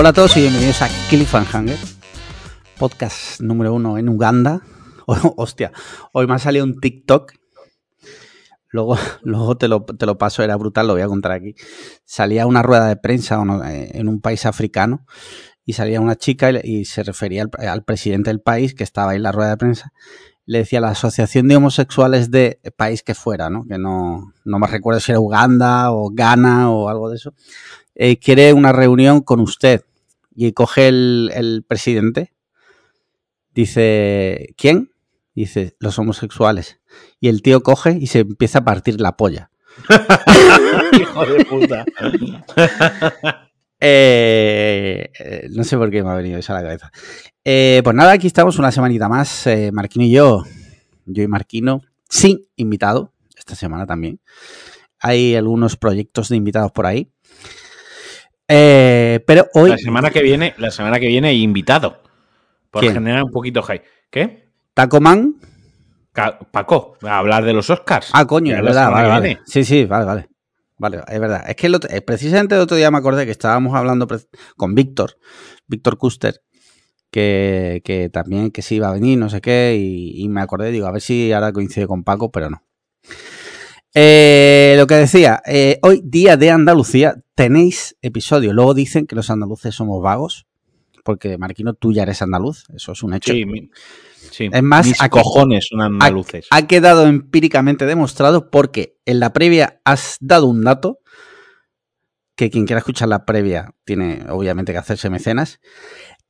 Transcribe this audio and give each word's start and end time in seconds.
Hola 0.00 0.08
a 0.08 0.12
todos 0.14 0.34
y 0.38 0.40
bienvenidos 0.40 0.80
a 0.80 0.88
Cliffhanger, 1.10 1.76
podcast 2.78 3.38
número 3.42 3.74
uno 3.74 3.98
en 3.98 4.08
Uganda. 4.08 4.62
hostia, 5.36 5.72
hoy 6.12 6.26
me 6.26 6.32
ha 6.32 6.38
salido 6.38 6.64
un 6.64 6.80
TikTok. 6.80 7.34
Luego, 8.70 8.96
luego 9.24 9.58
te, 9.58 9.68
lo, 9.68 9.84
te 9.84 10.06
lo 10.06 10.16
paso, 10.16 10.42
era 10.42 10.56
brutal, 10.56 10.86
lo 10.86 10.94
voy 10.94 11.02
a 11.02 11.06
contar 11.06 11.32
aquí. 11.32 11.54
Salía 12.06 12.46
una 12.46 12.62
rueda 12.62 12.86
de 12.86 12.96
prensa 12.96 13.42
eh, 13.66 13.90
en 13.92 14.08
un 14.08 14.22
país 14.22 14.46
africano 14.46 15.04
y 15.66 15.74
salía 15.74 16.00
una 16.00 16.16
chica 16.16 16.50
y, 16.50 16.86
se 16.86 17.02
refería 17.02 17.50
al, 17.58 17.84
presidente 17.84 18.30
del 18.30 18.40
país 18.40 18.72
que 18.72 18.84
estaba 18.84 19.10
ahí 19.10 19.18
en 19.18 19.24
la 19.24 19.32
rueda 19.32 19.50
de 19.50 19.56
prensa. 19.58 19.92
Le 20.46 20.60
decía 20.60 20.80
la 20.80 20.92
Asociación 20.92 21.46
de 21.46 21.56
Homosexuales 21.56 22.30
de 22.30 22.58
país 22.74 23.02
que 23.02 23.14
fuera, 23.14 23.50
¿no? 23.50 23.66
Que 23.68 23.76
no, 23.76 24.32
no 24.46 24.58
me 24.58 24.66
recuerdo 24.66 24.98
si 24.98 25.12
era 25.12 25.20
Uganda 25.20 25.92
o 25.92 26.08
Ghana 26.10 26.70
o 26.70 26.88
algo 26.88 27.10
de 27.10 27.16
eso. 27.16 27.34
Eh, 27.94 28.18
quiere 28.18 28.54
una 28.54 28.72
reunión 28.72 29.20
con 29.20 29.40
usted. 29.40 29.84
Y 30.30 30.52
coge 30.52 30.88
el, 30.88 31.30
el 31.34 31.64
presidente. 31.66 32.34
Dice, 33.52 34.54
¿quién? 34.56 34.92
Dice, 35.34 35.76
los 35.80 35.98
homosexuales. 35.98 36.80
Y 37.20 37.28
el 37.28 37.42
tío 37.42 37.62
coge 37.62 37.96
y 38.00 38.06
se 38.06 38.20
empieza 38.20 38.60
a 38.60 38.64
partir 38.64 39.00
la 39.00 39.16
polla. 39.16 39.50
Hijo 41.00 41.26
de 41.26 41.44
puta. 41.44 41.84
Eh, 43.80 45.10
eh, 45.18 45.48
no 45.50 45.64
sé 45.64 45.76
por 45.76 45.90
qué 45.90 46.02
me 46.02 46.10
ha 46.10 46.14
venido 46.14 46.38
eso 46.38 46.52
a 46.52 46.56
la 46.56 46.62
cabeza. 46.62 46.90
Eh, 47.44 47.80
pues 47.82 47.96
nada, 47.96 48.12
aquí 48.12 48.26
estamos 48.26 48.58
una 48.58 48.72
semanita 48.72 49.08
más, 49.08 49.48
Marquino 49.72 50.04
y 50.04 50.10
yo, 50.10 50.44
yo 51.06 51.22
y 51.22 51.28
Marquino, 51.28 51.82
sin 52.08 52.46
invitado, 52.56 53.14
esta 53.36 53.54
semana 53.54 53.86
también. 53.86 54.20
Hay 54.98 55.34
algunos 55.34 55.76
proyectos 55.76 56.28
de 56.28 56.36
invitados 56.36 56.72
por 56.72 56.86
ahí. 56.86 57.10
Pero 58.50 59.48
hoy. 59.54 59.70
La 59.70 59.78
semana 59.78 60.10
que 60.10 60.22
viene, 60.22 60.54
la 60.58 60.70
semana 60.70 60.98
que 60.98 61.06
viene 61.06 61.32
invitado. 61.34 62.02
Por 62.70 62.84
generar 62.84 63.24
un 63.24 63.30
poquito 63.30 63.62
high. 63.62 63.82
¿Qué? 64.10 64.48
Tacoman. 64.74 65.36
Paco, 66.50 66.96
a 67.02 67.18
hablar 67.18 67.44
de 67.44 67.52
los 67.52 67.70
Oscars. 67.70 68.10
Ah, 68.12 68.26
coño, 68.26 68.54
es 68.54 68.62
verdad, 68.62 68.90
vale, 68.90 69.08
vale. 69.08 69.38
Sí, 69.46 69.64
sí, 69.64 69.84
vale, 69.84 70.04
vale. 70.04 70.28
Vale, 70.76 71.02
es 71.06 71.20
verdad. 71.20 71.44
Es 71.46 71.56
que 71.56 71.66
eh, 71.66 72.00
precisamente 72.00 72.54
el 72.54 72.62
otro 72.62 72.76
día 72.76 72.90
me 72.90 72.98
acordé 72.98 73.26
que 73.26 73.32
estábamos 73.32 73.74
hablando 73.76 74.08
con 74.56 74.74
Víctor, 74.74 75.18
Víctor 75.66 75.98
Custer, 75.98 76.40
que, 77.10 78.10
también 78.12 78.50
que 78.50 78.62
sí 78.62 78.76
iba 78.76 78.88
a 78.88 78.92
venir, 78.92 79.18
no 79.18 79.28
sé 79.28 79.42
qué, 79.42 79.76
y, 79.78 80.26
me 80.30 80.40
acordé, 80.40 80.70
digo, 80.70 80.86
a 80.86 80.92
ver 80.92 81.02
si 81.02 81.32
ahora 81.32 81.52
coincide 81.52 81.86
con 81.86 82.02
Paco, 82.02 82.30
pero 82.30 82.48
no. 82.48 82.64
Eh, 83.92 84.74
lo 84.78 84.86
que 84.86 84.94
decía, 84.94 85.42
eh, 85.44 85.78
hoy 85.82 86.00
día 86.02 86.38
de 86.38 86.50
Andalucía 86.50 87.16
tenéis 87.40 87.96
episodio. 88.02 88.52
Luego 88.52 88.74
dicen 88.74 89.06
que 89.06 89.16
los 89.16 89.30
andaluces 89.30 89.74
somos 89.74 90.02
vagos, 90.02 90.46
porque 91.04 91.38
Marquino, 91.38 91.72
tú 91.72 91.90
ya 91.90 92.02
eres 92.02 92.20
andaluz, 92.20 92.64
eso 92.76 92.92
es 92.92 93.02
un 93.02 93.14
hecho. 93.14 93.32
Sí, 93.32 94.50
es 94.52 94.62
más, 94.62 94.86
Mis 94.86 94.98
cojones 95.08 95.66
son 95.70 95.80
andaluces. 95.80 96.48
Ha, 96.50 96.66
quedado 96.66 97.06
empíricamente 97.06 97.86
demostrado 97.86 98.50
porque 98.50 98.98
en 99.06 99.20
la 99.20 99.32
previa 99.32 99.80
has 99.86 100.18
dado 100.20 100.48
un 100.48 100.62
dato 100.62 100.98
que 102.36 102.50
quien 102.50 102.66
quiera 102.66 102.80
escuchar 102.80 103.08
la 103.08 103.24
previa 103.24 103.74
tiene 103.86 104.26
obviamente 104.28 104.72
que 104.72 104.78
hacerse 104.78 105.08
mecenas. 105.08 105.60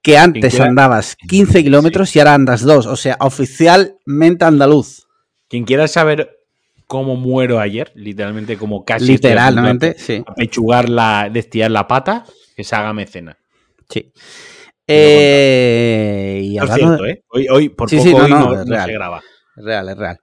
Que 0.03 0.17
antes 0.17 0.61
andabas 0.61 1.17
15 1.29 1.65
kilómetros 1.65 2.15
y 2.15 2.21
ahora 2.21 2.35
andas 2.35 2.63
2. 2.63 2.87
O 2.87 2.95
sea, 2.95 3.17
oficialmente 3.19 4.45
andaluz. 4.45 5.09
Quien 5.49 5.65
quiera 5.65 5.89
saber 5.89 6.40
cómo 6.91 7.15
muero 7.15 7.61
ayer, 7.61 7.93
literalmente 7.95 8.57
como 8.59 8.85
casi. 8.85 9.07
Literalmente, 9.07 9.95
sí. 9.97 10.25
A 10.27 10.35
pechugar 10.35 10.89
la, 10.89 11.31
destiar 11.33 11.71
la 11.71 11.87
pata, 11.87 12.25
que 12.57 12.65
se 12.65 12.75
haga 12.75 12.93
mecena. 12.93 13.39
Sí. 13.89 14.13
Eh, 14.89 16.41
y 16.43 16.59
es 16.59 16.75
cierto, 16.75 17.07
¿eh? 17.07 17.23
Hoy, 17.29 17.47
hoy 17.49 17.69
por 17.69 17.89
poco 17.89 18.27
no, 18.27 18.61
es 18.61 18.69
real, 18.69 18.87
se 18.87 18.93
graba. 18.93 19.23
Es 19.57 19.65
real, 19.65 19.89
es 19.89 19.97
real. 19.97 20.19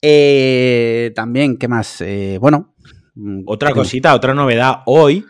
Eh, 0.00 1.10
también, 1.16 1.56
¿qué 1.56 1.66
más? 1.66 2.00
Eh, 2.00 2.38
bueno. 2.40 2.76
Mm, 3.16 3.42
otra 3.46 3.72
cosita, 3.72 4.14
otra 4.14 4.34
novedad. 4.34 4.82
Hoy, 4.86 5.26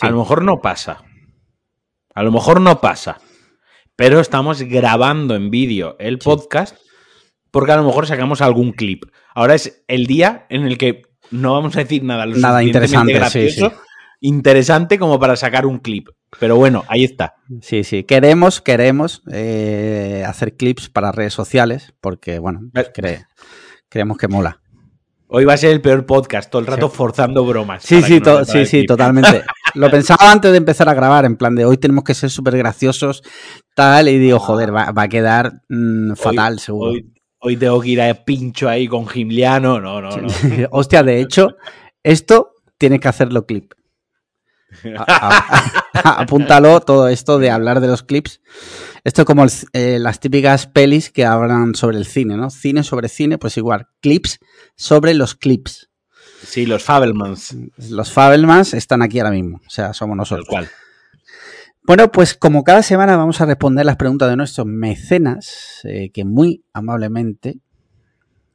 a 0.00 0.08
lo 0.08 0.16
mejor 0.16 0.42
no 0.42 0.62
pasa. 0.62 1.04
A 2.14 2.22
lo 2.22 2.32
mejor 2.32 2.62
no 2.62 2.80
pasa. 2.80 3.18
Pero 3.96 4.20
estamos 4.20 4.62
grabando 4.62 5.34
en 5.34 5.50
vídeo 5.50 5.94
el 5.98 6.18
podcast 6.18 6.74
porque 7.50 7.72
a 7.72 7.76
lo 7.76 7.84
mejor 7.84 8.06
sacamos 8.06 8.40
algún 8.40 8.72
clip. 8.72 9.04
Ahora 9.36 9.54
es 9.54 9.84
el 9.86 10.06
día 10.06 10.46
en 10.48 10.62
el 10.62 10.78
que 10.78 11.02
no 11.30 11.52
vamos 11.52 11.76
a 11.76 11.80
decir 11.80 12.02
nada, 12.02 12.24
nada 12.24 12.62
interesante, 12.62 13.12
gracioso, 13.12 13.70
interesante 14.18 14.98
como 14.98 15.20
para 15.20 15.36
sacar 15.36 15.66
un 15.66 15.78
clip. 15.78 16.08
Pero 16.40 16.56
bueno, 16.56 16.84
ahí 16.88 17.04
está. 17.04 17.34
Sí, 17.60 17.84
sí. 17.84 18.04
Queremos, 18.04 18.62
queremos 18.62 19.22
eh, 19.30 20.24
hacer 20.26 20.56
clips 20.56 20.88
para 20.88 21.12
redes 21.12 21.34
sociales 21.34 21.92
porque, 22.00 22.38
bueno, 22.38 22.70
creemos 23.90 24.16
que 24.16 24.26
mola. 24.26 24.62
Hoy 25.28 25.44
va 25.44 25.52
a 25.52 25.58
ser 25.58 25.72
el 25.72 25.82
peor 25.82 26.06
podcast, 26.06 26.50
todo 26.50 26.60
el 26.60 26.66
rato 26.66 26.88
forzando 26.88 27.44
bromas. 27.44 27.82
Sí, 27.82 28.00
sí, 28.00 28.22
sí, 28.46 28.64
sí, 28.64 28.86
totalmente. 28.86 29.44
Lo 29.74 29.90
pensaba 29.90 30.32
antes 30.32 30.50
de 30.50 30.56
empezar 30.56 30.88
a 30.88 30.94
grabar, 30.94 31.26
en 31.26 31.36
plan 31.36 31.54
de 31.54 31.66
hoy 31.66 31.76
tenemos 31.76 32.04
que 32.04 32.14
ser 32.14 32.30
súper 32.30 32.56
graciosos, 32.56 33.22
tal, 33.74 34.08
y 34.08 34.18
digo, 34.18 34.38
joder, 34.38 34.74
va, 34.74 34.94
a 34.96 35.08
quedar 35.08 35.60
mm, 35.68 36.14
fatal, 36.14 36.58
seguro. 36.58 36.92
Hoy, 36.92 37.12
tengo 37.58 37.80
que 37.80 37.88
ir 37.88 38.00
a 38.00 38.14
pincho 38.24 38.68
ahí 38.68 38.88
con 38.88 39.06
Gimliano, 39.06 39.80
no, 39.80 40.00
no, 40.00 40.16
no. 40.16 40.28
Hostia, 40.70 41.02
de 41.02 41.20
hecho, 41.20 41.56
esto 42.02 42.52
tiene 42.78 42.98
que 42.98 43.08
hacerlo 43.08 43.46
clip. 43.46 43.72
apúntalo 46.04 46.80
todo 46.80 47.08
esto 47.08 47.38
de 47.38 47.50
hablar 47.50 47.80
de 47.80 47.86
los 47.86 48.02
clips. 48.02 48.40
Esto 49.04 49.22
es 49.22 49.26
como 49.26 49.46
eh, 49.72 49.98
las 50.00 50.20
típicas 50.20 50.66
pelis 50.66 51.10
que 51.10 51.24
hablan 51.24 51.74
sobre 51.74 51.98
el 51.98 52.06
cine, 52.06 52.36
¿no? 52.36 52.50
Cine 52.50 52.82
sobre 52.82 53.08
cine, 53.08 53.38
pues 53.38 53.56
igual. 53.56 53.86
Clips 54.00 54.38
sobre 54.74 55.14
los 55.14 55.34
clips. 55.34 55.88
Sí, 56.42 56.66
los 56.66 56.82
Fabelmans. 56.82 57.56
Los 57.90 58.12
Fabelmans 58.12 58.74
están 58.74 59.02
aquí 59.02 59.20
ahora 59.20 59.30
mismo. 59.30 59.60
O 59.66 59.70
sea, 59.70 59.94
somos 59.94 60.16
nosotros. 60.16 60.46
Cual. 60.48 60.68
Bueno, 61.86 62.10
pues 62.10 62.34
como 62.34 62.64
cada 62.64 62.82
semana 62.82 63.16
vamos 63.16 63.40
a 63.40 63.46
responder 63.46 63.86
las 63.86 63.94
preguntas 63.94 64.28
de 64.28 64.34
nuestros 64.34 64.66
mecenas, 64.66 65.82
eh, 65.84 66.10
que 66.10 66.24
muy 66.24 66.64
amablemente 66.72 67.60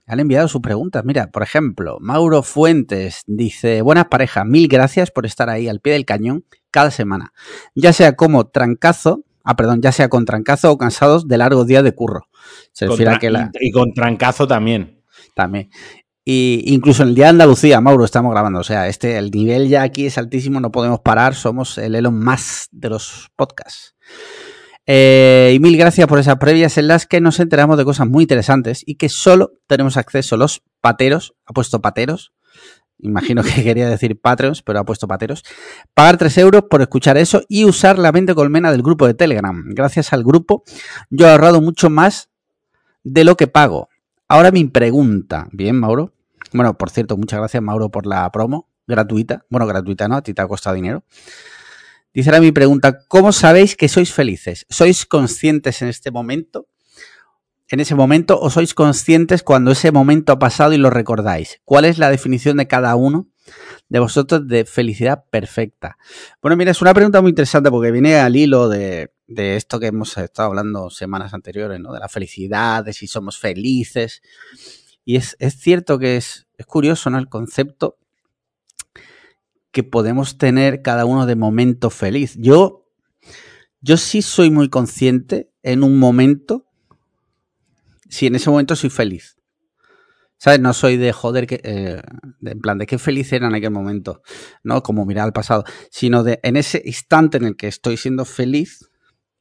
han 0.05 0.19
enviado 0.19 0.49
sus 0.49 0.59
preguntas. 0.59 1.05
Mira, 1.05 1.31
por 1.31 1.41
ejemplo, 1.41 1.97
Mauro 2.01 2.43
Fuentes 2.43 3.23
dice, 3.27 3.81
buenas 3.83 4.07
parejas, 4.07 4.45
mil 4.45 4.67
gracias 4.67 5.11
por 5.11 5.25
estar 5.25 5.49
ahí 5.49 5.69
al 5.69 5.79
pie 5.79 5.93
del 5.93 6.03
cañón 6.03 6.43
cada 6.71 6.91
semana. 6.91 7.31
Ya 7.73 7.93
sea 7.93 8.17
como 8.17 8.47
trancazo, 8.47 9.23
ah, 9.45 9.55
perdón, 9.55 9.81
ya 9.81 9.93
sea 9.93 10.09
con 10.09 10.25
trancazo 10.25 10.69
o 10.69 10.77
cansados 10.77 11.29
de 11.29 11.37
largos 11.37 11.67
días 11.67 11.85
de 11.85 11.95
curro. 11.95 12.27
Se 12.73 12.85
refiere 12.85 13.11
a 13.11 13.17
que 13.17 13.29
la... 13.29 13.49
Y 13.61 13.71
con 13.71 13.93
trancazo 13.93 14.45
también. 14.45 15.01
También. 15.33 15.69
Y 16.23 16.63
incluso 16.67 17.03
en 17.03 17.09
el 17.09 17.15
día 17.15 17.25
de 17.25 17.31
Andalucía, 17.31 17.81
Mauro, 17.81 18.05
estamos 18.05 18.31
grabando. 18.31 18.59
O 18.59 18.63
sea, 18.63 18.87
este, 18.87 19.17
el 19.17 19.31
nivel 19.31 19.67
ya 19.67 19.81
aquí 19.81 20.05
es 20.05 20.17
altísimo, 20.17 20.59
no 20.59 20.71
podemos 20.71 20.99
parar. 20.99 21.33
Somos 21.33 21.77
el 21.77 21.95
Elon 21.95 22.17
más 22.17 22.67
de 22.71 22.89
los 22.89 23.29
podcasts. 23.35 23.95
Eh, 24.87 25.53
y 25.55 25.59
mil 25.59 25.77
gracias 25.77 26.07
por 26.07 26.19
esas 26.19 26.37
previas 26.37 26.77
en 26.77 26.87
las 26.87 27.05
que 27.05 27.21
nos 27.21 27.39
enteramos 27.39 27.77
de 27.77 27.85
cosas 27.85 28.07
muy 28.07 28.23
interesantes 28.23 28.83
y 28.85 28.95
que 28.95 29.09
solo 29.09 29.53
tenemos 29.67 29.95
acceso 29.95 30.37
los 30.37 30.63
pateros, 30.81 31.35
ha 31.45 31.53
puesto 31.53 31.81
pateros, 31.81 32.33
imagino 32.97 33.43
que 33.43 33.51
quería 33.63 33.87
decir 33.87 34.19
Patreons, 34.19 34.63
pero 34.63 34.79
ha 34.79 34.83
puesto 34.83 35.07
pateros, 35.07 35.43
pagar 35.93 36.17
3 36.17 36.37
euros 36.39 36.63
por 36.69 36.81
escuchar 36.81 37.17
eso 37.17 37.43
y 37.47 37.65
usar 37.65 37.99
la 37.99 38.11
mente 38.11 38.33
colmena 38.33 38.71
del 38.71 38.81
grupo 38.81 39.05
de 39.05 39.13
Telegram. 39.13 39.63
Gracias 39.67 40.13
al 40.13 40.23
grupo 40.23 40.63
yo 41.09 41.27
he 41.27 41.31
ahorrado 41.31 41.61
mucho 41.61 41.89
más 41.89 42.29
de 43.03 43.23
lo 43.23 43.37
que 43.37 43.47
pago. 43.47 43.87
Ahora 44.31 44.51
mi 44.51 44.63
pregunta, 44.63 45.49
bien 45.51 45.77
Mauro, 45.77 46.13
bueno, 46.53 46.77
por 46.77 46.89
cierto, 46.89 47.17
muchas 47.17 47.39
gracias 47.39 47.61
Mauro 47.61 47.89
por 47.89 48.05
la 48.05 48.31
promo 48.31 48.69
gratuita, 48.87 49.45
bueno, 49.49 49.67
gratuita 49.67 50.07
no, 50.07 50.15
a 50.15 50.21
ti 50.21 50.33
te 50.33 50.41
ha 50.41 50.47
costado 50.47 50.73
dinero. 50.73 51.03
Dice 52.13 52.29
ahora 52.29 52.39
mi 52.39 52.53
pregunta, 52.53 53.05
¿cómo 53.09 53.33
sabéis 53.33 53.75
que 53.75 53.89
sois 53.89 54.13
felices? 54.13 54.65
¿Sois 54.69 55.05
conscientes 55.05 55.81
en 55.81 55.89
este 55.89 56.11
momento? 56.11 56.69
En 57.67 57.81
ese 57.81 57.93
momento 57.93 58.39
o 58.39 58.49
sois 58.49 58.73
conscientes 58.73 59.43
cuando 59.43 59.71
ese 59.71 59.91
momento 59.91 60.31
ha 60.31 60.39
pasado 60.39 60.71
y 60.71 60.77
lo 60.77 60.89
recordáis? 60.89 61.59
¿Cuál 61.65 61.83
es 61.83 61.97
la 61.97 62.09
definición 62.09 62.55
de 62.55 62.67
cada 62.67 62.95
uno 62.95 63.27
de 63.89 63.99
vosotros 63.99 64.47
de 64.47 64.65
felicidad 64.65 65.25
perfecta? 65.29 65.97
Bueno, 66.41 66.55
mira, 66.57 66.71
es 66.71 66.81
una 66.81 66.93
pregunta 66.93 67.21
muy 67.21 67.29
interesante 67.29 67.69
porque 67.69 67.91
viene 67.91 68.15
al 68.15 68.35
hilo 68.35 68.69
de, 68.69 69.11
esto 69.27 69.79
que 69.79 69.87
hemos 69.87 70.17
estado 70.17 70.49
hablando 70.49 70.89
semanas 70.89 71.33
anteriores, 71.33 71.79
¿no? 71.79 71.93
De 71.93 71.99
la 71.99 72.09
felicidad, 72.09 72.83
de 72.83 72.93
si 72.93 73.07
somos 73.07 73.37
felices. 73.37 74.21
Y 75.05 75.15
es, 75.15 75.35
cierto 75.57 75.99
que 75.99 76.17
es, 76.17 76.47
es 76.57 76.65
curioso, 76.65 77.09
¿no? 77.09 77.17
El 77.17 77.29
concepto 77.29 77.97
que 79.71 79.83
podemos 79.83 80.37
tener 80.37 80.81
cada 80.81 81.05
uno 81.05 81.25
de 81.25 81.35
momento 81.35 81.89
feliz. 81.89 82.35
Yo, 82.37 82.85
yo 83.79 83.97
sí 83.97 84.21
soy 84.21 84.51
muy 84.51 84.69
consciente 84.69 85.49
en 85.63 85.83
un 85.83 85.97
momento, 85.97 86.65
si 88.09 88.27
en 88.27 88.35
ese 88.35 88.49
momento 88.49 88.75
soy 88.75 88.89
feliz. 88.89 89.37
¿Sabes? 90.41 90.59
No 90.59 90.73
soy 90.73 90.97
de 90.97 91.13
joder, 91.13 91.45
que, 91.45 91.61
eh, 91.63 92.01
de, 92.39 92.51
en 92.51 92.61
plan, 92.61 92.79
de 92.79 92.87
qué 92.87 92.97
feliz 92.97 93.31
era 93.31 93.45
en 93.45 93.53
aquel 93.53 93.69
momento, 93.69 94.23
¿no? 94.63 94.81
Como 94.81 95.05
mirar 95.05 95.25
al 95.25 95.33
pasado, 95.33 95.65
sino 95.91 96.23
de 96.23 96.39
en 96.41 96.57
ese 96.57 96.81
instante 96.83 97.37
en 97.37 97.45
el 97.45 97.55
que 97.55 97.67
estoy 97.67 97.95
siendo 97.95 98.25
feliz, 98.25 98.89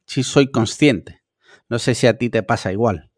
sí 0.05 0.23
soy 0.23 0.51
consciente. 0.51 1.23
No 1.71 1.79
sé 1.79 1.95
si 1.95 2.07
a 2.07 2.19
ti 2.19 2.29
te 2.29 2.43
pasa 2.43 2.71
igual. 2.71 3.11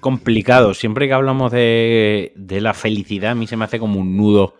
complicado. 0.00 0.74
Siempre 0.74 1.06
que 1.06 1.12
hablamos 1.12 1.52
de, 1.52 2.32
de, 2.34 2.60
la 2.60 2.74
felicidad, 2.74 3.30
a 3.30 3.34
mí 3.36 3.46
se 3.46 3.56
me 3.56 3.66
hace 3.66 3.78
como 3.78 4.00
un 4.00 4.16
nudo 4.16 4.56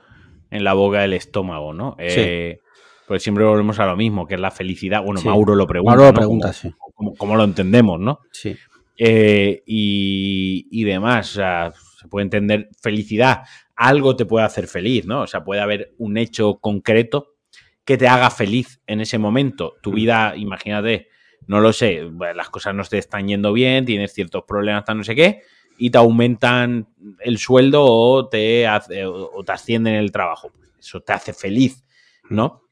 en 0.53 0.63
la 0.63 0.75
boca 0.75 1.01
del 1.01 1.15
estómago, 1.15 1.75
¿no? 1.75 1.97
Sí. 1.99 2.05
Eh, 2.07 2.61
pues 3.09 3.25
siempre 3.25 3.43
volvemos 3.45 3.81
a 3.81 3.87
lo 3.87 3.97
mismo, 3.97 4.29
que 4.29 4.35
es 4.35 4.41
la 4.41 4.53
felicidad. 4.53 5.03
Bueno, 5.03 5.21
Mauro 5.23 5.57
lo 5.57 5.67
pregunta. 5.67 5.97
Mauro 5.97 6.13
lo 6.13 6.15
pregunta, 6.15 6.53
sí. 6.53 6.73
Como, 6.95 7.35
lo 7.35 7.43
entendemos, 7.43 7.99
¿no? 7.99 8.21
Sí. 8.31 8.57
Eh, 8.99 9.63
y, 9.65 10.85
demás. 10.85 11.31
O 11.31 11.35
sea, 11.35 11.73
se 12.01 12.09
puede 12.09 12.25
entender 12.25 12.69
felicidad. 12.83 13.45
Algo 13.77 14.17
te 14.17 14.27
puede 14.27 14.45
hacer 14.45 14.67
feliz, 14.67 15.07
¿no? 15.07 15.23
O 15.23 15.27
sea, 15.27 15.45
puede 15.45 15.61
haber 15.61 15.95
un 15.99 16.19
hecho 16.19 16.59
concreto 16.59 17.37
que 17.85 17.97
te 17.97 18.09
haga 18.09 18.31
feliz 18.31 18.83
en 18.87 19.01
ese 19.01 19.19
momento. 19.19 19.75
Tu 19.83 19.93
mm. 19.93 19.95
vida, 19.95 20.35
imagínate, 20.37 21.09
no 21.47 21.61
lo 21.61 21.73
sé, 21.73 22.11
las 22.35 22.51
cosas 22.51 22.75
no 22.75 22.83
te 22.85 22.99
están 22.99 23.29
yendo 23.29 23.53
bien, 23.53 23.87
tienes 23.87 24.13
ciertos 24.13 24.45
problemas, 24.47 24.85
no 24.95 25.05
sé 25.05 25.15
qué, 25.15 25.43
y 25.79 25.91
te 25.91 25.99
aumentan 25.99 26.89
el 27.21 27.39
sueldo 27.39 27.85
o 27.85 28.29
te, 28.29 28.67
o 28.69 29.45
te 29.45 29.53
ascienden 29.53 29.95
el 29.95 30.13
trabajo. 30.13 30.53
Eso 30.79 31.01
te 31.01 31.13
hace 31.13 31.33
feliz, 31.33 31.85
¿no? 32.29 32.65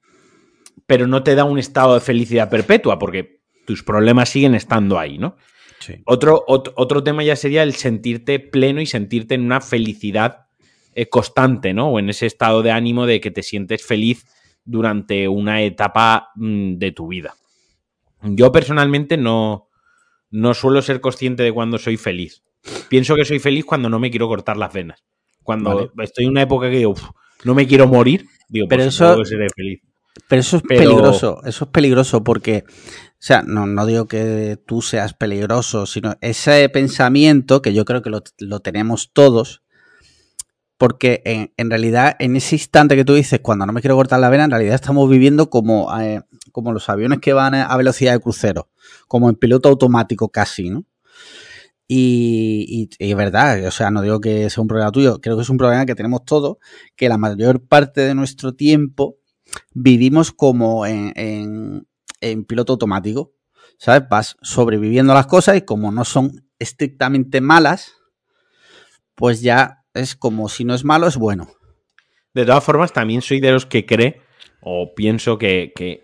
Pero 0.87 1.06
no 1.06 1.23
te 1.23 1.34
da 1.34 1.44
un 1.44 1.58
estado 1.58 1.94
de 1.94 2.00
felicidad 2.00 2.50
perpetua, 2.50 2.99
porque 2.99 3.40
tus 3.64 3.82
problemas 3.82 4.28
siguen 4.28 4.55
estando 4.55 4.99
ahí, 4.99 5.19
¿no? 5.19 5.37
Otro, 6.04 6.44
otro, 6.46 7.02
tema 7.02 7.22
ya 7.22 7.36
sería 7.36 7.62
el 7.62 7.74
sentirte 7.74 8.38
pleno 8.38 8.80
y 8.80 8.86
sentirte 8.86 9.34
en 9.34 9.42
una 9.42 9.60
felicidad 9.60 10.46
eh, 10.94 11.08
constante, 11.08 11.74
¿no? 11.74 11.88
O 11.90 11.98
en 11.98 12.10
ese 12.10 12.26
estado 12.26 12.62
de 12.62 12.70
ánimo 12.70 13.06
de 13.06 13.20
que 13.20 13.30
te 13.30 13.42
sientes 13.42 13.84
feliz 13.84 14.26
durante 14.64 15.28
una 15.28 15.62
etapa 15.62 16.30
mm, 16.34 16.74
de 16.76 16.92
tu 16.92 17.08
vida. 17.08 17.34
Yo 18.22 18.50
personalmente 18.50 19.16
no, 19.16 19.68
no 20.30 20.54
suelo 20.54 20.82
ser 20.82 21.00
consciente 21.00 21.42
de 21.42 21.52
cuando 21.52 21.78
soy 21.78 21.96
feliz. 21.96 22.42
Pienso 22.88 23.14
que 23.14 23.24
soy 23.24 23.38
feliz 23.38 23.64
cuando 23.64 23.88
no 23.88 23.98
me 23.98 24.10
quiero 24.10 24.28
cortar 24.28 24.56
las 24.56 24.72
venas. 24.72 25.04
Cuando 25.42 25.92
estoy 25.98 26.24
en 26.24 26.32
una 26.32 26.42
época 26.42 26.68
que 26.68 26.78
digo, 26.78 26.94
no 27.44 27.54
me 27.54 27.66
quiero 27.66 27.86
morir, 27.86 28.26
digo, 28.48 28.66
pero 28.68 28.82
pues 28.82 28.94
eso, 28.94 29.24
seré 29.24 29.46
feliz. 29.54 29.80
Pero 30.28 30.40
eso 30.40 30.56
es 30.56 30.62
peligroso, 30.62 31.40
eso 31.44 31.64
es 31.66 31.70
peligroso 31.70 32.24
porque 32.24 32.64
sea, 33.18 33.42
no, 33.42 33.86
digo 33.86 34.06
que 34.06 34.58
tú 34.66 34.82
seas 34.82 35.14
peligroso, 35.14 35.86
sino 35.86 36.16
ese 36.20 36.68
pensamiento 36.68 37.62
que 37.62 37.72
yo 37.72 37.84
creo 37.84 38.02
que 38.02 38.10
lo, 38.10 38.60
tenemos 38.60 39.10
todos, 39.12 39.62
porque 40.78 41.22
en, 41.56 41.70
realidad 41.70 42.16
en 42.18 42.36
ese 42.36 42.56
instante 42.56 42.94
que 42.94 43.04
tú 43.04 43.14
dices, 43.14 43.40
cuando 43.40 43.64
no 43.64 43.72
me 43.72 43.80
quiero 43.80 43.96
cortar 43.96 44.20
la 44.20 44.28
vena, 44.28 44.44
en 44.44 44.50
realidad 44.50 44.74
estamos 44.74 45.08
viviendo 45.08 45.48
como, 45.48 45.98
eh, 45.98 46.22
como 46.52 46.72
los 46.72 46.88
aviones 46.88 47.20
que 47.20 47.32
van 47.32 47.54
a 47.54 47.76
velocidad 47.76 48.12
de 48.12 48.20
crucero, 48.20 48.68
como 49.08 49.30
en 49.30 49.36
piloto 49.36 49.70
automático 49.70 50.28
casi, 50.28 50.68
¿no? 50.68 50.84
Y, 51.88 52.90
es 52.98 53.16
verdad, 53.16 53.64
o 53.64 53.70
sea, 53.70 53.90
no 53.90 54.02
digo 54.02 54.20
que 54.20 54.50
sea 54.50 54.60
un 54.60 54.68
problema 54.68 54.90
tuyo, 54.90 55.20
creo 55.20 55.36
que 55.36 55.42
es 55.42 55.50
un 55.50 55.56
problema 55.56 55.86
que 55.86 55.94
tenemos 55.94 56.24
todos, 56.24 56.56
que 56.96 57.08
la 57.08 57.16
mayor 57.16 57.64
parte 57.64 58.00
de 58.00 58.14
nuestro 58.14 58.54
tiempo 58.54 59.16
vivimos 59.72 60.32
como 60.32 60.84
en 60.84 61.86
piloto 62.46 62.74
automático. 62.74 63.32
¿Sabes? 63.78 64.08
Vas 64.08 64.36
sobreviviendo 64.40 65.12
a 65.12 65.16
las 65.16 65.26
cosas 65.26 65.56
y 65.56 65.62
como 65.62 65.92
no 65.92 66.04
son 66.04 66.46
estrictamente 66.58 67.40
malas, 67.40 67.92
pues 69.14 69.42
ya 69.42 69.84
es 69.92 70.16
como 70.16 70.48
si 70.48 70.64
no 70.64 70.74
es 70.74 70.84
malo, 70.84 71.06
es 71.06 71.16
bueno. 71.16 71.48
De 72.32 72.44
todas 72.44 72.64
formas, 72.64 72.92
también 72.92 73.22
soy 73.22 73.40
de 73.40 73.52
los 73.52 73.66
que 73.66 73.86
cree 73.86 74.20
o 74.60 74.94
pienso 74.94 75.38
que, 75.38 76.02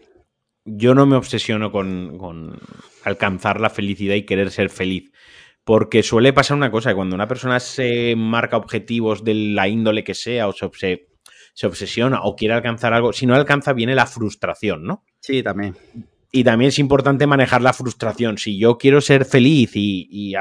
yo 0.65 0.95
no 0.95 1.07
me 1.07 1.17
obsesiono 1.17 1.73
con, 1.73 2.17
con, 2.19 2.61
alcanzar 3.05 3.61
la 3.61 3.71
felicidad 3.71 4.15
y 4.15 4.25
querer 4.25 4.51
ser 4.51 4.71
feliz. 4.71 5.11
Porque 5.65 6.03
suele 6.03 6.33
pasar 6.33 6.57
una 6.57 6.71
cosa, 6.71 6.95
cuando 6.95 7.15
una 7.15 7.29
persona 7.29 7.61
se 7.61 8.15
marca 8.17 8.57
objetivos 8.57 9.25
de 9.25 9.35
la 9.35 9.69
índole 9.69 10.05
que 10.05 10.15
sea 10.15 10.49
o 10.49 10.53
se, 10.53 11.09
se 11.55 11.67
obsesiona 11.67 12.23
o 12.23 12.37
quiere 12.37 12.55
alcanzar 12.55 12.93
algo, 12.95 13.13
si 13.13 13.27
no 13.27 13.35
alcanza 13.35 13.73
viene 13.73 13.95
la 13.95 14.07
frustración, 14.07 14.85
¿no? 14.85 15.05
Sí, 15.23 15.43
también. 15.43 15.77
Y 16.33 16.43
también 16.43 16.71
es 16.71 16.79
importante 16.79 17.27
manejar 17.27 17.63
la 17.63 17.73
frustración. 17.73 18.39
Si 18.39 18.59
yo 18.59 18.77
quiero 18.77 19.01
ser 19.01 19.25
feliz 19.25 19.71
y, 19.75 20.35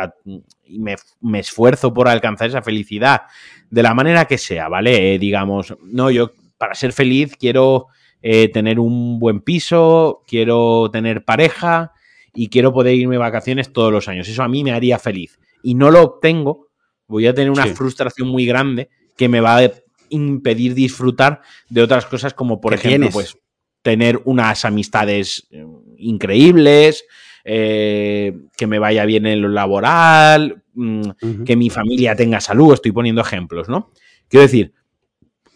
me, 0.70 1.40
esfuerzo 1.40 1.94
por 1.94 2.08
alcanzar 2.08 2.50
esa 2.50 2.62
felicidad 2.62 3.24
de 3.70 3.84
la 3.84 3.94
manera 3.94 4.26
que 4.26 4.38
sea, 4.38 4.70
¿vale? 4.70 5.14
Eh, 5.14 5.20
digamos, 5.20 5.76
no, 5.84 6.10
yo 6.10 6.32
para 6.58 6.74
ser 6.74 6.94
feliz 6.94 7.36
quiero 7.38 7.88
eh, 8.22 8.48
tener 8.50 8.80
un 8.80 9.20
buen 9.20 9.42
piso, 9.42 10.24
quiero 10.26 10.90
tener 10.92 11.26
pareja 11.26 11.92
y 12.34 12.48
quiero 12.48 12.74
poder 12.74 12.96
irme 12.96 13.16
de 13.16 13.20
vacaciones 13.20 13.72
todos 13.72 13.92
los 13.92 14.08
años. 14.08 14.28
Eso 14.28 14.42
a 14.42 14.48
mí 14.48 14.64
me 14.64 14.72
haría 14.72 14.98
feliz. 14.98 15.40
Y 15.62 15.76
no 15.76 15.92
lo 15.92 16.02
obtengo, 16.02 16.70
voy 17.08 17.28
a 17.28 17.36
tener 17.36 17.52
una 17.52 17.68
frustración 17.68 18.30
muy 18.30 18.48
grande 18.48 18.90
que 19.16 19.30
me 19.30 19.42
va 19.42 19.58
a 19.58 19.72
impedir 20.10 20.74
disfrutar 20.74 21.42
de 21.70 21.84
otras 21.84 22.06
cosas 22.06 22.34
como 22.34 22.60
por 22.60 22.74
ejemplo 22.74 23.10
pues 23.12 23.38
tener 23.82 24.22
unas 24.26 24.66
amistades 24.66 25.48
eh, 25.52 25.66
increíbles, 25.98 27.06
eh, 27.44 28.34
que 28.56 28.68
me 28.68 28.80
vaya 28.80 29.06
bien 29.06 29.26
en 29.26 29.42
lo 29.42 29.50
laboral, 29.50 30.64
mm, 30.74 31.44
que 31.46 31.56
mi 31.56 31.70
familia 31.70 32.16
tenga 32.16 32.40
salud, 32.40 32.74
estoy 32.74 32.92
poniendo 32.92 33.22
ejemplos, 33.22 33.68
¿no? 33.68 33.92
Quiero 34.28 34.44
decir, 34.44 34.74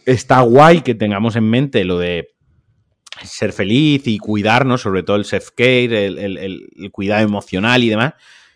está 0.05 0.41
guay 0.41 0.81
que 0.81 0.95
tengamos 0.95 1.35
en 1.35 1.49
mente 1.49 1.83
lo 1.85 1.99
de 1.99 2.29
ser 3.23 3.53
feliz 3.53 4.07
y 4.07 4.17
cuidarnos, 4.17 4.81
sobre 4.81 5.03
todo 5.03 5.17
el 5.17 5.25
self-care, 5.25 5.93
el, 5.93 6.91
cuidado 6.91 7.23
emocional 7.23 7.83
y 7.83 7.89
demás, 7.89 8.13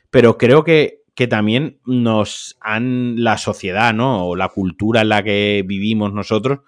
pero 0.10 0.38
creo 0.38 0.64
que, 0.64 1.04
que 1.16 1.28
también 1.28 1.80
nos 1.86 2.58
han, 2.60 3.24
la 3.24 3.38
sociedad, 3.38 3.94
¿no? 3.94 4.28
O 4.28 4.36
la 4.36 4.50
cultura 4.50 5.02
en 5.02 5.10
la 5.10 5.24
que 5.24 5.64
vivimos 5.66 6.14
nosotros, 6.14 6.60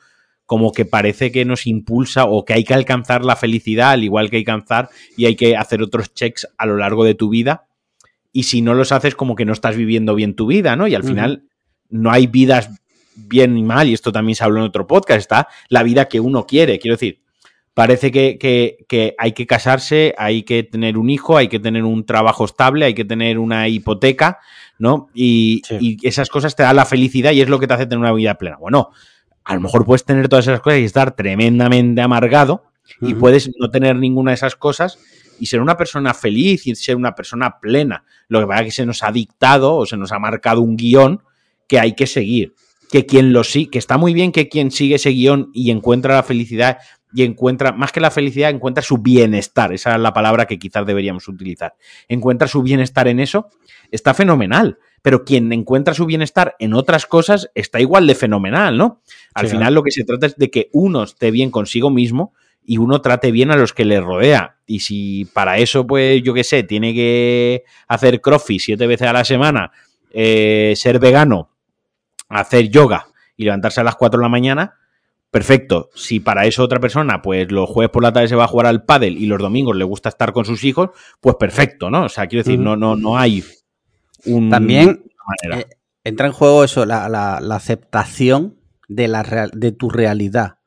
como 0.51 0.73
que 0.73 0.83
parece 0.83 1.31
que 1.31 1.45
nos 1.45 1.65
impulsa 1.65 2.25
o 2.25 2.43
que 2.43 2.51
hay 2.51 2.65
que 2.65 2.73
alcanzar 2.73 3.23
la 3.23 3.37
felicidad, 3.37 3.91
al 3.91 4.03
igual 4.03 4.29
que 4.29 4.35
hay 4.35 4.43
que 4.43 4.51
alcanzar 4.51 4.89
y 5.15 5.25
hay 5.25 5.37
que 5.37 5.55
hacer 5.55 5.81
otros 5.81 6.13
checks 6.13 6.45
a 6.57 6.65
lo 6.65 6.75
largo 6.75 7.05
de 7.05 7.15
tu 7.15 7.29
vida. 7.29 7.67
Y 8.33 8.43
si 8.43 8.61
no 8.61 8.73
los 8.73 8.91
haces, 8.91 9.15
como 9.15 9.35
que 9.35 9.45
no 9.45 9.53
estás 9.53 9.77
viviendo 9.77 10.13
bien 10.13 10.35
tu 10.35 10.47
vida, 10.47 10.75
¿no? 10.75 10.87
Y 10.87 10.95
al 10.95 11.05
final 11.05 11.43
no 11.89 12.11
hay 12.11 12.27
vidas 12.27 12.69
bien 13.15 13.53
ni 13.53 13.63
mal, 13.63 13.87
y 13.87 13.93
esto 13.93 14.11
también 14.11 14.35
se 14.35 14.43
habló 14.43 14.59
en 14.59 14.65
otro 14.65 14.87
podcast, 14.87 15.19
está 15.19 15.47
la 15.69 15.83
vida 15.83 16.09
que 16.09 16.19
uno 16.19 16.45
quiere. 16.45 16.79
Quiero 16.79 16.95
decir, 16.95 17.21
parece 17.73 18.11
que, 18.11 19.15
hay 19.17 19.31
que 19.31 19.47
casarse, 19.47 20.13
hay 20.17 20.43
que 20.43 20.63
tener 20.63 20.97
un 20.97 21.09
hijo, 21.09 21.37
hay 21.37 21.47
que 21.47 21.59
tener 21.59 21.85
un 21.85 22.05
trabajo 22.05 22.43
estable, 22.43 22.83
hay 22.83 22.93
que 22.93 23.05
tener 23.05 23.39
una 23.39 23.69
hipoteca, 23.69 24.39
¿no? 24.79 25.07
Y, 25.13 25.61
y, 25.79 26.05
esas 26.05 26.27
cosas 26.27 26.57
te 26.57 26.63
dan 26.63 26.75
la 26.75 26.85
felicidad 26.85 27.31
y 27.31 27.39
es 27.39 27.47
lo 27.47 27.57
que 27.57 27.67
te 27.67 27.73
hace 27.73 27.85
tener 27.85 27.99
una 27.99 28.11
vida 28.11 28.33
plena. 28.35 28.57
Bueno, 28.57 28.89
a 29.43 29.55
lo 29.55 29.61
mejor 29.61 29.85
puedes 29.85 30.05
tener 30.05 30.27
todas 30.29 30.47
esas 30.47 30.61
cosas 30.61 30.79
y 30.79 30.83
estar 30.83 31.15
tremendamente 31.15 32.01
amargado 32.01 32.63
y 32.99 33.13
puedes 33.15 33.49
no 33.57 33.69
tener 33.69 33.95
ninguna 33.95 34.31
de 34.31 34.35
esas 34.35 34.55
cosas 34.55 34.99
y 35.39 35.47
ser 35.47 35.61
una 35.61 35.77
persona 35.77 36.13
feliz 36.13 36.67
y 36.67 36.75
ser 36.75 36.95
una 36.95 37.15
persona 37.15 37.59
plena. 37.59 38.03
Lo 38.27 38.39
que 38.39 38.47
pasa 38.47 38.61
es 38.61 38.65
que 38.65 38.71
se 38.71 38.85
nos 38.85 39.03
ha 39.03 39.11
dictado 39.11 39.75
o 39.75 39.85
se 39.85 39.97
nos 39.97 40.11
ha 40.11 40.19
marcado 40.19 40.61
un 40.61 40.75
guion 40.75 41.23
que 41.67 41.79
hay 41.79 41.95
que 41.95 42.05
seguir. 42.05 42.53
Que 42.91 43.05
quien 43.05 43.31
lo 43.31 43.43
sigue, 43.43 43.71
que 43.71 43.79
está 43.79 43.97
muy 43.97 44.13
bien 44.13 44.31
que 44.31 44.49
quien 44.49 44.69
sigue 44.69 44.95
ese 44.95 45.11
guion 45.11 45.49
y 45.53 45.71
encuentra 45.71 46.13
la 46.13 46.23
felicidad 46.23 46.77
y 47.13 47.23
encuentra, 47.23 47.71
más 47.71 47.91
que 47.91 47.99
la 47.99 48.11
felicidad, 48.11 48.49
encuentra 48.49 48.83
su 48.83 48.97
bienestar. 48.97 49.73
Esa 49.73 49.95
es 49.95 50.01
la 50.01 50.13
palabra 50.13 50.45
que 50.45 50.59
quizás 50.59 50.85
deberíamos 50.85 51.27
utilizar. 51.27 51.73
Encuentra 52.07 52.47
su 52.47 52.61
bienestar 52.61 53.07
en 53.07 53.19
eso, 53.19 53.49
está 53.89 54.13
fenomenal 54.13 54.77
pero 55.01 55.25
quien 55.25 55.51
encuentra 55.51 55.93
su 55.93 56.05
bienestar 56.05 56.55
en 56.59 56.73
otras 56.73 57.05
cosas 57.05 57.49
está 57.55 57.79
igual 57.79 58.05
de 58.07 58.15
fenomenal, 58.15 58.77
¿no? 58.77 59.01
Al 59.33 59.47
final 59.47 59.73
lo 59.73 59.83
que 59.83 59.91
se 59.91 60.03
trata 60.03 60.27
es 60.27 60.35
de 60.35 60.51
que 60.51 60.69
uno 60.73 61.03
esté 61.03 61.31
bien 61.31 61.49
consigo 61.49 61.89
mismo 61.89 62.33
y 62.63 62.77
uno 62.77 63.01
trate 63.01 63.31
bien 63.31 63.51
a 63.51 63.55
los 63.55 63.73
que 63.73 63.85
le 63.85 63.99
rodea. 63.99 64.57
Y 64.67 64.81
si 64.81 65.25
para 65.25 65.57
eso, 65.57 65.87
pues 65.87 66.21
yo 66.21 66.33
qué 66.33 66.43
sé, 66.43 66.63
tiene 66.63 66.93
que 66.93 67.63
hacer 67.87 68.21
crossfit 68.21 68.61
siete 68.61 68.85
veces 68.85 69.07
a 69.07 69.13
la 69.13 69.25
semana, 69.25 69.71
eh, 70.11 70.73
ser 70.75 70.99
vegano, 70.99 71.49
hacer 72.29 72.69
yoga 72.69 73.07
y 73.35 73.45
levantarse 73.45 73.81
a 73.81 73.83
las 73.83 73.95
4 73.95 74.19
de 74.19 74.23
la 74.23 74.29
mañana, 74.29 74.75
perfecto. 75.31 75.89
Si 75.95 76.19
para 76.19 76.45
eso 76.45 76.63
otra 76.63 76.79
persona, 76.79 77.23
pues 77.23 77.51
los 77.51 77.67
jueves 77.67 77.91
por 77.91 78.03
la 78.03 78.13
tarde 78.13 78.27
se 78.27 78.35
va 78.35 78.43
a 78.43 78.47
jugar 78.47 78.67
al 78.67 78.85
pádel 78.85 79.17
y 79.17 79.25
los 79.25 79.39
domingos 79.39 79.75
le 79.75 79.83
gusta 79.83 80.09
estar 80.09 80.31
con 80.31 80.45
sus 80.45 80.63
hijos, 80.63 80.91
pues 81.19 81.37
perfecto, 81.37 81.89
¿no? 81.89 82.05
O 82.05 82.09
sea, 82.09 82.27
quiero 82.27 82.43
decir, 82.43 82.59
no, 82.59 82.75
no, 82.75 82.95
no 82.95 83.17
hay 83.17 83.43
también 84.49 85.03
eh, 85.53 85.65
entra 86.03 86.27
en 86.27 86.33
juego 86.33 86.63
eso, 86.63 86.85
la, 86.85 87.37
aceptación 87.51 88.59
de, 88.87 89.07
la 89.07 89.49
de 89.53 89.71
tu 89.71 89.89
realidad. 89.89 90.59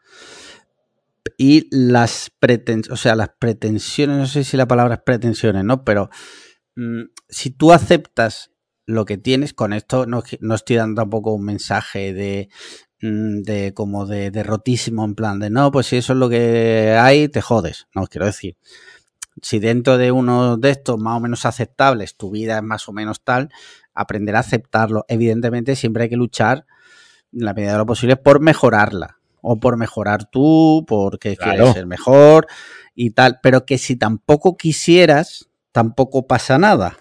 Y 1.37 1.68
las 1.70 2.30
pretensiones, 2.38 2.90
o 2.90 2.96
sea, 2.96 3.16
las 3.16 3.30
pretensiones, 3.38 4.16
no 4.18 4.26
sé 4.26 4.44
si 4.44 4.56
la 4.56 4.68
palabra 4.68 4.94
es 4.94 5.00
pretensiones, 5.02 5.64
¿no? 5.64 5.84
Pero 5.84 6.11
mm, 6.76 7.02
si 7.28 7.50
tú 7.50 7.73
aceptas 7.73 8.54
lo 8.87 9.04
que 9.04 9.18
tienes. 9.18 9.54
Con 9.54 9.73
esto 9.73 10.06
no, 10.06 10.23
estoy 10.54 10.76
dando 10.76 11.02
tampoco 11.02 11.32
un 11.34 11.44
mensaje 11.44 12.12
de, 12.12 12.49
mm, 13.00 13.42
de 13.42 13.75
como 13.75 14.06
de 14.06 14.30
derrotismo 14.30 15.04
en 15.04 15.14
plan 15.14 15.38
de 15.38 15.50
no, 15.50 15.70
pues 15.70 15.87
si 15.87 15.96
eso 15.96 16.12
es 16.12 16.18
lo 16.18 16.28
que 16.28 16.96
hay, 16.99 17.28
te 17.28 17.40
jodes. 17.40 17.87
No, 17.94 18.06
quiero 18.06 18.26
decir, 18.26 18.56
si 19.43 19.59
dentro 19.59 19.99
de 19.99 20.12
uno 20.12 20.57
de 20.57 20.71
estos 20.71 20.99
más 20.99 21.17
o 21.17 21.21
menos 21.21 21.45
aceptables 21.47 22.17
tu 22.17 22.31
vida 22.31 22.57
es 22.57 22.62
más 22.62 22.88
o 22.88 22.93
menos 22.93 23.23
tal, 23.23 23.50
aprender 23.95 24.37
a 24.37 24.41
aceptarlo. 24.41 25.05
Evidentemente 25.09 25.76
siempre 25.76 26.05
hay 26.05 26.09
que 26.09 26.17
luchar 26.17 26.67
en 27.33 27.45
la 27.45 27.55
medida 27.55 27.73
de 27.73 27.79
lo 27.79 27.87
posible 27.87 28.17
por 28.17 28.41
mejorarla 28.41 29.19
o 29.41 29.61
por 29.61 29.76
mejorar 29.76 30.31
tú, 30.31 30.85
porque 30.87 31.37
quieres 31.37 31.75
ser 31.75 31.87
mejor 31.87 32.47
y 32.95 33.11
tal, 33.11 33.41
pero 33.43 33.67
que 33.67 33.76
si 33.76 33.97
tampoco 33.97 34.57
quisieras, 34.57 35.50
tampoco 35.73 36.26
pasa 36.26 36.59
nada. 36.59 36.97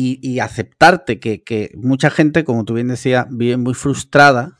Y, 0.00 0.38
aceptarte 0.38 1.18
que, 1.18 1.42
que, 1.42 1.72
mucha 1.74 2.08
gente, 2.08 2.44
como 2.44 2.64
tú 2.64 2.74
bien 2.74 2.86
decías, 2.86 3.26
vive 3.30 3.56
muy 3.56 3.74
frustrada 3.74 4.56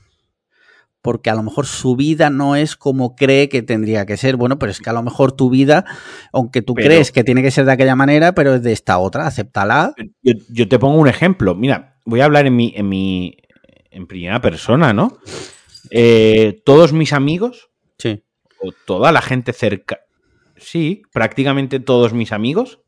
porque 1.09 1.31
a 1.31 1.35
lo 1.35 1.43
mejor 1.43 1.65
su 1.65 1.97
vida 1.97 2.29
no 2.29 2.55
es 2.55 2.77
como 2.77 3.17
cree 3.17 3.49
que 3.49 3.62
tendría 3.62 4.05
que 4.05 4.19
ser. 4.19 4.37
Bueno, 4.37 4.59
pero 4.59 4.71
es 4.71 4.79
que 4.79 4.91
a 4.91 4.93
lo 4.93 5.03
mejor 5.03 5.33
tu 5.33 5.49
vida, 5.49 5.87
aunque 6.35 6.61
tú 6.61 6.75
crees 6.75 7.12
que 7.12 7.25
tiene 7.25 7.41
que 7.41 7.50
ser 7.50 7.65
de 7.65 7.73
aquella 7.73 7.97
manera, 7.97 8.35
pero 8.35 8.57
es 8.57 8.62
de 8.62 8.73
esta 8.73 8.99
otra, 8.99 9.27
acéptala. 9.27 9.95
Yo, 10.21 10.69
te 10.69 10.79
pongo 10.79 10.99
un 10.99 11.09
ejemplo. 11.09 11.55
Mira, 11.55 11.99
voy 12.05 12.21
a 12.21 12.27
hablar 12.27 12.45
en 12.45 12.57
mi, 12.57 12.75
en 12.77 12.91
mi, 12.91 13.38
en 13.91 14.07
primera 14.07 14.43
persona, 14.43 14.93
¿no? 14.93 15.17
Eh, 15.91 16.61
todos 16.67 16.93
mis 16.93 17.15
amigos, 17.15 17.71
sí. 17.97 18.23
o 18.61 18.73
toda 18.85 19.11
la 19.11 19.23
gente 19.23 19.55
cerca, 19.55 20.00
sí, 20.59 21.00
prácticamente 21.11 21.81
todos 21.81 22.12
mis 22.12 22.33
amigos 22.33 22.81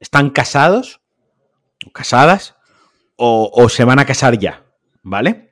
están 0.00 0.30
casados, 0.30 1.02
o 1.86 1.92
casadas, 1.92 2.56
o 3.18 3.68
se 3.68 3.84
van 3.84 3.98
a 3.98 4.06
casar 4.06 4.38
ya, 4.38 4.64
¿vale? 5.02 5.45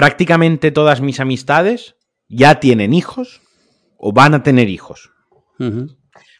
Prácticamente 0.00 0.70
todas 0.70 1.02
mis 1.02 1.20
amistades 1.20 1.94
ya 2.26 2.58
tienen 2.58 2.94
hijos 2.94 3.42
o 3.98 4.14
van 4.14 4.32
a 4.32 4.42
tener 4.42 4.70
hijos. 4.70 5.10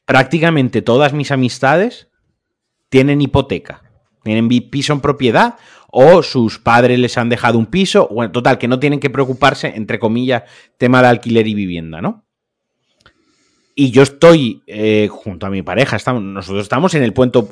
Prácticamente 0.07 0.81
todas 0.81 1.13
mis 1.13 1.31
amistades 1.31 2.09
tienen 2.89 3.21
hipoteca, 3.21 3.83
tienen 4.25 4.49
piso 4.71 4.95
en 4.95 5.03
propiedad 5.03 5.57
o 5.91 6.23
sus 6.23 6.59
padres 6.59 6.99
les 6.99 7.19
han 7.19 7.29
dejado 7.29 7.59
un 7.59 7.67
piso, 7.67 8.09
bueno, 8.11 8.33
total, 8.33 8.57
que 8.57 8.67
no 8.67 8.81
tienen 8.81 8.99
que 8.99 9.11
preocuparse, 9.11 9.75
entre 9.77 9.99
comillas, 9.99 10.45
tema 10.79 11.03
de 11.03 11.09
alquiler 11.09 11.47
y 11.47 11.53
vivienda, 11.53 12.01
¿no? 12.01 12.25
Y 13.75 13.93
yo 13.93 14.03
estoy 14.03 14.63
eh, 14.67 15.09
junto 15.11 15.47
a 15.47 15.51
mi 15.51 15.63
pareja, 15.63 15.97
estamos, 15.97 16.23
nosotros 16.23 16.63
estamos 16.63 16.95
en 16.95 17.03
el 17.03 17.13
puesto 17.13 17.49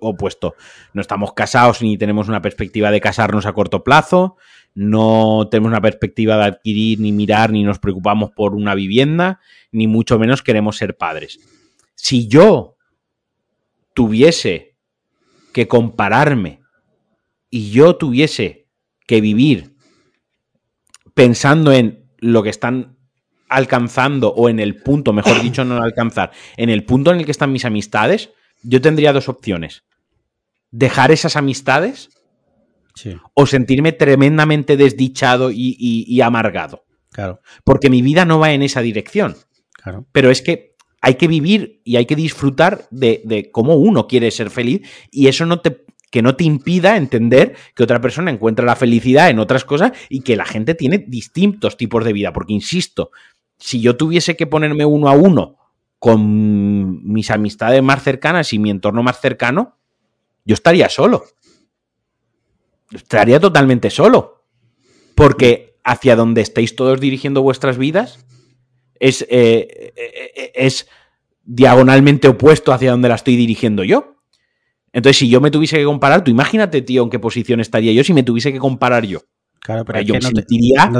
opuesto. 0.00 0.54
No 0.94 1.00
estamos 1.00 1.32
casados 1.34 1.82
ni 1.82 1.96
tenemos 1.96 2.28
una 2.28 2.42
perspectiva 2.42 2.90
de 2.90 3.00
casarnos 3.00 3.46
a 3.46 3.52
corto 3.52 3.84
plazo 3.84 4.36
no 4.78 5.48
tenemos 5.50 5.70
una 5.70 5.80
perspectiva 5.80 6.36
de 6.36 6.44
adquirir, 6.44 7.00
ni 7.00 7.10
mirar, 7.10 7.50
ni 7.50 7.64
nos 7.64 7.80
preocupamos 7.80 8.30
por 8.30 8.54
una 8.54 8.76
vivienda, 8.76 9.40
ni 9.72 9.88
mucho 9.88 10.20
menos 10.20 10.40
queremos 10.40 10.76
ser 10.76 10.96
padres. 10.96 11.40
Si 11.96 12.28
yo 12.28 12.76
tuviese 13.92 14.76
que 15.52 15.66
compararme 15.66 16.60
y 17.50 17.72
yo 17.72 17.96
tuviese 17.96 18.68
que 19.04 19.20
vivir 19.20 19.74
pensando 21.12 21.72
en 21.72 22.08
lo 22.18 22.44
que 22.44 22.50
están 22.50 22.97
alcanzando 23.48 24.28
o 24.30 24.48
en 24.48 24.60
el 24.60 24.76
punto, 24.82 25.12
mejor 25.12 25.40
dicho, 25.42 25.64
no 25.64 25.82
alcanzar, 25.82 26.32
en 26.56 26.70
el 26.70 26.84
punto 26.84 27.12
en 27.12 27.20
el 27.20 27.24
que 27.24 27.32
están 27.32 27.52
mis 27.52 27.64
amistades, 27.64 28.30
yo 28.62 28.80
tendría 28.80 29.12
dos 29.12 29.28
opciones. 29.28 29.84
Dejar 30.70 31.10
esas 31.10 31.36
amistades 31.36 32.10
o 33.34 33.46
sentirme 33.46 33.92
tremendamente 33.92 34.76
desdichado 34.76 35.50
y, 35.52 36.20
amargado. 36.20 36.84
Claro. 37.10 37.40
Porque 37.64 37.90
mi 37.90 38.02
vida 38.02 38.24
no 38.24 38.38
va 38.38 38.52
en 38.52 38.62
esa 38.62 38.82
dirección. 38.82 39.36
Claro. 39.72 40.06
Pero 40.12 40.30
es 40.30 40.42
que 40.42 40.74
hay 41.00 41.14
que 41.14 41.28
vivir 41.28 41.80
y 41.84 41.96
hay 41.96 42.06
que 42.06 42.16
disfrutar 42.16 42.86
de, 42.90 43.50
cómo 43.52 43.76
uno 43.76 44.06
quiere 44.06 44.30
ser 44.30 44.50
feliz 44.50 44.82
y 45.10 45.28
eso 45.28 45.46
no 45.46 45.60
te, 45.60 45.84
que 46.10 46.22
no 46.22 46.36
te 46.36 46.44
impida 46.44 46.96
entender 46.96 47.54
que 47.74 47.82
otra 47.82 48.00
persona 48.00 48.30
encuentra 48.30 48.64
la 48.64 48.76
felicidad 48.76 49.30
en 49.30 49.38
otras 49.38 49.64
cosas 49.64 49.92
y 50.08 50.20
que 50.20 50.36
la 50.36 50.44
gente 50.44 50.74
tiene 50.74 50.98
distintos 50.98 51.76
tipos 51.76 52.04
de 52.04 52.12
vida. 52.12 52.32
Porque, 52.32 52.52
insisto, 52.52 53.10
si 53.58 53.80
yo 53.80 53.96
tuviese 53.96 54.36
que 54.36 54.46
ponerme 54.46 54.84
uno 54.84 55.08
a 55.08 55.12
uno 55.12 55.56
con 55.98 57.04
mis 57.04 57.30
amistades 57.30 57.82
más 57.82 58.02
cercanas 58.02 58.52
y 58.52 58.58
mi 58.58 58.70
entorno 58.70 59.02
más 59.02 59.20
cercano, 59.20 59.76
yo 60.44 60.54
estaría 60.54 60.88
solo 60.88 61.24
estaría 62.92 63.40
totalmente 63.40 63.90
solo. 63.90 64.44
Porque 65.14 65.78
hacia 65.84 66.16
donde 66.16 66.40
estáis 66.40 66.76
todos 66.76 67.00
dirigiendo 67.00 67.42
vuestras 67.42 67.78
vidas 67.78 68.24
es, 69.00 69.22
eh, 69.30 69.92
eh, 69.96 70.52
es 70.54 70.88
diagonalmente 71.44 72.28
opuesto 72.28 72.72
hacia 72.72 72.90
donde 72.90 73.08
la 73.08 73.14
estoy 73.16 73.36
dirigiendo 73.36 73.84
yo. 73.84 74.16
Entonces, 74.92 75.18
si 75.18 75.28
yo 75.28 75.40
me 75.40 75.50
tuviese 75.50 75.76
que 75.76 75.84
comparar, 75.84 76.24
tú 76.24 76.30
imagínate, 76.30 76.82
tío, 76.82 77.02
en 77.02 77.10
qué 77.10 77.18
posición 77.18 77.60
estaría 77.60 77.92
yo 77.92 78.02
si 78.04 78.14
me 78.14 78.22
tuviese 78.22 78.52
que 78.52 78.58
comparar 78.58 79.04
yo. 79.04 79.20
Claro, 79.60 79.84
pero 79.84 80.00
yo 80.00 80.14
me 80.14 80.22
sentiría... 80.22 80.90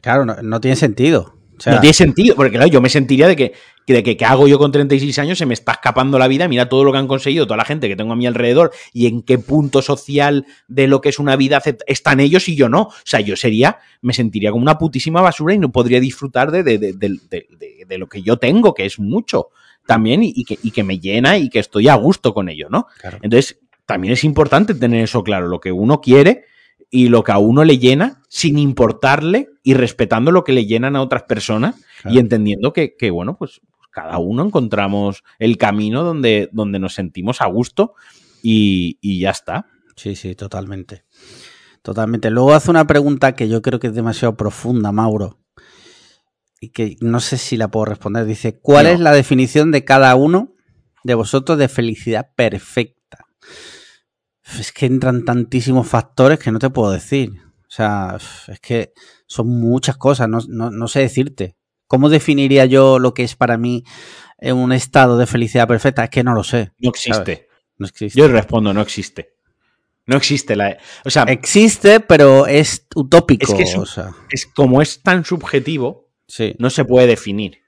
claro, 0.00 0.24
no, 0.24 0.60
tiene 0.60 0.76
sentido. 0.76 1.35
No 1.64 1.80
tiene 1.80 1.94
sentido, 1.94 2.36
porque 2.36 2.52
claro, 2.52 2.66
yo 2.66 2.80
me 2.80 2.88
sentiría 2.88 3.28
de 3.28 3.36
que, 3.36 3.52
de 3.86 4.02
que, 4.02 4.16
¿qué 4.16 4.24
hago 4.24 4.46
yo 4.46 4.58
con 4.58 4.72
36 4.72 5.18
años? 5.18 5.38
Se 5.38 5.46
me 5.46 5.54
está 5.54 5.72
escapando 5.72 6.18
la 6.18 6.28
vida, 6.28 6.48
mira 6.48 6.68
todo 6.68 6.84
lo 6.84 6.92
que 6.92 6.98
han 6.98 7.08
conseguido, 7.08 7.46
toda 7.46 7.56
la 7.56 7.64
gente 7.64 7.88
que 7.88 7.96
tengo 7.96 8.12
a 8.12 8.16
mi 8.16 8.26
alrededor 8.26 8.72
y 8.92 9.06
en 9.06 9.22
qué 9.22 9.38
punto 9.38 9.82
social 9.82 10.46
de 10.68 10.86
lo 10.86 11.00
que 11.00 11.08
es 11.08 11.18
una 11.18 11.36
vida 11.36 11.62
están 11.86 12.20
ellos 12.20 12.48
y 12.48 12.56
yo 12.56 12.68
no. 12.68 12.82
O 12.82 12.94
sea, 13.04 13.20
yo 13.20 13.36
sería, 13.36 13.78
me 14.02 14.12
sentiría 14.12 14.50
como 14.50 14.62
una 14.62 14.78
putísima 14.78 15.22
basura 15.22 15.54
y 15.54 15.58
no 15.58 15.72
podría 15.72 16.00
disfrutar 16.00 16.50
de, 16.50 16.62
de, 16.62 17.98
lo 17.98 18.08
que 18.08 18.22
yo 18.22 18.36
tengo, 18.36 18.74
que 18.74 18.84
es 18.84 18.98
mucho 18.98 19.48
también 19.86 20.22
y, 20.22 20.44
que, 20.44 20.58
y, 20.62 20.72
que, 20.72 20.82
me 20.82 20.98
llena 20.98 21.38
y 21.38 21.48
que 21.48 21.60
estoy 21.60 21.88
a 21.88 21.94
gusto 21.94 22.34
con 22.34 22.48
ello, 22.48 22.66
¿no? 22.68 22.86
Entonces, 23.22 23.60
también 23.86 24.12
es 24.12 24.24
importante 24.24 24.74
tener 24.74 25.04
eso 25.04 25.22
claro, 25.22 25.46
lo 25.46 25.60
que 25.60 25.70
uno 25.70 26.00
quiere 26.00 26.44
y 26.90 27.08
lo 27.08 27.24
que 27.24 27.32
a 27.32 27.38
uno 27.38 27.64
le 27.64 27.78
llena 27.78 28.22
sin 28.28 28.58
importarle 28.58 29.50
y 29.62 29.74
respetando 29.74 30.30
lo 30.30 30.44
que 30.44 30.52
le 30.52 30.66
llenan 30.66 30.96
a 30.96 31.02
otras 31.02 31.24
personas 31.24 31.74
y 32.04 32.18
entendiendo 32.18 32.72
que, 32.72 33.10
bueno, 33.10 33.36
pues 33.36 33.60
cada 33.90 34.18
uno 34.18 34.44
encontramos 34.44 35.24
el 35.38 35.56
camino 35.56 36.04
donde, 36.04 36.48
donde 36.52 36.78
nos 36.78 36.94
sentimos 36.94 37.40
a 37.40 37.46
gusto 37.46 37.94
y, 38.42 39.20
ya 39.20 39.30
está. 39.30 39.66
Sí, 39.96 40.14
sí, 40.14 40.34
totalmente. 40.34 41.04
Totalmente. 41.82 42.30
Luego 42.30 42.54
hace 42.54 42.70
una 42.70 42.86
pregunta 42.86 43.34
que 43.34 43.48
yo 43.48 43.62
creo 43.62 43.80
que 43.80 43.88
es 43.88 43.94
demasiado 43.94 44.36
profunda, 44.36 44.92
Mauro. 44.92 45.38
Y 46.60 46.68
que 46.68 46.96
no 47.00 47.20
sé 47.20 47.38
si 47.38 47.56
la 47.56 47.68
puedo 47.68 47.86
responder. 47.86 48.24
Dice, 48.24 48.58
¿cuál 48.58 48.86
es 48.86 49.00
la 49.00 49.12
definición 49.12 49.70
de 49.72 49.84
cada 49.84 50.14
uno 50.14 50.54
de 51.04 51.14
vosotros 51.14 51.58
de 51.58 51.68
felicidad 51.68 52.30
perfecta? 52.36 53.26
Es 54.58 54.72
que 54.72 54.86
entran 54.86 55.24
tantísimos 55.24 55.88
factores 55.88 56.38
que 56.38 56.52
no 56.52 56.58
te 56.58 56.70
puedo 56.70 56.92
decir. 56.92 57.32
O 57.62 57.70
sea, 57.70 58.16
es 58.48 58.60
que 58.60 58.92
son 59.26 59.48
muchas 59.48 59.96
cosas, 59.96 60.28
no, 60.28 60.88
sé 60.88 61.00
decirte. 61.00 61.56
¿Cómo 61.88 62.08
definiría 62.08 62.64
yo 62.64 62.98
lo 62.98 63.12
que 63.12 63.24
es 63.24 63.36
para 63.36 63.56
mí 63.58 63.84
un 64.40 64.72
estado 64.72 65.18
de 65.18 65.26
felicidad 65.26 65.68
perfecta? 65.68 66.04
Es 66.04 66.10
que 66.10 66.24
no 66.24 66.34
lo 66.34 66.44
sé. 66.44 66.72
No 66.78 66.90
existe. 66.90 67.48
No 67.78 67.86
existe. 67.86 68.18
Yo 68.18 68.28
respondo, 68.28 68.72
no 68.72 68.80
existe. 68.80 69.36
No 70.06 70.16
existe 70.16 70.54
la. 70.54 70.78
O 71.04 71.10
sea. 71.10 71.24
Existe, 71.24 72.00
pero 72.00 72.46
es 72.46 72.86
utópico. 72.94 73.52
Es 73.52 73.54
que 73.54 73.64
es, 74.30 74.46
como 74.46 74.80
es 74.80 75.02
tan 75.02 75.24
subjetivo, 75.24 76.08
no 76.58 76.70
se 76.70 76.84
puede 76.84 77.08
definir. 77.08 77.58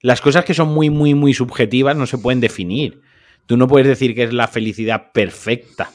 Las 0.00 0.20
cosas 0.20 0.44
que 0.44 0.54
son 0.54 0.74
muy, 0.74 0.90
muy, 0.90 1.14
muy 1.14 1.32
subjetivas 1.32 1.96
no 1.96 2.06
se 2.06 2.18
pueden 2.18 2.40
definir. 2.40 3.02
Tú 3.46 3.56
no 3.56 3.66
puedes 3.68 3.88
decir 3.88 4.14
que 4.14 4.24
es 4.24 4.32
la 4.32 4.48
felicidad 4.48 5.12
perfecta. 5.12 5.90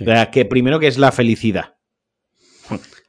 O 0.00 0.04
sea, 0.04 0.30
que 0.30 0.44
primero 0.44 0.78
que 0.78 0.86
es 0.86 0.98
la 0.98 1.12
felicidad. 1.12 1.76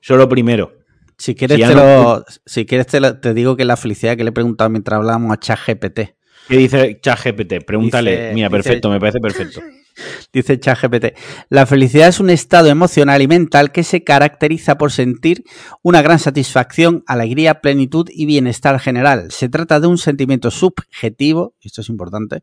Solo 0.01 0.29
primero. 0.29 0.77
Si 1.17 1.33
quieres, 1.33 1.57
te, 1.57 1.73
lo, 1.73 2.23
si 2.45 2.65
quieres 2.65 2.87
te, 2.87 3.33
digo 3.33 3.57
que 3.57 3.65
la 3.65 3.75
felicidad 3.75 4.15
que 4.15 4.23
le 4.23 4.29
he 4.29 4.33
preguntado 4.33 4.69
mientras 4.69 4.97
hablábamos 4.97 5.31
a 5.31 5.39
ChatGPT. 5.39 5.99
¿Qué 6.47 6.57
dice 6.57 6.99
ChatGPT? 7.01 7.65
Pregúntale. 7.65 8.33
Mira, 8.33 8.49
perfecto, 8.49 8.89
me 8.89 8.99
parece 8.99 9.19
perfecto. 9.19 9.61
Dice 10.33 10.59
ChatGPT, 10.59 11.17
la 11.49 11.65
felicidad 11.65 12.07
es 12.07 12.19
un 12.19 12.29
estado 12.29 12.67
emocional 12.67 13.21
y 13.21 13.27
mental 13.27 13.71
que 13.71 13.83
se 13.83 14.03
caracteriza 14.03 14.77
por 14.77 14.91
sentir 14.91 15.43
una 15.81 16.01
gran 16.01 16.19
satisfacción, 16.19 17.03
alegría, 17.07 17.61
plenitud 17.61 18.07
y 18.11 18.25
bienestar 18.25 18.79
general. 18.79 19.31
Se 19.31 19.49
trata 19.49 19.79
de 19.79 19.87
un 19.87 19.97
sentimiento 19.97 20.51
subjetivo, 20.51 21.53
esto 21.61 21.81
es 21.81 21.89
importante, 21.89 22.41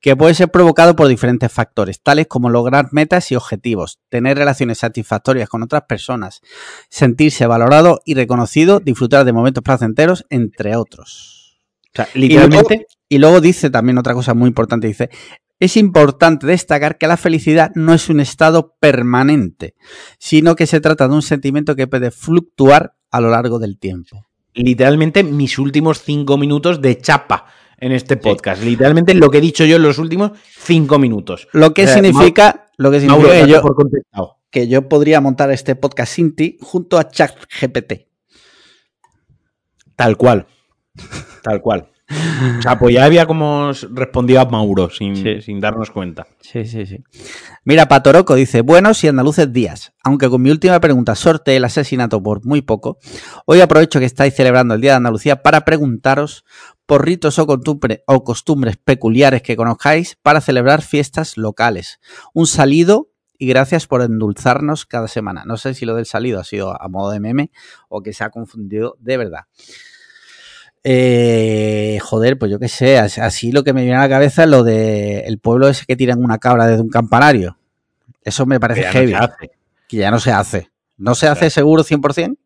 que 0.00 0.16
puede 0.16 0.34
ser 0.34 0.50
provocado 0.50 0.96
por 0.96 1.08
diferentes 1.08 1.50
factores, 1.50 2.00
tales 2.02 2.26
como 2.26 2.50
lograr 2.50 2.88
metas 2.92 3.30
y 3.32 3.36
objetivos, 3.36 3.98
tener 4.08 4.36
relaciones 4.36 4.78
satisfactorias 4.78 5.48
con 5.48 5.62
otras 5.62 5.82
personas, 5.82 6.40
sentirse 6.88 7.46
valorado 7.46 8.00
y 8.04 8.14
reconocido, 8.14 8.80
disfrutar 8.80 9.24
de 9.24 9.32
momentos 9.32 9.62
placenteros, 9.62 10.26
entre 10.30 10.76
otros. 10.76 11.60
literalmente. 12.14 12.86
y 13.08 13.18
luego 13.18 13.40
dice 13.40 13.68
también 13.70 13.98
otra 13.98 14.14
cosa 14.14 14.34
muy 14.34 14.48
importante, 14.48 14.86
dice, 14.86 15.10
Es 15.62 15.76
importante 15.76 16.44
destacar 16.44 16.98
que 16.98 17.06
la 17.06 17.16
felicidad 17.16 17.70
no 17.76 17.94
es 17.94 18.08
un 18.08 18.18
estado 18.18 18.74
permanente, 18.80 19.76
sino 20.18 20.56
que 20.56 20.66
se 20.66 20.80
trata 20.80 21.06
de 21.06 21.14
un 21.14 21.22
sentimiento 21.22 21.76
que 21.76 21.86
puede 21.86 22.10
fluctuar 22.10 22.96
a 23.12 23.20
lo 23.20 23.30
largo 23.30 23.60
del 23.60 23.78
tiempo. 23.78 24.26
Literalmente 24.54 25.22
mis 25.22 25.60
últimos 25.60 26.02
cinco 26.02 26.36
minutos 26.36 26.82
de 26.82 26.98
chapa 26.98 27.46
en 27.78 27.92
este 27.92 28.16
podcast. 28.16 28.60
Literalmente 28.64 29.14
lo 29.14 29.30
que 29.30 29.38
he 29.38 29.40
dicho 29.40 29.64
yo 29.64 29.76
en 29.76 29.82
los 29.82 29.98
últimos 29.98 30.32
cinco 30.50 30.98
minutos. 30.98 31.46
Lo 31.52 31.72
que 31.72 31.86
significa, 31.86 32.72
lo 32.76 32.90
que 32.90 32.98
significa 32.98 33.30
que, 33.30 33.46
yo, 33.46 34.36
que 34.50 34.66
yo 34.66 34.88
podría 34.88 35.20
montar 35.20 35.52
este 35.52 35.76
podcast 35.76 36.12
sin 36.12 36.34
ti 36.34 36.58
junto 36.60 36.98
a 36.98 37.08
ChatGPT. 37.08 38.08
Tal 39.94 40.16
cual. 40.16 40.44
Tal 41.44 41.60
cual. 41.62 41.91
O 42.58 42.62
sea, 42.62 42.78
pues 42.78 42.94
ya 42.94 43.04
había 43.04 43.26
como 43.26 43.72
respondido 43.90 44.40
a 44.40 44.44
Mauro 44.44 44.90
sin, 44.90 45.42
sin, 45.42 45.60
darnos 45.60 45.90
cuenta. 45.90 46.26
Sí, 46.40 46.64
sí, 46.64 46.86
sí. 46.86 47.02
Mira, 47.64 47.86
Patoroco 47.86 48.34
dice, 48.34 48.60
buenos 48.60 49.02
y 49.04 49.08
andaluces 49.08 49.52
días. 49.52 49.92
Aunque 50.02 50.28
con 50.28 50.42
mi 50.42 50.50
última 50.50 50.80
pregunta 50.80 51.14
sorteé 51.14 51.56
el 51.56 51.64
asesinato 51.64 52.22
por 52.22 52.44
muy 52.44 52.62
poco, 52.62 52.98
hoy 53.46 53.60
aprovecho 53.60 54.00
que 54.00 54.06
estáis 54.06 54.34
celebrando 54.34 54.74
el 54.74 54.80
Día 54.80 54.92
de 54.92 54.96
Andalucía 54.98 55.42
para 55.42 55.62
preguntaros 55.62 56.44
por 56.86 57.04
ritos 57.04 57.38
o, 57.38 57.46
o 58.06 58.24
costumbres 58.24 58.76
peculiares 58.76 59.42
que 59.42 59.56
conozcáis 59.56 60.18
para 60.22 60.40
celebrar 60.40 60.82
fiestas 60.82 61.36
locales. 61.36 62.00
Un 62.34 62.46
salido 62.46 63.12
y 63.42 63.46
gracias 63.48 63.88
por 63.88 64.02
endulzarnos 64.02 64.86
cada 64.86 65.08
semana. 65.08 65.42
No 65.44 65.56
sé 65.56 65.74
si 65.74 65.84
lo 65.84 65.96
del 65.96 66.06
salido 66.06 66.38
ha 66.38 66.44
sido 66.44 66.80
a 66.80 66.88
modo 66.88 67.10
de 67.10 67.18
meme 67.18 67.50
o 67.88 68.00
que 68.00 68.12
se 68.12 68.22
ha 68.22 68.30
confundido 68.30 68.96
de 69.00 69.16
verdad. 69.16 69.46
Eh, 70.84 71.98
joder, 72.02 72.38
pues 72.38 72.50
yo 72.50 72.58
qué 72.58 72.68
sé, 72.68 72.98
así 72.98 73.52
lo 73.52 73.62
que 73.62 73.72
me 73.72 73.82
viene 73.82 73.96
a 73.96 74.02
la 74.02 74.08
cabeza 74.08 74.44
es 74.44 74.48
lo 74.48 74.64
de 74.64 75.20
el 75.20 75.38
pueblo 75.38 75.68
ese 75.68 75.86
que 75.86 75.96
tiran 75.96 76.22
una 76.22 76.38
cabra 76.38 76.66
desde 76.66 76.82
un 76.82 76.88
campanario. 76.88 77.56
Eso 78.24 78.46
me 78.46 78.58
parece 78.58 78.84
heavy. 78.84 79.14
que 79.88 79.96
ya 79.96 80.10
no 80.10 80.18
se 80.18 80.32
hace. 80.32 80.70
¿No 80.96 81.14
se 81.14 81.28
hace 81.28 81.50
seguro 81.50 81.82
100%? 81.82 82.36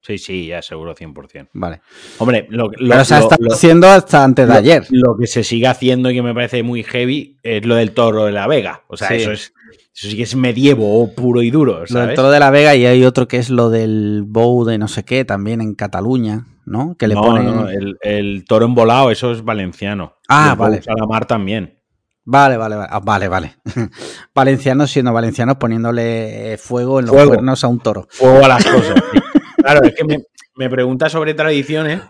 Sí, 0.00 0.18
sí, 0.18 0.46
ya 0.46 0.62
seguro 0.62 0.94
100%. 0.94 1.48
Vale. 1.52 1.80
Hombre, 2.18 2.46
lo, 2.50 2.70
lo 2.70 2.90
Pero 2.90 3.04
se 3.04 3.14
ha 3.14 3.18
estado 3.18 3.52
haciendo 3.52 3.88
hasta 3.88 4.22
antes 4.22 4.46
de 4.46 4.54
ayer. 4.54 4.86
Lo 4.90 5.16
que 5.16 5.26
se 5.26 5.42
sigue 5.42 5.66
haciendo 5.66 6.10
y 6.10 6.14
que 6.14 6.22
me 6.22 6.32
parece 6.32 6.62
muy 6.62 6.84
heavy 6.84 7.36
es 7.42 7.66
lo 7.66 7.74
del 7.74 7.92
toro 7.92 8.24
de 8.24 8.32
la 8.32 8.46
Vega. 8.46 8.84
O 8.86 8.96
sea, 8.96 9.08
eso 9.08 9.32
es 9.32 9.52
eso 9.98 10.10
sí 10.10 10.16
que 10.16 10.22
es 10.22 10.36
medievo 10.36 11.12
puro 11.12 11.42
y 11.42 11.50
duro. 11.50 11.84
¿sabes? 11.86 11.90
Lo 11.90 12.06
del 12.06 12.14
toro 12.14 12.30
de 12.30 12.38
la 12.38 12.50
Vega 12.50 12.76
y 12.76 12.86
hay 12.86 13.04
otro 13.04 13.26
que 13.26 13.38
es 13.38 13.50
lo 13.50 13.68
del 13.68 14.22
bow 14.24 14.64
de 14.64 14.78
no 14.78 14.86
sé 14.86 15.04
qué, 15.04 15.24
también 15.24 15.60
en 15.60 15.74
Cataluña, 15.74 16.46
¿no? 16.68 16.96
Que 16.96 17.08
le 17.08 17.14
no, 17.14 17.42
no, 17.42 17.68
el, 17.68 17.98
el, 18.02 18.44
toro 18.46 18.66
envolado, 18.66 19.10
eso 19.10 19.32
es 19.32 19.44
valenciano. 19.44 20.14
Ah, 20.28 20.54
vale. 20.56 20.82
Salamar 20.82 21.26
también. 21.26 21.78
Vale, 22.24 22.58
vale, 22.58 22.76
vale. 22.76 22.88
Ah, 22.92 23.00
vale, 23.00 23.28
vale. 23.28 23.56
valencianos 24.34 24.90
siendo 24.90 25.12
valencianos 25.12 25.56
poniéndole 25.56 26.58
fuego 26.58 27.00
en 27.00 27.06
los 27.06 27.26
cuernos 27.26 27.64
a 27.64 27.68
un 27.68 27.80
toro. 27.80 28.06
Fuego 28.10 28.44
a 28.44 28.48
las 28.48 28.64
cosas. 28.66 29.02
claro, 29.56 29.82
es 29.82 29.94
que 29.94 30.04
me, 30.04 30.18
me 30.54 30.68
preguntas 30.68 31.12
sobre 31.12 31.32
tradiciones. 31.32 32.02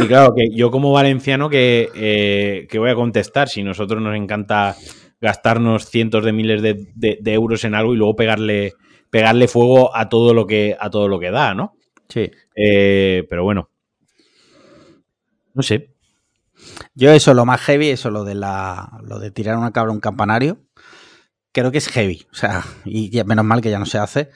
Y 0.00 0.06
claro, 0.06 0.34
que 0.34 0.48
yo 0.54 0.70
como 0.70 0.92
valenciano 0.92 1.50
que, 1.50 1.90
eh, 1.94 2.66
que 2.70 2.78
voy 2.78 2.90
a 2.90 2.94
contestar 2.94 3.48
si 3.48 3.62
nosotros 3.62 4.00
nos 4.00 4.16
encanta 4.16 4.74
gastarnos 5.20 5.86
cientos 5.86 6.24
de 6.24 6.32
miles 6.32 6.62
de, 6.62 7.20
euros 7.26 7.64
en 7.64 7.74
algo 7.74 7.92
y 7.92 7.96
luego 7.96 8.16
pegarle, 8.16 8.72
pegarle 9.10 9.48
fuego 9.48 9.94
a 9.94 10.08
todo 10.08 10.32
lo 10.32 10.46
que, 10.46 10.76
a 10.80 10.88
todo 10.88 11.08
lo 11.08 11.20
que 11.20 11.30
da, 11.30 11.54
¿no? 11.54 11.74
Sí. 12.08 12.30
Eh, 12.56 13.24
pero 13.28 13.44
bueno. 13.44 13.68
No 15.54 15.62
sé. 15.62 15.94
Yo 16.94 17.10
eso, 17.10 17.34
lo 17.34 17.44
más 17.44 17.60
heavy, 17.60 17.90
eso, 17.90 18.10
lo 18.10 18.24
de 18.24 18.34
la. 18.34 18.98
lo 19.02 19.18
de 19.18 19.30
tirar 19.30 19.56
una 19.56 19.72
cabra 19.72 19.90
a 19.90 19.94
un 19.94 20.00
campanario. 20.00 20.58
Creo 21.52 21.70
que 21.70 21.78
es 21.78 21.88
heavy. 21.88 22.26
O 22.32 22.34
sea, 22.34 22.64
y 22.84 23.10
menos 23.24 23.44
mal 23.44 23.60
que 23.60 23.70
ya 23.70 23.78
no 23.78 23.86
se 23.86 23.98
hace. 23.98 24.30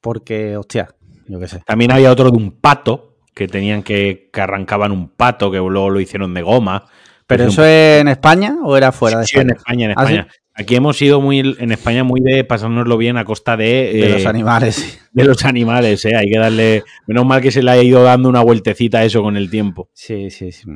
Porque, 0.00 0.56
hostia, 0.56 0.94
yo 1.26 1.40
qué 1.40 1.48
sé. 1.48 1.62
También 1.66 1.92
había 1.92 2.12
otro 2.12 2.30
de 2.30 2.36
un 2.36 2.52
pato. 2.60 3.18
Que 3.34 3.48
tenían 3.48 3.82
que. 3.82 4.30
que 4.32 4.40
arrancaban 4.40 4.92
un 4.92 5.08
pato, 5.08 5.50
que 5.50 5.58
luego 5.58 5.90
lo 5.90 6.00
hicieron 6.00 6.34
de 6.34 6.42
goma. 6.42 6.86
¿Pero 7.26 7.44
eso 7.44 7.64
es 7.64 8.00
en 8.00 8.08
España 8.08 8.58
o 8.62 8.76
era 8.76 8.92
fuera 8.92 9.18
de 9.18 9.24
España? 9.24 9.42
Sí, 9.42 9.50
en 9.50 9.56
España, 9.56 9.84
en 9.86 9.90
¿Ah, 9.96 10.02
España. 10.02 10.28
Aquí 10.56 10.76
hemos 10.76 10.96
sido 10.96 11.20
muy, 11.20 11.40
en 11.40 11.72
España, 11.72 12.04
muy 12.04 12.20
de 12.20 12.44
pasárnoslo 12.44 12.96
bien 12.96 13.16
a 13.16 13.24
costa 13.24 13.56
de... 13.56 13.90
de 13.92 14.08
los 14.08 14.22
eh, 14.22 14.28
animales. 14.28 15.00
De 15.12 15.24
los 15.24 15.44
animales, 15.44 16.04
¿eh? 16.04 16.14
Hay 16.14 16.30
que 16.30 16.38
darle... 16.38 16.84
Menos 17.08 17.26
mal 17.26 17.42
que 17.42 17.50
se 17.50 17.60
le 17.60 17.72
ha 17.72 17.82
ido 17.82 18.04
dando 18.04 18.28
una 18.28 18.40
vueltecita 18.40 18.98
a 18.98 19.04
eso 19.04 19.20
con 19.20 19.36
el 19.36 19.50
tiempo. 19.50 19.90
Sí, 19.94 20.30
sí, 20.30 20.52
sí. 20.52 20.70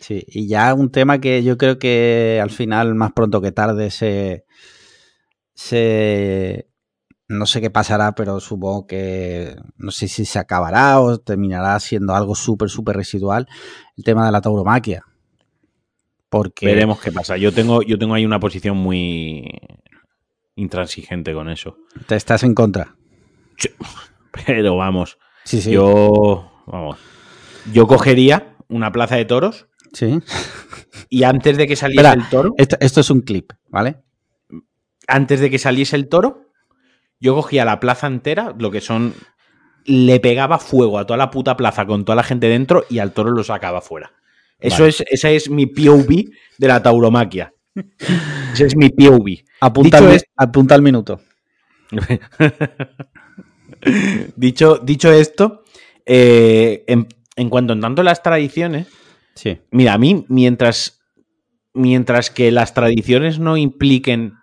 Sí, 0.00 0.24
y 0.28 0.48
ya 0.48 0.72
un 0.72 0.90
tema 0.90 1.20
que 1.20 1.42
yo 1.42 1.58
creo 1.58 1.78
que 1.78 2.40
al 2.42 2.50
final, 2.50 2.94
más 2.94 3.12
pronto 3.12 3.42
que 3.42 3.52
tarde, 3.52 3.90
se... 3.90 4.46
se 5.52 6.66
no 7.28 7.44
sé 7.44 7.60
qué 7.60 7.68
pasará, 7.68 8.14
pero 8.14 8.40
supongo 8.40 8.86
que 8.86 9.54
no 9.76 9.90
sé 9.90 10.08
si 10.08 10.24
se 10.24 10.38
acabará 10.38 10.98
o 11.00 11.18
terminará 11.18 11.78
siendo 11.80 12.14
algo 12.14 12.34
súper, 12.34 12.70
súper 12.70 12.96
residual, 12.96 13.46
el 13.98 14.04
tema 14.04 14.24
de 14.24 14.32
la 14.32 14.40
tauromaquia. 14.40 15.04
Porque... 16.28 16.66
Veremos 16.66 17.00
qué 17.00 17.12
pasa. 17.12 17.36
Yo 17.36 17.52
tengo, 17.52 17.82
yo 17.82 17.98
tengo 17.98 18.14
ahí 18.14 18.24
una 18.24 18.40
posición 18.40 18.76
muy 18.76 19.48
intransigente 20.56 21.32
con 21.32 21.48
eso. 21.48 21.78
¿Te 22.06 22.16
estás 22.16 22.42
en 22.42 22.54
contra? 22.54 22.96
Pero 24.46 24.76
vamos. 24.76 25.18
Sí, 25.44 25.60
sí. 25.60 25.72
Yo. 25.72 26.50
Vamos. 26.66 26.98
Yo 27.72 27.86
cogería 27.86 28.56
una 28.68 28.92
plaza 28.92 29.16
de 29.16 29.24
toros. 29.24 29.68
Sí. 29.92 30.20
Y 31.08 31.22
antes 31.22 31.56
de 31.56 31.66
que 31.66 31.76
saliese 31.76 32.12
el 32.12 32.28
toro. 32.28 32.54
Esto, 32.58 32.76
esto, 32.80 33.00
es 33.00 33.10
un 33.10 33.22
clip, 33.22 33.52
¿vale? 33.68 34.02
Antes 35.06 35.40
de 35.40 35.48
que 35.48 35.58
saliese 35.58 35.96
el 35.96 36.08
toro, 36.08 36.50
yo 37.20 37.34
cogía 37.34 37.64
la 37.64 37.80
plaza 37.80 38.06
entera, 38.06 38.54
lo 38.58 38.70
que 38.70 38.80
son. 38.80 39.14
Le 39.84 40.20
pegaba 40.20 40.58
fuego 40.58 40.98
a 40.98 41.06
toda 41.06 41.16
la 41.16 41.30
puta 41.30 41.56
plaza 41.56 41.86
con 41.86 42.04
toda 42.04 42.16
la 42.16 42.22
gente 42.22 42.48
dentro 42.48 42.84
y 42.90 42.98
al 42.98 43.12
toro 43.12 43.30
lo 43.30 43.42
sacaba 43.42 43.80
fuera. 43.80 44.12
Eso 44.60 44.86
es, 44.86 45.04
esa 45.08 45.30
es 45.30 45.48
mi 45.48 45.66
POV 45.66 46.24
de 46.58 46.68
la 46.68 46.82
tauromaquia. 46.82 47.52
Ese 48.52 48.66
es 48.66 48.76
mi 48.76 48.90
POV. 48.90 49.44
Apunta, 49.60 49.98
al, 49.98 50.20
apunta 50.36 50.74
al 50.74 50.82
minuto. 50.82 51.20
dicho, 54.36 54.78
dicho 54.78 55.12
esto, 55.12 55.64
eh, 56.04 56.84
en, 56.86 57.48
cuanto 57.48 57.72
en 57.72 57.80
tanto 57.80 58.02
las 58.02 58.22
tradiciones, 58.22 58.88
sí. 59.34 59.58
mira, 59.70 59.94
a 59.94 59.98
mí, 59.98 60.24
mientras, 60.28 61.00
mientras 61.72 62.30
que 62.30 62.50
las 62.50 62.74
tradiciones 62.74 63.38
no 63.38 63.56
impliquen 63.56 64.34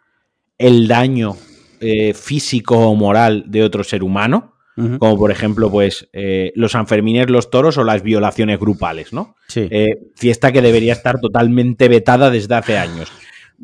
el 0.57 0.87
daño 0.87 1.35
eh, 1.81 2.13
físico 2.13 2.77
o 2.77 2.95
moral 2.95 3.43
de 3.47 3.63
otro 3.63 3.83
ser 3.83 4.03
humano, 4.03 4.54
como 4.75 5.17
por 5.17 5.31
ejemplo, 5.31 5.71
pues, 5.71 6.09
eh, 6.11 6.51
los 6.55 6.73
Sanfermines, 6.73 7.29
los 7.29 7.49
toros 7.49 7.77
o 7.77 7.83
las 7.83 8.03
violaciones 8.03 8.59
grupales, 8.59 9.13
¿no? 9.13 9.35
Sí. 9.47 9.67
Eh, 9.71 9.99
fiesta 10.15 10.51
que 10.51 10.61
debería 10.61 10.93
estar 10.93 11.19
totalmente 11.19 11.87
vetada 11.87 12.29
desde 12.29 12.55
hace 12.55 12.77
años. 12.77 13.11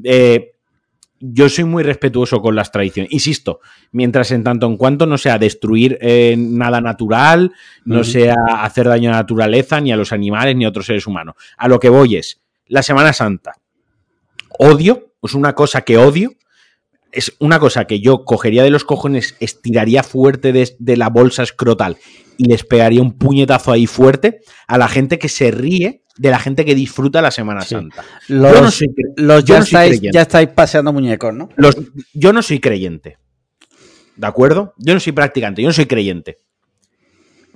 Eh, 0.03 0.53
yo 1.19 1.49
soy 1.49 1.65
muy 1.65 1.83
respetuoso 1.83 2.41
con 2.41 2.55
las 2.55 2.71
tradiciones. 2.71 3.11
Insisto, 3.11 3.59
mientras 3.91 4.31
en 4.31 4.43
tanto 4.43 4.65
en 4.67 4.77
cuanto 4.77 5.05
no 5.05 5.17
sea 5.17 5.37
destruir 5.37 5.99
nada 6.35 6.81
natural, 6.81 7.51
no 7.85 8.03
sea 8.03 8.35
hacer 8.59 8.87
daño 8.87 9.09
a 9.09 9.13
la 9.13 9.19
naturaleza, 9.19 9.79
ni 9.81 9.91
a 9.91 9.97
los 9.97 10.13
animales, 10.13 10.55
ni 10.55 10.65
a 10.65 10.69
otros 10.69 10.87
seres 10.87 11.05
humanos. 11.05 11.35
A 11.57 11.67
lo 11.67 11.79
que 11.79 11.89
voy 11.89 12.15
es, 12.15 12.41
la 12.65 12.81
Semana 12.81 13.13
Santa. 13.13 13.53
Odio, 14.57 15.13
es 15.21 15.35
una 15.35 15.53
cosa 15.53 15.81
que 15.81 15.97
odio, 15.97 16.31
es 17.11 17.33
una 17.39 17.59
cosa 17.59 17.85
que 17.85 17.99
yo 17.99 18.23
cogería 18.25 18.63
de 18.63 18.69
los 18.69 18.85
cojones, 18.85 19.35
estiraría 19.39 20.03
fuerte 20.03 20.53
de, 20.53 20.97
la 20.97 21.09
bolsa 21.09 21.43
escrotal 21.43 21.97
y 22.37 22.45
les 22.45 22.63
pegaría 22.63 23.01
un 23.01 23.17
puñetazo 23.17 23.71
ahí 23.71 23.85
fuerte 23.85 24.41
a 24.67 24.77
la 24.77 24.87
gente 24.87 25.19
que 25.19 25.29
se 25.29 25.51
ríe 25.51 26.03
de 26.17 26.29
la 26.29 26.39
gente 26.39 26.65
que 26.65 26.75
disfruta 26.75 27.21
la 27.21 27.31
Semana 27.31 27.61
Santa. 27.61 28.03
Los, 28.27 28.53
yo 28.53 28.61
no 28.61 28.71
soy, 28.71 28.87
los 29.17 29.45
ya, 29.45 29.59
estáis, 29.59 30.01
ya, 30.01 30.21
estáis, 30.21 30.49
paseando 30.49 30.93
muñecos, 30.93 31.33
¿no? 31.33 31.49
Los, 31.55 31.75
yo 32.13 32.33
no 32.33 32.41
soy 32.41 32.59
creyente. 32.59 33.17
¿De 34.15 34.27
acuerdo? 34.27 34.73
Yo 34.77 34.93
no 34.93 34.99
soy 34.99 35.13
practicante, 35.13 35.61
yo 35.61 35.69
no 35.69 35.73
soy 35.73 35.85
creyente. 35.85 36.39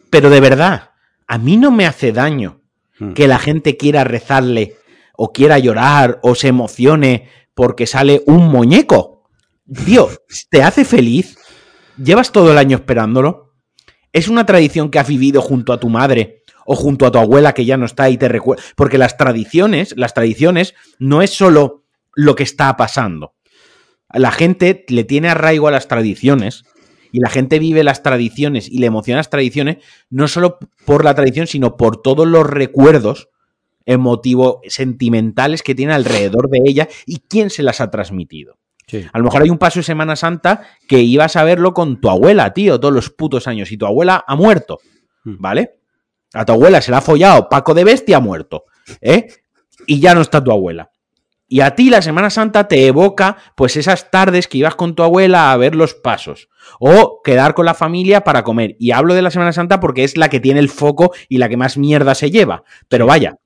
Pero 0.10 0.30
de 0.30 0.40
verdad, 0.40 0.92
a 1.28 1.38
mí 1.38 1.58
no 1.58 1.72
me 1.72 1.86
hace 1.86 2.12
daño 2.12 2.62
hmm. 3.00 3.14
que 3.14 3.28
la 3.28 3.40
gente 3.40 3.78
quiera 3.78 4.04
rezarle 4.04 4.76
o 5.16 5.32
quiera 5.32 5.60
llorar 5.60 6.20
o 6.24 6.36
se 6.36 6.48
emocione 6.48 7.30
porque 7.54 7.88
sale 7.88 8.24
un 8.26 8.48
muñeco 8.48 9.15
Tío, 9.74 10.10
¿te 10.52 10.62
hace 10.62 10.86
feliz? 10.86 11.38
¿Llevas 11.98 12.32
todo 12.32 12.52
el 12.52 12.60
año 12.60 12.78
esperándolo? 12.78 13.54
¿Es 14.14 14.28
una 14.28 14.46
tradición 14.46 14.92
que 14.92 15.00
has 15.00 15.08
vivido 15.08 15.42
junto 15.42 15.74
a 15.74 15.80
tu 15.80 15.90
madre 15.90 16.44
o 16.68 16.76
junto 16.76 17.08
a 17.08 17.12
tu 17.12 17.18
abuela 17.18 17.54
que 17.54 17.66
ya 17.66 17.76
no 17.76 17.88
está 17.88 18.12
y 18.12 18.18
te 18.18 18.28
recuerda? 18.28 18.64
Porque 18.76 19.00
las 19.00 19.18
tradiciones, 19.18 19.96
las 19.98 20.14
tradiciones 20.14 20.76
no 21.00 21.24
es 21.24 21.32
solo 21.32 21.84
lo 22.14 22.36
que 22.36 22.44
está 22.44 22.78
pasando. 22.78 23.34
La 24.14 24.32
gente 24.32 24.86
le 24.88 25.04
tiene 25.04 25.30
arraigo 25.30 25.68
a 25.68 25.72
las 25.72 25.88
tradiciones 25.88 26.64
y 27.12 27.20
la 27.20 27.32
gente 27.32 27.58
vive 27.58 27.84
las 27.84 28.04
tradiciones 28.04 28.70
y 28.70 28.78
le 28.78 28.86
emociona 28.86 29.18
las 29.18 29.32
tradiciones 29.32 29.78
no 30.12 30.28
solo 30.28 30.60
por 30.86 31.04
la 31.04 31.16
tradición, 31.16 31.48
sino 31.48 31.76
por 31.76 32.04
todos 32.04 32.28
los 32.28 32.46
recuerdos 32.46 33.30
emotivo, 33.88 34.62
sentimentales 34.68 35.64
que 35.64 35.74
tiene 35.74 35.94
alrededor 35.94 36.50
de 36.52 36.60
ella 36.66 36.88
y 37.08 37.24
quién 37.28 37.50
se 37.50 37.64
las 37.64 37.82
ha 37.82 37.90
transmitido. 37.90 38.60
A 39.12 39.18
lo 39.18 39.24
mejor 39.24 39.42
hay 39.42 39.50
un 39.50 39.58
paso 39.58 39.80
de 39.80 39.84
Semana 39.84 40.16
Santa 40.16 40.62
que 40.88 41.00
ibas 41.00 41.36
a 41.36 41.44
verlo 41.44 41.74
con 41.74 42.00
tu 42.00 42.10
abuela, 42.10 42.54
tío, 42.54 42.80
todos 42.80 42.94
los 42.94 43.10
putos 43.10 43.48
años, 43.48 43.72
y 43.72 43.78
tu 43.78 43.86
abuela 43.86 44.24
ha 44.28 44.36
muerto, 44.36 44.80
hmm. 45.24 45.36
¿vale? 45.40 45.80
A 46.34 46.46
tu 46.46 46.54
abuela 46.54 46.82
se 46.82 46.92
la 46.92 46.98
ha 46.98 47.02
follado 47.02 47.50
Paco 47.50 47.74
de 47.74 47.84
Bestia 47.84 48.18
ha 48.18 48.22
muerto, 48.22 48.66
¿eh? 49.02 49.28
Y 49.88 50.00
ya 50.00 50.14
no 50.14 50.22
está 50.22 50.44
tu 50.44 50.52
abuela. 50.52 50.92
Y 51.48 51.62
a 51.62 51.76
ti 51.76 51.90
la 51.90 52.02
Semana 52.02 52.30
Santa 52.30 52.68
te 52.68 52.88
evoca 52.88 53.38
pues 53.56 53.78
esas 53.78 54.10
tardes 54.10 54.48
que 54.48 54.58
ibas 54.58 54.76
con 54.76 54.96
tu 54.96 55.04
abuela 55.04 55.52
a 55.52 55.58
ver 55.58 55.76
los 55.76 55.94
pasos 55.94 56.50
o 56.80 57.22
quedar 57.24 57.54
con 57.54 57.66
la 57.66 57.76
familia 57.76 58.22
para 58.22 58.44
comer. 58.44 58.76
Y 58.80 58.92
hablo 58.92 59.14
de 59.14 59.22
la 59.22 59.30
Semana 59.30 59.54
Santa 59.54 59.80
porque 59.80 60.04
es 60.04 60.18
la 60.18 60.30
que 60.30 60.40
tiene 60.40 60.60
el 60.60 60.70
foco 60.70 61.14
y 61.30 61.38
la 61.38 61.48
que 61.48 61.58
más 61.58 61.78
mierda 61.78 62.16
se 62.16 62.32
lleva. 62.32 62.64
Pero 62.90 63.06
vaya, 63.06 63.38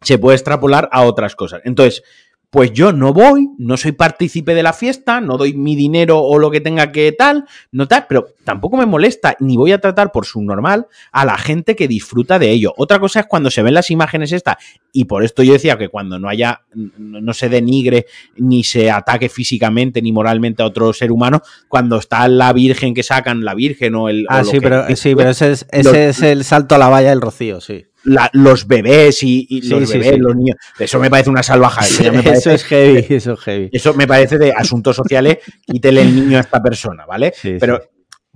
se 0.00 0.18
puede 0.18 0.36
extrapolar 0.36 0.88
a 0.90 1.02
otras 1.02 1.36
cosas. 1.36 1.60
Entonces, 1.64 2.02
pues 2.50 2.72
yo 2.72 2.92
no 2.92 3.12
voy, 3.12 3.50
no 3.58 3.76
soy 3.76 3.92
partícipe 3.92 4.54
de 4.54 4.62
la 4.62 4.72
fiesta, 4.72 5.20
no 5.20 5.36
doy 5.36 5.52
mi 5.52 5.76
dinero 5.76 6.20
o 6.20 6.38
lo 6.38 6.50
que 6.50 6.62
tenga 6.62 6.90
que 6.92 7.12
tal, 7.12 7.44
no 7.72 7.86
tal, 7.86 8.06
pero 8.08 8.28
tampoco 8.44 8.78
me 8.78 8.86
molesta 8.86 9.36
ni 9.38 9.58
voy 9.58 9.72
a 9.72 9.80
tratar 9.80 10.12
por 10.12 10.24
su 10.24 10.40
normal 10.42 10.86
a 11.12 11.26
la 11.26 11.36
gente 11.36 11.76
que 11.76 11.88
disfruta 11.88 12.38
de 12.38 12.50
ello. 12.50 12.72
Otra 12.78 12.98
cosa 12.98 13.20
es 13.20 13.26
cuando 13.26 13.50
se 13.50 13.62
ven 13.62 13.74
las 13.74 13.90
imágenes 13.90 14.32
estas, 14.32 14.56
y 14.92 15.04
por 15.04 15.24
esto 15.24 15.42
yo 15.42 15.52
decía 15.52 15.76
que 15.76 15.90
cuando 15.90 16.18
no 16.18 16.28
haya, 16.30 16.62
no 16.72 17.34
se 17.34 17.50
denigre 17.50 18.06
ni 18.36 18.64
se 18.64 18.90
ataque 18.90 19.28
físicamente 19.28 20.00
ni 20.00 20.12
moralmente 20.12 20.62
a 20.62 20.66
otro 20.66 20.94
ser 20.94 21.12
humano, 21.12 21.42
cuando 21.68 21.98
está 21.98 22.26
la 22.28 22.54
Virgen 22.54 22.94
que 22.94 23.02
sacan, 23.02 23.44
la 23.44 23.54
Virgen 23.54 23.94
o 23.94 24.08
el... 24.08 24.24
Ah, 24.30 24.42
sí, 24.42 24.58
pero, 24.60 24.86
sí, 24.96 25.14
pero 25.14 25.30
ese, 25.30 25.52
es, 25.52 25.66
ese 25.70 26.08
es 26.08 26.22
el 26.22 26.44
salto 26.44 26.74
a 26.74 26.78
la 26.78 26.88
valla 26.88 27.10
del 27.10 27.20
rocío, 27.20 27.60
sí 27.60 27.84
los 28.04 28.66
bebés 28.66 29.22
y, 29.22 29.60
los 29.68 29.92
bebés, 29.92 30.18
los 30.18 30.36
niños. 30.36 30.56
Eso 30.78 30.98
me 30.98 31.10
parece 31.10 31.30
una 31.30 31.42
salvajada. 31.42 31.86
Eso, 31.86 32.50
es 32.50 32.64
heavy, 32.64 33.06
eso 33.08 33.32
es 33.32 33.40
heavy. 33.40 33.70
Eso 33.72 33.94
me 33.94 34.06
parece 34.06 34.38
de 34.38 34.52
asuntos 34.52 34.96
sociales, 34.96 35.38
quítele 35.66 36.02
el 36.02 36.14
niño 36.14 36.38
a 36.38 36.40
esta 36.40 36.62
persona, 36.62 37.06
¿vale? 37.06 37.32
Pero, 37.42 37.80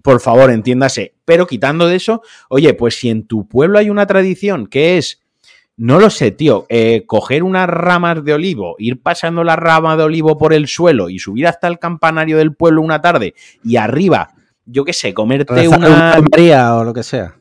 por 0.02 0.20
favor, 0.20 0.50
entiéndase. 0.50 1.14
Pero 1.24 1.46
quitando 1.46 1.86
de 1.86 1.96
eso, 1.96 2.22
oye, 2.48 2.74
pues 2.74 2.98
si 2.98 3.08
en 3.08 3.26
tu 3.26 3.46
pueblo 3.48 3.78
hay 3.78 3.88
una 3.90 4.06
tradición 4.06 4.66
que 4.66 4.98
es 4.98 5.22
no 5.76 5.98
lo 5.98 6.10
sé, 6.10 6.30
tío. 6.30 6.66
Eh, 6.68 7.04
coger 7.06 7.42
unas 7.42 7.68
ramas 7.68 8.24
de 8.24 8.34
olivo, 8.34 8.76
ir 8.78 9.02
pasando 9.02 9.42
la 9.42 9.56
rama 9.56 9.96
de 9.96 10.04
olivo 10.04 10.36
por 10.36 10.52
el 10.52 10.68
suelo 10.68 11.08
y 11.08 11.18
subir 11.18 11.46
hasta 11.46 11.66
el 11.66 11.78
campanario 11.78 12.36
del 12.38 12.54
pueblo 12.54 12.82
una 12.82 13.00
tarde 13.00 13.34
y 13.64 13.76
arriba, 13.76 14.34
yo 14.64 14.84
qué 14.84 14.92
sé, 14.92 15.12
comerte 15.12 15.68
una... 15.68 16.20
María 16.30 16.76
o 16.76 16.84
lo 16.84 16.92
que 16.92 17.02
sea 17.02 17.36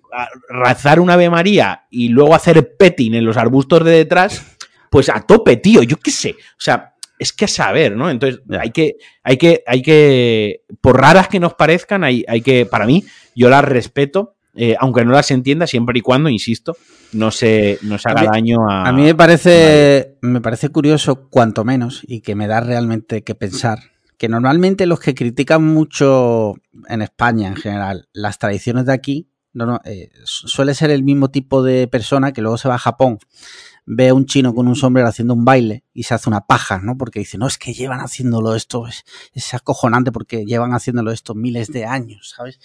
rezar 0.49 0.99
una 0.99 1.13
Ave 1.13 1.29
María 1.29 1.85
y 1.89 2.09
luego 2.09 2.35
hacer 2.35 2.75
petting 2.77 3.15
en 3.15 3.25
los 3.25 3.37
arbustos 3.37 3.83
de 3.83 3.91
detrás, 3.91 4.57
pues 4.89 5.09
a 5.09 5.21
tope, 5.21 5.57
tío, 5.57 5.83
yo 5.83 5.97
qué 5.97 6.11
sé. 6.11 6.31
O 6.31 6.59
sea, 6.59 6.95
es 7.17 7.33
que 7.33 7.47
saber, 7.47 7.95
¿no? 7.95 8.09
Entonces, 8.09 8.41
hay 8.59 8.71
que, 8.71 8.97
hay 9.23 9.37
que, 9.37 9.63
hay 9.65 9.81
que, 9.81 10.63
por 10.81 10.99
raras 10.99 11.27
que 11.27 11.39
nos 11.39 11.53
parezcan, 11.53 12.03
hay, 12.03 12.25
hay 12.27 12.41
que, 12.41 12.65
para 12.65 12.85
mí, 12.85 13.05
yo 13.35 13.49
las 13.49 13.63
respeto, 13.63 14.35
eh, 14.55 14.75
aunque 14.79 15.05
no 15.05 15.11
las 15.11 15.31
entienda, 15.31 15.67
siempre 15.67 15.99
y 15.99 16.01
cuando, 16.01 16.29
insisto, 16.29 16.75
no 17.13 17.31
se, 17.31 17.79
no 17.83 17.97
se 17.97 18.09
haga 18.09 18.23
daño 18.23 18.69
a. 18.69 18.89
A 18.89 18.91
mí 18.91 19.03
me 19.03 19.15
parece, 19.15 20.17
me 20.21 20.41
parece 20.41 20.69
curioso, 20.69 21.29
cuanto 21.29 21.63
menos, 21.63 22.01
y 22.07 22.21
que 22.21 22.35
me 22.35 22.47
da 22.47 22.59
realmente 22.59 23.23
que 23.23 23.35
pensar, 23.35 23.79
que 24.21 24.29
normalmente 24.29 24.85
los 24.85 24.99
que 24.99 25.15
critican 25.15 25.63
mucho 25.63 26.53
en 26.87 27.01
España 27.01 27.47
en 27.47 27.55
general 27.55 28.07
las 28.13 28.37
tradiciones 28.37 28.85
de 28.85 28.93
aquí 28.93 29.31
no, 29.51 29.65
no, 29.65 29.81
eh, 29.83 30.11
suele 30.25 30.75
ser 30.75 30.91
el 30.91 31.01
mismo 31.01 31.31
tipo 31.31 31.63
de 31.63 31.87
persona 31.87 32.31
que 32.31 32.43
luego 32.43 32.59
se 32.59 32.69
va 32.69 32.75
a 32.75 32.77
Japón, 32.77 33.17
ve 33.87 34.09
a 34.09 34.13
un 34.13 34.27
chino 34.27 34.53
con 34.53 34.67
un 34.67 34.75
sombrero 34.75 35.09
haciendo 35.09 35.33
un 35.33 35.43
baile 35.43 35.85
y 35.91 36.03
se 36.03 36.13
hace 36.13 36.29
una 36.29 36.41
paja, 36.41 36.77
¿no? 36.77 36.99
Porque 36.99 37.17
dice, 37.17 37.39
no, 37.39 37.47
es 37.47 37.57
que 37.57 37.73
llevan 37.73 37.99
haciéndolo 37.99 38.53
esto, 38.53 38.85
es, 38.85 39.53
acojonante 39.55 40.11
porque 40.11 40.45
llevan 40.45 40.75
haciéndolo 40.75 41.11
esto 41.11 41.33
miles 41.33 41.69
de 41.69 41.85
años, 41.85 42.35
¿sabes? 42.37 42.59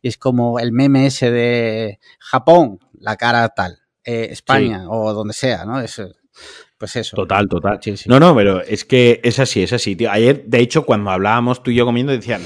Y 0.00 0.06
es 0.06 0.16
como 0.16 0.60
el 0.60 0.70
meme 0.70 1.06
ese 1.06 1.32
de 1.32 1.98
Japón, 2.20 2.78
la 2.92 3.16
cara 3.16 3.48
tal, 3.48 3.80
eh, 4.04 4.28
España 4.30 4.88
o 4.88 5.12
donde 5.12 5.34
sea, 5.34 5.64
¿no? 5.64 5.80
Es, 5.80 6.00
pues 6.78 6.96
eso. 6.96 7.14
Total, 7.14 7.48
total. 7.48 7.78
No, 8.06 8.18
no, 8.18 8.34
pero 8.34 8.62
es 8.62 8.84
que 8.84 9.20
es 9.22 9.38
así, 9.38 9.62
es 9.62 9.72
así, 9.72 9.96
tío. 9.96 10.10
Ayer, 10.10 10.44
de 10.46 10.60
hecho, 10.60 10.84
cuando 10.86 11.10
hablábamos 11.10 11.62
tú 11.62 11.70
y 11.70 11.74
yo 11.74 11.84
comiendo, 11.84 12.12
decían, 12.12 12.42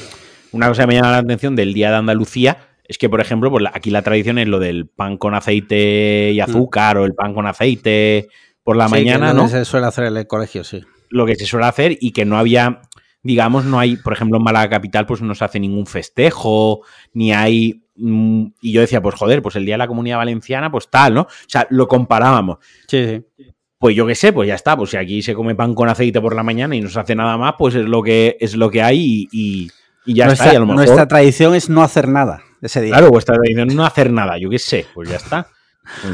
una 0.53 0.69
cosa 0.69 0.83
que 0.83 0.89
me 0.89 0.95
llama 0.95 1.13
la 1.13 1.19
atención 1.19 1.55
del 1.55 1.73
Día 1.73 1.91
de 1.91 1.97
Andalucía 1.97 2.59
es 2.87 2.99
que, 2.99 3.09
por 3.09 3.21
ejemplo, 3.21 3.51
pues 3.51 3.65
aquí 3.73 3.91
la 3.91 4.03
tradición 4.03 4.39
es 4.39 4.47
lo 4.47 4.59
del 4.59 4.87
pan 4.87 5.17
con 5.17 5.35
aceite 5.35 6.33
y 6.33 6.39
mm. 6.39 6.43
azúcar 6.43 6.99
o 6.99 7.05
el 7.05 7.15
pan 7.15 7.35
con 7.35 7.47
aceite 7.47 8.29
por 8.63 8.77
la 8.77 8.89
mañana, 8.89 9.33
¿no? 9.33 9.49
se 9.49 9.65
suele 9.65 9.87
hacer 9.87 10.05
en 10.05 10.17
el 10.17 10.27
colegio, 10.27 10.65
sí. 10.65 10.83
Lo 11.11 11.27
que 11.27 11.37
se 11.37 11.47
suele 11.47 11.67
hacer 11.67 11.97
y 12.01 12.13
que 12.13 12.25
no 12.25 12.39
había, 12.39 12.83
digamos, 13.23 13.65
no 13.65 13.79
hay, 13.79 13.97
por 13.97 14.13
ejemplo, 14.13 14.39
en 14.39 14.45
Málaga 14.45 14.69
Capital, 14.69 15.07
pues 15.07 15.23
no 15.23 15.35
se 15.35 15.45
hace 15.45 15.61
ningún 15.61 15.87
festejo, 15.87 16.83
ni 17.13 17.33
hay. 17.33 17.85
Mm, 17.97 18.47
y 18.61 18.73
yo 18.73 18.81
decía, 18.81 19.01
pues 19.01 19.15
joder, 19.15 19.43
pues 19.43 19.55
el 19.57 19.65
Día 19.65 19.75
de 19.75 19.79
la 19.79 19.87
Comunidad 19.87 20.17
Valenciana, 20.17 20.71
pues 20.71 20.89
tal, 20.89 21.15
¿no? 21.15 21.23
O 21.23 21.29
sea, 21.47 21.67
lo 21.71 21.87
comparábamos. 21.87 22.59
Sí, 22.89 23.23
sí. 23.37 23.54
Pues 23.85 23.95
yo 23.95 24.07
qué 24.07 24.15
sé, 24.15 24.33
pues 24.33 24.49
ya 24.49 24.55
está. 24.55 24.79
Pues 24.79 24.89
si 24.93 24.97
aquí 24.97 25.21
se 25.21 25.35
come 25.35 25.55
pan 25.55 25.75
con 25.75 25.91
aceite 25.91 26.19
por 26.19 26.35
la 26.35 26.43
mañana 26.43 26.75
y 26.75 26.81
no 26.81 26.89
se 26.89 26.99
hace 26.99 27.15
nada 27.15 27.37
más, 27.37 27.57
pues 27.59 27.75
es 27.75 27.85
lo 27.85 28.03
que, 28.03 28.39
es 28.41 28.57
lo 28.57 28.71
que 28.71 28.81
hay 28.81 29.29
y, 29.31 29.71
ya 30.07 30.29
está. 30.29 30.55
Y 30.55 30.59
Nuestra 30.59 31.07
tradición 31.07 31.55
es 31.55 31.69
no 31.69 31.83
hacer 31.83 32.09
nada. 32.09 32.43
Claro, 32.63 33.11
vuestra 33.11 33.35
tradición 33.35 33.69
es 33.69 33.75
no 33.75 33.85
hacer 33.85 34.11
nada, 34.11 34.39
yo 34.39 34.49
qué 34.49 34.59
sé, 34.59 34.87
pues 34.95 35.11
ya 35.11 35.17
está. 35.17 35.49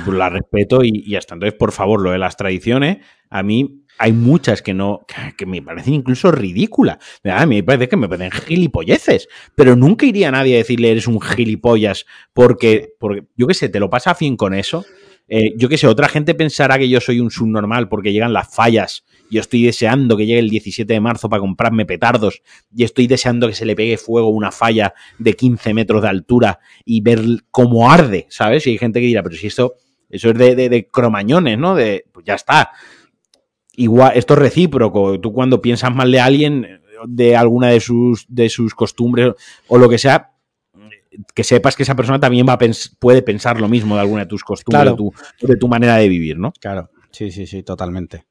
Pues 0.04 0.18
la 0.18 0.28
respeto 0.28 0.82
y, 0.82 1.08
ya 1.08 1.20
está. 1.20 1.34
Entonces, 1.34 1.56
por 1.56 1.70
favor, 1.70 2.00
lo 2.00 2.10
de 2.10 2.18
las 2.18 2.36
tradiciones, 2.36 3.06
a 3.30 3.44
mí 3.44 3.84
hay 3.98 4.14
muchas 4.14 4.62
que 4.62 4.74
no, 4.74 5.06
que 5.36 5.46
me 5.46 5.62
parecen 5.62 5.94
incluso 5.94 6.32
ridículas. 6.32 6.98
A 7.22 7.46
mí 7.46 7.54
me 7.54 7.62
parece 7.62 7.88
que 7.88 7.96
me 7.96 8.08
parecen 8.08 8.32
gilipolleces, 8.32 9.28
pero 9.54 9.76
nunca 9.76 10.06
iría 10.06 10.32
nadie 10.32 10.56
a 10.56 10.58
decirle 10.58 10.90
eres 10.90 11.06
un 11.06 11.20
gilipollas 11.20 12.04
porque, 12.32 12.94
porque 12.98 13.28
yo 13.36 13.46
qué 13.46 13.54
sé, 13.54 13.68
te 13.68 13.78
lo 13.78 13.88
pasa 13.88 14.10
a 14.10 14.14
fin 14.16 14.36
con 14.36 14.54
eso. 14.54 14.84
Eh, 15.30 15.54
yo 15.56 15.68
qué 15.68 15.78
sé, 15.78 15.86
otra 15.86 16.08
gente 16.08 16.34
pensará 16.34 16.76
que 16.76 16.88
yo 16.88 17.00
soy 17.00 17.20
un 17.20 17.30
subnormal 17.30 17.88
porque 17.88 18.12
llegan 18.12 18.32
las 18.32 18.54
fallas 18.54 19.04
yo 19.30 19.40
estoy 19.40 19.64
deseando 19.64 20.16
que 20.16 20.26
llegue 20.26 20.40
el 20.40 20.50
17 20.50 20.92
de 20.92 21.00
marzo 21.00 21.28
para 21.28 21.40
comprarme 21.40 21.86
petardos 21.86 22.42
y 22.74 22.84
estoy 22.84 23.06
deseando 23.06 23.46
que 23.46 23.54
se 23.54 23.64
le 23.64 23.76
pegue 23.76 23.96
fuego 23.96 24.28
una 24.28 24.50
falla 24.50 24.92
de 25.18 25.34
15 25.34 25.72
metros 25.72 26.02
de 26.02 26.08
altura 26.08 26.58
y 26.84 27.00
ver 27.00 27.20
cómo 27.50 27.90
arde, 27.90 28.26
¿sabes? 28.28 28.66
Y 28.66 28.70
hay 28.70 28.78
gente 28.78 29.00
que 29.00 29.06
dirá, 29.06 29.22
pero 29.22 29.36
si 29.36 29.46
esto, 29.46 29.74
eso 30.08 30.30
es 30.30 30.36
de, 30.36 30.88
cromañones, 30.90 31.56
¿no? 31.56 31.76
De, 31.76 32.04
pues 32.12 32.26
ya 32.26 32.34
está. 32.34 32.72
Igual, 33.76 34.12
esto 34.16 34.34
es 34.34 34.40
recíproco. 34.40 35.20
Tú 35.20 35.32
cuando 35.32 35.62
piensas 35.62 35.94
mal 35.94 36.10
de 36.10 36.20
alguien, 36.20 36.80
de 37.06 37.36
alguna 37.36 37.68
de 37.68 37.80
sus, 37.80 38.26
de 38.28 38.48
sus 38.48 38.74
costumbres 38.74 39.32
o 39.68 39.78
lo 39.78 39.88
que 39.88 39.98
sea, 39.98 40.32
que 41.34 41.44
sepas 41.44 41.76
que 41.76 41.82
esa 41.82 41.94
persona 41.94 42.20
también 42.20 42.46
va 42.48 42.54
a 42.54 42.58
puede 42.98 43.22
pensar 43.22 43.60
lo 43.60 43.68
mismo 43.68 43.94
de 43.94 44.02
alguna 44.02 44.22
de 44.22 44.28
tus 44.28 44.44
costumbres, 44.44 44.94
de 45.40 45.56
tu 45.56 45.68
manera 45.68 45.96
de 45.96 46.08
vivir, 46.08 46.38
¿no? 46.38 46.52
Claro, 46.60 46.90
sí, 47.10 47.30
sí, 47.30 47.46
sí, 47.46 47.62
totalmente. 47.62 48.26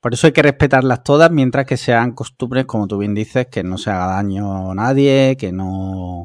Por 0.00 0.14
eso 0.14 0.26
hay 0.26 0.32
que 0.32 0.42
respetarlas 0.42 1.02
todas 1.02 1.30
mientras 1.30 1.66
que 1.66 1.76
sean 1.76 2.12
costumbres, 2.12 2.64
como 2.64 2.86
tú 2.86 2.98
bien 2.98 3.14
dices, 3.14 3.46
que 3.50 3.62
no 3.62 3.76
se 3.78 3.90
haga 3.90 4.06
daño 4.06 4.70
a 4.70 4.74
nadie, 4.74 5.36
que 5.38 5.52
no... 5.52 6.22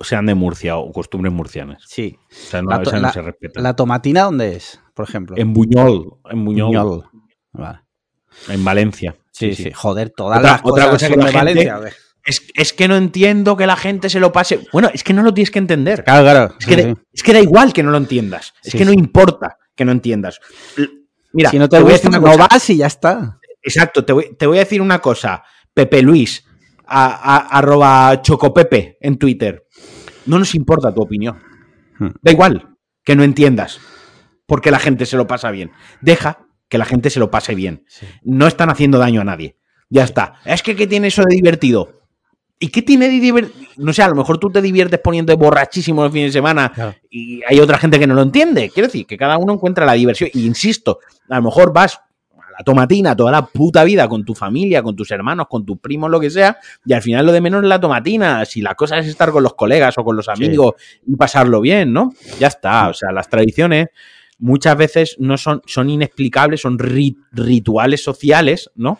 O 0.00 0.04
sean 0.04 0.26
de 0.26 0.34
Murcia 0.34 0.76
o 0.76 0.92
costumbres 0.92 1.32
murcianas. 1.32 1.82
Sí. 1.86 2.16
O 2.30 2.34
sea, 2.34 2.62
no, 2.62 2.70
la, 2.70 2.78
no 2.78 3.12
se 3.12 3.22
respeta. 3.22 3.60
¿La 3.60 3.74
tomatina 3.74 4.22
dónde 4.22 4.54
es, 4.54 4.80
por 4.94 5.08
ejemplo? 5.08 5.36
En 5.36 5.52
Buñol. 5.52 6.18
En 6.30 6.44
Buñol. 6.44 7.04
En 8.48 8.64
Valencia. 8.64 9.16
Sí, 9.32 9.54
sí, 9.54 9.72
Joder, 9.72 10.10
todas 10.10 10.42
las 10.42 10.60
otra 10.62 10.90
cosa 10.90 11.08
que 11.08 11.16
la 11.16 11.30
Valencia, 11.30 11.80
es, 12.28 12.42
es, 12.54 12.72
que 12.74 12.88
no 12.88 12.96
entiendo 12.96 13.56
que 13.56 13.66
la 13.66 13.76
gente 13.76 14.10
se 14.10 14.20
lo 14.20 14.32
pase. 14.32 14.60
Bueno, 14.70 14.90
es 14.92 15.02
que 15.02 15.14
no 15.14 15.22
lo 15.22 15.32
tienes 15.32 15.50
que 15.50 15.58
entender. 15.58 16.04
Claro, 16.04 16.22
claro. 16.22 16.54
Es, 16.60 16.66
que, 16.66 16.96
es 17.12 17.22
que 17.22 17.32
da 17.32 17.40
igual 17.40 17.72
que 17.72 17.82
no 17.82 17.90
lo 17.90 17.96
entiendas. 17.96 18.52
Es 18.62 18.74
que 18.74 18.84
no 18.84 18.92
importa 18.92 19.56
que 19.74 19.86
no 19.86 19.92
entiendas. 19.92 20.38
Mira, 21.32 21.50
si 21.50 21.58
no 21.58 21.68
te, 21.68 21.80
gusta, 21.80 22.10
no 22.10 22.36
vas 22.36 22.68
y 22.68 22.76
ya 22.76 22.86
está. 22.86 23.38
Exacto, 23.62 24.04
te 24.04 24.12
voy, 24.12 24.56
a 24.56 24.60
decir 24.60 24.82
una 24.82 24.98
cosa. 24.98 25.42
Pepe 25.72 26.02
Luis, 26.02 26.44
arroba 26.86 28.20
chocopepe 28.20 28.98
en 29.00 29.16
Twitter. 29.16 29.66
No 30.26 30.38
nos 30.38 30.54
importa 30.54 30.92
tu 30.92 31.00
opinión. 31.00 31.40
Hmm. 31.98 32.10
Da 32.20 32.30
igual 32.30 32.76
que 33.04 33.16
no 33.16 33.24
entiendas, 33.24 33.80
porque 34.46 34.70
la 34.70 34.78
gente 34.78 35.06
se 35.06 35.16
lo 35.16 35.26
pasa 35.26 35.50
bien. 35.50 35.72
Deja 36.02 36.46
que 36.68 36.76
la 36.76 36.84
gente 36.84 37.08
se 37.08 37.20
lo 37.20 37.30
pase 37.30 37.54
bien. 37.54 37.84
No 38.22 38.46
están 38.46 38.68
haciendo 38.68 38.98
daño 38.98 39.22
a 39.22 39.24
nadie. 39.24 39.56
Ya 39.88 40.04
está. 40.04 40.34
Es 40.44 40.62
que 40.62 40.76
¿qué 40.76 40.86
tiene 40.86 41.08
eso 41.08 41.22
de 41.22 41.34
divertido? 41.34 41.97
¿Y 42.60 42.68
qué 42.68 42.82
tiene 42.82 43.08
de 43.08 43.20
divertido? 43.20 43.68
No 43.76 43.92
sé, 43.92 44.02
a 44.02 44.08
lo 44.08 44.16
mejor 44.16 44.38
tú 44.38 44.50
te 44.50 44.60
diviertes 44.60 44.98
poniendo 45.00 45.36
borrachísimo 45.36 46.04
el 46.04 46.10
fin 46.10 46.24
de 46.24 46.32
semana 46.32 46.96
y 47.08 47.40
hay 47.48 47.60
otra 47.60 47.78
gente 47.78 47.98
que 47.98 48.06
no 48.06 48.14
lo 48.14 48.22
entiende. 48.22 48.70
Quiero 48.70 48.88
decir, 48.88 49.06
que 49.06 49.16
cada 49.16 49.38
uno 49.38 49.52
encuentra 49.52 49.86
la 49.86 49.92
diversión. 49.92 50.30
Y 50.34 50.44
insisto, 50.44 50.98
a 51.28 51.36
lo 51.36 51.42
mejor 51.42 51.72
vas 51.72 51.94
a 51.96 52.50
la 52.58 52.64
tomatina 52.64 53.14
toda 53.14 53.30
la 53.30 53.46
puta 53.46 53.84
vida 53.84 54.08
con 54.08 54.24
tu 54.24 54.34
familia, 54.34 54.82
con 54.82 54.96
tus 54.96 55.10
hermanos, 55.12 55.46
con 55.48 55.64
tus 55.64 55.78
primos, 55.78 56.10
lo 56.10 56.18
que 56.18 56.30
sea, 56.30 56.58
y 56.84 56.92
al 56.92 57.02
final 57.02 57.26
lo 57.26 57.30
de 57.30 57.40
menos 57.40 57.62
es 57.62 57.68
la 57.68 57.78
tomatina. 57.78 58.44
Si 58.44 58.60
la 58.60 58.74
cosa 58.74 58.98
es 58.98 59.06
estar 59.06 59.30
con 59.30 59.44
los 59.44 59.54
colegas 59.54 59.96
o 59.98 60.04
con 60.04 60.16
los 60.16 60.28
amigos 60.28 60.74
y 61.06 61.14
pasarlo 61.14 61.60
bien, 61.60 61.92
¿no? 61.92 62.12
Ya 62.40 62.48
está. 62.48 62.88
O 62.88 62.94
sea, 62.94 63.12
las 63.12 63.28
tradiciones 63.28 63.86
muchas 64.38 64.76
veces 64.76 65.16
no 65.20 65.36
son, 65.36 65.62
son 65.66 65.90
inexplicables, 65.90 66.60
son 66.60 66.78
rituales 66.78 68.02
sociales, 68.02 68.70
¿no? 68.74 68.98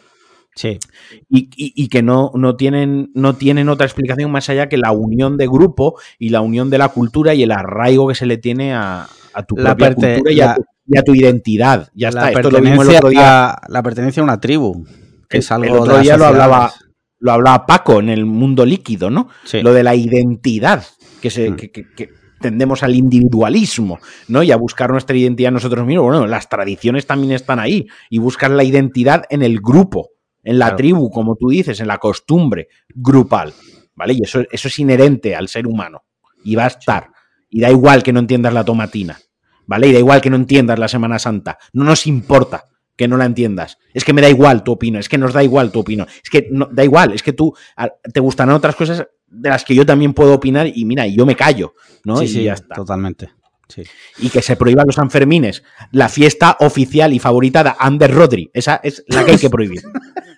Sí. 0.58 0.80
Y, 1.28 1.88
que 1.88 2.02
no, 2.02 2.32
no, 2.34 2.56
tienen, 2.56 3.12
no 3.14 3.36
tienen 3.36 3.68
otra 3.68 3.86
explicación 3.86 4.32
más 4.32 4.50
allá 4.50 4.68
que 4.68 4.76
la 4.76 4.90
unión 4.90 5.36
de 5.36 5.46
grupo 5.46 6.00
y 6.18 6.30
la 6.30 6.40
unión 6.40 6.68
de 6.68 6.78
la 6.78 6.88
cultura 6.88 7.32
y 7.32 7.44
el 7.44 7.52
arraigo 7.52 8.08
que 8.08 8.16
se 8.16 8.26
le 8.26 8.38
tiene 8.38 8.74
a, 8.74 9.06
tu 9.46 9.54
propia 9.54 9.94
cultura 9.94 10.32
y, 10.32 10.40
a 10.40 10.56
tu, 11.04 11.14
identidad. 11.14 11.88
Ya 11.94 12.08
está, 12.08 12.32
esto 12.32 12.50
lo 12.50 12.60
vimos 12.60 12.88
el 12.88 12.96
otro 12.96 13.10
día. 13.10 13.54
La, 13.68 13.82
pertenencia 13.84 14.20
a 14.20 14.24
una 14.24 14.40
tribu. 14.40 14.84
Que 15.28 15.38
es 15.38 15.52
algo 15.52 15.76
el 15.76 15.80
otro 15.80 16.00
día 16.00 16.16
lo 16.16 16.24
hablaba, 16.24 16.72
lo 17.20 17.30
hablaba 17.30 17.64
Paco 17.64 18.00
en 18.00 18.08
el 18.08 18.26
mundo 18.26 18.66
líquido, 18.66 19.10
¿no? 19.10 19.28
Lo 19.62 19.72
de 19.72 19.84
la 19.84 19.94
identidad, 19.94 20.82
que, 21.22 21.30
se, 21.30 21.52
mm. 21.52 21.56
que, 21.56 22.10
tendemos 22.40 22.82
al 22.82 22.96
individualismo, 22.96 24.00
¿no? 24.26 24.42
Y 24.42 24.50
a 24.50 24.56
buscar 24.56 24.90
nuestra 24.90 25.16
identidad 25.16 25.52
nosotros 25.52 25.86
mismos. 25.86 26.06
Bueno, 26.06 26.26
las 26.26 26.48
tradiciones 26.48 27.06
también 27.06 27.30
están 27.30 27.60
ahí 27.60 27.86
y 28.10 28.18
buscar 28.18 28.50
la 28.50 28.64
identidad 28.64 29.22
en 29.30 29.42
el 29.42 29.60
grupo 29.60 30.17
en 30.48 30.58
la 30.58 30.74
tribu, 30.74 31.10
como 31.10 31.36
tú 31.36 31.50
dices, 31.50 31.78
en 31.80 31.88
la 31.88 31.98
costumbre 31.98 32.68
grupal, 32.94 33.52
¿vale? 33.94 34.14
Y 34.14 34.22
eso, 34.22 34.40
eso 34.50 34.68
es 34.68 34.78
inherente 34.78 35.36
al 35.36 35.46
ser 35.46 35.66
humano 35.66 36.04
y 36.42 36.54
va 36.54 36.64
a 36.64 36.68
estar. 36.68 37.10
Y 37.50 37.60
da 37.60 37.70
igual 37.70 38.02
que 38.02 38.14
no 38.14 38.20
entiendas 38.20 38.54
la 38.54 38.64
tomatina, 38.64 39.18
¿vale? 39.66 39.88
Y 39.88 39.92
da 39.92 39.98
igual 39.98 40.22
que 40.22 40.30
no 40.30 40.36
entiendas 40.36 40.78
la 40.78 40.88
Semana 40.88 41.18
Santa. 41.18 41.58
No 41.74 41.84
nos 41.84 42.06
importa 42.06 42.64
que 42.96 43.06
no 43.06 43.18
la 43.18 43.26
entiendas. 43.26 43.76
Es 43.92 44.06
que 44.06 44.14
me 44.14 44.22
da 44.22 44.30
igual 44.30 44.64
tu 44.64 44.72
opinión, 44.72 45.00
es 45.00 45.10
que 45.10 45.18
nos 45.18 45.34
da 45.34 45.44
igual 45.44 45.70
tu 45.70 45.80
opinión. 45.80 46.08
Es 46.22 46.30
que 46.30 46.48
no, 46.50 46.66
da 46.72 46.82
igual, 46.82 47.12
es 47.12 47.22
que 47.22 47.34
tú 47.34 47.54
te 48.10 48.20
gustan 48.20 48.48
otras 48.48 48.74
cosas 48.74 49.06
de 49.26 49.50
las 49.50 49.66
que 49.66 49.74
yo 49.74 49.84
también 49.84 50.14
puedo 50.14 50.32
opinar 50.32 50.66
y 50.66 50.86
mira, 50.86 51.06
yo 51.06 51.26
me 51.26 51.36
callo, 51.36 51.74
¿no? 52.04 52.16
Sí, 52.16 52.24
y 52.24 52.28
sí, 52.28 52.42
ya 52.44 52.54
está. 52.54 52.74
Totalmente. 52.74 53.28
Y 54.18 54.30
que 54.30 54.40
se 54.40 54.56
prohíban 54.56 54.86
los 54.86 54.94
Sanfermines. 54.94 55.62
La 55.92 56.08
fiesta 56.08 56.56
oficial 56.60 57.12
y 57.12 57.18
favorita 57.18 57.62
de 57.62 57.72
Ander 57.78 58.10
Rodri. 58.10 58.50
Esa 58.54 58.80
es 58.82 59.04
la 59.08 59.26
que 59.26 59.32
hay 59.32 59.38
que 59.38 59.50
prohibir. 59.50 59.82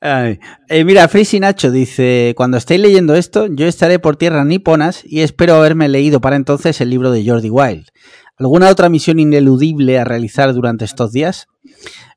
Eh, 0.00 0.84
mira, 0.84 1.08
Freezy 1.08 1.40
Nacho 1.40 1.70
dice: 1.70 2.34
Cuando 2.36 2.56
estéis 2.56 2.80
leyendo 2.80 3.14
esto, 3.14 3.46
yo 3.48 3.66
estaré 3.66 3.98
por 3.98 4.16
tierras 4.16 4.46
niponas 4.46 5.02
y 5.04 5.20
espero 5.20 5.54
haberme 5.54 5.88
leído 5.88 6.20
para 6.20 6.36
entonces 6.36 6.80
el 6.80 6.90
libro 6.90 7.10
de 7.10 7.26
Jordi 7.26 7.50
Wild. 7.50 7.88
¿Alguna 8.36 8.68
otra 8.68 8.88
misión 8.88 9.18
ineludible 9.18 9.98
a 9.98 10.04
realizar 10.04 10.52
durante 10.52 10.84
estos 10.84 11.12
días? 11.12 11.48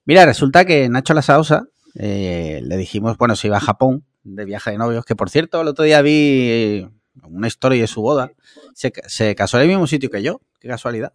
Mira, 0.05 0.25
resulta 0.25 0.65
que 0.65 0.89
Nacho 0.89 1.13
Lasausa 1.13 1.67
eh, 1.95 2.61
le 2.63 2.77
dijimos, 2.77 3.17
bueno, 3.17 3.35
se 3.35 3.47
iba 3.47 3.57
a 3.57 3.61
Japón 3.61 4.05
de 4.23 4.45
viaje 4.45 4.71
de 4.71 4.77
novios, 4.77 5.05
que 5.05 5.15
por 5.15 5.29
cierto, 5.29 5.61
el 5.61 5.69
otro 5.69 5.85
día 5.85 6.01
vi 6.01 6.87
una 7.23 7.47
historia 7.47 7.81
de 7.81 7.87
su 7.87 8.01
boda. 8.01 8.31
Se, 8.73 8.91
se 9.07 9.33
casó 9.35 9.57
en 9.57 9.63
el 9.63 9.69
mismo 9.69 9.87
sitio 9.87 10.09
que 10.09 10.21
yo, 10.21 10.41
qué 10.59 10.67
casualidad. 10.67 11.13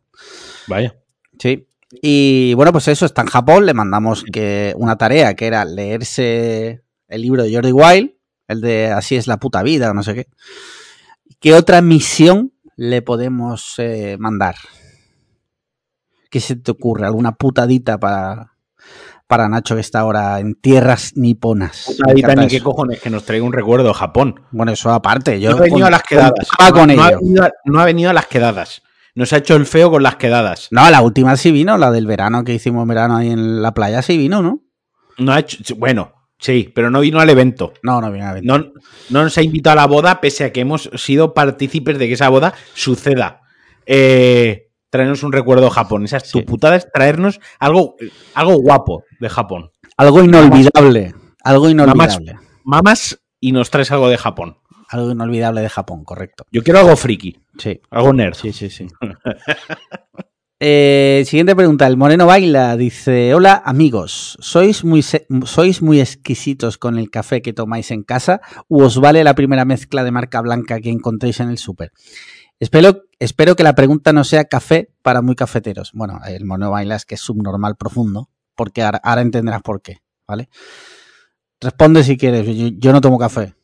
Vaya. 0.67 0.97
Sí, 1.39 1.67
y 2.03 2.55
bueno, 2.55 2.73
pues 2.73 2.89
eso 2.89 3.07
está 3.07 3.23
en 3.23 3.29
Japón. 3.29 3.67
Le 3.67 3.75
mandamos 3.75 4.25
que 4.33 4.75
una 4.77 4.97
tarea 4.97 5.35
que 5.35 5.47
era 5.47 5.65
leerse 5.65 6.85
el 7.09 7.23
libro 7.23 7.43
de 7.43 7.55
Jordi 7.55 7.73
Wild, 7.73 8.13
el 8.49 8.61
de 8.61 8.89
Así 8.89 9.17
es 9.17 9.27
la 9.27 9.39
puta 9.39 9.63
vida, 9.63 9.91
o 9.91 9.95
no 9.95 10.03
sé 10.03 10.15
qué. 10.15 10.27
¿Qué 11.41 11.55
otra 11.55 11.83
misión 11.83 12.53
le 12.77 13.03
podemos 13.03 13.75
eh, 13.79 14.17
mandar? 14.19 14.57
¿Qué 16.31 16.41
se 16.41 16.57
te 16.57 16.71
ocurre? 16.71 17.07
¿Alguna 17.07 17.33
putadita 17.33 17.99
para, 17.99 18.55
para 19.27 19.49
Nacho 19.49 19.75
que 19.75 19.81
está 19.81 20.01
ahora 20.01 20.41
en 20.41 20.55
tierras 20.55 21.13
niponas? 21.17 21.85
Putadita 21.87 22.35
ni 22.35 22.49
qué 22.49 22.61
cojones, 22.61 23.01
que 23.01 23.11
nos 23.11 23.25
traiga 23.25 23.45
un 23.45 23.53
recuerdo 23.53 23.89
de 23.89 23.95
Japón. 23.95 24.43
Bueno, 24.51 24.73
eso 24.73 24.91
aparte. 24.91 25.41
Yo 25.41 25.51
no 25.51 25.59
ha 25.59 25.61
venido 25.61 25.87
a 25.87 25.91
las 25.91 26.03
quedadas. 26.03 26.49
no 27.65 27.81
ha 27.81 27.85
venido 27.85 28.11
a 28.11 28.15
las 28.15 28.27
quedadas. 28.27 28.83
Nos 29.15 29.33
ha 29.33 29.39
hecho 29.39 29.55
el 29.55 29.67
feo 29.67 29.91
con 29.91 30.03
las 30.03 30.17
quedadas. 30.17 30.69
No, 30.71 30.89
la 30.91 31.01
última 31.01 31.37
sí 31.37 31.53
vino, 31.53 31.79
la 31.79 31.91
del 31.91 32.07
verano 32.07 32.43
que 32.43 32.55
hicimos 32.55 32.87
verano 32.87 33.17
ahí 33.17 33.31
en 33.31 33.63
la 33.63 33.73
playa 33.73 34.03
sí 34.03 34.19
vino, 34.19 34.43
¿no? 34.43 34.63
No 35.19 35.33
ha 35.33 35.39
hecho, 35.39 35.77
bueno, 35.77 36.13
sí, 36.39 36.73
pero 36.75 36.91
no 36.91 37.01
vino 37.01 37.21
al 37.21 37.31
evento. 37.31 37.73
No, 37.83 38.01
no 38.01 38.11
vino 38.11 38.25
al 38.25 38.39
evento. 38.39 38.59
No, 38.59 38.73
no 39.11 39.23
nos 39.23 39.39
ha 39.39 39.43
invitado 39.43 39.79
a 39.79 39.83
la 39.83 39.87
boda, 39.87 40.21
pese 40.21 40.45
a 40.45 40.53
que 40.53 40.61
hemos 40.61 40.91
sido 40.95 41.33
partícipes 41.33 41.99
de 41.99 42.09
que 42.09 42.15
esa 42.15 42.29
boda 42.29 42.55
suceda. 42.75 43.43
Eh, 43.87 44.71
traernos 44.91 45.23
un 45.23 45.33
recuerdo 45.33 45.65
de 45.65 45.71
Japón. 45.71 46.05
Esa 46.05 46.17
es 46.17 46.31
tu 46.31 46.45
putada, 46.45 46.75
es 46.77 46.91
traernos 46.93 47.41
algo, 47.61 47.97
algo 48.35 48.57
guapo 48.57 49.05
de 49.21 49.29
Japón. 49.29 49.71
Algo 49.97 50.25
inolvidable. 50.25 51.15
algo 51.45 51.69
inolvidable. 51.69 52.37
mamas 52.65 53.21
y 53.39 53.53
nos 53.53 53.71
traes 53.71 53.93
algo 53.93 54.09
de 54.09 54.19
Japón. 54.19 54.59
Algo 54.89 55.13
inolvidable 55.13 55.61
de 55.61 55.69
Japón, 55.69 56.05
correcto. 56.05 56.45
Yo 56.51 56.63
quiero 56.63 56.81
algo 56.81 56.97
friki. 56.97 57.44
Sí. 57.59 57.81
Algo 57.91 58.13
nerd. 58.13 58.35
Sí, 58.35 58.53
sí, 58.53 58.71
sí. 58.71 58.87
Eh, 60.67 61.25
siguiente 61.27 61.55
pregunta. 61.55 61.87
El 61.87 61.99
Moreno 61.99 62.25
Baila 62.25 62.75
dice: 62.77 63.35
Hola 63.35 63.61
amigos, 63.67 64.39
¿sois 64.41 64.83
muy, 64.83 65.03
¿sois 65.03 65.83
muy 65.83 66.01
exquisitos 66.01 66.79
con 66.79 66.97
el 66.97 67.11
café 67.11 67.43
que 67.43 67.53
tomáis 67.53 67.91
en 67.91 68.03
casa 68.03 68.41
o 68.69 68.85
os 68.85 68.99
vale 68.99 69.25
la 69.25 69.35
primera 69.35 69.67
mezcla 69.67 70.05
de 70.05 70.11
marca 70.11 70.41
blanca 70.41 70.81
que 70.81 70.89
encontréis 70.89 71.41
en 71.41 71.51
el 71.51 71.59
súper? 71.59 71.93
Espero, 72.61 73.03
espero 73.19 73.57
que 73.57 73.63
la 73.63 73.75
pregunta 73.75 74.15
no 74.15 74.25
sea 74.25 74.45
café 74.45 74.91
para 75.03 75.21
muy 75.21 75.35
cafeteros. 75.35 75.91
Bueno, 75.93 76.21
el 76.27 76.47
Moreno 76.47 76.71
Baila 76.71 76.97
es 76.97 77.05
que 77.05 77.17
es 77.17 77.21
subnormal 77.21 77.77
profundo, 77.77 78.31
porque 78.55 78.83
ahora, 78.83 79.21
entenderás 79.21 79.61
por 79.61 79.83
qué, 79.83 79.99
¿vale? 80.27 80.49
Responde 81.61 82.05
si 82.05 82.17
quieres, 82.17 82.47
yo 82.79 82.93
no 82.93 83.03
tomo 83.03 83.19
café. 83.19 83.55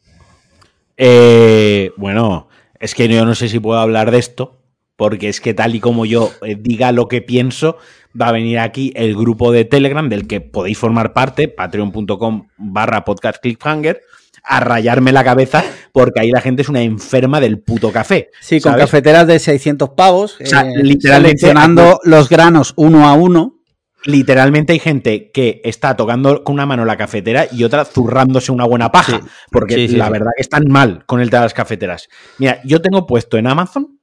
Eh, 0.98 1.92
bueno, 1.96 2.49
es 2.80 2.94
que 2.94 3.06
yo 3.08 3.24
no 3.24 3.34
sé 3.34 3.48
si 3.48 3.60
puedo 3.60 3.78
hablar 3.78 4.10
de 4.10 4.18
esto, 4.18 4.58
porque 4.96 5.28
es 5.28 5.40
que 5.40 5.54
tal 5.54 5.74
y 5.74 5.80
como 5.80 6.06
yo 6.06 6.32
eh, 6.42 6.56
diga 6.58 6.92
lo 6.92 7.08
que 7.08 7.22
pienso, 7.22 7.76
va 8.20 8.28
a 8.28 8.32
venir 8.32 8.58
aquí 8.58 8.92
el 8.96 9.14
grupo 9.14 9.52
de 9.52 9.64
Telegram 9.64 10.08
del 10.08 10.26
que 10.26 10.40
podéis 10.40 10.78
formar 10.78 11.12
parte, 11.12 11.48
patreon.com 11.48 12.48
barra 12.56 13.04
podcast 13.04 13.40
cliffhanger, 13.40 14.02
a 14.42 14.60
rayarme 14.60 15.12
la 15.12 15.22
cabeza 15.22 15.62
porque 15.92 16.20
ahí 16.20 16.30
la 16.30 16.40
gente 16.40 16.62
es 16.62 16.68
una 16.68 16.82
enferma 16.82 17.40
del 17.40 17.60
puto 17.60 17.92
café. 17.92 18.30
Sí, 18.40 18.60
con 18.60 18.74
cafeteras 18.74 19.26
de 19.26 19.38
600 19.38 19.90
pavos, 19.90 20.40
o 20.40 20.46
sea, 20.46 20.62
eh, 20.62 20.82
literalmente 20.82 21.40
seleccionando 21.40 22.00
los 22.04 22.28
granos 22.28 22.72
uno 22.76 23.06
a 23.06 23.12
uno 23.12 23.59
literalmente 24.04 24.72
hay 24.72 24.78
gente 24.78 25.30
que 25.30 25.60
está 25.64 25.96
tocando 25.96 26.42
con 26.44 26.54
una 26.54 26.66
mano 26.66 26.84
la 26.84 26.96
cafetera 26.96 27.46
y 27.50 27.64
otra 27.64 27.84
zurrándose 27.84 28.52
una 28.52 28.64
buena 28.64 28.90
paja. 28.92 29.20
porque 29.50 29.88
la 29.88 30.08
verdad 30.10 30.30
que 30.36 30.42
están 30.42 30.64
mal 30.68 31.04
con 31.06 31.20
el 31.20 31.30
de 31.30 31.40
las 31.40 31.54
cafeteras. 31.54 32.08
Mira, 32.38 32.60
yo 32.64 32.80
tengo 32.80 33.06
puesto 33.06 33.36
en 33.36 33.46
Amazon 33.46 33.98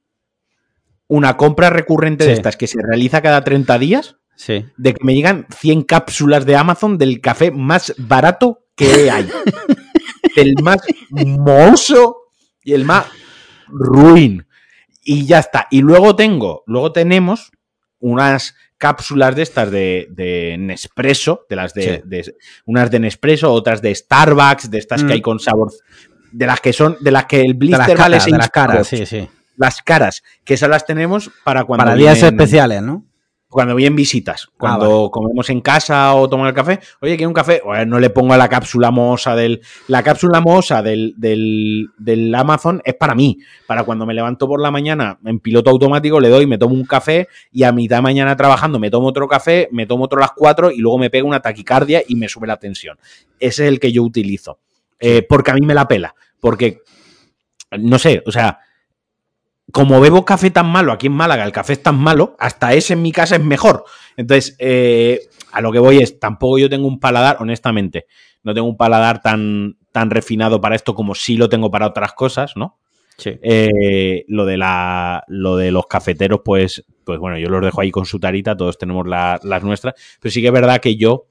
una 1.08 1.36
compra 1.36 1.70
recurrente 1.70 2.26
de 2.26 2.32
estas 2.32 2.56
que 2.56 2.66
se 2.66 2.78
realiza 2.82 3.22
cada 3.22 3.42
30 3.42 3.78
días. 3.78 4.16
De 4.76 4.94
que 4.94 5.04
me 5.04 5.14
llegan 5.14 5.46
100 5.50 5.82
cápsulas 5.82 6.46
de 6.46 6.54
Amazon 6.54 6.96
del 6.96 7.20
café 7.20 7.50
más 7.50 7.92
barato 7.98 8.66
que 8.76 9.10
hay. 9.10 9.28
el 10.36 10.54
más 10.62 10.78
mozo 11.10 12.18
y 12.62 12.74
el 12.74 12.84
más 12.84 13.06
ruin. 13.66 14.46
Y 15.02 15.26
ya 15.26 15.40
está. 15.40 15.66
Y 15.70 15.80
luego 15.80 16.14
tengo, 16.14 16.62
luego 16.66 16.92
tenemos 16.92 17.50
unas 17.98 18.54
cápsulas 18.78 19.36
de 19.36 19.42
estas 19.42 19.70
de, 19.70 20.56
Nespresso, 20.58 21.44
de 21.48 21.56
las 21.56 21.74
de, 21.74 22.34
unas 22.64 22.90
de 22.90 23.00
Nespresso, 23.00 23.52
otras 23.52 23.82
de 23.82 23.94
Starbucks, 23.94 24.70
de 24.70 24.78
estas 24.78 25.04
que 25.04 25.12
hay 25.12 25.18
mm. 25.18 25.22
con 25.22 25.40
sabor, 25.40 25.72
de 26.32 26.46
las 26.46 26.60
que 26.60 26.72
son, 26.72 26.96
de 27.00 27.10
las 27.10 27.26
que 27.26 27.40
el 27.40 27.54
blister 27.54 27.98
vale 27.98 28.18
de 28.18 28.30
las 28.30 28.50
caras, 28.50 28.86
sí, 28.86 29.04
sí. 29.04 29.28
Las 29.56 29.82
caras, 29.82 30.22
que 30.44 30.54
esas 30.54 30.70
las 30.70 30.86
tenemos 30.86 31.30
para 31.42 31.64
cuando 31.64 31.84
para 31.84 31.96
días 31.96 32.22
especiales, 32.22 32.80
¿no? 32.80 33.04
Cuando 33.48 33.74
vienen 33.74 33.96
visitas, 33.96 34.46
ah, 34.48 34.54
cuando 34.58 35.10
comemos 35.10 35.48
en 35.48 35.62
casa 35.62 36.14
o 36.14 36.28
tomamos 36.28 36.50
el 36.50 36.54
café, 36.54 36.80
oye, 37.00 37.16
quiero 37.16 37.30
un 37.30 37.34
café, 37.34 37.62
no 37.86 37.98
le 37.98 38.10
pongo 38.10 38.36
la 38.36 38.48
cápsula 38.48 38.90
mohosa 38.90 39.34
del. 39.34 39.62
La 39.86 40.02
cápsula 40.02 40.40
mohosa 40.40 40.82
del, 40.82 41.14
del, 41.16 42.34
Amazon 42.34 42.82
es 42.84 42.94
para 42.94 43.14
mí. 43.14 43.38
Para 43.66 43.84
cuando 43.84 44.04
me 44.04 44.12
levanto 44.12 44.46
por 44.46 44.60
la 44.60 44.70
mañana 44.70 45.18
en 45.24 45.40
piloto 45.40 45.70
automático, 45.70 46.20
le 46.20 46.28
doy, 46.28 46.46
me 46.46 46.58
tomo 46.58 46.74
un 46.74 46.84
café 46.84 47.28
y 47.50 47.62
a 47.62 47.72
mitad 47.72 47.96
de 47.96 48.02
mañana 48.02 48.36
trabajando 48.36 48.78
me 48.78 48.90
tomo 48.90 49.08
otro 49.08 49.26
café, 49.28 49.68
me 49.72 49.86
tomo 49.86 50.04
otro 50.04 50.18
a 50.18 50.22
las 50.22 50.32
cuatro 50.32 50.70
y 50.70 50.78
luego 50.78 50.98
me 50.98 51.08
pego 51.08 51.26
una 51.26 51.40
taquicardia 51.40 52.02
y 52.06 52.16
me 52.16 52.28
sube 52.28 52.46
la 52.46 52.58
tensión. 52.58 52.98
Ese 53.40 53.64
es 53.64 53.68
el 53.68 53.80
que 53.80 53.92
yo 53.92 54.02
utilizo. 54.02 54.58
Eh, 55.00 55.22
porque 55.26 55.52
a 55.52 55.54
mí 55.54 55.64
me 55.64 55.74
la 55.74 55.88
pela. 55.88 56.14
Porque, 56.40 56.82
no 57.78 57.98
sé, 57.98 58.22
o 58.26 58.32
sea, 58.32 58.60
como 59.72 60.00
bebo 60.00 60.24
café 60.24 60.50
tan 60.50 60.66
malo, 60.66 60.92
aquí 60.92 61.08
en 61.08 61.12
Málaga 61.12 61.44
el 61.44 61.52
café 61.52 61.74
es 61.74 61.82
tan 61.82 61.98
malo, 61.98 62.36
hasta 62.38 62.72
ese 62.72 62.94
en 62.94 63.02
mi 63.02 63.12
casa 63.12 63.36
es 63.36 63.44
mejor. 63.44 63.84
Entonces, 64.16 64.56
eh, 64.58 65.28
a 65.52 65.60
lo 65.60 65.72
que 65.72 65.78
voy 65.78 65.98
es, 65.98 66.18
tampoco 66.18 66.58
yo 66.58 66.70
tengo 66.70 66.88
un 66.88 66.98
paladar, 66.98 67.36
honestamente, 67.40 68.06
no 68.42 68.54
tengo 68.54 68.68
un 68.68 68.76
paladar 68.76 69.20
tan, 69.20 69.76
tan 69.92 70.10
refinado 70.10 70.60
para 70.60 70.74
esto 70.74 70.94
como 70.94 71.14
sí 71.14 71.36
lo 71.36 71.48
tengo 71.48 71.70
para 71.70 71.86
otras 71.86 72.12
cosas, 72.14 72.56
¿no? 72.56 72.78
Sí. 73.18 73.32
Eh, 73.42 74.24
lo, 74.28 74.46
de 74.46 74.56
la, 74.56 75.24
lo 75.26 75.56
de 75.56 75.72
los 75.72 75.86
cafeteros, 75.86 76.40
pues, 76.44 76.84
pues 77.04 77.18
bueno, 77.18 77.36
yo 77.36 77.48
los 77.48 77.62
dejo 77.62 77.80
ahí 77.80 77.90
con 77.90 78.06
su 78.06 78.20
tarita, 78.20 78.56
todos 78.56 78.78
tenemos 78.78 79.06
las 79.06 79.64
nuestras, 79.64 79.94
pero 80.20 80.32
sí 80.32 80.40
que 80.40 80.46
es 80.46 80.52
verdad 80.52 80.80
que 80.80 80.96
yo 80.96 81.26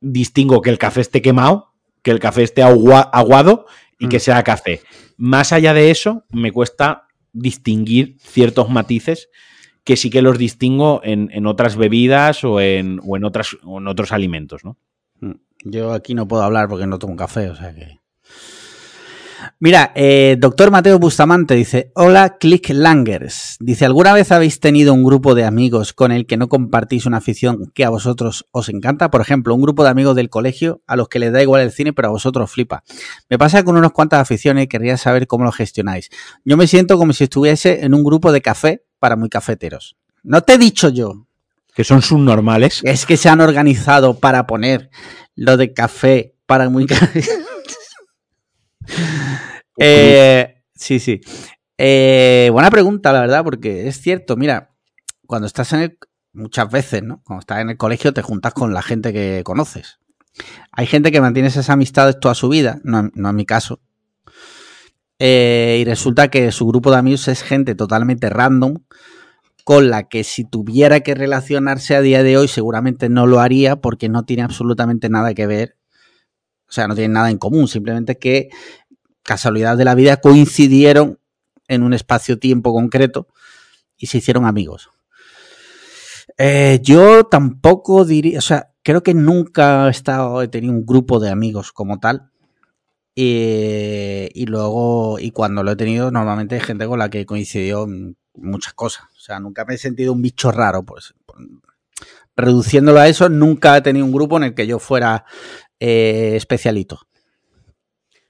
distingo 0.00 0.62
que 0.62 0.70
el 0.70 0.78
café 0.78 1.00
esté 1.00 1.20
quemado, 1.22 1.72
que 2.02 2.12
el 2.12 2.20
café 2.20 2.44
esté 2.44 2.62
aguado 2.62 3.66
y 3.98 4.08
que 4.08 4.18
mm. 4.18 4.20
sea 4.20 4.42
café. 4.44 4.80
Más 5.16 5.52
allá 5.52 5.74
de 5.74 5.90
eso, 5.90 6.24
me 6.30 6.52
cuesta 6.52 7.05
distinguir 7.36 8.16
ciertos 8.18 8.70
matices 8.70 9.28
que 9.84 9.96
sí 9.96 10.10
que 10.10 10.20
los 10.20 10.36
distingo 10.36 11.00
en, 11.04 11.46
otras 11.46 11.76
bebidas 11.76 12.42
o 12.42 12.60
en, 12.60 13.00
o 13.06 13.16
en, 13.16 13.24
otras, 13.24 13.56
o 13.62 13.78
en 13.78 13.86
otros 13.86 14.10
alimentos, 14.10 14.64
¿no? 14.64 14.76
Mm. 15.20 15.34
Yo 15.64 15.92
aquí 15.92 16.14
no 16.14 16.26
puedo 16.26 16.42
hablar 16.42 16.68
porque 16.68 16.86
no 16.86 16.98
tomo 16.98 17.14
café, 17.14 17.50
o 17.50 17.54
sea 17.54 17.72
que... 17.72 18.00
Mira, 19.58 19.92
eh, 19.94 20.36
doctor 20.38 20.70
Mateo 20.70 20.98
Bustamante 20.98 21.54
dice, 21.54 21.90
hola 21.94 22.36
Click 22.38 22.70
Langers. 22.70 23.56
Dice, 23.60 23.84
¿alguna 23.84 24.12
vez 24.12 24.32
habéis 24.32 24.60
tenido 24.60 24.94
un 24.94 25.04
grupo 25.04 25.34
de 25.34 25.44
amigos 25.44 25.92
con 25.92 26.12
el 26.12 26.26
que 26.26 26.36
no 26.36 26.48
compartís 26.48 27.06
una 27.06 27.18
afición 27.18 27.70
que 27.74 27.84
a 27.84 27.90
vosotros 27.90 28.46
os 28.50 28.68
encanta? 28.68 29.10
Por 29.10 29.20
ejemplo, 29.20 29.54
un 29.54 29.62
grupo 29.62 29.84
de 29.84 29.90
amigos 29.90 30.16
del 30.16 30.30
colegio 30.30 30.82
a 30.86 30.96
los 30.96 31.08
que 31.08 31.18
les 31.18 31.32
da 31.32 31.42
igual 31.42 31.62
el 31.62 31.72
cine, 31.72 31.92
pero 31.92 32.08
a 32.08 32.10
vosotros 32.10 32.50
flipa. 32.50 32.82
Me 33.28 33.38
pasa 33.38 33.62
con 33.62 33.76
unas 33.76 33.92
cuantas 33.92 34.20
aficiones 34.20 34.64
y 34.64 34.68
querría 34.68 34.96
saber 34.96 35.26
cómo 35.26 35.44
lo 35.44 35.52
gestionáis. 35.52 36.10
Yo 36.44 36.56
me 36.56 36.66
siento 36.66 36.98
como 36.98 37.12
si 37.12 37.24
estuviese 37.24 37.84
en 37.84 37.94
un 37.94 38.04
grupo 38.04 38.32
de 38.32 38.42
café 38.42 38.84
para 38.98 39.16
muy 39.16 39.28
cafeteros. 39.28 39.96
No 40.22 40.42
te 40.42 40.54
he 40.54 40.58
dicho 40.58 40.88
yo. 40.88 41.26
Que 41.74 41.84
son 41.84 42.00
subnormales. 42.00 42.80
Es 42.84 43.04
que 43.04 43.18
se 43.18 43.28
han 43.28 43.40
organizado 43.40 44.18
para 44.18 44.46
poner 44.46 44.88
lo 45.34 45.58
de 45.58 45.74
café 45.74 46.34
para 46.46 46.70
muy 46.70 46.86
cafeteros. 46.86 47.46
Eh, 49.76 50.62
sí, 50.74 50.98
sí. 50.98 51.20
Eh, 51.78 52.48
buena 52.52 52.70
pregunta, 52.70 53.12
la 53.12 53.20
verdad, 53.20 53.44
porque 53.44 53.88
es 53.88 54.00
cierto, 54.00 54.36
mira, 54.36 54.74
cuando 55.26 55.46
estás 55.46 55.72
en 55.72 55.80
el, 55.80 55.98
muchas 56.32 56.70
veces, 56.70 57.02
¿no? 57.02 57.22
Cuando 57.24 57.40
estás 57.40 57.60
en 57.60 57.70
el 57.70 57.76
colegio 57.76 58.14
te 58.14 58.22
juntas 58.22 58.54
con 58.54 58.72
la 58.72 58.82
gente 58.82 59.12
que 59.12 59.42
conoces. 59.44 59.98
Hay 60.72 60.86
gente 60.86 61.12
que 61.12 61.20
mantiene 61.20 61.48
esas 61.48 61.70
amistades 61.70 62.20
toda 62.20 62.34
su 62.34 62.48
vida, 62.48 62.80
no, 62.84 63.10
no 63.14 63.30
en 63.30 63.36
mi 63.36 63.46
caso. 63.46 63.80
Eh, 65.18 65.78
y 65.80 65.84
resulta 65.84 66.28
que 66.28 66.52
su 66.52 66.66
grupo 66.66 66.90
de 66.90 66.98
amigos 66.98 67.28
es 67.28 67.42
gente 67.42 67.74
totalmente 67.74 68.28
random, 68.28 68.78
con 69.64 69.90
la 69.90 70.08
que 70.08 70.24
si 70.24 70.44
tuviera 70.44 71.00
que 71.00 71.14
relacionarse 71.14 71.96
a 71.96 72.00
día 72.00 72.22
de 72.22 72.36
hoy 72.36 72.48
seguramente 72.48 73.08
no 73.08 73.26
lo 73.26 73.40
haría 73.40 73.76
porque 73.76 74.08
no 74.08 74.24
tiene 74.24 74.42
absolutamente 74.44 75.08
nada 75.08 75.34
que 75.34 75.46
ver 75.46 75.76
o 76.68 76.72
sea, 76.72 76.88
no 76.88 76.94
tienen 76.94 77.12
nada 77.12 77.30
en 77.30 77.38
común, 77.38 77.68
simplemente 77.68 78.18
que 78.18 78.48
casualidad 79.26 79.76
de 79.76 79.84
la 79.84 79.94
vida 79.94 80.18
coincidieron 80.18 81.18
en 81.68 81.82
un 81.82 81.92
espacio-tiempo 81.92 82.72
concreto 82.72 83.28
y 83.98 84.06
se 84.06 84.18
hicieron 84.18 84.46
amigos. 84.46 84.88
Eh, 86.38 86.80
yo 86.82 87.24
tampoco 87.24 88.04
diría, 88.04 88.38
o 88.38 88.42
sea, 88.42 88.70
creo 88.82 89.02
que 89.02 89.14
nunca 89.14 89.88
he 89.88 89.90
estado, 89.90 90.42
he 90.42 90.48
tenido 90.48 90.72
un 90.72 90.86
grupo 90.86 91.18
de 91.18 91.30
amigos 91.30 91.72
como 91.72 91.98
tal. 91.98 92.30
y 93.14 94.44
luego, 94.46 95.18
y 95.18 95.30
cuando 95.30 95.62
lo 95.62 95.72
he 95.72 95.76
tenido, 95.76 96.10
normalmente 96.10 96.54
hay 96.54 96.60
gente 96.60 96.86
con 96.86 96.98
la 96.98 97.08
que 97.08 97.24
coincidió 97.26 97.84
en 97.84 98.16
muchas 98.34 98.74
cosas. 98.74 99.04
O 99.16 99.20
sea, 99.20 99.40
nunca 99.40 99.64
me 99.64 99.74
he 99.74 99.78
sentido 99.78 100.12
un 100.12 100.22
bicho 100.22 100.52
raro, 100.52 100.84
pues. 100.84 101.14
Reduciéndolo 102.36 103.00
a 103.00 103.08
eso, 103.08 103.28
nunca 103.28 103.76
he 103.76 103.80
tenido 103.80 104.04
un 104.04 104.12
grupo 104.12 104.36
en 104.36 104.44
el 104.44 104.54
que 104.54 104.66
yo 104.66 104.78
fuera 104.78 105.24
eh, 105.80 106.34
especialito. 106.36 107.00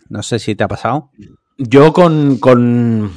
No 0.09 0.23
sé 0.23 0.39
si 0.39 0.55
te 0.55 0.65
ha 0.65 0.69
pasado. 0.69 1.11
Yo 1.59 1.93
con, 1.93 3.11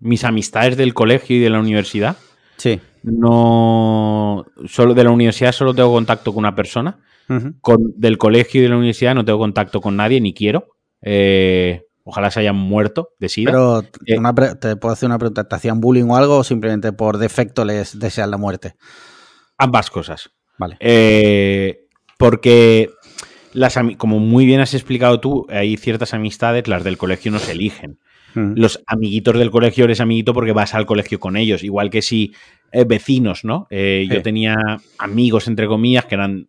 mis 0.00 0.24
amistades 0.24 0.76
del 0.76 0.94
colegio 0.94 1.36
y 1.36 1.40
de 1.40 1.50
la 1.50 1.60
universidad. 1.60 2.16
Sí. 2.56 2.80
No. 3.02 4.44
Solo 4.66 4.94
de 4.94 5.04
la 5.04 5.10
universidad 5.10 5.52
solo 5.52 5.74
tengo 5.74 5.92
contacto 5.92 6.32
con 6.32 6.40
una 6.40 6.54
persona. 6.54 6.98
con, 7.60 7.94
del 7.96 8.18
colegio 8.18 8.60
y 8.60 8.64
de 8.64 8.68
la 8.68 8.76
universidad 8.76 9.14
no 9.14 9.24
tengo 9.24 9.38
contacto 9.38 9.80
con 9.80 9.96
nadie, 9.96 10.20
ni 10.20 10.34
quiero. 10.34 10.68
Eh, 11.02 11.82
ojalá 12.04 12.30
se 12.30 12.40
hayan 12.40 12.56
muerto 12.56 13.10
de 13.18 13.28
sida. 13.28 13.50
Pero 13.50 13.80
eh, 13.80 14.54
te 14.60 14.76
puedo 14.76 14.92
hacer 14.92 15.06
una 15.06 15.18
pregunta. 15.18 15.44
¿Te 15.44 15.54
hacían 15.54 15.80
bullying 15.80 16.04
o 16.04 16.16
algo 16.16 16.38
o 16.38 16.44
simplemente 16.44 16.92
por 16.92 17.18
defecto 17.18 17.64
les 17.64 17.98
desean 17.98 18.30
la 18.30 18.38
muerte? 18.38 18.74
Ambas 19.58 19.90
cosas. 19.90 20.30
Vale. 20.58 20.76
porque 22.18 22.90
como 23.98 24.18
muy 24.18 24.46
bien 24.46 24.60
has 24.60 24.74
explicado 24.74 25.20
tú, 25.20 25.46
hay 25.48 25.76
ciertas 25.76 26.14
amistades, 26.14 26.68
las 26.68 26.84
del 26.84 26.98
colegio 26.98 27.32
no 27.32 27.38
se 27.38 27.52
eligen. 27.52 27.98
Mm. 28.34 28.54
Los 28.56 28.82
amiguitos 28.86 29.38
del 29.38 29.50
colegio 29.50 29.84
eres 29.84 30.00
amiguito 30.00 30.32
porque 30.32 30.52
vas 30.52 30.74
al 30.74 30.86
colegio 30.86 31.20
con 31.20 31.36
ellos, 31.36 31.62
igual 31.62 31.90
que 31.90 32.02
si 32.02 32.32
eh, 32.70 32.84
vecinos, 32.84 33.44
¿no? 33.44 33.66
Eh, 33.70 34.08
yo 34.10 34.22
tenía 34.22 34.56
amigos, 34.98 35.48
entre 35.48 35.66
comillas, 35.66 36.06
que 36.06 36.14
eran 36.14 36.48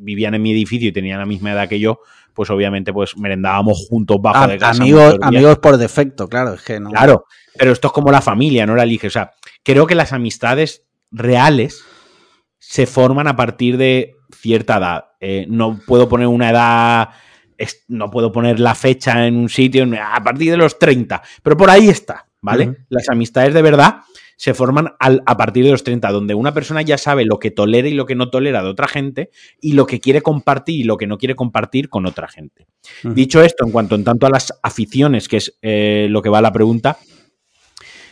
vivían 0.00 0.34
en 0.34 0.42
mi 0.42 0.52
edificio 0.52 0.88
y 0.88 0.92
tenían 0.92 1.18
la 1.18 1.26
misma 1.26 1.52
edad 1.52 1.68
que 1.68 1.80
yo, 1.80 2.00
pues 2.34 2.50
obviamente 2.50 2.92
pues 2.92 3.16
merendábamos 3.16 3.86
juntos 3.88 4.18
bajo 4.20 4.46
de 4.46 4.58
casa. 4.58 4.82
Amigos, 4.82 5.16
amigos 5.22 5.58
por 5.58 5.76
defecto, 5.78 6.28
claro, 6.28 6.54
es 6.54 6.62
que 6.62 6.78
no. 6.78 6.90
Claro, 6.90 7.24
pero 7.56 7.72
esto 7.72 7.88
es 7.88 7.92
como 7.92 8.10
la 8.10 8.20
familia, 8.20 8.66
no 8.66 8.76
la 8.76 8.82
elige. 8.82 9.06
O 9.06 9.10
sea, 9.10 9.32
creo 9.62 9.86
que 9.86 9.94
las 9.94 10.12
amistades 10.12 10.84
reales 11.10 11.84
se 12.58 12.86
forman 12.86 13.26
a 13.28 13.36
partir 13.36 13.76
de 13.76 14.15
cierta 14.34 14.78
edad. 14.78 15.04
Eh, 15.20 15.46
no 15.48 15.78
puedo 15.86 16.08
poner 16.08 16.28
una 16.28 16.50
edad, 16.50 17.08
no 17.88 18.10
puedo 18.10 18.32
poner 18.32 18.60
la 18.60 18.74
fecha 18.74 19.26
en 19.26 19.36
un 19.36 19.48
sitio 19.48 19.86
a 20.00 20.22
partir 20.22 20.50
de 20.50 20.56
los 20.56 20.78
30, 20.78 21.22
pero 21.42 21.56
por 21.56 21.70
ahí 21.70 21.88
está, 21.88 22.26
¿vale? 22.40 22.76
Las 22.88 23.08
amistades 23.08 23.54
de 23.54 23.62
verdad 23.62 24.00
se 24.36 24.52
forman 24.52 24.92
a 24.98 25.36
partir 25.36 25.64
de 25.64 25.70
los 25.70 25.82
30, 25.82 26.10
donde 26.10 26.34
una 26.34 26.52
persona 26.52 26.82
ya 26.82 26.98
sabe 26.98 27.24
lo 27.24 27.38
que 27.38 27.50
tolera 27.50 27.88
y 27.88 27.94
lo 27.94 28.04
que 28.04 28.14
no 28.14 28.28
tolera 28.28 28.62
de 28.62 28.68
otra 28.68 28.86
gente 28.86 29.30
y 29.62 29.72
lo 29.72 29.86
que 29.86 29.98
quiere 29.98 30.20
compartir 30.20 30.80
y 30.80 30.84
lo 30.84 30.98
que 30.98 31.06
no 31.06 31.16
quiere 31.16 31.34
compartir 31.34 31.88
con 31.88 32.04
otra 32.04 32.28
gente. 32.28 32.66
Dicho 33.02 33.42
esto, 33.42 33.64
en 33.64 33.72
cuanto 33.72 33.94
en 33.94 34.04
tanto 34.04 34.26
a 34.26 34.30
las 34.30 34.52
aficiones, 34.62 35.28
que 35.28 35.38
es 35.38 35.58
eh, 35.62 36.08
lo 36.10 36.20
que 36.20 36.28
va 36.28 36.38
a 36.38 36.42
la 36.42 36.52
pregunta, 36.52 36.98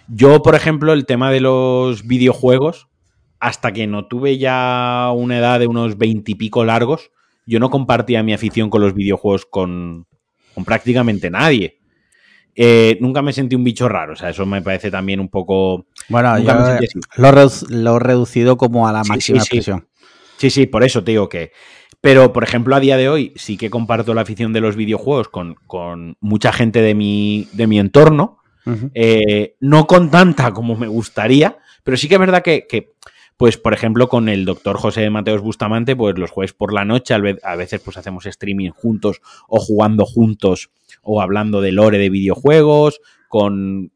yo, 0.09 0.43
por 0.43 0.55
ejemplo, 0.55 0.93
el 0.95 1.05
tema 1.05 1.31
de 1.31 1.41
los 1.41 2.07
videojuegos, 2.07 2.89
hasta 3.45 3.75
que 3.75 3.87
no 3.87 4.07
tuve 4.07 4.39
ya 4.39 5.11
una 5.15 5.37
edad 5.37 5.61
de 5.61 5.67
unos 5.67 5.99
veintipico 5.99 6.65
largos, 6.65 7.11
yo 7.45 7.61
no 7.61 7.69
compartía 7.69 8.23
mi 8.23 8.33
afición 8.33 8.71
con 8.71 8.81
los 8.81 8.95
videojuegos 8.95 9.45
con, 9.45 10.07
prácticamente 10.65 11.29
nadie. 11.29 11.79
Eh, 12.57 12.97
nunca 13.03 13.21
me 13.21 13.35
sentí 13.35 13.55
un 13.55 13.63
bicho 13.63 13.87
raro, 13.87 14.15
o 14.15 14.17
sea, 14.17 14.31
eso 14.31 14.47
me 14.47 14.63
parece 14.63 14.91
también 14.91 15.21
un 15.21 15.29
poco... 15.29 15.85
Bueno, 16.09 16.39
yo 16.39 16.55
lo, 17.17 17.97
he 17.97 17.99
reducido 17.99 18.57
como 18.57 18.89
a 18.89 18.93
la 18.93 19.05
máxima 19.05 19.41
sí, 19.41 19.61
Sí. 20.39 20.49
sí, 20.49 20.67
por 20.67 20.83
eso 20.83 21.05
te 21.05 21.11
digo 21.11 21.29
que... 21.29 21.53
Pero, 22.01 22.33
por 22.33 22.45
ejemplo, 22.45 22.75
a 22.75 22.81
día 22.81 22.97
de 22.97 23.11
hoy 23.11 23.35
sí 23.37 23.59
que 23.59 23.69
comparto 23.69 24.15
la 24.15 24.23
afición 24.23 24.55
de 24.55 24.63
los 24.63 24.75
videojuegos 24.75 25.29
con, 25.29 26.17
mucha 26.19 26.51
gente 26.51 26.81
de 26.81 26.95
mi, 26.95 27.47
de 27.53 27.67
mi 27.67 27.79
entorno, 27.79 28.39
eh, 28.95 29.57
no 29.61 29.87
con 29.87 30.11
tanta 30.11 30.53
como 30.53 30.77
me 30.77 30.87
gustaría, 30.87 31.59
pero 31.83 31.99
sí 31.99 32.09
que 32.09 32.15
es 32.15 32.21
verdad 32.21 32.43
que 32.43 32.67
pues 33.37 33.57
por 33.57 33.75
ejemplo 33.75 34.09
con 34.09 34.29
el 34.29 34.45
doctor 34.45 34.77
José 34.77 35.09
Mateos 35.11 35.43
Bustamante, 35.43 35.97
pues 35.97 36.19
los 36.19 36.31
jueves 36.31 36.53
por 36.53 36.73
la 36.73 36.85
noche, 36.85 37.15
a 37.15 37.57
veces 37.57 37.81
pues 37.81 37.97
hacemos 37.97 38.27
streaming 38.27 38.71
juntos 38.71 39.21
o 39.49 39.59
jugando 39.59 40.07
juntos 40.07 40.71
o 41.03 41.21
hablando 41.21 41.61
de 41.61 41.73
lore 41.73 41.99
de 41.99 42.11
videojuegos, 42.11 43.01
con, 43.29 43.91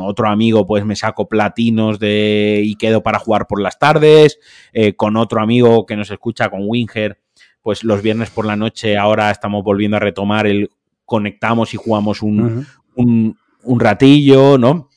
otro 0.00 0.28
amigo 0.28 0.66
pues 0.66 0.84
me 0.84 0.96
saco 0.96 1.28
platinos 1.28 2.00
de 2.00 2.62
y 2.64 2.74
quedo 2.74 3.02
para 3.02 3.20
jugar 3.20 3.46
por 3.46 3.60
las 3.62 3.78
tardes, 3.78 4.40
eh, 4.72 4.94
con 4.94 5.16
otro 5.16 5.40
amigo 5.40 5.86
que 5.86 5.96
nos 5.96 6.10
escucha, 6.10 6.50
con 6.50 6.62
Winger, 6.64 7.20
pues 7.62 7.84
los 7.84 8.02
viernes 8.02 8.30
por 8.30 8.44
la 8.44 8.56
noche 8.56 8.96
ahora 8.96 9.30
estamos 9.30 9.62
volviendo 9.62 9.98
a 9.98 10.00
retomar 10.00 10.48
el 10.48 10.70
conectamos 11.04 11.72
y 11.74 11.76
jugamos 11.76 12.22
un, 12.22 12.66
un, 12.96 13.38
un 13.62 13.80
ratillo, 13.80 14.58
¿no? 14.58 14.88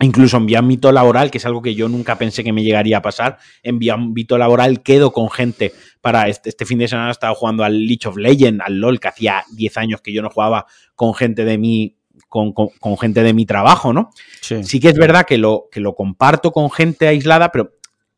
Incluso 0.00 0.36
en 0.36 0.44
mi 0.44 0.54
ámbito 0.54 0.92
laboral, 0.92 1.30
que 1.30 1.38
es 1.38 1.46
algo 1.46 1.60
que 1.60 1.74
yo 1.74 1.88
nunca 1.88 2.16
pensé 2.18 2.44
que 2.44 2.52
me 2.52 2.62
llegaría 2.62 2.98
a 2.98 3.02
pasar, 3.02 3.38
en 3.62 3.78
mi 3.78 3.88
ámbito 3.88 4.38
laboral 4.38 4.82
quedo 4.82 5.12
con 5.12 5.28
gente 5.28 5.72
para 6.00 6.28
este, 6.28 6.50
este 6.50 6.64
fin 6.66 6.78
de 6.78 6.86
semana 6.86 7.08
he 7.08 7.12
estado 7.12 7.34
jugando 7.34 7.64
al 7.64 7.86
League 7.86 8.06
of 8.06 8.16
Legends, 8.16 8.62
al 8.64 8.78
LOL, 8.78 9.00
que 9.00 9.08
hacía 9.08 9.44
10 9.56 9.76
años 9.76 10.00
que 10.00 10.12
yo 10.12 10.22
no 10.22 10.30
jugaba 10.30 10.66
con 10.94 11.14
gente 11.14 11.44
de 11.44 11.58
mi, 11.58 11.98
con, 12.28 12.52
gente 12.98 13.22
de 13.22 13.32
mi 13.32 13.46
trabajo, 13.46 13.92
¿no? 13.92 14.10
Sí. 14.40 14.80
que 14.80 14.88
es 14.88 14.98
verdad 14.98 15.26
que 15.26 15.38
lo, 15.38 15.68
que 15.70 15.80
lo 15.80 15.94
comparto 15.94 16.52
con 16.52 16.70
gente 16.70 17.08
aislada, 17.08 17.50
pero 17.50 17.72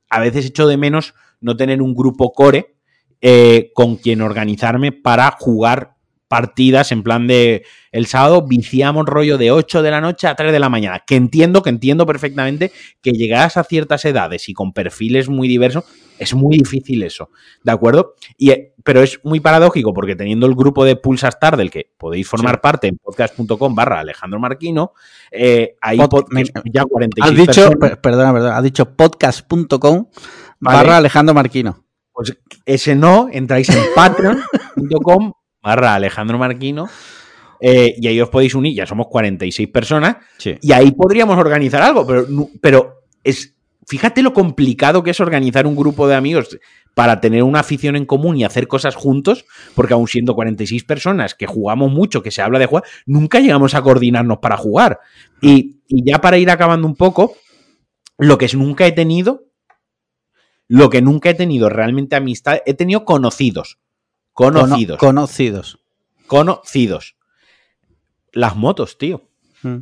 a 0.08 0.20
veces 0.20 0.46
echo 0.46 0.66
de 0.66 0.76
menos 0.76 1.14
no 1.40 1.56
tener 1.56 1.80
un 1.80 1.94
grupo 1.94 2.32
core 2.32 2.74
eh, 3.20 3.70
con 3.74 3.96
quien 3.96 4.20
organizarme 4.20 4.92
para 4.92 5.30
jugar 5.38 5.96
partidas 6.30 6.92
en 6.92 7.02
plan 7.02 7.26
de 7.26 7.64
el 7.90 8.06
sábado 8.06 8.46
viciamos 8.46 9.04
rollo 9.04 9.36
de 9.36 9.50
8 9.50 9.82
de 9.82 9.90
la 9.90 10.00
noche 10.00 10.28
a 10.28 10.36
3 10.36 10.52
de 10.52 10.60
la 10.60 10.68
mañana. 10.68 11.02
Que 11.04 11.16
entiendo, 11.16 11.60
que 11.60 11.70
entiendo 11.70 12.06
perfectamente 12.06 12.70
que 13.02 13.10
llegadas 13.10 13.56
a 13.56 13.64
ciertas 13.64 14.04
edades 14.04 14.48
y 14.48 14.52
con 14.52 14.72
perfiles 14.72 15.28
muy 15.28 15.48
diversos, 15.48 15.82
es 16.20 16.32
muy 16.32 16.56
difícil 16.56 17.02
eso, 17.02 17.30
¿de 17.64 17.72
acuerdo? 17.72 18.14
Y, 18.36 18.50
eh, 18.50 18.74
pero 18.84 19.02
es 19.02 19.18
muy 19.24 19.40
paradójico 19.40 19.92
porque 19.92 20.14
teniendo 20.14 20.46
el 20.46 20.54
grupo 20.54 20.84
de 20.84 20.94
Pulsastar 20.94 21.56
del 21.56 21.68
que 21.68 21.90
podéis 21.98 22.28
formar 22.28 22.60
parte 22.60 22.86
en 22.86 22.96
podcast.com 22.96 23.74
barra 23.74 23.98
Alejandro 23.98 24.38
Marquino, 24.38 24.92
eh, 25.32 25.74
ahí 25.80 25.98
ya 26.72 26.84
46 26.84 27.22
Has 27.22 27.34
dicho, 27.34 27.70
perdona, 28.00 28.32
perdona, 28.32 28.56
has 28.56 28.62
dicho 28.62 28.94
podcast.com 28.94 30.06
barra 30.60 30.98
Alejandro 30.98 31.34
Marquino. 31.34 31.84
Pues 32.12 32.38
ese 32.66 32.94
no, 32.94 33.28
entráis 33.32 33.68
en 33.68 33.82
patreon.com 33.96 35.32
barra 35.62 35.94
Alejandro 35.94 36.38
Marquino 36.38 36.88
Eh, 37.60 37.94
y 37.98 38.08
ahí 38.08 38.18
os 38.20 38.30
podéis 38.30 38.54
unir, 38.54 38.74
ya 38.74 38.86
somos 38.86 39.06
46 39.08 39.68
personas, 39.68 40.16
y 40.62 40.72
ahí 40.72 40.92
podríamos 40.92 41.36
organizar 41.36 41.82
algo, 41.82 42.06
pero, 42.06 42.26
pero 42.62 43.02
es, 43.22 43.54
fíjate 43.86 44.22
lo 44.22 44.32
complicado 44.32 45.02
que 45.02 45.10
es 45.10 45.20
organizar 45.20 45.66
un 45.66 45.76
grupo 45.76 46.08
de 46.08 46.14
amigos 46.14 46.58
para 46.94 47.20
tener 47.20 47.42
una 47.42 47.60
afición 47.60 47.96
en 47.96 48.06
común 48.06 48.38
y 48.38 48.44
hacer 48.44 48.66
cosas 48.66 48.94
juntos, 48.94 49.44
porque 49.74 49.92
aún 49.92 50.08
siendo 50.08 50.34
46 50.34 50.84
personas 50.84 51.34
que 51.34 51.46
jugamos 51.46 51.92
mucho, 51.92 52.22
que 52.22 52.30
se 52.30 52.40
habla 52.40 52.58
de 52.58 52.66
jugar, 52.66 52.84
nunca 53.04 53.40
llegamos 53.40 53.74
a 53.74 53.82
coordinarnos 53.82 54.38
para 54.38 54.56
jugar. 54.56 55.00
Y, 55.42 55.80
y 55.86 56.02
ya 56.02 56.20
para 56.22 56.38
ir 56.38 56.50
acabando 56.50 56.86
un 56.86 56.96
poco, 56.96 57.34
lo 58.16 58.38
que 58.38 58.48
nunca 58.54 58.86
he 58.86 58.92
tenido, 58.92 59.44
lo 60.66 60.88
que 60.88 61.02
nunca 61.02 61.28
he 61.28 61.34
tenido 61.34 61.68
realmente 61.68 62.16
amistad, 62.16 62.60
he 62.64 62.72
tenido 62.72 63.04
conocidos. 63.04 63.79
Conocidos. 64.40 64.98
conocidos. 64.98 65.78
Conocidos 66.26 67.16
las 68.32 68.56
motos, 68.56 68.98
tío. 68.98 69.28
Hmm. 69.62 69.78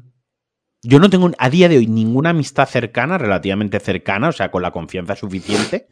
Yo 0.82 0.98
no 0.98 1.10
tengo 1.10 1.30
a 1.38 1.50
día 1.50 1.68
de 1.68 1.78
hoy 1.78 1.86
ninguna 1.86 2.30
amistad 2.30 2.66
cercana, 2.66 3.18
relativamente 3.18 3.80
cercana, 3.80 4.28
o 4.28 4.32
sea, 4.32 4.50
con 4.50 4.62
la 4.62 4.70
confianza 4.70 5.16
suficiente, 5.16 5.88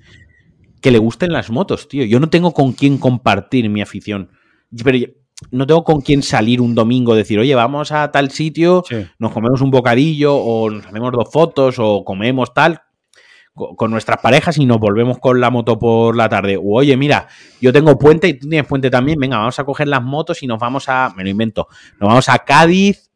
que 0.80 0.90
le 0.90 0.98
gusten 0.98 1.32
las 1.32 1.50
motos, 1.50 1.88
tío. 1.88 2.04
Yo 2.04 2.20
no 2.20 2.30
tengo 2.30 2.52
con 2.52 2.72
quién 2.72 2.98
compartir 2.98 3.68
mi 3.68 3.82
afición. 3.82 4.30
Pero 4.84 5.12
no 5.50 5.66
tengo 5.66 5.84
con 5.84 6.00
quién 6.00 6.22
salir 6.22 6.60
un 6.60 6.74
domingo, 6.74 7.14
decir, 7.14 7.38
oye, 7.38 7.54
vamos 7.54 7.92
a 7.92 8.10
tal 8.12 8.30
sitio, 8.30 8.84
nos 9.18 9.32
comemos 9.32 9.60
un 9.60 9.70
bocadillo, 9.70 10.36
o 10.36 10.70
nos 10.70 10.86
hacemos 10.86 11.12
dos 11.12 11.30
fotos, 11.32 11.76
o 11.78 12.04
comemos 12.04 12.54
tal 12.54 12.82
con 13.57 13.90
nuestras 13.90 14.18
parejas 14.20 14.59
y 14.59 14.66
nos 14.66 14.78
volvemos 14.78 15.18
con 15.18 15.40
la 15.40 15.48
moto 15.48 15.78
por 15.78 16.14
la 16.14 16.28
tarde. 16.28 16.59
O 16.59 16.76
oye, 16.78 16.96
mira, 16.96 17.26
yo 17.61 17.72
tengo 17.72 17.98
puente 17.98 18.28
y 18.28 18.34
tú 18.34 18.48
tienes 18.48 18.66
puente 18.66 18.90
también. 18.90 19.18
Venga, 19.18 19.38
vamos 19.38 19.59
a 19.59 19.64
coger 19.64 19.88
las 19.88 20.02
motos 20.02 20.42
y 20.42 20.46
nos 20.46 20.59
vamos 20.59 20.88
a. 20.88 21.12
Me 21.16 21.24
lo 21.24 21.30
invento. 21.30 21.66
Nos 21.98 22.09
vamos 22.09 22.28
a 22.28 22.38
Cádiz, 22.40 23.11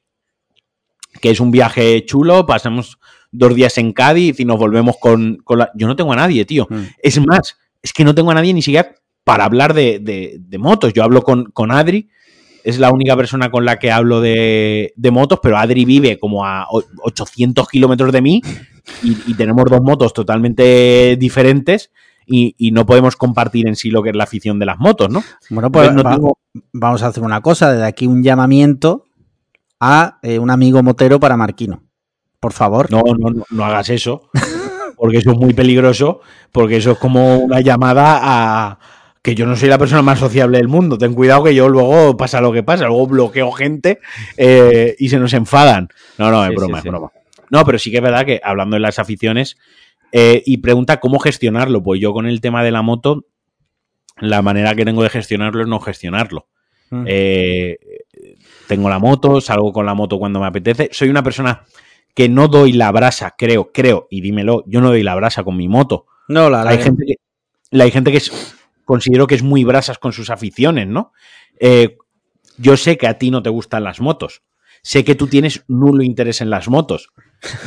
que 1.21 1.31
es 1.31 1.41
un 1.41 1.51
viaje 1.51 2.05
chulo. 2.07 2.47
Pasamos 2.47 2.99
dos 3.31 3.55
días 3.55 3.77
en 3.77 3.93
Cádiz 3.93 4.41
y 4.41 4.47
nos 4.47 4.59
volvemos 4.59 4.97
con, 4.99 5.43
la. 5.47 5.71
Yo 5.75 5.87
no 5.87 5.95
tengo 5.95 6.13
a 6.15 6.17
nadie, 6.17 6.47
tío. 6.47 6.67
Mm. 6.71 6.83
Es 7.03 7.21
más, 7.21 7.59
es 7.83 7.93
que 7.93 8.05
no 8.05 8.15
tengo 8.15 8.31
a 8.31 8.35
nadie 8.35 8.55
ni 8.55 8.63
siquiera 8.63 8.95
para 9.25 9.45
hablar 9.45 9.75
de, 9.75 9.99
de, 10.01 10.59
motos. 10.59 10.95
Yo 10.95 11.05
hablo 11.05 11.23
con, 11.23 11.51
con 11.53 11.71
Adri 11.71 12.09
es 12.65 12.79
la 12.79 12.91
única 12.91 13.17
persona 13.17 13.51
con 13.51 13.65
la 13.65 13.79
que 13.79 13.91
hablo 13.91 14.21
de, 14.21 14.93
de, 14.97 15.11
motos, 15.11 15.39
pero 15.43 15.57
Adri 15.57 15.85
vive 15.85 16.19
como 16.19 16.45
a 16.45 16.67
800 17.03 17.69
kilómetros 17.69 18.13
de 18.13 18.21
mí 18.21 18.43
y, 19.03 19.35
tenemos 19.35 19.65
dos 19.69 19.81
motos 19.81 20.13
totalmente 20.13 21.17
diferentes 21.19 21.91
y, 22.27 22.71
no 22.73 22.87
podemos 22.87 23.17
compartir 23.17 23.67
en 23.69 23.77
sí 23.77 23.91
lo 23.91 24.03
que 24.03 24.11
es 24.11 24.17
la 24.17 24.25
afición 24.25 24.59
de 24.59 24.67
las 24.67 24.79
motos, 24.79 25.11
¿no? 25.11 25.23
Bueno, 25.51 25.71
pues 25.71 25.91
vamos 26.73 27.03
a 27.03 27.09
hacer 27.09 27.23
una 27.23 27.41
cosa, 27.41 27.73
desde 27.73 27.87
aquí 27.87 28.07
un 28.07 28.23
llamamiento 28.23 29.05
a 29.81 30.19
eh, 30.23 30.39
un 30.39 30.51
amigo 30.51 30.83
motero 30.83 31.19
para 31.19 31.37
Marquino. 31.37 31.83
Por 32.39 32.53
favor. 32.53 32.91
No, 32.91 33.03
no, 33.19 33.45
no, 33.51 33.65
hagas 33.65 33.91
eso, 33.91 34.31
porque 34.97 35.19
eso 35.19 35.33
es 35.33 35.37
muy 35.37 35.53
peligroso, 35.53 36.21
porque 36.53 36.77
eso 36.77 36.93
es 36.93 36.99
como 36.99 37.39
una 37.39 37.61
llamada 37.61 38.19
a, 38.23 38.79
que 39.23 39.35
yo 39.35 39.47
no 39.47 39.57
soy 39.57 39.69
la 39.69 39.79
persona 39.79 40.03
más 40.03 40.19
sociable 40.19 40.59
del 40.59 40.69
mundo. 40.69 40.97
Ten 40.97 41.15
cuidado 41.15 41.45
que 41.45 41.55
yo 41.55 41.69
luego 41.69 42.17
pasa 42.17 42.41
lo 42.41 42.53
que 42.53 42.63
pasa, 42.63 42.87
luego 42.87 43.07
bloqueo 43.07 43.53
gente 43.53 44.01
eh, 44.37 44.97
y 44.99 45.09
se 45.09 45.19
nos 45.19 45.35
enfadan. 45.35 45.89
No, 46.19 46.31
no, 46.31 46.45
es 46.45 46.55
broma, 46.55 46.79
es 46.79 46.85
broma. 46.85 47.13
No, 47.51 47.65
pero 47.65 47.79
sí 47.79 47.91
que 47.91 47.99
es 47.99 48.03
verdad 48.03 48.25
que 48.25 48.41
hablando 48.43 48.77
de 48.77 48.81
las 48.81 48.99
aficiones 48.99 49.57
eh, 50.13 50.43
y 50.47 50.59
pregunta 50.59 51.01
cómo 51.01 51.19
gestionarlo. 51.19 51.83
Pues 51.83 52.01
yo 52.01 52.13
con 52.13 52.27
el 52.27 52.41
tema 52.41 52.65
de 52.65 52.71
la 52.71 52.83
moto, 52.83 53.27
la 54.19 54.43
manera 54.43 54.75
que 54.75 54.85
tengo 54.85 55.03
de 55.03 55.11
gestionarlo 55.11 55.63
es 55.63 55.69
no 55.69 55.81
gestionarlo. 55.81 56.49
Mm. 56.91 57.05
Eh, 57.07 57.79
tengo 58.67 58.89
la 58.89 58.99
moto, 58.99 59.41
salgo 59.41 59.73
con 59.73 59.87
la 59.87 59.95
moto 59.95 60.19
cuando 60.19 60.41
me 60.41 60.47
apetece. 60.47 60.89
Soy 60.93 61.09
una 61.09 61.23
persona 61.23 61.65
que 62.15 62.29
no 62.29 62.49
doy 62.49 62.73
la 62.73 62.91
brasa, 62.93 63.35
creo, 63.37 63.73
creo, 63.73 64.07
y 64.11 64.21
dímelo, 64.21 64.65
yo 64.67 64.81
no 64.81 64.89
doy 64.89 65.03
la 65.03 65.15
brasa 65.15 65.45
con 65.45 65.57
mi 65.57 65.69
moto. 65.69 66.07
No, 66.29 66.51
la, 66.51 66.63
hay, 66.63 66.79
gente 66.79 67.05
que, 67.07 67.81
hay 67.81 67.91
gente 67.91 68.13
que 68.13 68.23
considero 68.85 69.27
que 69.27 69.35
es 69.37 69.43
muy 69.43 69.65
brasas 69.65 69.99
con 69.99 70.13
sus 70.13 70.31
aficiones, 70.31 70.87
¿no? 70.87 71.13
Eh, 71.59 71.97
yo 72.57 72.77
sé 72.77 72.97
que 72.99 73.07
a 73.07 73.19
ti 73.19 73.31
no 73.31 73.43
te 73.43 73.51
gustan 73.51 73.85
las 73.85 74.01
motos. 74.01 74.43
Sé 74.83 75.05
que 75.05 75.15
tú 75.15 75.27
tienes 75.27 75.65
nulo 75.69 76.03
interés 76.03 76.41
en 76.41 76.51
las 76.51 76.69
motos. 76.69 77.13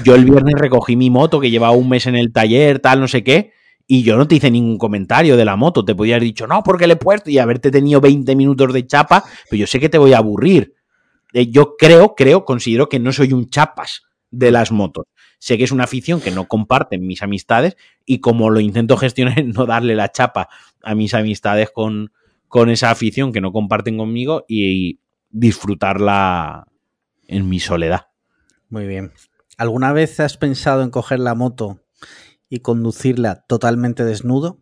Yo 0.03 0.15
el 0.15 0.26
viernes 0.26 0.55
recogí 0.55 0.95
mi 0.95 1.09
moto 1.09 1.39
que 1.39 1.49
llevaba 1.49 1.74
un 1.74 1.89
mes 1.89 2.05
en 2.05 2.15
el 2.15 2.32
taller, 2.32 2.80
tal, 2.80 2.99
no 2.99 3.07
sé 3.07 3.24
qué, 3.24 3.51
y 3.88 4.03
yo 4.03 4.17
no 4.17 4.28
te 4.28 4.36
hice 4.36 4.51
ningún 4.51 4.78
comentario 4.78 5.38
de 5.38 5.45
la 5.45 5.55
moto. 5.55 5.84
Te 5.84 5.95
podía 5.95 6.15
haber 6.15 6.24
dicho, 6.24 6.47
no, 6.47 6.63
porque 6.63 6.88
le 6.88 6.93
he 6.93 6.97
puesto 6.97 7.30
y 7.30 7.38
haberte 7.38 7.71
tenido 7.71 8.01
20 8.01 8.36
minutos 8.36 8.74
de 8.74 8.86
chapa, 8.86 9.24
pero 9.49 9.61
yo 9.61 9.67
sé 9.67 9.80
que 9.80 9.89
te 9.89 9.97
voy 9.97 10.13
a 10.13 10.19
aburrir. 10.19 10.74
Eh, 11.34 11.47
yo 11.47 11.76
creo, 11.78 12.15
creo, 12.15 12.45
considero 12.45 12.89
que 12.89 12.99
no 12.99 13.11
soy 13.11 13.34
un 13.34 13.49
chapas 13.49 14.03
de 14.32 14.51
las 14.51 14.71
motos. 14.71 15.05
Sé 15.39 15.57
que 15.57 15.63
es 15.63 15.71
una 15.71 15.84
afición 15.84 16.21
que 16.21 16.32
no 16.32 16.47
comparten 16.47 17.05
mis 17.05 17.21
amistades 17.21 17.76
y 18.05 18.19
como 18.19 18.49
lo 18.49 18.59
intento 18.59 18.97
gestionar 18.97 19.39
es 19.39 19.45
no 19.45 19.65
darle 19.65 19.95
la 19.95 20.11
chapa 20.11 20.49
a 20.82 20.95
mis 20.95 21.13
amistades 21.13 21.69
con, 21.71 22.11
con 22.47 22.69
esa 22.69 22.91
afición 22.91 23.34
que 23.34 23.41
no 23.41 23.51
comparten 23.51 23.97
conmigo 23.97 24.45
y 24.47 24.99
disfrutarla 25.30 26.67
en 27.28 27.49
mi 27.49 27.59
soledad. 27.59 28.07
Muy 28.69 28.88
bien. 28.88 29.11
¿Alguna 29.64 29.93
vez 29.93 30.20
has 30.20 30.36
pensado 30.36 30.84
en 30.84 30.89
coger 30.89 31.22
la 31.22 31.36
moto 31.36 31.80
y 32.49 32.59
conducirla 32.59 33.45
totalmente 33.47 34.03
desnudo? 34.03 34.59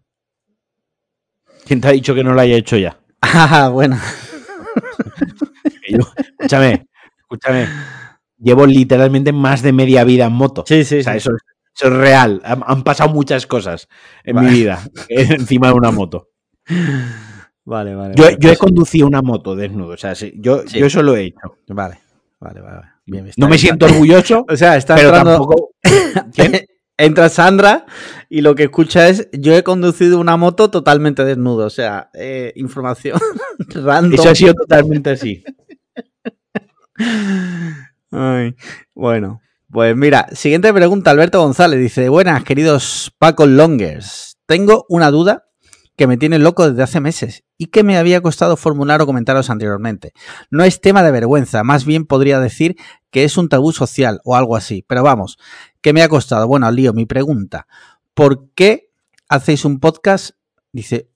¿Quién 1.65 1.81
te 1.81 1.87
ha 1.87 1.91
dicho 1.91 2.13
que 2.13 2.23
no 2.23 2.35
lo 2.35 2.41
haya 2.41 2.55
hecho 2.55 2.77
ya? 2.77 2.99
Ah, 3.23 3.71
bueno. 3.73 3.97
escúchame, 6.37 6.87
escúchame. 7.17 7.67
Llevo 8.37 8.67
literalmente 8.67 9.33
más 9.33 9.63
de 9.63 9.73
media 9.73 10.03
vida 10.03 10.25
en 10.25 10.33
moto. 10.33 10.65
Sí, 10.67 10.85
sí. 10.85 10.97
Eso, 10.97 11.31
es 11.31 11.89
real. 11.89 12.39
Han, 12.43 12.83
pasado 12.83 13.09
muchas 13.09 13.47
cosas 13.47 13.87
en 14.23 14.39
mi 14.39 14.51
vida 14.51 14.83
encima 15.09 15.69
de 15.69 15.73
una 15.73 15.89
moto. 15.89 16.29
Vale, 17.65 17.95
vale. 17.95 18.13
Yo, 18.15 18.51
he 18.51 18.57
conducido 18.57 19.07
una 19.07 19.23
moto 19.23 19.55
desnudo. 19.55 19.93
O 19.93 19.97
sea, 19.97 20.13
yo, 20.13 20.63
yo 20.63 20.85
eso 20.85 21.01
lo 21.01 21.15
he 21.15 21.23
hecho. 21.23 21.57
Vale, 21.69 21.97
vale, 22.39 22.61
vale 22.61 22.90
no 23.37 23.47
me 23.47 23.57
siento 23.57 23.85
orgulloso. 23.85 24.45
o 24.49 24.55
sea, 24.55 24.77
está 24.77 24.95
pero 24.95 25.11
tampoco. 25.11 25.71
Entra 26.97 27.29
Sandra 27.29 27.85
y 28.29 28.41
lo 28.41 28.53
que 28.53 28.63
escucha 28.63 29.09
es: 29.09 29.27
Yo 29.31 29.55
he 29.55 29.63
conducido 29.63 30.19
una 30.19 30.37
moto 30.37 30.69
totalmente 30.69 31.25
desnudo. 31.25 31.65
O 31.65 31.69
sea, 31.69 32.11
eh, 32.13 32.53
información 32.55 33.19
random. 33.73 34.19
Eso 34.19 34.29
ha 34.29 34.35
sido 34.35 34.53
totalmente 34.53 35.09
así. 35.11 35.43
bueno, 38.93 39.41
pues 39.71 39.95
mira, 39.95 40.27
siguiente 40.33 40.71
pregunta. 40.73 41.09
Alberto 41.09 41.41
González 41.41 41.79
dice: 41.79 42.07
Buenas, 42.09 42.43
queridos 42.43 43.11
Paco 43.17 43.47
Longers. 43.47 44.37
Tengo 44.45 44.85
una 44.87 45.09
duda 45.09 45.50
que 46.01 46.07
me 46.07 46.17
tiene 46.17 46.39
loco 46.39 46.67
desde 46.67 46.81
hace 46.81 46.99
meses 46.99 47.43
y 47.59 47.67
que 47.67 47.83
me 47.83 47.95
había 47.95 48.21
costado 48.21 48.57
formular 48.57 49.03
o 49.03 49.05
comentaros 49.05 49.51
anteriormente. 49.51 50.13
No 50.49 50.63
es 50.63 50.81
tema 50.81 51.03
de 51.03 51.11
vergüenza, 51.11 51.63
más 51.63 51.85
bien 51.85 52.07
podría 52.07 52.39
decir 52.39 52.75
que 53.11 53.23
es 53.23 53.37
un 53.37 53.49
tabú 53.49 53.71
social 53.71 54.19
o 54.23 54.35
algo 54.35 54.55
así. 54.55 54.83
Pero 54.87 55.03
vamos, 55.03 55.37
¿qué 55.79 55.93
me 55.93 56.01
ha 56.01 56.09
costado? 56.09 56.47
Bueno, 56.47 56.71
lío, 56.71 56.91
mi 56.91 57.05
pregunta. 57.05 57.67
¿Por 58.15 58.49
qué 58.55 58.89
hacéis 59.29 59.63
un 59.63 59.79
podcast? 59.79 60.31
Dice, 60.71 61.11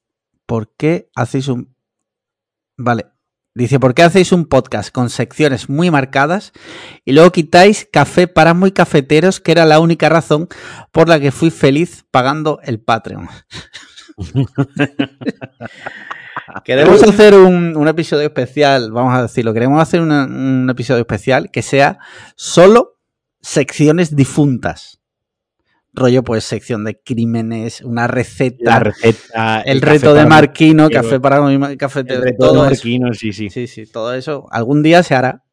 ¿por 0.45 0.71
qué 0.77 1.09
hacéis 1.15 1.47
un... 1.47 1.75
Vale. 2.77 3.07
Dice, 3.55 3.79
¿por 3.79 3.95
qué 3.95 4.03
hacéis 4.03 4.31
un 4.33 4.45
podcast 4.45 4.91
con 4.91 5.09
secciones 5.09 5.67
muy 5.67 5.89
marcadas 5.89 6.51
y 7.05 7.13
luego 7.13 7.31
quitáis 7.31 7.89
café 7.91 8.27
para 8.27 8.53
muy 8.53 8.71
cafeteros, 8.71 9.39
que 9.39 9.51
era 9.51 9.65
la 9.65 9.79
única 9.79 10.09
razón 10.09 10.47
por 10.91 11.09
la 11.09 11.19
que 11.19 11.31
fui 11.31 11.49
feliz 11.49 12.05
pagando 12.11 12.59
el 12.61 12.79
Patreon? 12.79 13.27
queremos 16.63 17.03
hacer 17.03 17.35
un, 17.35 17.87
episodio 17.87 18.27
especial, 18.27 18.91
vamos 18.91 19.13
a 19.13 19.23
decirlo, 19.23 19.53
queremos 19.53 19.81
hacer 19.81 20.01
un 20.01 20.67
episodio 20.69 21.01
especial 21.01 21.51
que 21.51 21.61
sea 21.61 21.99
solo 22.35 22.97
secciones 23.41 24.15
difuntas. 24.15 25.01
Rollo, 25.95 26.23
pues, 26.23 26.43
sección 26.43 26.83
de 26.83 27.01
crímenes, 27.01 27.81
una 27.81 28.07
receta. 28.07 28.71
La 28.71 28.79
receta. 28.79 29.61
El, 29.61 29.81
reto 29.81 30.13
de 30.13 30.25
Marquino, 30.25 30.89
café 30.89 31.21
para 31.21 31.41
café 31.77 32.03
de 32.03 32.33
todo 32.33 32.65
Marquino, 32.65 33.13
sí, 33.13 33.31
sí. 33.31 33.49
Sí, 33.49 33.67
sí, 33.67 33.85
todo 33.85 34.13
eso. 34.13 34.47
Algún 34.51 34.83
día 34.83 35.03
se 35.03 35.15
hará. 35.15 35.45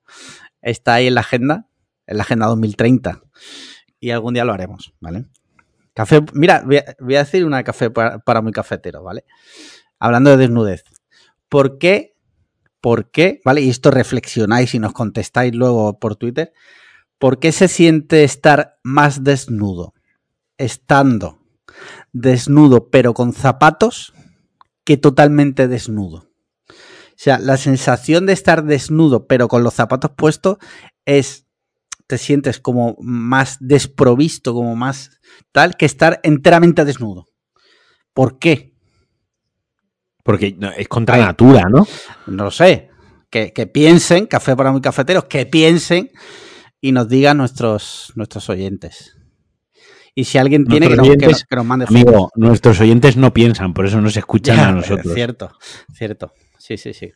Está 0.61 0.95
ahí 0.95 1.07
en 1.07 1.15
la 1.15 1.21
agenda, 1.21 1.69
en 2.07 2.17
la 2.17 2.25
agenda 2.25 2.47
2030. 2.47 3.23
Y 4.01 4.11
algún 4.11 4.35
día 4.35 4.45
lo 4.45 4.53
haremos, 4.53 4.93
¿vale? 4.99 5.27
Café, 5.95 6.20
mira, 6.32 6.64
voy 6.64 7.16
a, 7.16 7.18
decir 7.18 7.45
una 7.45 7.62
café 7.62 7.90
para, 7.90 8.18
para, 8.18 8.40
muy 8.40 8.53
cafetero, 8.53 9.03
¿vale? 9.03 9.24
Hablando 9.99 10.30
de 10.30 10.36
desnudez. 10.38 10.84
¿Por 11.49 11.78
qué? 11.78 12.14
¿Por 12.80 13.11
qué? 13.11 13.40
¿Vale? 13.45 13.61
Y 13.61 13.70
esto 13.70 13.90
reflexionáis 13.90 14.74
y 14.74 14.78
nos 14.78 14.93
contestáis 14.93 15.55
luego 15.55 15.99
por 15.99 16.16
Twitter. 16.16 16.53
¿Por 17.18 17.38
qué 17.38 17.53
se 17.53 17.68
siente 17.68 18.24
estar 18.24 18.78
más 18.82 19.22
desnudo? 19.22 19.95
Estando 20.57 21.43
desnudo 22.12 22.88
pero 22.90 23.14
con 23.14 23.32
zapatos 23.32 24.12
que 24.84 24.97
totalmente 24.97 25.68
desnudo. 25.68 26.28
sea, 27.16 27.38
la 27.38 27.57
sensación 27.57 28.26
de 28.26 28.32
estar 28.32 28.64
desnudo, 28.64 29.26
pero 29.26 29.49
con 29.49 29.62
los 29.62 29.74
zapatos 29.74 30.11
puestos, 30.16 30.59
es. 31.05 31.47
Te 32.07 32.18
sientes 32.18 32.59
como 32.59 32.96
más 33.00 33.57
desprovisto, 33.61 34.55
como 34.55 34.76
más 34.76 35.11
tal, 35.53 35.76
que 35.76 35.86
estar 35.86 36.20
enteramente 36.22 36.84
desnudo. 36.84 37.26
¿Por 38.12 38.38
qué? 38.38 38.74
Porque 40.22 40.57
es 40.76 40.88
contra 40.88 41.16
natura, 41.16 41.68
¿no? 41.68 41.86
No 42.26 42.44
lo 42.44 42.50
sé. 42.50 42.90
Que, 43.30 43.53
que, 43.53 43.66
piensen, 43.66 44.26
café 44.26 44.55
para 44.55 44.72
muy 44.72 44.82
cafeteros, 44.82 45.24
que 45.24 45.46
piensen 45.46 46.11
y 46.80 46.92
nos 46.92 47.09
digan 47.09 47.38
nuestros, 47.38 48.12
nuestros 48.14 48.50
oyentes. 48.50 49.16
Y 50.14 50.24
si 50.24 50.36
alguien 50.36 50.66
tiene 50.66 50.88
que, 50.88 51.00
oyentes, 51.00 51.46
que, 51.48 51.57
nos, 51.57 51.64
mande 51.64 51.86
Amigo, 51.88 52.30
nuestros 52.34 52.78
oyentes 52.80 53.16
no 53.16 53.32
piensan, 53.32 53.72
por 53.72 53.86
eso 53.86 54.00
nos 54.00 54.16
escuchan 54.16 54.59
a 54.61 54.72
nosotros. 54.72 55.14
Cierto, 55.14 55.53
cierto. 55.94 56.32
Sí, 56.59 56.76
sí, 56.76 56.92
sí. 56.92 57.12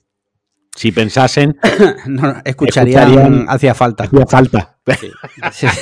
Si 0.77 0.93
pensasen, 0.93 1.59
no, 2.07 2.37
escucharían, 2.45 3.47
hacía 3.49 3.75
falta. 3.75 4.05
Hacía 4.05 4.27
falta. 4.27 4.79
Sí, 5.53 5.67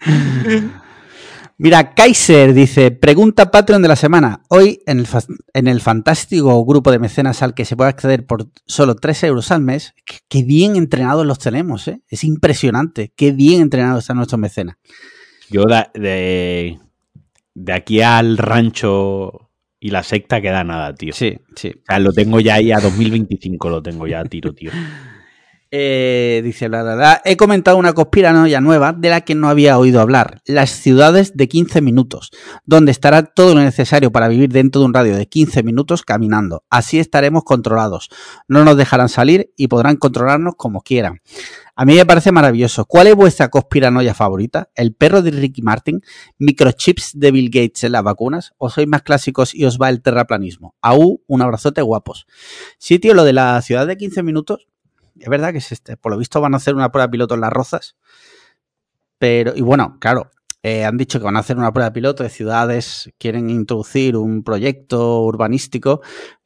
Mira, 1.60 1.92
Kaiser 1.92 2.54
dice, 2.54 2.92
pregunta 2.92 3.50
Patreon 3.50 3.82
de 3.82 3.88
la 3.88 3.96
semana. 3.96 4.42
Hoy 4.48 4.80
en 4.86 5.00
el, 5.00 5.08
en 5.54 5.66
el 5.66 5.80
fantástico 5.80 6.64
grupo 6.64 6.92
de 6.92 7.00
mecenas 7.00 7.42
al 7.42 7.52
que 7.52 7.64
se 7.64 7.76
puede 7.76 7.90
acceder 7.90 8.24
por 8.26 8.46
solo 8.64 8.94
3 8.94 9.24
euros 9.24 9.50
al 9.50 9.62
mes, 9.62 9.92
qué 10.28 10.44
bien 10.44 10.76
entrenados 10.76 11.26
los 11.26 11.40
tenemos, 11.40 11.88
¿eh? 11.88 12.00
Es 12.08 12.22
impresionante, 12.22 13.12
qué 13.16 13.32
bien 13.32 13.60
entrenados 13.60 14.04
están 14.04 14.18
nuestros 14.18 14.38
mecenas. 14.38 14.76
Yo 15.50 15.64
de, 15.94 16.78
de, 17.54 17.72
aquí 17.72 18.02
al 18.02 18.38
rancho 18.38 19.47
y 19.80 19.90
la 19.90 20.02
secta 20.02 20.40
queda 20.40 20.64
nada, 20.64 20.94
tío. 20.94 21.12
Sí, 21.12 21.38
sí. 21.54 21.68
O 21.68 21.84
sea, 21.86 21.98
lo 21.98 22.12
tengo 22.12 22.40
ya 22.40 22.54
ahí 22.54 22.72
a 22.72 22.80
2025, 22.80 23.70
lo 23.70 23.82
tengo 23.82 24.06
ya 24.06 24.20
a 24.20 24.24
tiro, 24.24 24.52
tío. 24.52 24.70
Eh, 25.70 26.40
dice, 26.42 26.70
la 26.70 27.20
he 27.26 27.36
comentado 27.36 27.76
una 27.76 27.92
conspiranoia 27.92 28.58
nueva 28.60 28.94
de 28.94 29.10
la 29.10 29.20
que 29.20 29.34
no 29.34 29.50
había 29.50 29.78
oído 29.78 30.00
hablar. 30.00 30.40
Las 30.46 30.70
ciudades 30.70 31.36
de 31.36 31.46
15 31.46 31.82
minutos, 31.82 32.30
donde 32.64 32.90
estará 32.90 33.22
todo 33.22 33.54
lo 33.54 33.60
necesario 33.60 34.10
para 34.10 34.28
vivir 34.28 34.50
dentro 34.50 34.80
de 34.80 34.86
un 34.86 34.94
radio 34.94 35.14
de 35.14 35.28
15 35.28 35.62
minutos 35.62 36.04
caminando. 36.04 36.64
Así 36.70 36.98
estaremos 36.98 37.44
controlados. 37.44 38.08
No 38.48 38.64
nos 38.64 38.78
dejarán 38.78 39.10
salir 39.10 39.52
y 39.56 39.68
podrán 39.68 39.96
controlarnos 39.96 40.54
como 40.56 40.80
quieran. 40.80 41.20
A 41.76 41.84
mí 41.84 41.94
me 41.94 42.06
parece 42.06 42.32
maravilloso. 42.32 42.86
¿Cuál 42.86 43.08
es 43.08 43.14
vuestra 43.14 43.50
conspiranoia 43.50 44.14
favorita? 44.14 44.70
¿El 44.74 44.94
perro 44.94 45.20
de 45.20 45.30
Ricky 45.30 45.62
Martin? 45.62 46.00
¿Microchips 46.38 47.12
de 47.14 47.30
Bill 47.30 47.50
Gates 47.50 47.84
en 47.84 47.92
las 47.92 48.02
vacunas? 48.02 48.54
¿O 48.56 48.70
sois 48.70 48.88
más 48.88 49.02
clásicos 49.02 49.54
y 49.54 49.66
os 49.66 49.78
va 49.78 49.90
el 49.90 50.00
terraplanismo? 50.00 50.74
Aú, 50.80 51.22
un 51.26 51.42
abrazote 51.42 51.82
guapos. 51.82 52.26
Sí, 52.78 52.98
tío, 52.98 53.14
lo 53.14 53.24
de 53.24 53.34
la 53.34 53.60
ciudad 53.60 53.86
de 53.86 53.96
15 53.96 54.22
minutos 54.22 54.66
es 55.20 55.28
verdad 55.28 55.52
que 55.52 55.96
por 55.96 56.12
lo 56.12 56.18
visto 56.18 56.40
van 56.40 56.54
a 56.54 56.58
hacer 56.58 56.74
una 56.74 56.90
prueba 56.90 57.10
piloto 57.10 57.34
en 57.34 57.40
Las 57.40 57.52
Rozas. 57.52 57.96
Pero, 59.18 59.52
y 59.56 59.62
bueno, 59.62 59.96
claro, 60.00 60.30
eh, 60.62 60.84
han 60.84 60.96
dicho 60.96 61.18
que 61.18 61.24
van 61.24 61.36
a 61.36 61.40
hacer 61.40 61.56
una 61.56 61.72
prueba 61.72 61.92
piloto 61.92 62.22
de 62.22 62.30
ciudades, 62.30 63.10
quieren 63.18 63.50
introducir 63.50 64.16
un 64.16 64.42
proyecto 64.42 65.22
urbanístico 65.22 66.00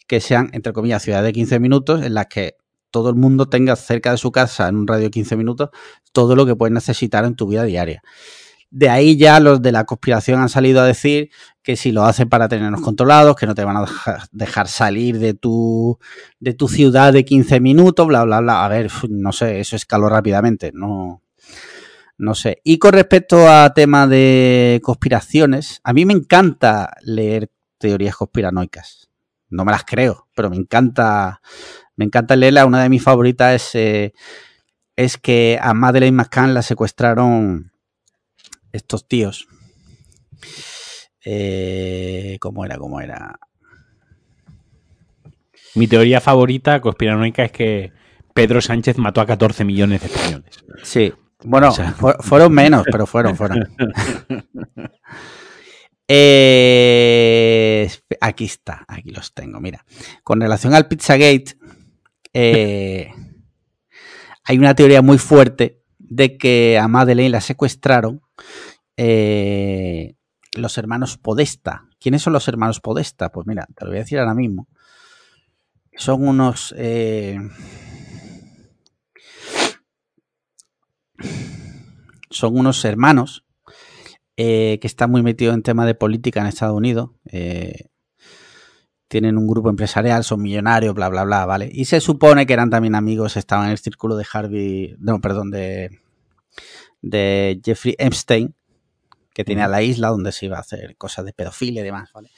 que 0.06 0.20
sean, 0.20 0.50
entre 0.52 0.72
comillas, 0.72 1.02
ciudades 1.02 1.26
de 1.26 1.32
15 1.32 1.60
minutos 1.60 2.02
en 2.02 2.14
las 2.14 2.26
que 2.26 2.56
todo 2.90 3.08
el 3.08 3.16
mundo 3.16 3.48
tenga 3.48 3.74
cerca 3.76 4.10
de 4.10 4.18
su 4.18 4.30
casa, 4.30 4.68
en 4.68 4.76
un 4.76 4.86
radio 4.86 5.04
de 5.04 5.10
15 5.10 5.36
minutos, 5.36 5.70
todo 6.12 6.36
lo 6.36 6.44
que 6.46 6.54
puedes 6.54 6.72
necesitar 6.72 7.24
en 7.24 7.34
tu 7.34 7.46
vida 7.46 7.64
diaria. 7.64 8.02
De 8.74 8.88
ahí 8.88 9.18
ya 9.18 9.38
los 9.38 9.60
de 9.60 9.70
la 9.70 9.84
conspiración 9.84 10.40
han 10.40 10.48
salido 10.48 10.80
a 10.80 10.86
decir 10.86 11.28
que 11.62 11.76
si 11.76 11.92
lo 11.92 12.04
hacen 12.04 12.30
para 12.30 12.48
tenernos 12.48 12.80
controlados, 12.80 13.36
que 13.36 13.46
no 13.46 13.54
te 13.54 13.64
van 13.64 13.76
a 13.76 13.84
dejar, 14.32 14.66
salir 14.66 15.18
de 15.18 15.34
tu, 15.34 15.98
de 16.40 16.54
tu 16.54 16.68
ciudad 16.68 17.12
de 17.12 17.22
15 17.22 17.60
minutos, 17.60 18.06
bla, 18.06 18.24
bla, 18.24 18.40
bla. 18.40 18.64
A 18.64 18.68
ver, 18.68 18.90
no 19.10 19.30
sé, 19.32 19.60
eso 19.60 19.76
escaló 19.76 20.08
rápidamente, 20.08 20.72
no, 20.72 21.22
no 22.16 22.34
sé. 22.34 22.62
Y 22.64 22.78
con 22.78 22.94
respecto 22.94 23.46
a 23.46 23.74
tema 23.74 24.06
de 24.06 24.80
conspiraciones, 24.82 25.82
a 25.84 25.92
mí 25.92 26.06
me 26.06 26.14
encanta 26.14 26.94
leer 27.02 27.50
teorías 27.76 28.16
conspiranoicas. 28.16 29.10
No 29.50 29.66
me 29.66 29.72
las 29.72 29.84
creo, 29.84 30.28
pero 30.34 30.48
me 30.48 30.56
encanta, 30.56 31.42
me 31.94 32.06
encanta 32.06 32.36
leerla. 32.36 32.64
Una 32.64 32.82
de 32.82 32.88
mis 32.88 33.02
favoritas 33.02 33.54
es, 33.54 33.74
eh, 33.74 34.12
es 34.96 35.18
que 35.18 35.58
a 35.60 35.74
Madeleine 35.74 36.16
McCann 36.16 36.54
la 36.54 36.62
secuestraron 36.62 37.71
estos 38.72 39.06
tíos. 39.06 39.46
Eh, 41.24 42.36
¿Cómo 42.40 42.64
era? 42.64 42.78
¿Cómo 42.78 43.00
era? 43.00 43.38
Mi 45.74 45.86
teoría 45.86 46.20
favorita 46.20 46.80
conspiranoica 46.80 47.44
es 47.44 47.52
que 47.52 47.92
Pedro 48.34 48.60
Sánchez 48.60 48.98
mató 48.98 49.20
a 49.20 49.26
14 49.26 49.64
millones 49.64 50.00
de 50.00 50.06
españoles. 50.08 50.64
Sí. 50.82 51.12
Bueno, 51.44 51.72
fueron 52.20 52.52
menos, 52.52 52.84
pero 52.90 53.06
fueron, 53.06 53.36
fueron. 53.36 53.68
Eh, 56.14 57.88
aquí 58.20 58.44
está, 58.44 58.84
aquí 58.86 59.12
los 59.12 59.32
tengo. 59.32 59.60
Mira, 59.60 59.86
con 60.22 60.42
relación 60.42 60.74
al 60.74 60.86
Pizzagate, 60.86 61.56
eh, 62.34 63.10
hay 64.44 64.58
una 64.58 64.74
teoría 64.74 65.00
muy 65.00 65.16
fuerte 65.16 65.81
de 66.14 66.36
que 66.36 66.78
a 66.78 66.88
Madeleine 66.88 67.30
la 67.30 67.40
secuestraron 67.40 68.20
eh, 68.98 70.14
los 70.54 70.76
hermanos 70.76 71.16
Podesta. 71.16 71.88
¿Quiénes 71.98 72.20
son 72.20 72.34
los 72.34 72.46
hermanos 72.48 72.80
Podesta? 72.80 73.30
Pues 73.30 73.46
mira, 73.46 73.66
te 73.74 73.84
lo 73.84 73.90
voy 73.90 73.98
a 73.98 74.02
decir 74.02 74.18
ahora 74.18 74.34
mismo. 74.34 74.68
Son 75.96 76.26
unos... 76.26 76.74
Eh, 76.76 77.38
son 82.30 82.58
unos 82.58 82.84
hermanos 82.84 83.46
eh, 84.36 84.78
que 84.80 84.86
están 84.86 85.10
muy 85.10 85.22
metidos 85.22 85.54
en 85.54 85.62
tema 85.62 85.86
de 85.86 85.94
política 85.94 86.40
en 86.40 86.46
Estados 86.46 86.76
Unidos. 86.76 87.10
Tienen 89.12 89.36
un 89.36 89.46
grupo 89.46 89.68
empresarial, 89.68 90.24
son 90.24 90.40
millonarios, 90.40 90.94
bla, 90.94 91.10
bla, 91.10 91.24
bla, 91.24 91.44
¿vale? 91.44 91.68
Y 91.70 91.84
se 91.84 92.00
supone 92.00 92.46
que 92.46 92.54
eran 92.54 92.70
también 92.70 92.94
amigos, 92.94 93.36
estaban 93.36 93.66
en 93.66 93.72
el 93.72 93.78
círculo 93.78 94.16
de 94.16 94.24
Harvey, 94.32 94.96
no, 95.00 95.20
perdón, 95.20 95.50
de, 95.50 96.00
de 97.02 97.60
Jeffrey 97.62 97.94
Epstein, 97.98 98.54
que 99.34 99.44
tenía 99.44 99.68
la 99.68 99.82
isla 99.82 100.08
donde 100.08 100.32
se 100.32 100.46
iba 100.46 100.56
a 100.56 100.60
hacer 100.60 100.96
cosas 100.96 101.26
de 101.26 101.34
pedofilia 101.34 101.82
y 101.82 101.84
demás, 101.84 102.10
¿vale? 102.14 102.30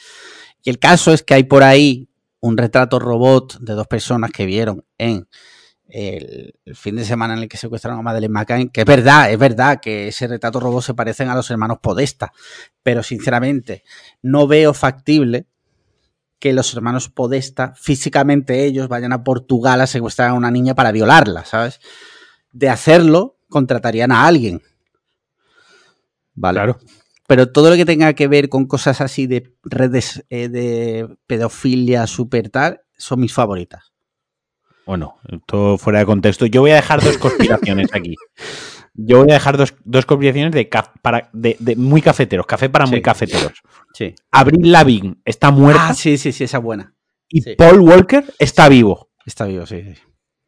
Y 0.64 0.70
el 0.70 0.80
caso 0.80 1.12
es 1.12 1.22
que 1.22 1.34
hay 1.34 1.44
por 1.44 1.62
ahí 1.62 2.08
un 2.40 2.56
retrato 2.56 2.98
robot 2.98 3.60
de 3.60 3.74
dos 3.74 3.86
personas 3.86 4.32
que 4.32 4.44
vieron 4.44 4.84
en 4.98 5.28
el, 5.86 6.58
fin 6.74 6.96
de 6.96 7.04
semana 7.04 7.34
en 7.34 7.42
el 7.44 7.48
que 7.48 7.56
secuestraron 7.56 8.00
a 8.00 8.02
Madeleine 8.02 8.32
McCain, 8.32 8.68
que 8.70 8.80
es 8.80 8.86
verdad, 8.86 9.30
es 9.30 9.38
verdad 9.38 9.78
que 9.80 10.08
ese 10.08 10.26
retrato 10.26 10.58
robot 10.58 10.82
se 10.82 10.94
parecen 10.94 11.28
a 11.28 11.36
los 11.36 11.48
hermanos 11.52 11.78
Podesta, 11.80 12.32
pero 12.82 13.04
sinceramente 13.04 13.84
no 14.22 14.48
veo 14.48 14.74
factible 14.74 15.46
que 16.38 16.52
los 16.52 16.74
hermanos 16.74 17.08
Podesta, 17.08 17.74
físicamente 17.76 18.64
ellos, 18.64 18.88
vayan 18.88 19.12
a 19.12 19.24
Portugal 19.24 19.80
a 19.80 19.86
secuestrar 19.86 20.30
a 20.30 20.34
una 20.34 20.50
niña 20.50 20.74
para 20.74 20.92
violarla, 20.92 21.44
¿sabes? 21.44 21.80
De 22.52 22.68
hacerlo, 22.68 23.36
contratarían 23.48 24.12
a 24.12 24.26
alguien 24.26 24.62
¿vale? 26.34 26.58
Claro. 26.58 26.78
Pero 27.26 27.50
todo 27.50 27.70
lo 27.70 27.76
que 27.76 27.86
tenga 27.86 28.12
que 28.12 28.28
ver 28.28 28.48
con 28.48 28.66
cosas 28.66 29.00
así 29.00 29.26
de 29.26 29.54
redes 29.62 30.24
eh, 30.28 30.48
de 30.48 31.08
pedofilia 31.26 32.06
super 32.06 32.50
tal, 32.50 32.82
son 32.98 33.20
mis 33.20 33.32
favoritas. 33.32 33.92
Bueno, 34.84 35.16
todo 35.46 35.78
fuera 35.78 36.00
de 36.00 36.06
contexto. 36.06 36.44
Yo 36.44 36.60
voy 36.60 36.72
a 36.72 36.76
dejar 36.76 37.02
dos 37.02 37.16
conspiraciones 37.18 37.88
aquí. 37.94 38.16
Yo 38.96 39.18
voy 39.18 39.30
a 39.32 39.34
dejar 39.34 39.56
dos, 39.56 39.72
conspiraciones 40.06 40.52
de, 40.52 40.70
para, 41.02 41.28
de, 41.32 41.56
muy 41.76 42.00
cafeteros, 42.00 42.46
café 42.46 42.68
para 42.68 42.86
muy 42.86 43.02
cafeteros. 43.02 43.60
Sí. 43.92 44.14
Abril 44.30 44.70
Lavigne 44.70 45.16
está 45.24 45.50
muerta. 45.50 45.88
Ah, 45.88 45.94
sí, 45.94 46.16
sí, 46.16 46.32
sí, 46.32 46.44
esa 46.44 46.58
buena. 46.58 46.94
Y 47.28 47.56
Paul 47.56 47.80
Walker 47.80 48.24
está 48.38 48.68
vivo. 48.68 49.10
Está 49.26 49.46
vivo, 49.46 49.66
sí, 49.66 49.82
sí. 49.82 50.00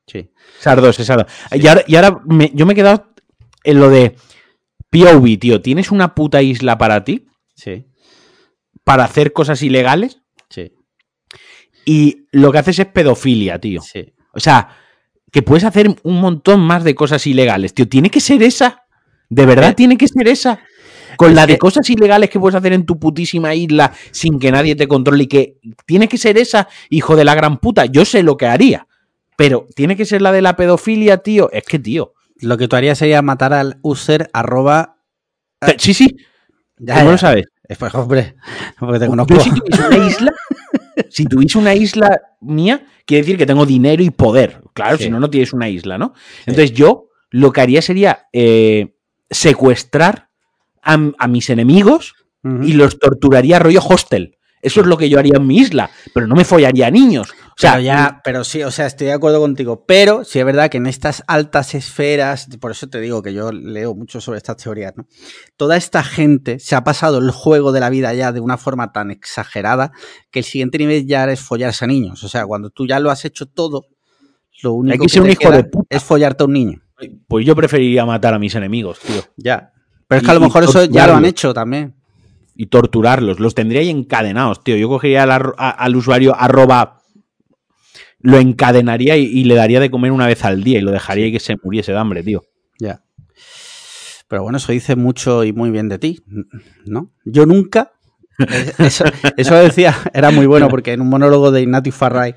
sí. 0.07 0.33
Esas 0.61 0.77
dos, 0.81 1.01
esas 1.01 1.17
dos. 1.17 1.27
Y 1.53 1.67
ahora, 1.67 1.83
y 1.89 1.97
ahora 1.97 2.23
yo 2.55 2.67
me 2.67 2.73
he 2.73 2.77
quedado 2.77 3.13
en 3.65 3.81
lo 3.81 3.91
de 3.91 4.15
POV, 4.91 5.39
tío, 5.39 5.61
¿tienes 5.61 5.91
una 5.91 6.15
puta 6.15 6.41
isla 6.41 6.79
para 6.79 7.03
ti? 7.03 7.27
Sí. 7.57 7.87
Para 8.85 9.05
hacer 9.05 9.33
cosas 9.33 9.63
ilegales. 9.63 10.23
Sí. 10.49 10.73
Y 11.85 12.29
lo 12.31 12.53
que 12.53 12.59
haces 12.59 12.79
es 12.79 12.87
pedofilia, 12.87 13.59
tío. 13.61 13.81
Sí. 13.81 14.15
O 14.33 14.39
sea, 14.39 14.77
que 15.37 15.43
puedes 15.43 15.65
hacer 15.65 15.95
un 16.03 16.19
montón 16.19 16.61
más 16.61 16.83
de 16.83 16.95
cosas 16.95 17.27
ilegales, 17.27 17.75
tío. 17.75 17.87
¿Tiene 17.87 18.09
que 18.09 18.21
ser 18.21 18.43
esa? 18.43 18.87
¿De 19.29 19.45
verdad 19.45 19.73
eh, 19.73 19.75
tiene 19.75 19.99
que 19.99 20.09
ser 20.09 20.27
esa? 20.29 20.61
Con 21.19 21.35
la 21.35 21.47
de 21.47 21.59
cosas 21.59 21.91
ilegales 21.91 22.31
que 22.31 22.41
puedes 22.41 22.55
hacer 22.55 22.73
en 22.73 22.87
tu 22.87 22.99
putísima 22.99 23.55
isla 23.55 23.93
sin 24.13 24.39
que 24.39 24.51
nadie 24.51 24.77
te 24.77 24.89
controle 24.89 25.25
y 25.25 25.27
que 25.27 25.59
tiene 25.85 26.09
que 26.09 26.17
ser 26.17 26.39
esa, 26.39 26.69
hijo 26.89 27.17
de 27.17 27.27
la 27.27 27.35
gran 27.35 27.59
puta. 27.59 27.85
Yo 27.85 28.07
sé 28.07 28.23
lo 28.23 28.39
que 28.39 28.47
haría. 28.47 28.87
Pero 29.37 29.67
tiene 29.75 29.95
que 29.95 30.07
ser 30.07 30.23
la 30.23 30.33
de 30.33 30.41
la 30.41 30.57
pedofilia, 30.57 31.19
tío. 31.19 31.51
Es 31.53 31.65
que, 31.65 31.79
tío. 31.79 32.15
Lo 32.41 32.57
que 32.57 32.67
tú 32.67 32.77
harías 32.77 32.97
sería 32.97 33.21
matar 33.21 33.53
al 33.53 33.79
user 33.83 34.31
arroba. 34.33 35.03
Sí, 35.77 35.93
sí. 35.93 36.17
Ya, 36.79 37.01
¿Cómo 37.01 37.11
lo 37.11 37.19
sabes? 37.19 37.45
Es 37.69 37.77
pues, 37.77 37.95
hombre, 37.95 38.37
porque 38.79 39.01
te 39.01 39.07
conozco. 39.07 39.35
Yo 39.35 39.53
una 39.87 40.07
isla 40.07 40.33
si 41.11 41.27
tuviese 41.27 41.59
una 41.59 41.75
isla 41.75 42.23
mía, 42.41 42.87
quiere 43.07 43.23
decir 43.23 43.39
que 43.39 43.47
tengo 43.47 43.65
dinero 43.65 44.03
y 44.03 44.11
poder. 44.11 44.61
Claro, 44.75 44.99
si 44.99 45.09
no, 45.09 45.19
no 45.19 45.31
tienes 45.31 45.53
una 45.53 45.69
isla, 45.69 45.97
¿no? 45.97 46.13
Entonces 46.41 46.73
yo 46.73 47.09
lo 47.31 47.53
que 47.53 47.61
haría 47.63 47.81
sería 47.81 48.27
eh, 48.33 48.97
secuestrar 49.31 50.29
a, 50.83 51.27
mis 51.27 51.51
enemigos 51.51 52.15
y 52.63 52.75
los 52.75 52.99
torturaría 52.99 53.59
rollo 53.59 53.81
hostel. 53.81 54.37
Eso 54.63 54.81
es 54.81 54.87
lo 54.87 54.97
que 54.97 55.09
yo 55.09 55.19
haría 55.19 55.37
en 55.37 55.47
mi 55.47 55.59
isla, 55.59 55.91
pero 56.15 56.27
no 56.27 56.37
me 56.37 56.45
follaría 56.45 56.87
a 56.87 56.91
niños. 56.91 57.35
O 57.57 57.59
sea, 57.59 57.73
pero 57.73 57.83
ya, 57.83 58.21
pero 58.23 58.45
sí, 58.45 58.63
o 58.63 58.71
sea, 58.71 58.85
estoy 58.85 59.07
de 59.07 59.15
acuerdo 59.15 59.41
contigo. 59.41 59.87
Pero 59.87 60.25
sí 60.25 60.39
es 60.39 60.45
verdad 60.45 60.69
que 60.69 60.77
en 60.77 60.87
estas 60.87 61.25
altas 61.27 61.75
esferas, 61.75 62.49
por 62.61 62.73
eso 62.73 62.87
te 62.89 63.01
digo 63.01 63.23
que 63.23 63.33
yo 63.33 63.51
leo 63.51 63.95
mucho 63.95 64.21
sobre 64.21 64.37
estas 64.37 64.59
teorías, 64.59 64.93
¿no? 64.95 65.07
Toda 65.57 65.79
esta 65.79 66.03
gente 66.03 66.59
se 66.59 66.75
ha 66.75 66.85
pasado 66.85 67.17
el 67.17 67.31
juego 67.31 67.73
de 67.73 67.81
la 67.81 67.89
vida 67.89 68.13
ya 68.13 68.33
de 68.33 68.41
una 68.41 68.59
forma 68.59 68.93
tan 68.93 69.11
exagerada 69.11 69.93
que 70.31 70.41
el 70.41 70.45
siguiente 70.45 70.77
nivel 70.77 71.07
ya 71.07 71.25
es 71.31 71.41
follarse 71.41 71.87
a 71.87 71.89
niños. 71.89 72.23
O 72.25 72.29
sea, 72.29 72.45
cuando 72.45 72.69
tú 72.69 72.87
ya 72.87 73.01
lo 73.01 73.11
has 73.11 73.25
hecho 73.25 73.47
todo, 73.47 73.87
lo 74.63 74.75
único 74.75 75.07
que, 75.07 75.21
un 75.21 75.31
hijo 75.31 75.51
de 75.51 75.71
es 75.89 76.03
follarte 76.03 76.43
a 76.43 76.47
un 76.47 76.53
niño. 76.53 76.83
Pues 77.27 77.47
yo 77.47 77.57
preferiría 77.57 78.05
matar 78.05 78.35
a 78.35 78.39
mis 78.39 78.55
enemigos, 78.55 78.99
tío. 78.99 79.23
Ya. 79.39 79.73
Pero 80.07 80.19
es 80.19 80.25
que 80.27 80.31
a 80.31 80.35
lo 80.35 80.41
mejor 80.41 80.65
eso 80.65 80.85
ya 80.85 81.07
lo 81.07 81.15
han 81.15 81.25
hecho 81.25 81.55
también 81.55 81.95
y 82.57 82.67
torturarlos. 82.67 83.39
Los 83.39 83.55
tendría 83.55 83.81
ahí 83.81 83.91
encadenados, 83.91 84.65
tío. 84.65 84.77
Yo 84.77 84.89
cogería 84.89 85.25
al, 85.25 85.97
usuario 85.97 86.35
arroba, 86.35 86.96
lo 88.19 88.39
encadenaría 88.39 89.17
y, 89.17 89.45
le 89.45 89.55
daría 89.55 89.81
de 89.81 89.91
comer 89.91 90.13
una 90.13 90.27
vez 90.27 90.45
al 90.45 90.65
día 90.65 90.79
y 90.79 90.83
lo 90.83 90.91
dejaría 90.91 91.27
y 91.27 91.33
que 91.33 91.41
se 91.41 91.57
muriese 91.63 91.93
de 91.93 91.99
hambre, 91.99 92.23
tío. 92.23 92.43
Ya. 92.79 93.03
Pero 94.29 94.43
bueno, 94.43 94.59
eso 94.59 94.73
dice 94.73 94.97
mucho 94.97 95.45
y 95.45 95.53
muy 95.53 95.71
bien 95.71 95.89
de 95.89 95.99
ti, 95.99 96.25
¿no? 96.85 97.13
Yo 97.25 97.47
nunca. 97.47 97.93
Eso, 98.79 99.05
eso 99.37 99.55
decía, 99.57 99.95
era 100.13 100.31
muy 100.31 100.47
bueno 100.47 100.69
porque 100.69 100.93
en 100.93 101.01
un 101.01 101.09
monólogo 101.09 101.51
de 101.51 101.63
Ignatius 101.63 101.95
Farray 101.95 102.35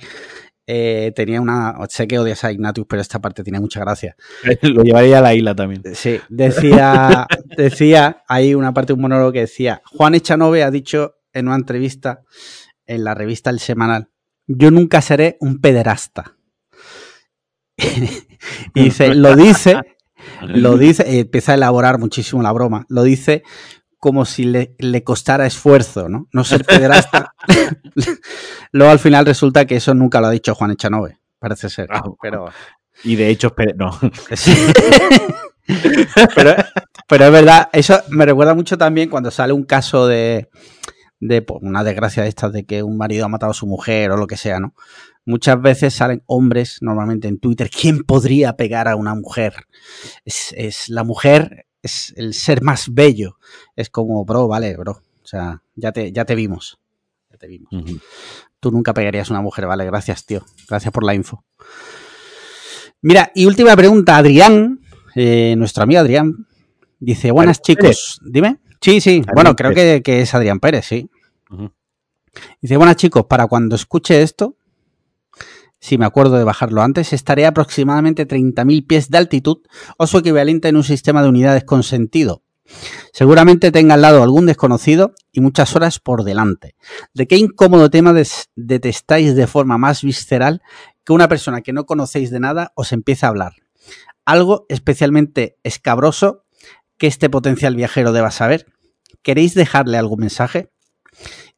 eh, 0.72 1.12
tenía 1.16 1.42
una. 1.42 1.76
Sé 1.90 2.08
que 2.08 2.20
odias 2.20 2.44
a 2.44 2.52
Ignatius, 2.52 2.86
pero 2.88 3.02
esta 3.02 3.20
parte 3.20 3.44
tiene 3.44 3.60
mucha 3.60 3.80
gracia. 3.80 4.16
Lo 4.62 4.84
llevaría 4.84 5.18
a 5.18 5.22
la 5.22 5.34
isla 5.34 5.56
también. 5.56 5.82
Sí, 5.96 6.20
decía, 6.30 7.26
decía, 7.58 8.24
hay 8.28 8.54
una 8.54 8.72
parte 8.72 8.90
de 8.90 8.94
un 8.94 9.02
monólogo 9.02 9.32
que 9.32 9.40
decía: 9.40 9.82
Juan 9.86 10.14
Echanove 10.14 10.62
ha 10.62 10.70
dicho 10.70 11.16
en 11.34 11.48
una 11.48 11.56
entrevista 11.56 12.22
en 12.86 13.04
la 13.04 13.16
revista 13.16 13.50
El 13.50 13.60
Semanal: 13.60 14.10
Yo 14.52 14.72
nunca 14.72 15.00
seré 15.02 15.38
un 15.42 15.62
pederasta. 15.62 16.36
y 17.78 18.84
dice, 18.84 19.14
lo 19.14 19.36
dice, 19.36 19.80
lo 20.42 20.76
dice, 20.76 21.20
empieza 21.20 21.52
a 21.52 21.56
elaborar 21.56 22.00
muchísimo 22.00 22.42
la 22.42 22.52
broma, 22.52 22.86
lo 22.90 23.04
dice 23.04 23.44
como 24.00 24.26
si 24.26 24.46
le, 24.46 25.04
costara 25.04 25.46
esfuerzo, 25.46 26.10
¿no? 26.10 26.28
No 26.32 26.44
ser 26.44 26.66
pederasta. 26.66 27.36
Luego 28.72 28.92
al 28.92 29.00
final 29.00 29.26
resulta 29.26 29.66
que 29.66 29.76
eso 29.76 29.94
nunca 29.94 30.20
lo 30.20 30.28
ha 30.28 30.32
dicho 30.32 30.56
Juan 30.56 30.72
Echanove, 30.72 31.20
parece 31.38 31.70
ser. 31.70 31.90
Ah, 31.92 32.02
pero... 32.22 32.46
Y 33.04 33.16
de 33.16 33.30
hecho, 33.30 33.54
no. 33.76 33.98
pero, 36.36 36.56
pero 37.08 37.26
es 37.26 37.32
verdad, 37.32 37.70
eso 37.72 38.02
me 38.10 38.26
recuerda 38.26 38.54
mucho 38.56 38.78
también 38.78 39.10
cuando 39.10 39.32
sale 39.32 39.54
un 39.54 39.64
caso 39.64 40.08
de, 40.08 40.50
de 41.20 41.42
pues, 41.42 41.60
una 41.62 41.84
desgracia 41.84 42.24
de 42.24 42.30
estas 42.30 42.54
de 42.54 42.66
que 42.66 42.84
un 42.84 42.98
marido 42.98 43.26
ha 43.26 43.30
matado 43.30 43.52
a 43.52 43.56
su 43.56 43.68
mujer 43.68 44.12
o 44.12 44.18
lo 44.18 44.28
que 44.28 44.38
sea, 44.38 44.60
¿no? 44.60 44.74
Muchas 45.26 45.62
veces 45.62 45.94
salen 45.94 46.24
hombres, 46.26 46.78
normalmente 46.82 47.28
en 47.28 47.40
Twitter, 47.40 47.70
¿quién 47.70 48.04
podría 48.04 48.56
pegar 48.56 48.88
a 48.88 48.96
una 48.96 49.16
mujer? 49.16 49.54
Es, 50.26 50.54
es 50.58 50.90
la 50.90 51.04
mujer 51.04 51.68
es 51.82 52.14
el 52.18 52.34
ser 52.34 52.62
más 52.62 52.94
bello. 52.94 53.38
Es 53.76 53.90
como, 53.90 54.26
bro, 54.26 54.48
vale, 54.48 54.76
bro. 54.76 55.02
O 55.24 55.28
sea, 55.28 55.62
ya 55.76 55.92
te, 55.92 56.12
ya 56.12 56.26
te 56.26 56.36
vimos. 56.36 56.80
Ya 57.32 57.38
te 57.38 57.48
vimos. 57.48 57.70
Tú 58.60 58.72
nunca 58.72 58.94
pegarías 58.94 59.30
a 59.30 59.34
una 59.34 59.42
mujer, 59.42 59.68
vale. 59.68 59.86
Gracias, 59.86 60.26
tío. 60.26 60.44
Gracias 60.68 60.92
por 60.92 61.04
la 61.04 61.14
info. 61.14 61.44
Mira, 63.02 63.32
y 63.34 63.46
última 63.46 63.76
pregunta, 63.76 64.18
Adrián, 64.18 64.82
eh, 65.16 65.56
nuestro 65.58 65.84
amigo 65.84 66.02
Adrián, 66.02 66.48
dice, 67.00 67.32
buenas 67.32 67.62
chicos, 67.62 68.20
dime. 68.26 68.60
Sí, 68.82 69.02
sí, 69.02 69.22
bueno, 69.34 69.56
creo 69.56 69.74
que, 69.74 70.22
es 70.22 70.34
Adrián 70.34 70.60
Pérez, 70.60 70.86
sí. 70.86 71.10
Dice, 72.62 72.78
buenas 72.78 72.96
chicos, 72.96 73.26
para 73.26 73.48
cuando 73.48 73.76
escuche 73.76 74.22
esto, 74.22 74.56
si 75.80 75.98
me 75.98 76.06
acuerdo 76.06 76.38
de 76.38 76.44
bajarlo 76.44 76.82
antes, 76.82 77.14
estaré 77.14 77.46
a 77.46 77.50
aproximadamente 77.50 78.28
30.000 78.28 78.86
pies 78.86 79.10
de 79.10 79.18
altitud 79.18 79.60
o 79.98 80.08
su 80.08 80.18
equivalente 80.18 80.68
en 80.68 80.76
un 80.76 80.84
sistema 80.84 81.22
de 81.22 81.30
unidades 81.30 81.64
con 81.64 81.84
sentido. 81.84 82.44
Seguramente 83.14 83.72
tenga 83.72 83.96
al 83.96 84.02
lado 84.02 84.22
algún 84.22 84.46
desconocido 84.46 85.14
y 85.32 85.42
muchas 85.42 85.76
horas 85.76 86.00
por 86.00 86.24
delante. 86.24 86.76
¿De 87.14 87.28
qué 87.28 87.38
incómodo 87.38 87.90
tema 87.90 88.14
detestáis 88.56 89.36
de 89.36 89.48
forma 89.48 89.78
más 89.78 90.04
visceral 90.04 90.62
que 91.04 91.14
una 91.14 91.28
persona 91.28 91.62
que 91.62 91.74
no 91.74 91.86
conocéis 91.86 92.30
de 92.30 92.40
nada 92.40 92.72
os 92.76 92.92
empiece 92.92 93.26
a 93.26 93.30
hablar? 93.30 93.54
Algo 94.26 94.66
especialmente 94.70 95.58
escabroso 95.64 96.46
que 97.00 97.08
este 97.08 97.30
potencial 97.30 97.76
viajero 97.76 98.12
deba 98.12 98.30
saber. 98.30 98.68
¿Queréis 99.24 99.56
dejarle 99.56 99.98
algún 99.98 100.20
mensaje? 100.20 100.72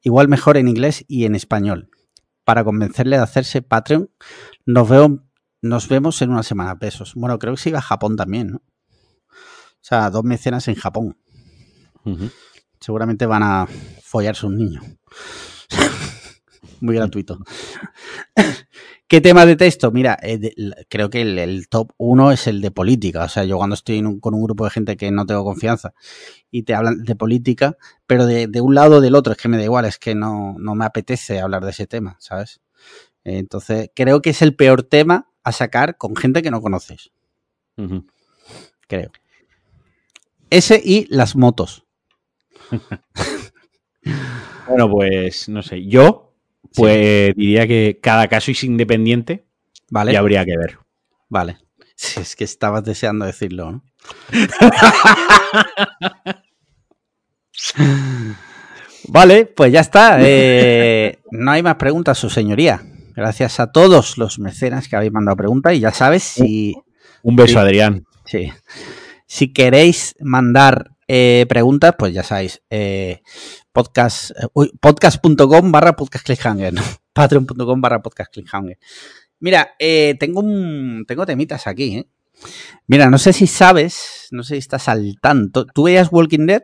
Igual 0.01 0.29
mejor 0.29 0.57
en 0.57 0.67
inglés 0.67 1.03
y 1.07 1.25
en 1.25 1.35
español 1.35 1.89
para 2.43 2.63
convencerle 2.63 3.17
de 3.17 3.23
hacerse 3.23 3.61
Patreon. 3.61 4.09
Nos, 4.65 4.89
veo, 4.89 5.23
nos 5.61 5.87
vemos 5.87 6.21
en 6.21 6.31
una 6.31 6.43
semana, 6.43 6.77
pesos. 6.79 7.13
Bueno, 7.15 7.37
creo 7.39 7.55
que 7.55 7.61
se 7.61 7.69
iba 7.69 7.79
a 7.79 7.83
Japón 7.83 8.15
también, 8.15 8.51
¿no? 8.51 8.57
O 8.57 9.83
sea, 9.83 10.09
dos 10.09 10.23
mecenas 10.23 10.67
en 10.67 10.75
Japón. 10.75 11.17
Seguramente 12.79 13.25
van 13.25 13.43
a 13.43 13.67
follarse 14.03 14.45
un 14.45 14.57
niño. 14.57 14.81
Muy 16.81 16.95
gratuito. 16.95 17.39
¿Qué 19.11 19.19
tema 19.19 19.45
de 19.45 19.57
texto? 19.57 19.91
Mira, 19.91 20.17
eh, 20.23 20.39
creo 20.87 21.09
que 21.09 21.21
el, 21.21 21.67
top 21.67 21.91
uno 21.97 22.31
es 22.31 22.47
el 22.47 22.61
de 22.61 22.71
política. 22.71 23.25
O 23.25 23.27
sea, 23.27 23.43
yo 23.43 23.57
cuando 23.57 23.73
estoy 23.73 24.01
con 24.21 24.33
un 24.33 24.41
grupo 24.41 24.63
de 24.63 24.69
gente 24.69 24.95
que 24.95 25.11
no 25.11 25.25
tengo 25.25 25.43
confianza 25.43 25.93
y 26.49 26.63
te 26.63 26.73
hablan 26.73 27.03
de 27.03 27.17
política, 27.17 27.75
pero 28.07 28.25
de, 28.25 28.49
un 28.61 28.73
lado 28.73 28.95
o 28.95 29.01
del 29.01 29.15
otro, 29.15 29.33
es 29.33 29.37
que 29.37 29.49
me 29.49 29.57
da 29.57 29.65
igual, 29.65 29.83
es 29.83 29.97
que 29.97 30.15
no, 30.15 30.55
me 30.57 30.85
apetece 30.85 31.41
hablar 31.41 31.65
de 31.65 31.71
ese 31.71 31.87
tema, 31.87 32.15
¿sabes? 32.21 32.61
Entonces, 33.25 33.91
creo 33.93 34.21
que 34.21 34.29
es 34.29 34.41
el 34.41 34.55
peor 34.55 34.83
tema 34.83 35.29
a 35.43 35.51
sacar 35.51 35.97
con 35.97 36.15
gente 36.15 36.41
que 36.41 36.49
no 36.49 36.61
conoces. 36.61 37.11
Creo. 38.87 39.11
Ese 40.49 40.81
y 40.81 41.13
las 41.13 41.35
motos. 41.35 41.85
bueno, 44.69 44.89
pues 44.89 45.49
no 45.49 45.61
sé. 45.63 45.85
Yo 45.85 46.30
pues 46.75 47.35
diría 47.35 47.67
que 47.67 47.99
cada 48.01 48.27
caso 48.27 48.51
es 48.51 48.63
independiente 48.63 49.45
vale. 49.89 50.13
y 50.13 50.15
habría 50.15 50.45
que 50.45 50.57
ver. 50.57 50.79
Vale. 51.29 51.57
Si 51.95 52.19
es 52.19 52.35
que 52.35 52.43
estabas 52.43 52.83
deseando 52.83 53.25
decirlo, 53.25 53.71
¿no? 53.71 53.83
vale, 59.07 59.45
pues 59.45 59.71
ya 59.71 59.81
está. 59.81 60.17
Eh, 60.19 61.19
no 61.31 61.51
hay 61.51 61.61
más 61.61 61.75
preguntas, 61.75 62.17
su 62.17 62.29
señoría. 62.29 62.81
Gracias 63.15 63.59
a 63.59 63.71
todos 63.71 64.17
los 64.17 64.39
mecenas 64.39 64.87
que 64.87 64.95
habéis 64.95 65.11
mandado 65.11 65.37
preguntas 65.37 65.75
y 65.75 65.79
ya 65.79 65.91
sabes 65.91 66.23
si... 66.23 66.75
Un 67.21 67.35
beso, 67.35 67.59
Adrián. 67.59 68.05
Sí. 68.25 68.51
Si 69.27 69.53
queréis 69.53 70.15
mandar 70.19 70.91
eh, 71.07 71.45
preguntas, 71.47 71.93
pues 71.97 72.13
ya 72.13 72.23
sabéis, 72.23 72.61
eh, 72.69 73.21
podcast, 73.71 74.31
eh, 74.31 74.69
podcast.com 74.79 75.71
barra 75.71 75.95
podcast 75.95 76.25
cliffhanger, 76.25 76.73
patreon.com 77.13 77.81
barra 77.81 78.01
podcast 78.01 78.33
cliffhanger. 78.33 78.77
Mira, 79.39 79.75
tengo 80.19 80.41
un, 80.41 81.03
tengo 81.07 81.25
temitas 81.25 81.65
aquí, 81.65 82.05
Mira, 82.87 83.09
no 83.09 83.17
sé 83.17 83.33
si 83.33 83.47
sabes, 83.47 84.27
no 84.31 84.43
sé 84.43 84.55
si 84.55 84.59
estás 84.59 84.87
al 84.87 85.17
tanto. 85.21 85.65
¿Tú 85.65 85.83
veías 85.83 86.09
Walking 86.11 86.45
Dead? 86.45 86.63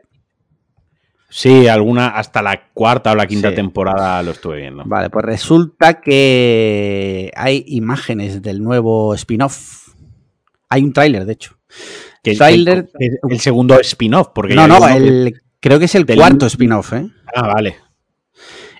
Sí, 1.30 1.68
alguna 1.68 2.08
hasta 2.08 2.40
la 2.40 2.70
cuarta 2.72 3.12
o 3.12 3.14
la 3.14 3.26
quinta 3.26 3.54
temporada 3.54 4.22
lo 4.22 4.30
estuve 4.30 4.58
viendo. 4.58 4.84
Vale, 4.86 5.10
pues 5.10 5.24
resulta 5.24 6.00
que 6.00 7.30
hay 7.36 7.64
imágenes 7.66 8.40
del 8.40 8.62
nuevo 8.62 9.14
spin-off. 9.14 9.88
Hay 10.70 10.82
un 10.82 10.92
tráiler, 10.92 11.26
de 11.26 11.32
hecho. 11.34 11.58
el, 12.24 12.88
el, 13.28 13.40
segundo 13.40 13.78
spin-off, 13.80 14.28
porque 14.34 14.54
no, 14.54 14.66
no, 14.66 14.88
el, 14.88 15.38
creo 15.60 15.78
que 15.78 15.86
es 15.86 15.94
el 15.94 16.06
cuarto 16.06 16.46
spin-off, 16.46 16.92
¿eh? 16.92 17.08
Ah, 17.34 17.46
vale. 17.46 17.76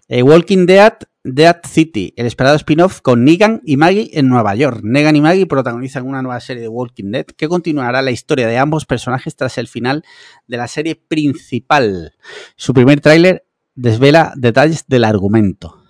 Eh, 0.09 0.23
Walking 0.23 0.65
Dead, 0.65 0.95
Dead 1.23 1.61
City, 1.69 2.15
el 2.17 2.27
esperado 2.27 2.57
spin-off 2.57 3.03
con 3.03 3.25
Negan 3.25 3.61
y 3.65 3.77
Maggie 3.77 4.11
en 4.15 4.29
Nueva 4.29 4.55
York. 4.55 4.81
Negan 4.83 5.17
y 5.17 5.21
Maggie 5.21 5.47
protagonizan 5.47 6.07
una 6.07 6.23
nueva 6.23 6.41
serie 6.41 6.63
de 6.63 6.69
Walking 6.69 7.11
Dead 7.11 7.27
que 7.27 7.49
continuará 7.49 8.01
la 8.01 8.11
historia 8.11 8.47
de 8.47 8.57
ambos 8.57 8.87
personajes 8.87 9.37
tras 9.37 9.59
el 9.59 9.69
final 9.69 10.05
de 10.47 10.57
la 10.57 10.67
serie 10.67 10.95
principal. 10.95 12.15
Su 12.57 12.73
primer 12.73 13.01
tráiler 13.01 13.45
desvela 13.75 14.33
detalles 14.37 14.87
del 14.89 15.05
argumento. 15.05 15.83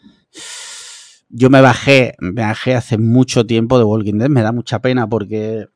Yo 1.28 1.50
me 1.50 1.60
bajé, 1.60 2.14
me 2.18 2.42
bajé 2.42 2.74
hace 2.74 2.98
mucho 2.98 3.46
tiempo 3.46 3.78
de 3.78 3.84
Walking 3.84 4.18
Dead, 4.18 4.30
me 4.30 4.42
da 4.42 4.50
mucha 4.50 4.80
pena 4.80 5.08
porque 5.08 5.66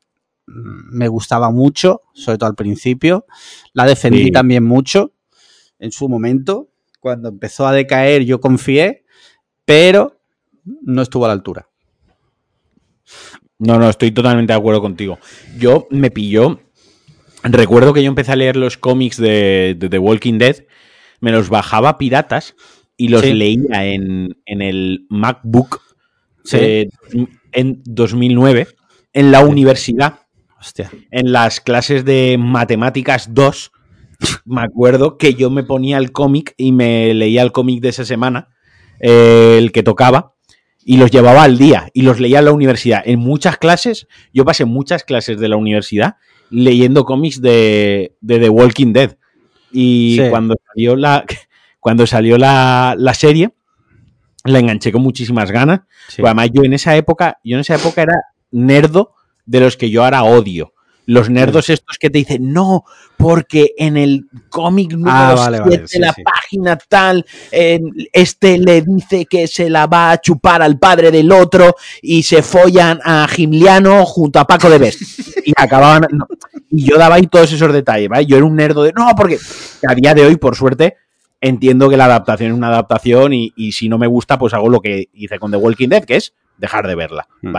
me 0.45 1.07
gustaba 1.07 1.51
mucho, 1.51 2.01
sobre 2.13 2.37
todo 2.37 2.49
al 2.49 2.55
principio. 2.55 3.25
La 3.73 3.85
defendí 3.85 4.31
también 4.31 4.63
mucho 4.63 5.13
en 5.79 5.91
su 5.91 6.09
momento. 6.09 6.69
Cuando 6.99 7.29
empezó 7.29 7.67
a 7.67 7.73
decaer 7.73 8.23
yo 8.23 8.39
confié 8.39 9.03
pero 9.65 10.19
no 10.81 11.01
estuvo 11.01 11.25
a 11.25 11.29
la 11.29 11.33
altura. 11.33 11.67
No, 13.59 13.79
no, 13.79 13.89
estoy 13.89 14.11
totalmente 14.11 14.53
de 14.53 14.59
acuerdo 14.59 14.81
contigo. 14.81 15.19
Yo 15.57 15.87
me 15.89 16.11
pilló. 16.11 16.59
Recuerdo 17.43 17.93
que 17.93 18.03
yo 18.03 18.07
empecé 18.07 18.31
a 18.31 18.37
leer 18.37 18.55
los 18.55 18.77
cómics 18.77 19.17
de, 19.17 19.77
The 19.77 19.99
Walking 19.99 20.37
Dead, 20.37 20.65
me 21.19 21.31
los 21.31 21.49
bajaba 21.49 21.97
piratas 21.97 22.55
y 22.95 23.09
los 23.09 23.23
leía 23.23 23.85
en, 23.85 24.37
el 24.45 25.05
MacBook 25.09 25.81
en 26.51 27.81
2009 27.85 28.67
en 29.13 29.31
la 29.31 29.41
universidad. 29.41 30.21
Hostia. 30.63 30.89
En 31.11 31.33
las 31.33 31.59
clases 31.59 32.05
de 32.05 32.37
matemáticas 32.39 33.33
2, 33.33 33.73
me 34.45 34.61
acuerdo 34.61 35.17
que 35.17 35.33
yo 35.33 35.49
me 35.49 35.63
ponía 35.63 35.97
el 35.97 36.13
cómic 36.13 36.53
y 36.55 36.71
me 36.71 37.13
leía 37.13 37.41
el 37.41 37.51
cómic 37.51 37.81
de 37.81 37.89
esa 37.89 38.05
semana, 38.05 38.47
eh, 39.01 39.57
el 39.59 39.73
que 39.73 39.83
tocaba, 39.83 40.35
y 40.85 40.95
los 40.95 41.11
llevaba 41.11 41.43
al 41.43 41.57
día 41.57 41.89
y 41.93 42.03
los 42.03 42.21
leía 42.21 42.39
en 42.39 42.45
la 42.45 42.53
universidad. 42.53 43.01
En 43.03 43.19
muchas 43.19 43.57
clases, 43.57 44.07
yo 44.31 44.45
pasé 44.45 44.63
muchas 44.63 45.03
clases 45.03 45.37
de 45.37 45.49
la 45.49 45.57
universidad 45.57 46.15
leyendo 46.49 47.03
cómics 47.03 47.41
de, 47.41 48.15
The 48.25 48.47
Walking 48.47 48.93
Dead. 48.93 49.17
Y 49.69 50.29
cuando 50.29 50.55
salió 50.65 50.95
la, 50.95 51.25
cuando 51.81 52.07
salió 52.07 52.37
la, 52.37 52.95
serie, 53.15 53.53
la 54.45 54.59
enganché 54.59 54.93
con 54.93 55.01
muchísimas 55.01 55.51
ganas. 55.51 55.81
Además, 56.23 56.51
yo 56.53 56.63
en 56.63 56.71
esa 56.71 56.95
época, 56.95 57.37
yo 57.43 57.57
en 57.57 57.61
esa 57.61 57.75
época 57.75 58.03
era 58.03 58.15
nerdo 58.49 59.13
de 59.45 59.59
los 59.59 59.77
que 59.77 59.89
yo 59.89 60.03
ahora 60.03 60.23
odio. 60.23 60.73
Los 61.05 61.29
nerdos 61.29 61.69
estos 61.69 61.97
que 61.97 62.09
te 62.09 62.19
dicen, 62.19 62.53
no, 62.53 62.85
porque 63.17 63.73
en 63.77 63.97
el 63.97 64.27
cómic 64.47 64.93
número 64.93 65.13
ah, 65.13 65.49
la 65.49 66.15
página 66.23 66.77
tal, 66.77 67.25
este 67.51 68.57
le 68.57 68.81
dice 68.83 69.25
que 69.25 69.47
se 69.47 69.69
la 69.69 69.87
va 69.87 70.11
a 70.11 70.21
chupar 70.21 70.61
al 70.61 70.79
padre 70.79 71.11
del 71.11 71.29
otro 71.31 71.75
y 72.01 72.23
se 72.23 72.41
follan 72.41 73.01
a 73.03 73.27
Gimliano 73.27 74.05
junto 74.05 74.39
a 74.39 74.47
Paco 74.47 74.69
de 74.69 74.77
Best. 74.77 75.01
y 75.45 75.51
acababan... 75.55 76.07
Y 76.69 76.85
yo 76.85 76.97
daba 76.97 77.15
ahí 77.15 77.27
todos 77.27 77.51
esos 77.51 77.71
detalles, 77.71 78.09
¿vale? 78.09 78.25
Yo 78.25 78.35
era 78.35 78.45
un 78.45 78.55
nerdo 78.55 78.81
de, 78.81 78.93
no, 78.93 79.07
porque 79.15 79.37
a 79.87 79.93
día 79.93 80.15
de 80.15 80.25
hoy, 80.25 80.37
por 80.37 80.55
suerte, 80.55 80.95
entiendo 81.39 81.89
que 81.89 81.97
la 81.97 82.05
adaptación 82.05 82.51
es 82.51 82.57
una 82.57 82.69
adaptación 82.69 83.31
y, 83.33 83.71
si 83.73 83.89
no 83.89 83.99
me 83.99 84.07
gusta, 84.07 84.39
pues 84.39 84.53
hago 84.53 84.69
lo 84.69 84.79
que 84.79 85.09
hice 85.13 85.37
con 85.37 85.51
The 85.51 85.57
Walking 85.57 85.89
Dead, 85.89 86.03
que 86.03 86.15
es 86.15 86.33
dejar 86.57 86.87
de 86.87 86.95
verla, 86.95 87.27
hmm. 87.41 87.51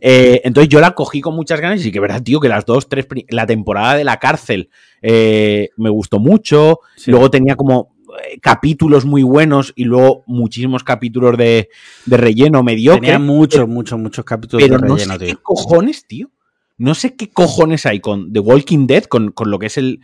Eh, 0.00 0.40
entonces 0.44 0.68
yo 0.68 0.80
la 0.80 0.92
cogí 0.92 1.20
con 1.20 1.34
muchas 1.34 1.60
ganas 1.60 1.80
y 1.80 1.84
sí 1.84 1.92
que 1.92 2.00
verdad, 2.00 2.22
tío, 2.22 2.40
que 2.40 2.48
las 2.48 2.64
dos, 2.64 2.88
tres, 2.88 3.06
la 3.28 3.46
temporada 3.46 3.96
de 3.96 4.04
la 4.04 4.18
cárcel 4.18 4.70
eh, 5.02 5.70
me 5.76 5.90
gustó 5.90 6.18
mucho. 6.18 6.80
Luego 7.06 7.30
tenía 7.30 7.56
como 7.56 7.96
eh, 8.24 8.38
capítulos 8.40 9.04
muy 9.04 9.22
buenos 9.22 9.72
y 9.76 9.84
luego 9.84 10.24
muchísimos 10.26 10.84
capítulos 10.84 11.36
de, 11.36 11.68
relleno 12.06 12.62
mediocre. 12.62 13.00
Tenía 13.00 13.18
muchos, 13.18 13.68
muchos, 13.68 13.98
muchos 13.98 14.24
capítulos 14.24 14.68
de 14.68 14.76
relleno, 14.76 15.14
no 15.14 15.18
sé 15.18 15.26
¿Qué 15.26 15.36
cojones, 15.36 16.06
tío? 16.06 16.30
No 16.78 16.94
sé 16.94 17.16
qué 17.16 17.28
cojones 17.28 17.86
hay 17.86 18.00
con 18.00 18.32
The 18.32 18.40
Walking 18.40 18.86
Dead, 18.86 19.04
con, 19.04 19.34
lo 19.36 19.58
que 19.58 19.66
es 19.66 19.76
el, 19.78 20.00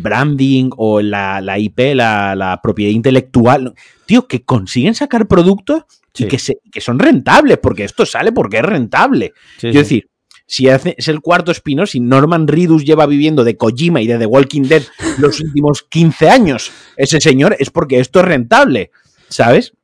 branding 0.00 0.70
o 0.76 1.00
la, 1.00 1.58
IP, 1.58 1.94
la, 1.94 2.60
propiedad 2.62 2.92
intelectual. 2.92 3.74
Tío, 4.04 4.26
que 4.26 4.42
consiguen 4.42 4.94
sacar 4.94 5.28
productos 5.28 5.84
y 6.16 6.26
que, 6.26 6.38
que 6.72 6.80
son 6.80 6.98
rentables, 6.98 7.58
porque 7.58 7.84
esto 7.84 8.04
sale 8.04 8.32
porque 8.32 8.58
es 8.58 8.64
rentable. 8.64 9.32
es 9.62 9.74
decir, 9.74 10.08
si 10.48 10.66
es 10.66 11.08
el 11.08 11.20
cuarto 11.20 11.52
spin 11.52 11.86
si 11.86 12.00
Norman 12.00 12.48
Reedus 12.48 12.84
lleva 12.84 13.04
viviendo 13.04 13.44
de 13.44 13.58
Kojima 13.58 14.00
y 14.00 14.06
de 14.06 14.18
The 14.18 14.26
Walking 14.26 14.62
Dead 14.62 14.82
los 15.18 15.40
últimos 15.40 15.82
15 15.82 16.30
años, 16.30 16.72
ese 16.96 17.20
señor 17.20 17.54
es 17.58 17.70
porque 17.70 18.00
esto 18.00 18.20
es 18.20 18.24
rentable, 18.24 18.90
¿sabes? 19.28 19.74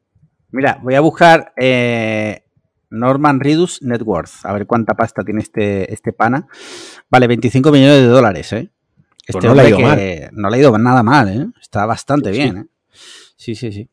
Mira, 0.50 0.80
voy 0.82 0.94
a 0.94 1.00
buscar 1.00 1.52
eh, 1.58 2.43
Norman 2.94 3.40
Reedus 3.40 3.82
Net 3.82 4.02
Worth. 4.02 4.44
A 4.44 4.52
ver 4.52 4.66
cuánta 4.66 4.94
pasta 4.94 5.22
tiene 5.22 5.40
este, 5.40 5.92
este 5.92 6.12
pana. 6.12 6.46
Vale, 7.10 7.26
25 7.26 7.70
millones 7.70 8.00
de 8.00 8.06
dólares, 8.06 8.52
¿eh? 8.52 8.70
Pues 9.26 9.36
este 9.36 9.48
no 9.48 9.54
le 9.54 9.62
ha 9.62 9.68
ido 9.68 9.80
mal. 9.80 10.30
No 10.32 10.50
le 10.50 10.56
ha 10.56 10.60
ido 10.60 10.78
nada 10.78 11.02
mal, 11.02 11.28
¿eh? 11.28 11.46
Está 11.60 11.86
bastante 11.86 12.30
bien, 12.30 12.56
¿eh? 12.56 12.66
Sí, 13.36 13.54
sí, 13.54 13.72
sí. 13.72 13.88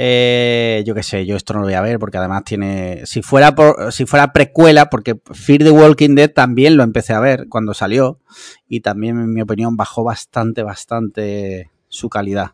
Eh, 0.00 0.84
yo 0.86 0.94
qué 0.94 1.02
sé, 1.02 1.26
yo 1.26 1.34
esto 1.34 1.54
no 1.54 1.60
lo 1.60 1.66
voy 1.66 1.74
a 1.74 1.80
ver 1.80 1.98
porque 1.98 2.18
además 2.18 2.44
tiene. 2.44 3.04
Si 3.04 3.22
fuera 3.22 3.54
por, 3.54 3.92
si 3.92 4.06
fuera 4.06 4.32
precuela, 4.32 4.90
porque 4.90 5.20
Fear 5.32 5.64
the 5.64 5.70
Walking 5.70 6.14
Dead 6.14 6.30
también 6.30 6.76
lo 6.76 6.84
empecé 6.84 7.14
a 7.14 7.20
ver 7.20 7.48
cuando 7.48 7.74
salió. 7.74 8.20
Y 8.68 8.80
también, 8.80 9.18
en 9.18 9.32
mi 9.32 9.40
opinión, 9.42 9.76
bajó 9.76 10.04
bastante, 10.04 10.62
bastante 10.62 11.70
su 11.88 12.08
calidad. 12.08 12.52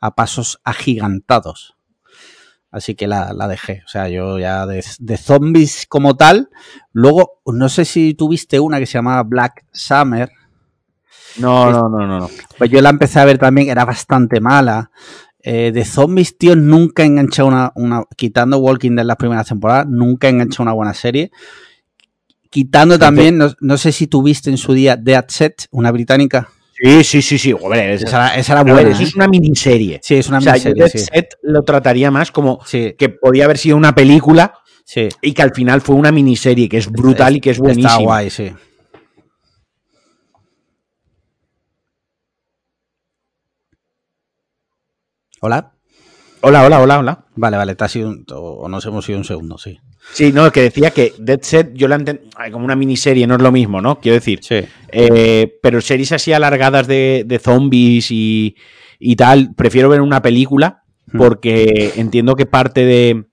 A 0.00 0.14
pasos 0.14 0.60
agigantados. 0.64 1.77
Así 2.70 2.94
que 2.94 3.06
la, 3.06 3.32
dejé. 3.48 3.82
O 3.86 3.88
sea, 3.88 4.08
yo 4.08 4.38
ya 4.38 4.66
de, 4.66 4.82
zombies 5.16 5.86
como 5.88 6.16
tal. 6.16 6.50
Luego, 6.92 7.40
no 7.46 7.68
sé 7.68 7.84
si 7.84 8.14
tuviste 8.14 8.60
una 8.60 8.78
que 8.78 8.86
se 8.86 8.98
llamaba 8.98 9.22
Black 9.22 9.64
Summer. 9.72 10.30
No, 11.38 11.70
no, 11.70 11.88
no, 11.88 12.06
no, 12.06 12.18
no. 12.20 12.30
Pues 12.58 12.70
yo 12.70 12.80
la 12.82 12.90
empecé 12.90 13.20
a 13.20 13.24
ver 13.24 13.38
también, 13.38 13.68
era 13.68 13.84
bastante 13.84 14.40
mala. 14.40 14.90
Eh, 15.40 15.72
de 15.72 15.84
zombies, 15.84 16.36
tío, 16.36 16.56
nunca 16.56 17.04
he 17.04 17.06
enganchado 17.06 17.48
una, 17.48 17.72
una. 17.74 18.02
Quitando 18.16 18.58
Walking 18.58 18.96
Dead 18.96 19.04
las 19.04 19.16
primeras 19.16 19.46
temporadas, 19.46 19.86
nunca 19.88 20.26
he 20.26 20.30
enganchado 20.30 20.64
una 20.64 20.72
buena 20.72 20.94
serie. 20.94 21.30
Quitando 22.50 22.98
también, 22.98 23.38
no, 23.60 23.76
sé 23.76 23.92
si 23.92 24.06
tuviste 24.06 24.48
en 24.48 24.56
su 24.56 24.72
día 24.72 24.96
Dead 24.96 25.24
Set, 25.28 25.66
una 25.70 25.90
británica. 25.90 26.48
Sí, 26.80 27.02
sí, 27.02 27.22
sí, 27.22 27.38
sí. 27.38 27.54
esa, 27.72 28.34
era 28.34 28.62
buena. 28.62 28.90
eso 28.90 29.02
es 29.02 29.16
una 29.16 29.26
miniserie. 29.26 29.98
Sí, 30.02 30.14
es 30.14 30.28
una 30.28 30.38
miniserie. 30.38 30.84
O 30.84 30.88
sea, 30.88 31.00
Set 31.00 31.34
lo 31.42 31.62
trataría 31.62 32.10
más 32.10 32.30
como 32.30 32.60
que 32.70 33.08
podía 33.20 33.46
haber 33.46 33.58
sido 33.58 33.76
una 33.76 33.94
película 33.94 34.54
y 35.20 35.32
que 35.32 35.42
al 35.42 35.52
final 35.52 35.80
fue 35.80 35.96
una 35.96 36.12
miniserie 36.12 36.68
que 36.68 36.78
es 36.78 36.90
brutal 36.90 37.36
y 37.36 37.40
que 37.40 37.50
es 37.50 37.58
buenísima. 37.58 37.90
Está 37.90 38.02
guay, 38.02 38.30
sí. 38.30 38.52
¿Hola? 45.40 45.72
Hola, 46.40 46.64
hola, 46.64 46.80
hola, 46.80 46.98
hola. 46.98 47.24
Vale, 47.34 47.56
vale, 47.56 47.74
te 47.74 47.84
ha 47.84 47.88
sido 47.88 48.08
un, 48.08 48.24
o 48.32 48.68
nos 48.68 48.84
hemos 48.86 49.08
ido 49.08 49.18
un 49.18 49.24
segundo, 49.24 49.58
sí. 49.58 49.78
Sí, 50.12 50.32
no, 50.32 50.50
que 50.50 50.62
decía 50.62 50.90
que 50.90 51.12
Dead 51.18 51.40
Set 51.42 51.72
yo 51.74 51.86
la 51.88 51.96
entiendo 51.96 52.22
como 52.50 52.64
una 52.64 52.76
miniserie, 52.76 53.26
no 53.26 53.36
es 53.36 53.42
lo 53.42 53.52
mismo, 53.52 53.80
¿no? 53.80 54.00
Quiero 54.00 54.14
decir. 54.14 54.40
Sí. 54.42 54.60
Eh, 54.90 55.58
pero 55.62 55.80
series 55.80 56.12
así 56.12 56.32
alargadas 56.32 56.86
de, 56.86 57.40
zombies 57.42 58.08
y, 58.10 58.54
tal, 59.16 59.54
prefiero 59.54 59.88
ver 59.88 60.00
una 60.00 60.22
película 60.22 60.82
hmm. 61.12 61.18
porque 61.18 61.92
entiendo 61.96 62.36
que 62.36 62.46
parte 62.46 62.84
de, 62.84 63.26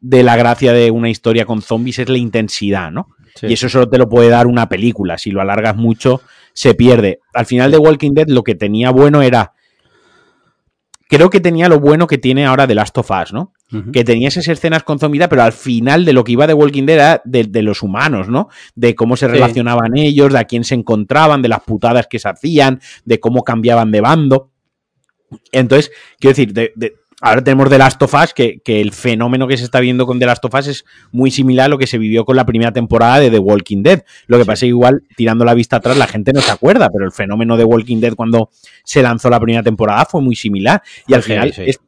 de, 0.00 0.22
la 0.22 0.36
gracia 0.36 0.72
de 0.72 0.90
una 0.90 1.10
historia 1.10 1.46
con 1.46 1.62
zombies 1.62 2.00
es 2.00 2.08
la 2.08 2.18
intensidad, 2.18 2.90
¿no? 2.90 3.08
Y 3.42 3.52
eso 3.54 3.68
solo 3.68 3.88
te 3.88 3.96
lo 3.96 4.08
puede 4.08 4.28
dar 4.28 4.46
una 4.46 4.68
película. 4.68 5.16
Si 5.16 5.30
lo 5.30 5.40
alargas 5.40 5.76
mucho, 5.76 6.20
se 6.52 6.74
pierde. 6.74 7.20
Al 7.32 7.46
final 7.46 7.70
de 7.70 7.78
Walking 7.78 8.12
Dead 8.12 8.28
lo 8.28 8.42
que 8.42 8.54
tenía 8.54 8.90
bueno 8.90 9.22
era 9.22 9.52
creo 11.08 11.30
que 11.30 11.40
tenía 11.40 11.68
lo 11.68 11.80
bueno 11.80 12.06
que 12.06 12.18
tiene 12.18 12.46
ahora 12.46 12.66
The 12.66 12.74
Last 12.74 12.96
of 12.98 13.10
Us, 13.10 13.32
¿no? 13.32 13.52
Que 13.92 14.02
tenía 14.02 14.28
esas 14.28 14.48
escenas 14.48 14.82
con 14.82 14.98
zombie, 14.98 15.28
pero 15.28 15.42
al 15.42 15.52
final 15.52 16.04
de 16.04 16.12
lo 16.12 16.24
que 16.24 16.32
iba 16.32 16.46
de 16.46 16.54
Walking 16.54 16.86
Dead 16.86 16.96
era 16.96 17.22
de, 17.24 17.62
los 17.62 17.82
humanos, 17.82 18.28
¿no? 18.28 18.48
De 18.74 18.96
cómo 18.96 19.16
se 19.16 19.28
relacionaban 19.28 19.96
ellos, 19.96 20.32
de 20.32 20.38
a 20.40 20.44
quién 20.44 20.64
se 20.64 20.74
encontraban, 20.74 21.40
de 21.40 21.48
las 21.48 21.60
putadas 21.60 22.08
que 22.08 22.18
se 22.18 22.28
hacían, 22.28 22.80
de 23.04 23.20
cómo 23.20 23.44
cambiaban 23.44 23.92
de 23.92 24.00
bando. 24.00 24.50
Entonces, 25.52 25.92
quiero 26.18 26.36
decir, 26.36 26.52
de, 26.52 26.72
ahora 27.20 27.44
tenemos 27.44 27.68
The 27.68 27.78
Last 27.78 28.02
of 28.02 28.14
Us, 28.14 28.34
que, 28.34 28.60
el 28.66 28.92
fenómeno 28.92 29.46
que 29.46 29.56
se 29.56 29.64
está 29.64 29.80
viendo 29.80 30.06
con 30.06 30.18
The 30.18 30.26
Last 30.26 30.44
of 30.44 30.54
Us 30.54 30.66
es 30.66 30.84
muy 31.12 31.30
similar 31.30 31.66
a 31.66 31.68
lo 31.68 31.78
que 31.78 31.86
se 31.86 31.98
vivió 31.98 32.24
con 32.24 32.36
la 32.36 32.46
primera 32.46 32.72
temporada 32.72 33.20
de 33.20 33.30
The 33.30 33.38
Walking 33.38 33.82
Dead. 33.82 34.02
Lo 34.26 34.38
que 34.38 34.44
pasa 34.44 34.64
es 34.66 34.70
igual, 34.70 35.02
tirando 35.16 35.44
la 35.44 35.54
vista 35.54 35.76
atrás, 35.76 35.96
la 35.96 36.06
gente 36.06 36.32
no 36.32 36.40
se 36.40 36.50
acuerda, 36.50 36.88
pero 36.90 37.04
el 37.04 37.12
fenómeno 37.12 37.56
de 37.56 37.64
Walking 37.64 38.00
Dead 38.00 38.14
cuando 38.14 38.50
se 38.84 39.02
lanzó 39.02 39.30
la 39.30 39.38
primera 39.38 39.62
temporada 39.62 40.04
fue 40.06 40.20
muy 40.20 40.34
similar. 40.34 40.82
Y 41.06 41.14
al 41.14 41.22
final 41.22 41.52
es 41.56 41.80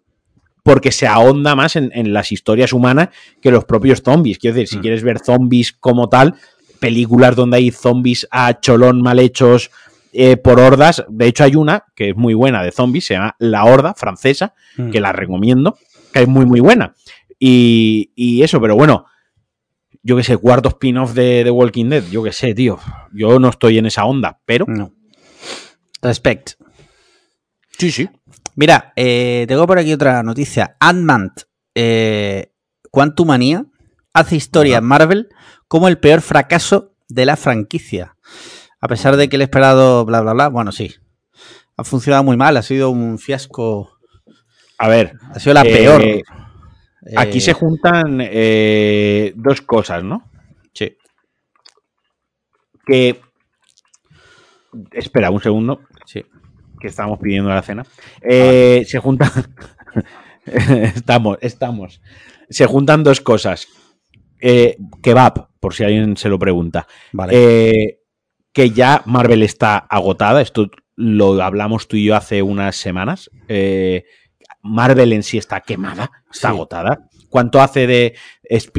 porque 0.62 0.92
se 0.92 1.06
ahonda 1.06 1.54
más 1.54 1.76
en, 1.76 2.12
las 2.12 2.32
historias 2.32 2.72
humanas 2.72 3.08
que 3.40 3.50
los 3.50 3.64
propios 3.64 4.02
zombies. 4.04 4.38
Quiero 4.38 4.56
decir, 4.56 4.68
si 4.68 4.78
mm. 4.78 4.80
quieres 4.80 5.02
ver 5.02 5.18
zombies 5.18 5.72
como 5.72 6.08
tal, 6.08 6.34
películas 6.78 7.34
donde 7.36 7.56
hay 7.58 7.70
zombies 7.70 8.28
a 8.30 8.60
cholón 8.60 9.02
mal 9.02 9.18
hechos 9.18 9.70
eh, 10.12 10.36
por 10.36 10.60
hordas. 10.60 11.04
De 11.08 11.26
hecho, 11.26 11.44
hay 11.44 11.56
una 11.56 11.84
que 11.96 12.10
es 12.10 12.16
muy 12.16 12.34
buena 12.34 12.62
de 12.62 12.70
zombies, 12.70 13.06
se 13.06 13.14
llama 13.14 13.34
La 13.38 13.64
Horda 13.64 13.94
francesa, 13.94 14.54
mm. 14.76 14.90
que 14.90 15.00
la 15.00 15.12
recomiendo, 15.12 15.78
que 16.12 16.22
es 16.22 16.28
muy, 16.28 16.46
muy 16.46 16.60
buena. 16.60 16.94
Y, 17.44 18.40
eso, 18.42 18.60
pero 18.60 18.76
bueno, 18.76 19.06
yo 20.04 20.16
que 20.16 20.22
sé, 20.22 20.36
cuarto 20.36 20.68
spin-off 20.68 21.12
de 21.12 21.42
The 21.42 21.50
Walking 21.50 21.88
Dead, 21.88 22.04
yo 22.08 22.22
que 22.22 22.30
sé, 22.30 22.54
tío. 22.54 22.78
Yo 23.12 23.40
no 23.40 23.48
estoy 23.48 23.78
en 23.78 23.86
esa 23.86 24.04
onda, 24.04 24.38
pero. 24.44 24.64
No. 24.68 24.92
Respect. 26.00 26.52
Sí, 27.78 27.90
sí. 27.90 28.08
Mira, 28.54 28.92
eh, 28.96 29.44
tengo 29.48 29.66
por 29.66 29.78
aquí 29.78 29.92
otra 29.92 30.22
noticia. 30.22 30.76
Ant-Man, 30.78 31.32
eh, 31.74 32.52
Quantumania, 32.90 33.64
hace 34.12 34.36
historia 34.36 34.78
en 34.78 34.84
Marvel 34.84 35.28
como 35.68 35.88
el 35.88 35.98
peor 35.98 36.20
fracaso 36.20 36.94
de 37.08 37.24
la 37.24 37.36
franquicia. 37.36 38.16
A 38.80 38.88
pesar 38.88 39.16
de 39.16 39.28
que 39.28 39.36
el 39.36 39.42
esperado, 39.42 40.04
bla, 40.04 40.20
bla, 40.20 40.32
bla, 40.34 40.48
bueno, 40.48 40.72
sí. 40.72 40.94
Ha 41.76 41.84
funcionado 41.84 42.22
muy 42.24 42.36
mal, 42.36 42.56
ha 42.56 42.62
sido 42.62 42.90
un 42.90 43.18
fiasco. 43.18 43.98
A 44.78 44.88
ver. 44.88 45.14
Ha 45.34 45.40
sido 45.40 45.54
la 45.54 45.62
peor. 45.62 46.02
Eh, 46.02 46.22
Aquí 47.16 47.40
se 47.40 47.54
juntan 47.54 48.18
dos 49.36 49.62
cosas, 49.62 50.04
¿no? 50.04 50.30
Sí. 50.74 50.96
Que. 52.86 53.20
Espera 54.92 55.30
un 55.30 55.40
segundo. 55.40 55.80
Que 56.82 56.88
estamos 56.88 57.18
pidiendo 57.18 57.48
la 57.48 57.62
cena. 57.62 57.86
Se 58.20 58.98
juntan. 59.00 59.30
estamos, 60.44 61.38
estamos. 61.40 62.02
Se 62.50 62.66
juntan 62.66 63.04
dos 63.04 63.20
cosas. 63.20 63.68
kebab, 65.02 65.48
por 65.60 65.74
si 65.74 65.84
alguien 65.84 66.16
se 66.16 66.28
lo 66.28 66.38
pregunta. 66.38 66.86
Vale 67.12 68.02
que 68.52 68.70
ya 68.70 69.02
Marvel 69.06 69.42
está 69.42 69.78
agotada. 69.78 70.40
Esto 70.40 70.70
lo 70.96 71.42
hablamos 71.42 71.88
tú 71.88 71.96
y 71.96 72.04
yo 72.04 72.16
hace 72.16 72.42
unas 72.42 72.76
semanas. 72.76 73.30
Eh, 73.48 74.04
Marvel 74.62 75.12
en 75.12 75.22
sí 75.22 75.38
está 75.38 75.60
quemada, 75.60 76.10
está 76.30 76.50
agotada. 76.50 77.08
¿Cuánto 77.28 77.62
hace 77.62 77.86
de, 77.86 78.14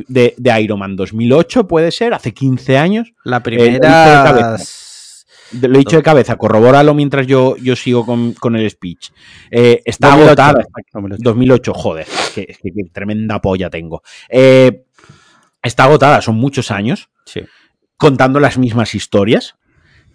de, 0.08 0.62
Iron 0.62 0.80
Man? 0.80 0.96
¿2008 0.96 1.66
puede 1.66 1.92
ser? 1.92 2.14
¿Hace 2.14 2.34
15 2.34 2.78
años? 2.78 3.14
La 3.24 3.42
primera... 3.42 4.58
lo 5.62 5.76
he 5.76 5.80
dicho 5.80 5.98
de 5.98 6.04
cabeza, 6.04 6.36
corrobóralo 6.36 6.94
mientras 6.94 7.28
yo, 7.28 7.56
yo 7.58 7.76
sigo 7.76 8.06
con, 8.06 8.56
el 8.56 8.70
speech. 8.70 9.12
Eh, 9.52 9.82
está 9.86 10.14
agotada. 10.14 10.66
2008, 11.20 11.74
joder, 11.74 12.08
que, 12.34 12.58
tremenda 12.92 13.42
polla 13.42 13.70
tengo. 13.70 14.02
Eh, 14.30 14.84
está 15.62 15.86
agotada, 15.86 16.22
son 16.22 16.36
muchos 16.36 16.72
años. 16.72 17.10
Contando 17.98 18.40
las 18.40 18.58
mismas 18.58 18.96
historias. 18.96 19.56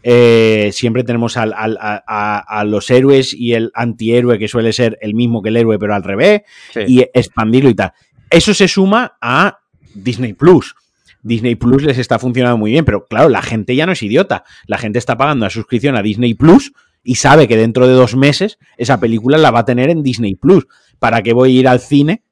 Eh, 0.03 0.71
siempre 0.73 1.03
tenemos 1.03 1.37
a, 1.37 2.65
los 2.65 2.91
héroes 2.91 3.35
y 3.35 3.55
el 3.55 3.73
antihéroe 3.75 4.39
que 4.39 4.49
suele 4.49 4.73
ser 4.73 4.97
el 5.01 5.15
mismo 5.15 5.43
que 5.43 5.49
el 5.49 5.57
héroe 5.57 5.77
pero 5.79 5.95
al 5.95 6.05
revés 6.05 6.43
y 6.87 7.01
expandirlo 7.13 7.71
y 7.71 7.75
tal. 7.75 7.93
Eso 8.31 8.55
se 8.55 8.69
suma 8.69 9.17
a 9.21 9.59
Disney 9.95 10.35
Plus. 10.35 10.75
Disney 11.23 11.55
Plus 11.55 11.83
les 11.83 11.99
está 11.99 12.19
funcionando 12.19 12.57
muy 12.59 12.73
bien, 12.73 12.85
pero 12.85 13.05
claro, 13.07 13.29
la 13.29 13.43
gente 13.43 13.75
ya 13.75 13.87
no 13.87 13.93
es 13.93 14.03
idiota. 14.03 14.45
La 14.67 14.79
gente 14.79 14.99
está 14.99 15.17
pagando 15.17 15.47
la 15.47 15.51
suscripción 15.51 15.97
a 15.97 16.03
Disney 16.03 16.35
Plus 16.35 16.73
y 17.03 17.17
sabe 17.17 17.49
que 17.49 17.57
dentro 17.57 17.87
de 17.87 17.95
dos 17.95 18.17
meses 18.17 18.59
esa 18.77 19.01
película 19.01 19.39
la 19.39 19.51
va 19.51 19.61
a 19.61 19.65
tener 19.65 19.91
en 19.91 20.03
Disney 20.03 20.35
Plus. 20.35 20.67
¿Para 20.99 21.23
qué 21.23 21.33
voy 21.33 21.57
a 21.57 21.61
ir 21.61 21.69
al 21.69 21.81
cine 21.81 22.23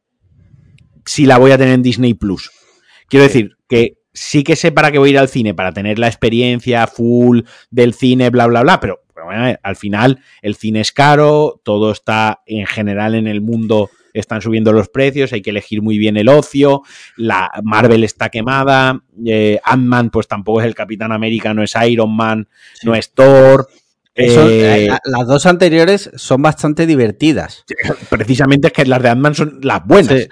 si 1.04 1.26
la 1.26 1.38
voy 1.38 1.52
a 1.52 1.58
tener 1.58 1.74
en 1.74 1.82
Disney 1.82 2.14
Plus? 2.14 2.50
Quiero 3.08 3.24
decir 3.24 3.56
que 3.68 3.98
sí 4.12 4.42
que 4.42 4.56
sé 4.56 4.72
para 4.72 4.90
qué 4.90 4.98
voy 4.98 5.10
a 5.10 5.12
ir 5.12 5.18
al 5.18 5.28
cine, 5.28 5.54
para 5.54 5.72
tener 5.72 5.98
la 5.98 6.08
experiencia 6.08 6.86
full 6.86 7.42
del 7.70 7.94
cine, 7.94 8.30
bla, 8.30 8.46
bla, 8.46 8.62
bla, 8.62 8.80
pero 8.80 9.00
bueno, 9.24 9.56
al 9.62 9.76
final 9.76 10.20
el 10.42 10.54
cine 10.54 10.80
es 10.80 10.92
caro, 10.92 11.60
todo 11.64 11.90
está 11.90 12.42
en 12.46 12.66
general 12.66 13.14
en 13.14 13.26
el 13.26 13.40
mundo, 13.40 13.90
están 14.20 14.40
subiendo 14.40 14.72
los 14.72 14.88
precios, 14.88 15.32
hay 15.32 15.42
que 15.42 15.50
elegir 15.50 15.82
muy 15.82 15.98
bien 15.98 16.16
el 16.16 16.28
ocio, 16.28 16.82
la 17.16 17.50
Marvel 17.62 18.04
está 18.04 18.28
quemada, 18.28 19.02
eh, 19.24 19.60
Ant-Man 19.64 20.10
pues 20.10 20.28
tampoco 20.28 20.60
es 20.60 20.66
el 20.66 20.74
Capitán 20.74 21.12
América, 21.12 21.54
no 21.54 21.62
es 21.62 21.74
Iron 21.86 22.14
Man, 22.14 22.48
no 22.82 22.94
es 22.94 23.12
Thor. 23.12 23.68
Eh, 24.18 24.86
eh, 24.86 24.88
las 25.04 25.26
dos 25.26 25.44
anteriores 25.44 26.10
son 26.14 26.40
bastante 26.40 26.86
divertidas. 26.86 27.64
Precisamente 28.08 28.68
es 28.68 28.72
que 28.72 28.86
las 28.86 29.02
de 29.02 29.10
Ant-Man 29.10 29.34
son 29.34 29.58
las 29.62 29.84
buenas. 29.84 30.26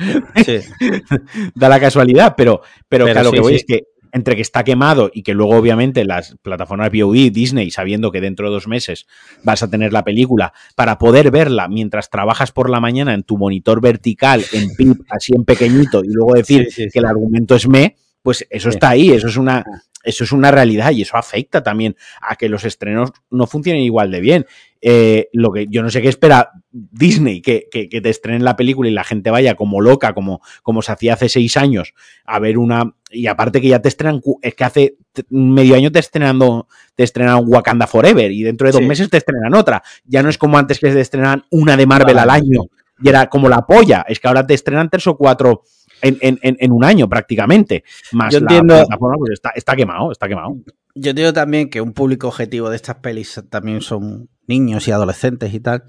da 1.55 1.69
la 1.69 1.81
casualidad, 1.81 2.35
pero, 2.37 2.63
pero, 2.89 3.07
lo 3.23 3.31
que 3.31 3.41
voy 3.41 3.57
es 3.57 3.65
que 3.65 3.94
entre 4.15 4.37
que 4.37 4.43
está 4.43 4.63
quemado 4.63 5.11
y 5.13 5.23
que 5.25 5.35
luego 5.35 5.57
obviamente 5.57 6.05
las 6.05 6.37
plataformas 6.41 6.91
VOD, 6.91 7.33
Disney, 7.33 7.71
sabiendo 7.73 8.13
que 8.13 8.21
dentro 8.21 8.47
de 8.47 8.55
dos 8.55 8.69
meses 8.69 9.07
vas 9.43 9.63
a 9.65 9.69
tener 9.69 9.93
la 9.93 10.05
película, 10.05 10.55
para 10.77 10.99
poder 10.99 11.33
verla 11.33 11.69
mientras 11.69 12.11
trabajas 12.11 12.53
por 12.53 12.71
la 12.71 12.81
mañana 12.81 13.13
en 13.13 13.25
tu 13.25 13.37
monitor 13.37 13.81
vertical, 13.81 14.45
en 14.53 14.71
PIP, 14.77 15.03
así 15.11 15.33
en 15.35 15.45
pequeñito, 15.45 16.05
y 16.05 16.09
luego 16.09 16.35
decir 16.35 16.69
que 16.75 16.99
el 16.99 17.07
argumento 17.07 17.57
es 17.57 17.69
me, 17.69 17.97
pues 18.25 18.45
eso 18.51 18.71
está 18.71 18.89
ahí, 18.89 19.11
eso 19.11 19.29
es 19.29 19.37
una, 19.37 19.59
ah 19.59 19.83
eso 20.05 20.23
es 20.23 20.33
una 20.33 20.51
realidad 20.51 20.93
y 20.93 21.03
eso 21.03 21.17
afecta 21.17 21.63
también 21.63 21.97
a 22.21 22.37
que 22.37 22.49
los 22.49 22.65
estrenos 22.65 23.11
no 23.31 23.47
funcionen 23.47 23.83
igual 23.83 24.11
de 24.11 24.21
bien. 24.21 24.47
Eh, 24.81 25.31
lo 25.33 25.51
que 25.51 25.67
yo 25.69 25.83
no 25.83 25.89
sé 25.89 26.03
qué 26.03 26.09
espera 26.09 26.51
Disney, 26.71 27.41
que, 27.41 27.69
que, 27.71 27.89
te 27.89 28.11
estrenen 28.11 28.45
la 28.45 28.55
película 28.55 28.89
y 28.89 28.93
la 28.93 29.03
gente 29.03 29.31
vaya 29.31 29.55
como 29.55 29.81
loca, 29.81 30.13
como, 30.13 30.43
como 30.63 30.83
se 30.83 30.93
hacía 30.93 31.15
hace 31.15 31.31
seis 31.31 31.57
años, 31.57 31.95
a 32.27 32.39
ver 32.39 32.59
una. 32.59 32.95
Y 33.11 33.29
aparte 33.29 33.63
que 33.63 33.69
ya 33.69 33.81
te 33.81 33.89
estrenan, 33.89 34.21
es 34.43 34.55
que 34.55 34.65
hace 34.65 34.97
medio 35.31 35.75
año 35.75 35.91
te 35.91 36.01
estrenando, 36.01 36.69
te 36.95 37.05
estrenan 37.05 37.45
Wakanda 37.47 37.87
Forever 37.87 38.31
y 38.31 38.43
dentro 38.43 38.67
de 38.67 38.73
dos 38.73 38.83
meses 38.83 39.09
te 39.09 39.17
estrenan 39.17 39.55
otra. 39.55 39.83
Ya 40.05 40.23
no 40.23 40.29
es 40.29 40.37
como 40.37 40.59
antes 40.59 40.79
que 40.79 40.91
te 40.91 41.01
estrenan 41.01 41.45
una 41.51 41.77
de 41.77 41.87
Marvel 41.87 42.19
al 42.19 42.29
año 42.29 42.65
y 43.03 43.09
era 43.09 43.29
como 43.29 43.49
la 43.49 43.63
polla, 43.67 44.05
es 44.07 44.21
que 44.21 44.29
ahora 44.29 44.47
te 44.47 44.55
estrenan 44.55 44.91
tres 44.91 45.07
o 45.07 45.17
cuatro 45.17 45.63
en, 46.03 46.73
un 46.73 46.85
año 46.85 47.09
prácticamente. 47.09 47.85
Más 48.13 48.33
Yo 48.33 48.39
entiendo, 48.39 48.75
pues 48.99 49.41
está, 49.55 49.77
quemado, 49.77 50.13
está 50.13 50.29
quemado. 50.29 50.57
Yo 50.95 51.11
entiendo 51.11 51.33
también 51.33 51.71
que 51.71 51.81
un 51.81 51.93
público 51.93 52.29
objetivo 52.29 52.71
de 52.71 52.77
estas 52.77 52.97
pelis 52.97 53.43
también 53.51 53.81
son 53.81 54.29
niños 54.47 54.87
y 54.89 54.93
adolescentes 54.93 55.53
y 55.55 55.61
tal. 55.61 55.85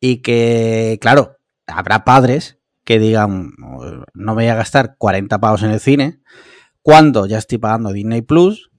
Y 0.00 0.22
que, 0.22 0.98
claro, 1.00 1.36
habrá 1.66 2.04
padres 2.04 2.58
que 2.84 2.98
digan, 2.98 3.52
no 4.14 4.34
me 4.34 4.42
voy 4.42 4.46
a 4.46 4.54
gastar 4.54 4.96
40 4.96 5.38
pavos 5.38 5.62
en 5.62 5.70
el 5.70 5.80
cine, 5.80 6.22
cuando 6.80 7.26
ya 7.26 7.36
estoy 7.38 7.58
pagando 7.58 7.92
Disney 7.92 8.22
Plus, 8.22 8.70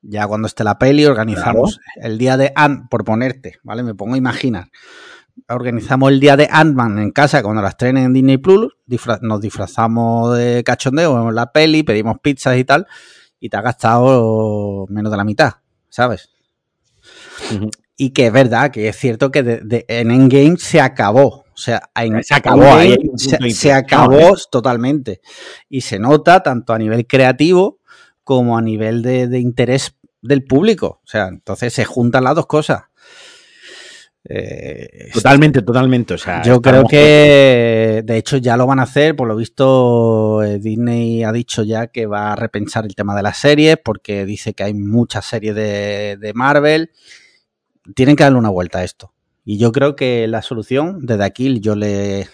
ya 0.00 0.26
cuando 0.26 0.46
esté 0.46 0.64
la 0.64 0.78
peli 0.78 1.04
organizamos 1.04 1.80
el 1.96 2.16
día 2.16 2.36
de 2.36 2.52
Ant, 2.54 2.88
por 2.88 3.04
ponerte, 3.04 3.58
¿vale? 3.62 3.82
Me 3.82 3.94
pongo 3.94 4.14
a 4.14 4.18
imaginar 4.18 4.68
organizamos 5.48 6.10
el 6.10 6.20
día 6.20 6.36
de 6.36 6.48
Ant-Man 6.50 6.98
en 6.98 7.10
casa 7.10 7.42
cuando 7.42 7.62
la 7.62 7.68
estrenen 7.68 8.04
en 8.04 8.12
Disney 8.12 8.38
Plus, 8.38 8.76
nos 9.20 9.40
disfrazamos 9.40 10.36
de 10.36 10.62
cachondeo, 10.64 11.14
vemos 11.14 11.34
la 11.34 11.52
peli, 11.52 11.82
pedimos 11.82 12.16
pizzas 12.20 12.56
y 12.56 12.64
tal, 12.64 12.86
y 13.40 13.48
te 13.48 13.56
ha 13.56 13.62
gastado 13.62 14.86
menos 14.88 15.10
de 15.10 15.16
la 15.16 15.24
mitad, 15.24 15.54
¿sabes? 15.88 16.30
Y 17.96 18.10
que 18.10 18.26
es 18.26 18.32
verdad, 18.32 18.70
que 18.70 18.88
es 18.88 18.96
cierto 18.96 19.30
que 19.30 19.60
en 19.88 20.10
Endgame 20.10 20.56
se 20.58 20.80
acabó. 20.80 21.46
O 21.56 21.58
sea, 21.58 21.88
se 22.22 22.34
acabó 22.34 22.64
ahí. 22.64 22.96
Se, 23.16 23.72
acabó 23.72 24.36
totalmente. 24.50 25.22
Y 25.70 25.80
se 25.80 25.98
nota 25.98 26.42
tanto 26.42 26.74
a 26.74 26.78
nivel 26.78 27.06
creativo 27.06 27.78
como 28.24 28.58
a 28.58 28.62
nivel 28.62 29.00
de 29.00 29.38
interés 29.38 29.96
del 30.20 30.44
público. 30.44 31.00
O 31.02 31.06
sea, 31.06 31.28
entonces 31.28 31.72
se 31.72 31.84
juntan 31.84 32.24
las 32.24 32.34
dos 32.34 32.46
cosas. 32.46 32.84
Eh, 34.28 35.10
totalmente, 35.12 35.62
totalmente. 35.62 36.14
O 36.14 36.18
sea, 36.18 36.42
yo 36.42 36.60
creo 36.60 36.84
que 36.84 38.02
de 38.04 38.16
hecho 38.16 38.38
ya 38.38 38.56
lo 38.56 38.66
van 38.66 38.80
a 38.80 38.82
hacer. 38.82 39.14
Por 39.14 39.28
lo 39.28 39.36
visto, 39.36 40.42
eh, 40.42 40.58
Disney 40.58 41.22
ha 41.22 41.32
dicho 41.32 41.62
ya 41.62 41.86
que 41.86 42.06
va 42.06 42.32
a 42.32 42.36
repensar 42.36 42.84
el 42.84 42.94
tema 42.94 43.14
de 43.14 43.22
las 43.22 43.38
series 43.38 43.78
porque 43.82 44.26
dice 44.26 44.54
que 44.54 44.64
hay 44.64 44.74
muchas 44.74 45.24
series 45.26 45.54
de, 45.54 46.32
Marvel. 46.34 46.90
Tienen 47.94 48.16
que 48.16 48.24
darle 48.24 48.38
una 48.38 48.50
vuelta 48.50 48.80
a 48.80 48.84
esto. 48.84 49.12
Y 49.44 49.58
yo 49.58 49.70
creo 49.70 49.94
que 49.94 50.26
la 50.26 50.42
solución, 50.42 51.06
desde 51.06 51.24
aquí 51.24 51.60
yo 51.60 51.76
le, 51.76 52.28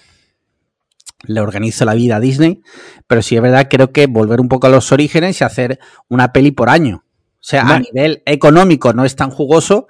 le 1.26 1.40
organizo 1.40 1.84
la 1.84 1.92
vida 1.92 2.16
a 2.16 2.20
Disney, 2.20 2.62
pero 3.06 3.20
sí 3.20 3.36
es 3.36 3.42
verdad, 3.42 3.68
creo 3.70 3.92
que 3.92 4.06
volver 4.06 4.40
un 4.40 4.48
poco 4.48 4.66
a 4.66 4.70
los 4.70 4.92
orígenes 4.92 5.38
y 5.38 5.44
hacer 5.44 5.78
una 6.08 6.32
peli 6.32 6.52
por 6.52 6.70
año. 6.70 7.04
O 7.34 7.44
sea, 7.44 7.62
a 7.62 7.80
nivel 7.80 8.22
económico 8.24 8.94
no 8.94 9.04
es 9.04 9.16
tan 9.16 9.30
jugoso, 9.30 9.88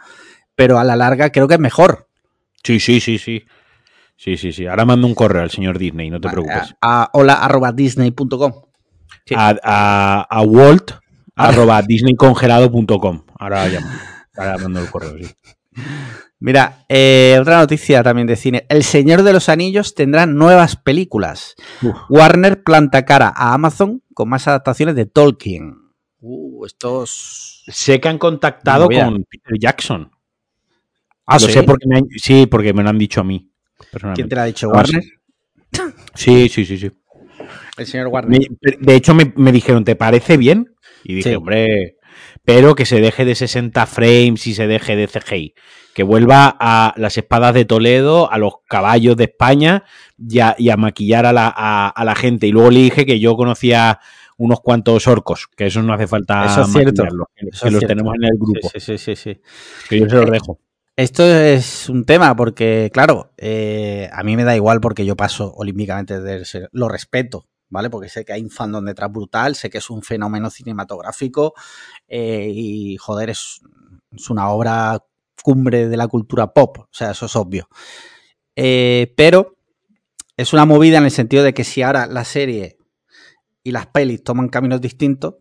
pero 0.55 0.79
a 0.79 0.85
la 0.85 0.97
larga 0.97 1.31
creo 1.31 1.49
que 1.49 1.55
es 1.55 1.61
mejor. 1.61 2.09
Sí, 2.63 2.81
sí, 2.81 3.01
sí, 3.01 3.19
sí. 3.19 3.45
Sí, 4.17 4.37
sí, 4.37 4.53
sí. 4.53 4.67
Ahora 4.67 4.85
mando 4.85 5.07
un 5.07 5.15
correo 5.15 5.43
al 5.43 5.51
señor 5.51 5.79
Disney, 5.79 6.09
no 6.09 6.21
te 6.21 6.29
preocupes. 6.29 6.77
A, 6.81 7.11
hola 7.13 7.35
arroba 7.35 7.73
disney.com. 7.73 8.53
A, 9.35 10.27
a, 10.31 10.43
Walt 10.43 10.93
arroba 11.35 11.83
disneycongelado.com. 11.83 13.25
Ahora 13.39 13.67
llamo. 13.67 13.89
Ahora 14.37 14.59
mando 14.59 14.81
el 14.81 14.91
correo, 14.91 15.17
sí. 15.19 15.29
Mira, 16.39 16.85
eh, 16.89 17.37
otra 17.41 17.59
noticia 17.59 18.03
también 18.05 18.29
de 18.29 18.37
cine. 18.37 18.65
El 18.69 18.85
Señor 18.85 19.25
de 19.25 19.33
los 19.33 19.49
Anillos 19.49 19.95
tendrá 19.95 20.27
nuevas 20.27 20.77
películas. 20.77 21.57
Warner 22.09 22.63
planta 22.63 23.05
cara 23.05 23.33
a 23.35 23.55
Amazon 23.55 24.03
con 24.15 24.29
más 24.29 24.47
adaptaciones 24.47 24.95
de 24.95 25.07
Tolkien. 25.07 25.79
Uh, 26.21 26.65
estos... 26.65 27.65
Sé 27.67 28.01
que 28.01 28.09
han 28.09 28.19
contactado 28.19 28.89
con 28.89 29.25
Peter 29.25 29.59
Jackson. 29.59 30.12
Ah, 31.27 31.39
¿sí? 31.39 31.53
sé 31.53 31.63
porque 31.63 31.87
me 31.87 32.03
sí, 32.17 32.47
porque 32.47 32.73
me 32.73 32.83
lo 32.83 32.91
han 32.91 32.99
dicho 32.99 33.21
a 33.21 33.25
mí. 33.25 33.51
¿Quién 34.15 34.29
te 34.29 34.35
lo 34.35 34.41
ha 34.43 34.45
dicho? 34.47 34.69
¿Warner? 34.69 35.03
Sí, 36.15 36.49
sí, 36.49 36.65
sí, 36.65 36.79
sí. 36.79 36.91
El 37.77 37.87
señor 37.87 38.09
Warner. 38.09 38.41
de 38.61 38.95
hecho, 38.95 39.15
me, 39.15 39.53
dijeron, 39.53 39.85
¿te 39.85 39.97
parece 39.97 40.37
bien? 40.37 40.75
Y 41.05 41.15
dije, 41.15 41.37
hombre, 41.37 41.97
pero 42.45 42.75
que 42.75 42.87
se 42.87 43.01
deje 43.01 43.25
de 43.25 43.35
60 43.35 43.87
frames 43.87 44.47
y 44.47 44.55
se 44.55 44.67
deje 44.67 44.97
de 44.97 45.09
CGI. 45.09 45.55
Que 45.95 46.03
vuelva 46.03 46.57
a 46.59 46.95
las 46.97 47.19
espadas 47.19 47.55
de 47.55 47.65
Toledo, 47.65 48.31
a 48.31 48.39
los 48.39 48.55
caballos 48.67 49.17
de 49.17 49.25
España 49.25 49.85
y 50.19 50.39
a, 50.41 50.77
maquillar 50.77 51.27
a 51.27 51.33
la, 51.33 51.49
a, 51.49 52.05
la, 52.05 52.15
gente. 52.15 52.47
Y 52.47 52.53
luego 52.53 52.71
le 52.71 52.81
dije 52.81 53.05
que 53.05 53.21
yo 53.21 53.37
conocía 53.37 54.01
unos 54.39 54.61
cuantos 54.61 55.07
orcos, 55.07 55.49
que 55.55 55.67
eso 55.67 55.83
no 55.83 55.93
hace 55.93 56.07
falta 56.07 56.47
eso 56.47 56.63
es 56.63 56.73
cierto. 56.73 57.05
que, 57.37 57.71
los 57.71 57.85
tenemos 57.85 58.15
en 58.17 58.25
el 58.25 58.39
grupo. 58.39 58.71
Sí, 58.73 58.81
sí, 58.81 58.99
sí, 58.99 59.17
sí. 59.17 59.41
Que 59.89 60.01
yo 60.01 60.09
se 60.09 60.17
los 60.17 60.31
dejo. 60.31 60.59
Esto 60.97 61.25
es 61.25 61.89
un 61.89 62.05
tema 62.05 62.37
porque, 62.37 62.91
claro, 62.93 63.33
eh, 63.39 64.11
a 64.13 64.23
mí 64.23 64.37
me 64.37 64.45
da 64.45 64.55
igual 64.55 64.81
porque 64.81 65.07
yo 65.07 65.17
paso 65.17 65.51
olímpicamente 65.57 66.21
de 66.21 66.45
ser, 66.45 66.69
lo 66.73 66.87
respeto, 66.87 67.49
¿vale? 67.71 67.89
Porque 67.89 68.11
sé 68.11 68.27
que 68.27 68.35
hay 68.35 68.43
un 68.43 68.51
fandom 68.51 68.85
detrás 68.85 69.11
brutal, 69.11 69.55
sé 69.55 69.71
que 69.71 69.79
es 69.79 69.89
un 69.89 70.03
fenómeno 70.03 70.51
cinematográfico 70.51 71.55
eh, 72.09 72.47
y, 72.55 72.99
joder, 72.99 73.31
es, 73.31 73.63
es, 74.11 74.29
una 74.29 74.51
obra 74.51 75.03
cumbre 75.43 75.89
de 75.89 75.97
la 75.97 76.09
cultura 76.09 76.53
pop, 76.53 76.81
o 76.81 76.89
sea, 76.91 77.13
eso 77.13 77.25
es 77.25 77.37
obvio. 77.37 77.69
Eh, 78.55 79.15
pero 79.17 79.57
es 80.37 80.53
una 80.53 80.67
movida 80.67 80.99
en 80.99 81.05
el 81.05 81.11
sentido 81.11 81.43
de 81.43 81.55
que 81.55 81.65
si 81.65 81.81
ahora 81.81 82.07
la 82.07 82.25
serie 82.25 82.77
y 83.65 83.71
las 83.71 83.87
pelis 83.87 84.23
toman 84.23 84.51
caminos 84.51 84.83
distintos, 84.83 85.37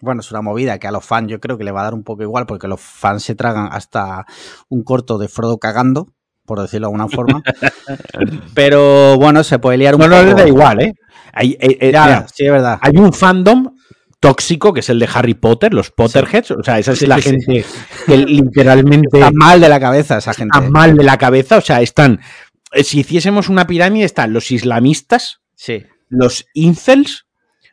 bueno, 0.00 0.20
es 0.20 0.30
una 0.30 0.42
movida 0.42 0.78
que 0.78 0.86
a 0.86 0.92
los 0.92 1.04
fans 1.04 1.30
yo 1.30 1.40
creo 1.40 1.58
que 1.58 1.64
le 1.64 1.72
va 1.72 1.80
a 1.80 1.84
dar 1.84 1.94
un 1.94 2.04
poco 2.04 2.22
igual 2.22 2.46
porque 2.46 2.68
los 2.68 2.80
fans 2.80 3.22
se 3.22 3.34
tragan 3.34 3.68
hasta 3.72 4.26
un 4.68 4.82
corto 4.84 5.18
de 5.18 5.28
Frodo 5.28 5.58
cagando, 5.58 6.08
por 6.46 6.60
decirlo 6.60 6.86
de 6.86 6.94
alguna 6.94 7.08
forma. 7.08 7.42
Pero 8.54 9.16
bueno, 9.16 9.42
se 9.44 9.58
puede 9.58 9.78
liar 9.78 9.94
un 9.94 10.00
poco. 10.00 10.10
No, 10.10 10.22
le 10.22 10.34
da 10.34 10.46
igual, 10.46 10.80
¿eh? 10.80 10.94
Hay, 11.32 11.56
eh, 11.60 11.78
eh, 11.80 12.24
sí, 12.32 12.44
es 12.44 12.52
verdad. 12.52 12.78
Hay 12.80 12.96
un 12.96 13.12
fandom 13.12 13.74
tóxico 14.20 14.72
que 14.72 14.80
es 14.80 14.88
el 14.88 14.98
de 14.98 15.08
Harry 15.12 15.34
Potter, 15.34 15.74
los 15.74 15.90
Potterheads. 15.90 16.50
O 16.52 16.62
sea, 16.62 16.78
esa 16.78 16.92
es 16.92 17.02
la 17.06 17.20
gente 17.20 17.64
que 18.06 18.16
literalmente. 18.16 19.18
Está 19.18 19.30
mal 19.32 19.60
de 19.60 19.68
la 19.68 19.80
cabeza 19.80 20.18
esa 20.18 20.34
gente. 20.34 20.56
Está 20.56 20.70
mal 20.70 20.96
de 20.96 21.04
la 21.04 21.18
cabeza. 21.18 21.58
O 21.58 21.60
sea, 21.60 21.80
están. 21.80 22.20
Eh, 22.72 22.84
si 22.84 23.00
hiciésemos 23.00 23.48
una 23.48 23.66
pirámide, 23.66 24.04
están 24.04 24.32
los 24.32 24.50
islamistas, 24.50 25.40
sí. 25.54 25.84
los 26.08 26.46
incels, 26.54 27.26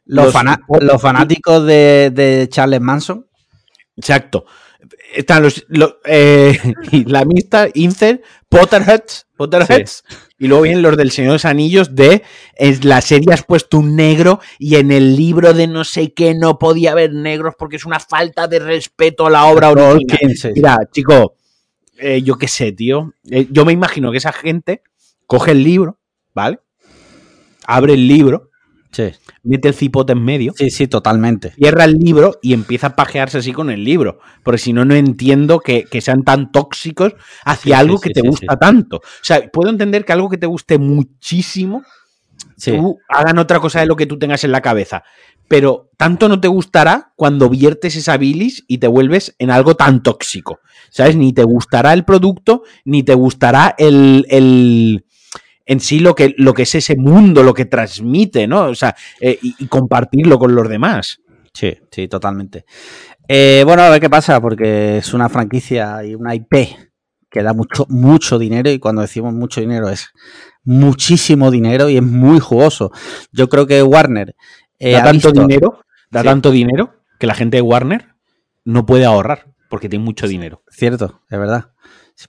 los, 0.06 0.34
los, 0.82 1.01
fanáticos 1.01 1.66
de, 1.66 2.12
de, 2.14 2.47
Charles 2.49 2.82
Manson. 2.82 3.26
Exacto. 3.97 4.45
Están 5.14 5.43
los, 5.43 5.66
los 5.70 5.95
eh, 6.06 6.60
islamistas, 6.91 7.70
incel, 7.74 8.22
Potterheads, 8.49 9.28
Potterheads 9.36 10.03
sí. 10.08 10.16
y 10.39 10.47
luego 10.47 10.64
vienen 10.64 10.82
los 10.82 10.97
del 10.97 11.12
Señor 11.12 11.32
de 11.32 11.36
los 11.36 11.45
Anillos 11.45 11.95
de 11.95 12.22
en 12.56 12.80
la 12.88 13.01
serie 13.01 13.34
has 13.34 13.43
puesto 13.43 13.80
un 13.80 13.95
negro 13.95 14.39
y 14.60 14.76
en 14.76 14.91
el 14.91 15.16
libro 15.16 15.53
de 15.53 15.68
no 15.68 15.84
sé 15.84 16.14
qué 16.14 16.36
no 16.36 16.60
podía 16.60 16.91
haber 16.91 17.14
negros 17.14 17.56
porque 17.58 17.78
es 17.78 17.86
una 17.86 17.99
falta 17.99 18.47
de 18.47 18.60
respeto 18.60 19.26
a 19.26 19.30
la 19.30 19.45
obra 19.45 19.70
original. 19.70 20.20
Mira, 20.53 20.78
chico, 20.91 21.36
eh, 21.97 22.22
yo 22.22 22.38
qué 22.38 22.47
sé, 22.47 22.72
tío. 22.72 23.14
Eh, 23.30 23.47
yo 23.49 23.66
me 23.66 23.74
imagino 23.74 24.12
que 24.12 24.18
esa 24.18 24.34
gente 24.34 24.84
coge 25.26 25.51
el 25.51 25.64
libro, 25.64 25.97
¿vale? 26.34 26.60
Abre 27.66 27.93
el 27.93 28.08
libro 28.08 28.51
Sí. 28.96 29.12
Mete 29.43 29.68
el 29.68 29.74
cipote 29.74 30.14
en 30.14 30.24
medio. 30.24 30.54
Sí, 30.56 30.70
sí, 30.70 30.88
totalmente. 30.88 31.52
Cierra 31.52 31.84
el 31.84 31.96
libro 31.96 32.39
y 32.41 32.54
empieza 32.54 32.88
a 32.88 32.96
pajearse 32.96 33.39
así 33.39 33.52
con 33.52 33.70
el 33.70 33.84
libro. 33.84 34.20
Porque 34.41 34.58
si 34.58 34.72
no, 34.72 34.86
no 34.86 34.96
entiendo 34.96 35.60
que, 35.60 35.84
que, 35.84 36.00
sean 36.00 36.24
tan 36.24 36.54
tóxicos 36.54 37.14
hacia 37.43 37.76
sí, 37.76 37.82
algo 37.82 37.98
sí, 37.98 38.04
que 38.08 38.14
te 38.14 38.26
gusta 38.26 38.56
tanto. 38.56 38.98
O 39.00 39.02
sea, 39.22 39.50
puedo 39.52 39.70
entender 39.70 40.06
que 40.06 40.14
algo 40.14 40.30
que 40.30 40.38
te 40.38 40.46
guste 40.46 40.78
muchísimo, 40.78 41.84
tú 42.64 42.98
hagan 43.10 43.38
otra 43.38 43.60
cosa 43.60 43.82
de 43.82 43.86
lo 43.86 43.98
que 43.98 44.06
tú 44.06 44.18
tengas 44.18 44.46
en 44.46 44.54
la 44.54 44.62
cabeza. 44.62 45.04
Pero 45.50 45.91
tanto 45.98 46.30
no 46.30 46.39
te 46.39 46.48
gustará 46.48 47.12
cuando 47.18 47.50
viertes 47.50 47.98
esa 47.98 48.16
bilis 48.16 48.64
y 48.66 48.78
te 48.78 48.88
vuelves 48.88 49.36
en 49.39 49.52
algo 49.52 49.76
tan 49.76 50.04
tóxico. 50.04 50.60
¿Sabes? 50.89 51.18
Ni 51.18 51.34
te 51.34 51.43
gustará 51.43 51.91
el 51.91 52.06
producto, 52.06 52.64
ni 52.86 53.04
te 53.04 53.14
gustará 53.14 53.76
el, 53.78 54.26
el 54.30 55.05
en 55.66 55.80
sí 55.80 55.99
lo 55.99 56.16
que, 56.16 56.34
lo 56.38 56.53
que 56.53 56.63
es 56.63 56.76
ese 56.76 56.95
mundo, 56.95 57.43
lo 57.43 57.53
que 57.53 57.66
transmite, 57.66 58.47
¿no? 58.47 58.66
O 58.66 58.76
sea, 58.76 58.95
eh, 59.20 59.38
y, 59.41 59.55
y, 59.59 59.68
compartirlo 59.68 60.38
con 60.38 60.53
los 60.53 60.70
demás. 60.70 61.20
Sí, 61.53 61.76
sí, 61.89 62.07
totalmente. 62.07 62.66
Eh, 63.28 63.63
bueno, 63.66 63.82
a 63.84 63.89
ver 63.89 64.01
qué 64.01 64.09
pasa, 64.09 64.39
porque 64.41 64.97
es 64.97 65.13
una 65.13 65.30
franquicia 65.30 66.03
y 66.03 66.13
una 66.13 66.36
IP 66.36 66.53
que 67.30 67.43
da 67.43 67.53
mucho, 67.53 67.86
mucho 67.89 68.38
dinero, 68.38 68.70
y 68.70 68.80
cuando 68.80 69.01
decimos 69.01 69.34
mucho 69.34 69.59
dinero 69.59 69.89
es 69.89 70.09
muchísimo 70.63 71.51
dinero 71.51 71.89
y 71.89 71.97
es 71.97 72.03
muy 72.03 72.39
jugoso. 72.39 72.91
Yo 73.32 73.49
creo 73.49 73.68
que 73.68 73.82
Warner. 73.84 74.36
Eh, 74.80 74.93
da 74.93 75.03
tanto 75.03 75.30
visto... 75.30 75.47
dinero, 75.47 75.80
da 76.11 76.22
sí. 76.22 76.28
tanto 76.28 76.51
dinero 76.51 77.03
que 77.20 77.28
la 77.28 77.34
gente 77.34 77.57
de 77.57 77.61
Warner 77.61 78.16
no 78.63 78.86
puede 78.86 79.05
ahorrar, 79.05 79.53
porque 79.70 79.89
tiene 79.89 80.05
mucho 80.05 80.28
dinero. 80.28 80.63
Cierto, 80.70 81.22
es 81.30 81.39
verdad. 81.39 81.72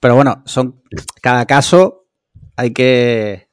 Pero 0.00 0.16
bueno, 0.16 0.42
son 0.46 0.82
cada 1.22 1.46
caso 1.46 1.95
hay 2.56 2.72
que. 2.72 3.48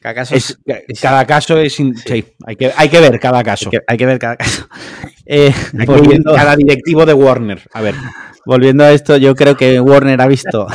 Cada 0.00 0.14
caso 0.14 0.34
es, 0.34 0.58
es 0.66 1.00
cada 1.00 1.26
caso 1.26 1.58
es. 1.58 1.74
Sí. 1.74 1.92
sí, 1.94 2.24
hay, 2.46 2.56
que, 2.56 2.72
hay 2.76 2.88
que 2.88 3.00
ver 3.00 3.18
cada 3.18 3.42
caso. 3.42 3.66
Hay 3.66 3.78
que, 3.78 3.84
hay 3.86 3.96
que 3.96 4.06
ver 4.06 4.18
cada 4.18 4.36
caso. 4.36 4.68
Eh, 5.26 5.54
volviendo, 5.86 6.34
cada 6.34 6.54
directivo 6.54 7.06
de 7.06 7.14
Warner. 7.14 7.62
A 7.72 7.80
ver. 7.80 7.94
Volviendo 8.44 8.84
a 8.84 8.92
esto, 8.92 9.16
yo 9.16 9.34
creo 9.34 9.56
que 9.56 9.80
Warner 9.80 10.20
ha 10.20 10.26
visto. 10.26 10.66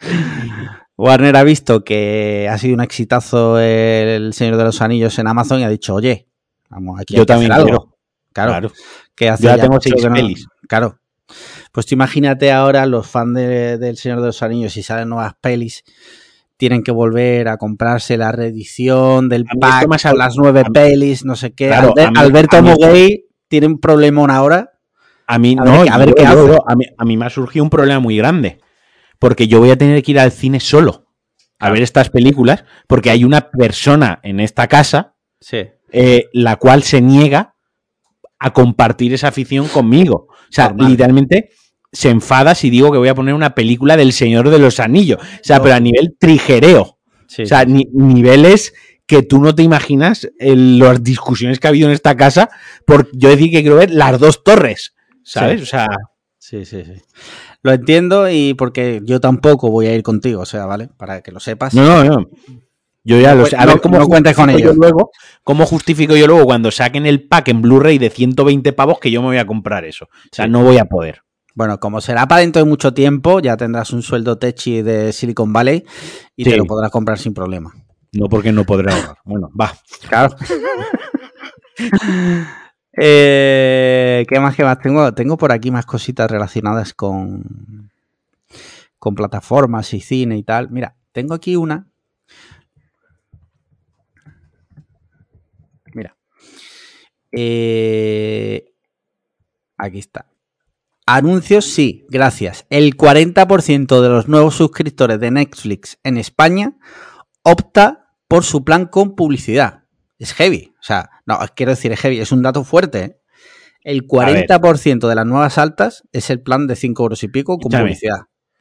Warner 0.96 1.36
ha 1.36 1.44
visto 1.44 1.84
que 1.84 2.48
ha 2.50 2.56
sido 2.56 2.76
un 2.76 2.80
exitazo 2.80 3.58
el 3.58 4.32
Señor 4.32 4.56
de 4.56 4.64
los 4.64 4.80
Anillos 4.80 5.18
en 5.18 5.28
Amazon 5.28 5.60
y 5.60 5.64
ha 5.64 5.68
dicho, 5.68 5.94
oye, 5.94 6.28
vamos, 6.70 6.98
aquí 6.98 7.14
yo 7.14 7.26
también 7.26 7.52
algo. 7.52 7.66
Quiero. 7.66 7.98
Claro, 8.32 8.50
claro. 8.52 8.72
Que 9.14 9.28
hace 9.28 9.44
ya, 9.44 9.56
ya 9.56 9.62
tengo 9.62 9.78
seis 9.80 10.02
no. 10.02 10.14
Claro, 10.66 10.98
pues 11.72 11.86
tú 11.86 11.94
imagínate 11.94 12.52
ahora 12.52 12.86
los 12.86 13.06
fans 13.06 13.34
de, 13.34 13.78
del 13.78 13.96
Señor 13.96 14.20
de 14.20 14.26
los 14.26 14.42
Anillos, 14.42 14.72
si 14.72 14.82
salen 14.82 15.08
nuevas 15.08 15.34
pelis, 15.40 15.84
tienen 16.56 16.82
que 16.82 16.92
volver 16.92 17.48
a 17.48 17.56
comprarse 17.56 18.16
la 18.16 18.32
reedición 18.32 19.28
del 19.28 19.44
pack 19.44 19.88
más 19.88 20.04
a 20.04 20.12
las 20.12 20.36
nueve 20.36 20.62
a 20.66 20.70
pelis, 20.70 21.24
no 21.24 21.34
sé 21.34 21.52
qué. 21.52 21.68
Claro, 21.68 21.94
Albert, 21.96 22.12
mí, 22.12 22.20
Alberto 22.20 22.62
Moguey 22.62 23.24
tiene 23.48 23.66
un 23.66 23.80
problema 23.80 24.26
ahora. 24.36 24.72
A 25.26 25.38
mí 25.38 25.56
a 25.58 25.64
no, 25.64 25.80
ver, 25.80 25.92
a 25.92 25.96
ver 25.98 26.08
yo, 26.08 26.14
qué 26.16 26.22
yo, 26.24 26.28
hace. 26.28 26.58
a, 26.66 26.76
mí, 26.76 26.84
a 26.98 27.04
mí 27.04 27.16
me 27.16 27.24
ha 27.24 27.30
surgido 27.30 27.62
un 27.62 27.70
problema 27.70 28.00
muy 28.00 28.16
grande. 28.16 28.58
Porque 29.18 29.48
yo 29.48 29.58
voy 29.58 29.70
a 29.70 29.78
tener 29.78 30.02
que 30.02 30.10
ir 30.10 30.18
al 30.18 30.32
cine 30.32 30.60
solo 30.60 31.06
a 31.58 31.66
claro. 31.66 31.74
ver 31.74 31.82
estas 31.82 32.10
películas, 32.10 32.64
porque 32.86 33.10
hay 33.10 33.24
una 33.24 33.50
persona 33.50 34.18
en 34.22 34.40
esta 34.40 34.66
casa 34.66 35.14
sí. 35.40 35.68
eh, 35.92 36.28
la 36.32 36.56
cual 36.56 36.82
se 36.82 37.00
niega 37.00 37.54
a 38.40 38.52
compartir 38.52 39.14
esa 39.14 39.28
afición 39.28 39.68
conmigo. 39.68 40.26
O 40.30 40.52
sea, 40.52 40.68
Normal. 40.68 40.90
literalmente 40.90 41.50
se 41.92 42.08
enfada 42.08 42.54
si 42.54 42.70
digo 42.70 42.90
que 42.90 42.98
voy 42.98 43.08
a 43.08 43.14
poner 43.14 43.34
una 43.34 43.54
película 43.54 43.96
del 43.96 44.12
Señor 44.12 44.50
de 44.50 44.58
los 44.58 44.80
Anillos. 44.80 45.20
O 45.20 45.44
sea, 45.44 45.58
no. 45.58 45.64
pero 45.64 45.76
a 45.76 45.80
nivel 45.80 46.16
trigereo. 46.18 46.98
Sí, 47.28 47.42
o 47.42 47.46
sea, 47.46 47.64
ni, 47.64 47.84
niveles 47.92 48.72
que 49.06 49.22
tú 49.22 49.40
no 49.40 49.54
te 49.54 49.62
imaginas 49.62 50.28
en 50.38 50.78
las 50.78 51.02
discusiones 51.04 51.60
que 51.60 51.66
ha 51.66 51.70
habido 51.70 51.88
en 51.88 51.94
esta 51.94 52.16
casa 52.16 52.48
por 52.86 53.08
yo 53.12 53.28
decir 53.28 53.50
que 53.50 53.60
quiero 53.60 53.76
ver 53.76 53.90
las 53.90 54.18
dos 54.18 54.42
torres. 54.42 54.94
¿Sabes? 55.22 55.58
Sí. 55.58 55.62
O 55.62 55.66
sea. 55.66 55.86
Sí, 56.38 56.64
sí, 56.64 56.82
sí. 56.84 56.94
Lo 57.62 57.72
entiendo 57.72 58.30
y 58.30 58.54
porque 58.54 59.00
yo 59.04 59.20
tampoco 59.20 59.70
voy 59.70 59.86
a 59.86 59.94
ir 59.94 60.02
contigo, 60.02 60.40
o 60.40 60.46
sea, 60.46 60.64
¿vale? 60.64 60.88
Para 60.96 61.20
que 61.20 61.30
lo 61.30 61.40
sepas. 61.40 61.74
No, 61.74 61.84
no, 61.84 62.04
no. 62.04 62.28
Yo 63.02 63.18
ya 63.18 63.34
lo 63.34 63.46
sé. 63.46 63.56
A 63.56 63.64
no, 63.64 63.72
ver 63.72 63.80
cómo 63.80 63.98
no 63.98 64.06
cuentes 64.06 64.36
con 64.36 64.50
ello. 64.50 64.72
Luego, 64.74 65.10
¿Cómo 65.42 65.66
justifico 65.66 66.16
yo 66.16 66.26
luego 66.26 66.44
cuando 66.44 66.70
saquen 66.70 67.06
el 67.06 67.26
pack 67.26 67.48
en 67.48 67.62
Blu-ray 67.62 67.98
de 67.98 68.10
120 68.10 68.72
pavos 68.72 69.00
que 69.00 69.10
yo 69.10 69.22
me 69.22 69.28
voy 69.28 69.38
a 69.38 69.46
comprar 69.46 69.84
eso? 69.84 70.04
O 70.04 70.28
sea, 70.30 70.44
sí. 70.44 70.50
no 70.50 70.62
voy 70.62 70.78
a 70.78 70.84
poder. 70.84 71.22
Bueno, 71.54 71.80
como 71.80 72.00
será 72.00 72.28
para 72.28 72.42
dentro 72.42 72.62
de 72.62 72.68
mucho 72.68 72.94
tiempo, 72.94 73.40
ya 73.40 73.56
tendrás 73.56 73.92
un 73.92 74.02
sueldo 74.02 74.38
techi 74.38 74.82
de 74.82 75.12
Silicon 75.12 75.52
Valley 75.52 75.84
y 76.36 76.44
sí. 76.44 76.50
te 76.50 76.56
lo 76.56 76.64
podrás 76.64 76.90
comprar 76.90 77.18
sin 77.18 77.34
problema. 77.34 77.74
No 78.12 78.28
porque 78.28 78.52
no 78.52 78.64
podré 78.64 78.92
ahorrar. 78.92 79.16
Bueno, 79.24 79.50
va. 79.58 79.72
Claro. 80.08 80.36
eh, 82.96 84.26
¿Qué 84.28 84.40
más 84.40 84.54
que 84.54 84.64
más 84.64 84.78
tengo? 84.80 85.12
Tengo 85.14 85.36
por 85.36 85.52
aquí 85.52 85.70
más 85.70 85.86
cositas 85.86 86.30
relacionadas 86.30 86.92
con, 86.92 87.90
con 88.98 89.14
plataformas 89.14 89.94
y 89.94 90.00
cine 90.00 90.36
y 90.36 90.42
tal. 90.42 90.70
Mira, 90.70 90.96
tengo 91.12 91.34
aquí 91.34 91.56
una. 91.56 91.89
Eh, 97.32 98.72
aquí 99.76 99.98
está. 99.98 100.26
Anuncios, 101.06 101.64
sí, 101.64 102.06
gracias. 102.08 102.66
El 102.70 102.96
40% 102.96 104.00
de 104.00 104.08
los 104.08 104.28
nuevos 104.28 104.54
suscriptores 104.54 105.18
de 105.18 105.30
Netflix 105.30 105.98
en 106.04 106.16
España 106.16 106.76
opta 107.42 108.14
por 108.28 108.44
su 108.44 108.64
plan 108.64 108.86
con 108.86 109.16
publicidad. 109.16 109.84
Es 110.18 110.34
heavy. 110.34 110.72
O 110.78 110.82
sea, 110.82 111.10
no, 111.26 111.38
quiero 111.56 111.70
decir, 111.70 111.90
es 111.92 112.00
heavy, 112.00 112.20
es 112.20 112.30
un 112.30 112.42
dato 112.42 112.62
fuerte. 112.62 113.04
¿eh? 113.04 113.20
El 113.82 114.06
40% 114.06 115.08
de 115.08 115.14
las 115.14 115.26
nuevas 115.26 115.58
altas 115.58 116.04
es 116.12 116.30
el 116.30 116.42
plan 116.42 116.66
de 116.66 116.76
5 116.76 117.02
euros 117.02 117.22
y 117.24 117.28
pico 117.28 117.58
con 117.58 117.72
Escúchame, 117.72 117.84
publicidad. 117.84 118.20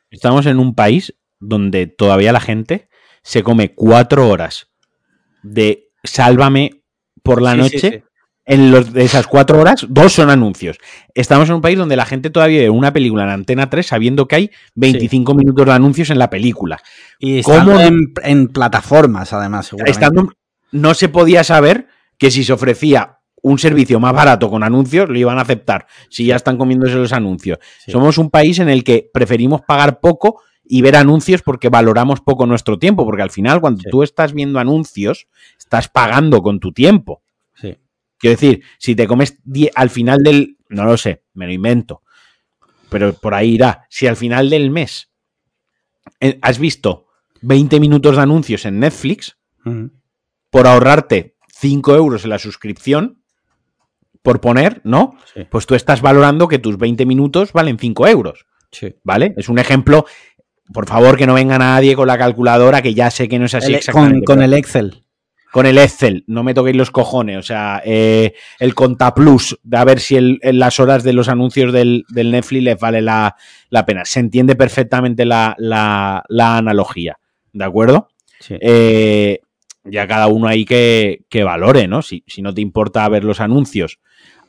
Estamos 0.09 0.45
en 0.47 0.57
un 0.57 0.73
país 0.73 1.13
donde 1.39 1.85
todavía 1.85 2.31
la 2.31 2.39
gente 2.39 2.89
se 3.21 3.43
come 3.43 3.75
4 3.75 4.27
horas 4.27 4.71
de 5.43 5.91
sálvame 6.03 6.83
por 7.21 7.41
la 7.41 7.51
sí, 7.51 7.57
noche. 7.57 7.79
Sí, 7.79 7.89
sí 7.89 8.03
en 8.49 8.71
los, 8.71 8.91
de 8.91 9.03
esas 9.03 9.27
cuatro 9.27 9.59
horas, 9.59 9.85
dos 9.89 10.11
son 10.11 10.31
anuncios. 10.31 10.79
Estamos 11.13 11.47
en 11.49 11.55
un 11.55 11.61
país 11.61 11.77
donde 11.77 11.95
la 11.95 12.05
gente 12.05 12.31
todavía 12.31 12.61
ve 12.61 12.69
una 12.71 12.91
película 12.91 13.23
en 13.23 13.29
Antena 13.29 13.69
3 13.69 13.85
sabiendo 13.85 14.27
que 14.27 14.35
hay 14.35 14.51
25 14.73 15.31
sí. 15.31 15.37
minutos 15.37 15.67
de 15.67 15.71
anuncios 15.71 16.09
en 16.09 16.17
la 16.17 16.31
película. 16.31 16.81
Y 17.19 17.37
estando 17.37 17.79
en, 17.79 18.11
en, 18.23 18.47
plataformas, 18.47 19.33
además, 19.33 19.69
Estando, 19.85 20.29
no 20.71 20.95
se 20.95 21.09
podía 21.09 21.43
saber 21.43 21.89
que 22.17 22.31
si 22.31 22.43
se 22.43 22.51
ofrecía 22.51 23.19
un 23.43 23.59
servicio 23.59 23.99
más 23.99 24.13
barato 24.13 24.49
con 24.49 24.63
anuncios, 24.63 25.07
lo 25.09 25.17
iban 25.19 25.37
a 25.37 25.41
aceptar 25.41 25.85
si 26.09 26.25
ya 26.25 26.35
están 26.35 26.57
comiéndose 26.57 26.95
los 26.95 27.13
anuncios. 27.13 27.59
Somos 27.87 28.17
un 28.17 28.31
país 28.31 28.57
en 28.57 28.69
el 28.69 28.83
que 28.83 29.11
preferimos 29.13 29.61
pagar 29.61 29.99
poco 29.99 30.41
y 30.63 30.81
ver 30.81 30.95
anuncios 30.95 31.43
porque 31.43 31.69
valoramos 31.69 32.21
poco 32.21 32.47
nuestro 32.47 32.79
tiempo, 32.79 33.05
porque 33.05 33.21
al 33.21 33.31
final 33.31 33.61
cuando 33.61 33.83
tú 33.91 34.01
estás 34.01 34.33
viendo 34.33 34.57
anuncios, 34.57 35.27
estás 35.59 35.87
pagando 35.87 36.41
con 36.41 36.59
tu 36.59 36.71
tiempo. 36.71 37.21
Quiero 38.19 38.35
decir, 38.35 38.63
si 38.77 38.95
te 38.95 39.07
comes 39.07 39.37
al 39.75 39.89
final 39.89 40.23
del, 40.23 40.57
no 40.69 40.85
lo 40.85 40.97
sé, 40.97 41.23
me 41.33 41.47
lo 41.47 41.53
invento, 41.53 42.03
pero 42.89 43.13
por 43.13 43.33
ahí 43.33 43.55
irá, 43.55 43.85
si 43.89 44.07
al 44.07 44.17
final 44.17 44.49
del 44.49 44.69
mes 44.71 45.09
eh, 46.19 46.37
has 46.41 46.59
visto 46.59 47.07
20 47.41 47.79
minutos 47.79 48.17
de 48.17 48.21
anuncios 48.21 48.65
en 48.65 48.79
Netflix, 48.79 49.37
por 50.49 50.67
ahorrarte 50.67 51.35
5 51.53 51.95
euros 51.95 52.23
en 52.23 52.31
la 52.31 52.39
suscripción, 52.39 53.21
por 54.21 54.41
poner, 54.41 54.81
¿no? 54.83 55.17
Pues 55.49 55.65
tú 55.65 55.75
estás 55.75 56.01
valorando 56.01 56.47
que 56.47 56.59
tus 56.59 56.77
20 56.77 57.05
minutos 57.05 57.53
valen 57.53 57.77
5 57.79 58.07
euros. 58.07 58.45
Sí. 58.71 58.95
¿Vale? 59.03 59.33
Es 59.37 59.49
un 59.49 59.59
ejemplo. 59.59 60.05
Por 60.73 60.87
favor, 60.87 61.17
que 61.17 61.25
no 61.25 61.33
venga 61.33 61.57
nadie 61.57 61.95
con 61.95 62.07
la 62.07 62.17
calculadora, 62.17 62.81
que 62.81 62.93
ya 62.93 63.09
sé 63.09 63.27
que 63.27 63.39
no 63.39 63.45
es 63.45 63.55
así 63.55 63.73
exactamente. 63.73 64.25
Con, 64.25 64.41
el 64.41 64.53
Excel. 64.53 65.03
Con 65.51 65.65
el 65.65 65.77
Excel, 65.77 66.23
no 66.27 66.43
me 66.43 66.53
toquéis 66.53 66.75
los 66.75 66.91
cojones. 66.91 67.37
O 67.37 67.43
sea, 67.43 67.81
eh, 67.83 68.33
el 68.59 68.75
Contaplus, 68.75 69.57
de 69.63 69.77
a 69.77 69.83
ver 69.83 69.99
si 69.99 70.15
en 70.15 70.59
las 70.59 70.79
horas 70.79 71.03
de 71.03 71.13
los 71.13 71.27
anuncios 71.27 71.73
del, 71.73 72.05
Netflix 72.13 72.63
les 72.63 72.79
vale 72.79 73.01
la, 73.01 73.35
pena. 73.85 74.05
Se 74.05 74.19
entiende 74.19 74.55
perfectamente 74.55 75.25
la, 75.25 75.55
analogía. 76.29 77.17
¿De 77.51 77.65
acuerdo? 77.65 78.09
Sí. 78.39 78.55
Eh, 78.61 79.39
ya 79.83 80.07
cada 80.07 80.27
uno 80.27 80.47
ahí 80.47 80.65
que, 80.65 81.25
valore, 81.43 81.87
¿no? 81.87 82.01
Si, 82.01 82.23
si, 82.27 82.41
no 82.41 82.53
te 82.53 82.61
importa 82.61 83.07
ver 83.09 83.23
los 83.23 83.39
anuncios 83.39 83.99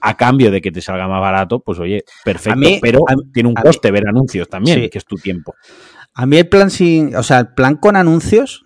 a 0.00 0.16
cambio 0.16 0.50
de 0.50 0.60
que 0.60 0.72
te 0.72 0.80
salga 0.80 1.08
más 1.08 1.20
barato, 1.20 1.60
pues 1.60 1.78
oye, 1.78 2.04
perfecto, 2.24 2.60
pero 2.80 3.00
tiene 3.32 3.48
un 3.48 3.54
coste 3.54 3.90
ver 3.90 4.08
anuncios 4.08 4.48
también, 4.48 4.88
que 4.88 4.98
es 4.98 5.04
tu 5.04 5.16
tiempo. 5.16 5.54
A 6.14 6.26
mí 6.26 6.38
el 6.38 6.48
plan 6.48 6.70
sin, 6.70 7.14
o 7.14 7.22
sea, 7.22 7.40
el 7.40 7.54
plan 7.54 7.76
con 7.76 7.96
anuncios 7.96 8.64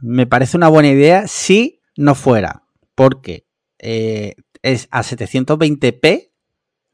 me 0.00 0.26
parece 0.26 0.56
una 0.56 0.68
buena 0.68 0.88
idea 0.88 1.26
si 1.26 1.75
no 1.96 2.14
fuera, 2.14 2.64
porque 2.94 3.46
eh, 3.78 4.34
es 4.62 4.88
a 4.90 5.02
720p 5.02 6.30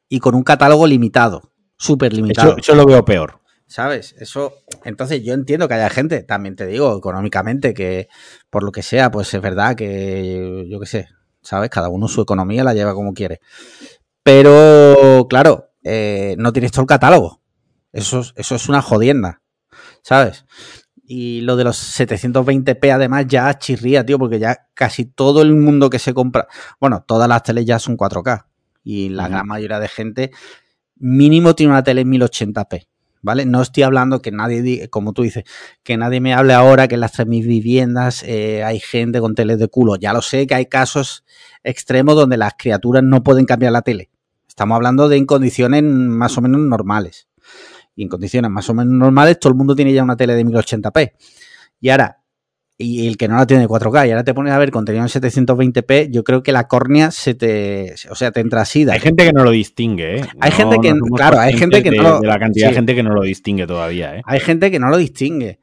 y 0.09 0.20
con 0.20 0.34
un 0.34 0.42
catálogo 0.42 0.86
limitado, 0.86 1.53
súper 1.76 2.12
limitado. 2.12 2.57
eso 2.57 2.74
lo 2.74 2.86
veo 2.86 3.05
peor. 3.05 3.40
¿Sabes? 3.66 4.14
Eso, 4.18 4.53
entonces 4.84 5.24
yo 5.24 5.32
entiendo 5.32 5.66
que 5.66 5.72
haya 5.72 5.88
gente, 5.88 6.22
también 6.22 6.57
te 6.57 6.66
digo, 6.66 6.98
económicamente, 6.98 7.72
que 7.72 8.09
por 8.50 8.64
lo 8.64 8.70
que 8.70 8.82
sea, 8.82 9.11
pues 9.11 9.32
es 9.32 9.40
verdad 9.40 9.74
que, 9.74 10.66
yo 10.68 10.78
qué 10.78 10.84
sé, 10.84 11.09
¿sabes? 11.40 11.70
Cada 11.70 11.88
uno 11.88 12.07
su 12.07 12.20
economía 12.20 12.64
la 12.64 12.74
lleva 12.74 12.92
como 12.92 13.14
quiere. 13.14 13.40
Pero, 14.22 15.26
claro, 15.30 15.70
eh, 15.82 16.34
no 16.38 16.53
tienes 16.53 16.72
todo 16.72 16.82
el 16.82 16.86
catálogo. 16.86 17.40
Eso, 17.92 18.22
eso 18.36 18.55
es 18.55 18.68
una 18.68 18.82
jodienda, 18.82 19.40
¿sabes? 20.03 20.44
Y 21.14 21.42
lo 21.42 21.56
de 21.56 21.64
los 21.64 22.00
720p 22.00 22.90
además 22.90 23.26
ya 23.26 23.58
chirría, 23.58 24.02
tío, 24.06 24.18
porque 24.18 24.38
ya 24.38 24.68
casi 24.72 25.04
todo 25.04 25.42
el 25.42 25.54
mundo 25.54 25.90
que 25.90 25.98
se 25.98 26.14
compra, 26.14 26.48
bueno, 26.80 27.04
todas 27.06 27.28
las 27.28 27.42
teles 27.42 27.66
ya 27.66 27.78
son 27.78 27.98
4K 27.98 28.46
y 28.82 29.10
la 29.10 29.28
gran 29.28 29.46
mayoría 29.46 29.78
de 29.78 29.88
gente 29.88 30.30
mínimo 30.96 31.54
tiene 31.54 31.72
una 31.72 31.82
tele 31.82 32.00
en 32.00 32.12
1080p. 32.12 32.86
¿vale? 33.20 33.44
No 33.44 33.60
estoy 33.60 33.82
hablando 33.82 34.22
que 34.22 34.30
nadie, 34.30 34.88
como 34.88 35.12
tú 35.12 35.20
dices, 35.20 35.44
que 35.82 35.98
nadie 35.98 36.22
me 36.22 36.32
hable 36.32 36.54
ahora 36.54 36.88
que 36.88 36.94
en 36.94 37.02
las 37.02 37.12
3.000 37.12 37.46
viviendas 37.46 38.22
eh, 38.22 38.64
hay 38.64 38.80
gente 38.80 39.20
con 39.20 39.34
teles 39.34 39.58
de 39.58 39.68
culo. 39.68 39.96
Ya 39.96 40.14
lo 40.14 40.22
sé 40.22 40.46
que 40.46 40.54
hay 40.54 40.64
casos 40.64 41.26
extremos 41.62 42.16
donde 42.16 42.38
las 42.38 42.54
criaturas 42.56 43.02
no 43.02 43.22
pueden 43.22 43.44
cambiar 43.44 43.72
la 43.72 43.82
tele. 43.82 44.08
Estamos 44.48 44.76
hablando 44.76 45.10
de 45.10 45.18
en 45.18 45.26
condiciones 45.26 45.82
más 45.82 46.38
o 46.38 46.40
menos 46.40 46.62
normales. 46.62 47.28
Y 47.95 48.05
en 48.05 48.09
condiciones 48.09 48.51
más 48.51 48.68
o 48.70 48.74
menos 48.74 48.93
normales 48.95 49.38
todo 49.38 49.53
el 49.53 49.57
mundo 49.57 49.74
tiene 49.74 49.93
ya 49.93 50.03
una 50.03 50.16
tele 50.16 50.34
de 50.34 50.45
1080p. 50.45 51.12
Y 51.80 51.90
ahora, 51.90 52.22
y 52.78 53.07
el 53.07 53.16
que 53.16 53.28
no 53.28 53.36
la 53.36 53.47
tiene 53.47 53.62
de 53.62 53.68
4K 53.68 54.09
y 54.09 54.11
ahora 54.11 54.24
te 54.24 54.34
pones 54.34 54.53
a 54.53 54.59
ver 54.59 54.70
contenido 54.70 55.05
en 55.05 55.09
720p, 55.09 56.11
yo 56.11 56.24
creo 56.24 56.43
que 56.43 56.53
la 56.53 56.68
córnea 56.68 57.11
se 57.11 57.34
te, 57.34 57.95
o 58.11 58.14
sea, 58.14 58.32
te 58.32 58.40
entra 58.40 58.62
así. 58.62 58.88
Hay 58.88 59.01
gente 59.01 59.24
que 59.24 59.32
no 59.32 59.45
lo 59.45 59.51
distingue, 59.51 60.20
¿eh? 60.20 60.24
Hay 60.40 60.51
gente 60.51 60.78
que, 60.80 60.95
claro, 61.14 61.38
hay 61.38 61.53
gente 61.55 61.82
que 61.82 61.90
no 61.90 62.20
de 62.20 62.26
la 62.26 62.38
cantidad 62.38 62.68
de 62.68 62.74
gente 62.74 62.95
que 62.95 63.03
no 63.03 63.14
lo 63.14 63.22
distingue 63.22 63.66
todavía, 63.66 64.16
¿eh? 64.16 64.22
Hay 64.24 64.40
gente 64.40 64.70
que 64.70 64.78
no 64.78 64.88
lo 64.88 64.97
distingue. 64.97 65.61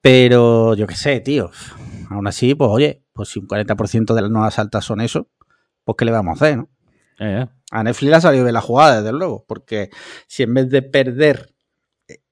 Pero 0.00 0.74
yo 0.74 0.86
qué 0.86 0.94
sé, 0.94 1.20
tío. 1.20 1.50
Aún 2.10 2.26
así, 2.26 2.54
pues 2.54 2.70
oye, 2.70 3.02
pues 3.12 3.30
si 3.30 3.40
un 3.40 3.48
40% 3.48 4.14
de 4.14 4.22
las 4.22 4.30
nuevas 4.30 4.58
altas 4.58 4.84
son 4.84 5.00
eso, 5.00 5.28
pues 5.84 5.96
¿qué 5.98 6.04
le 6.04 6.12
vamos 6.12 6.40
a 6.40 6.44
hacer, 6.44 6.58
no? 6.58 6.68
Eh, 7.18 7.42
eh. 7.42 7.46
A 7.70 7.82
Netflix 7.82 8.10
le 8.10 8.16
ha 8.16 8.20
salido 8.20 8.44
de 8.44 8.52
la 8.52 8.60
jugada, 8.60 9.02
desde 9.02 9.16
luego, 9.16 9.44
porque 9.46 9.90
si 10.26 10.42
en 10.42 10.54
vez 10.54 10.70
de 10.70 10.82
perder, 10.82 11.54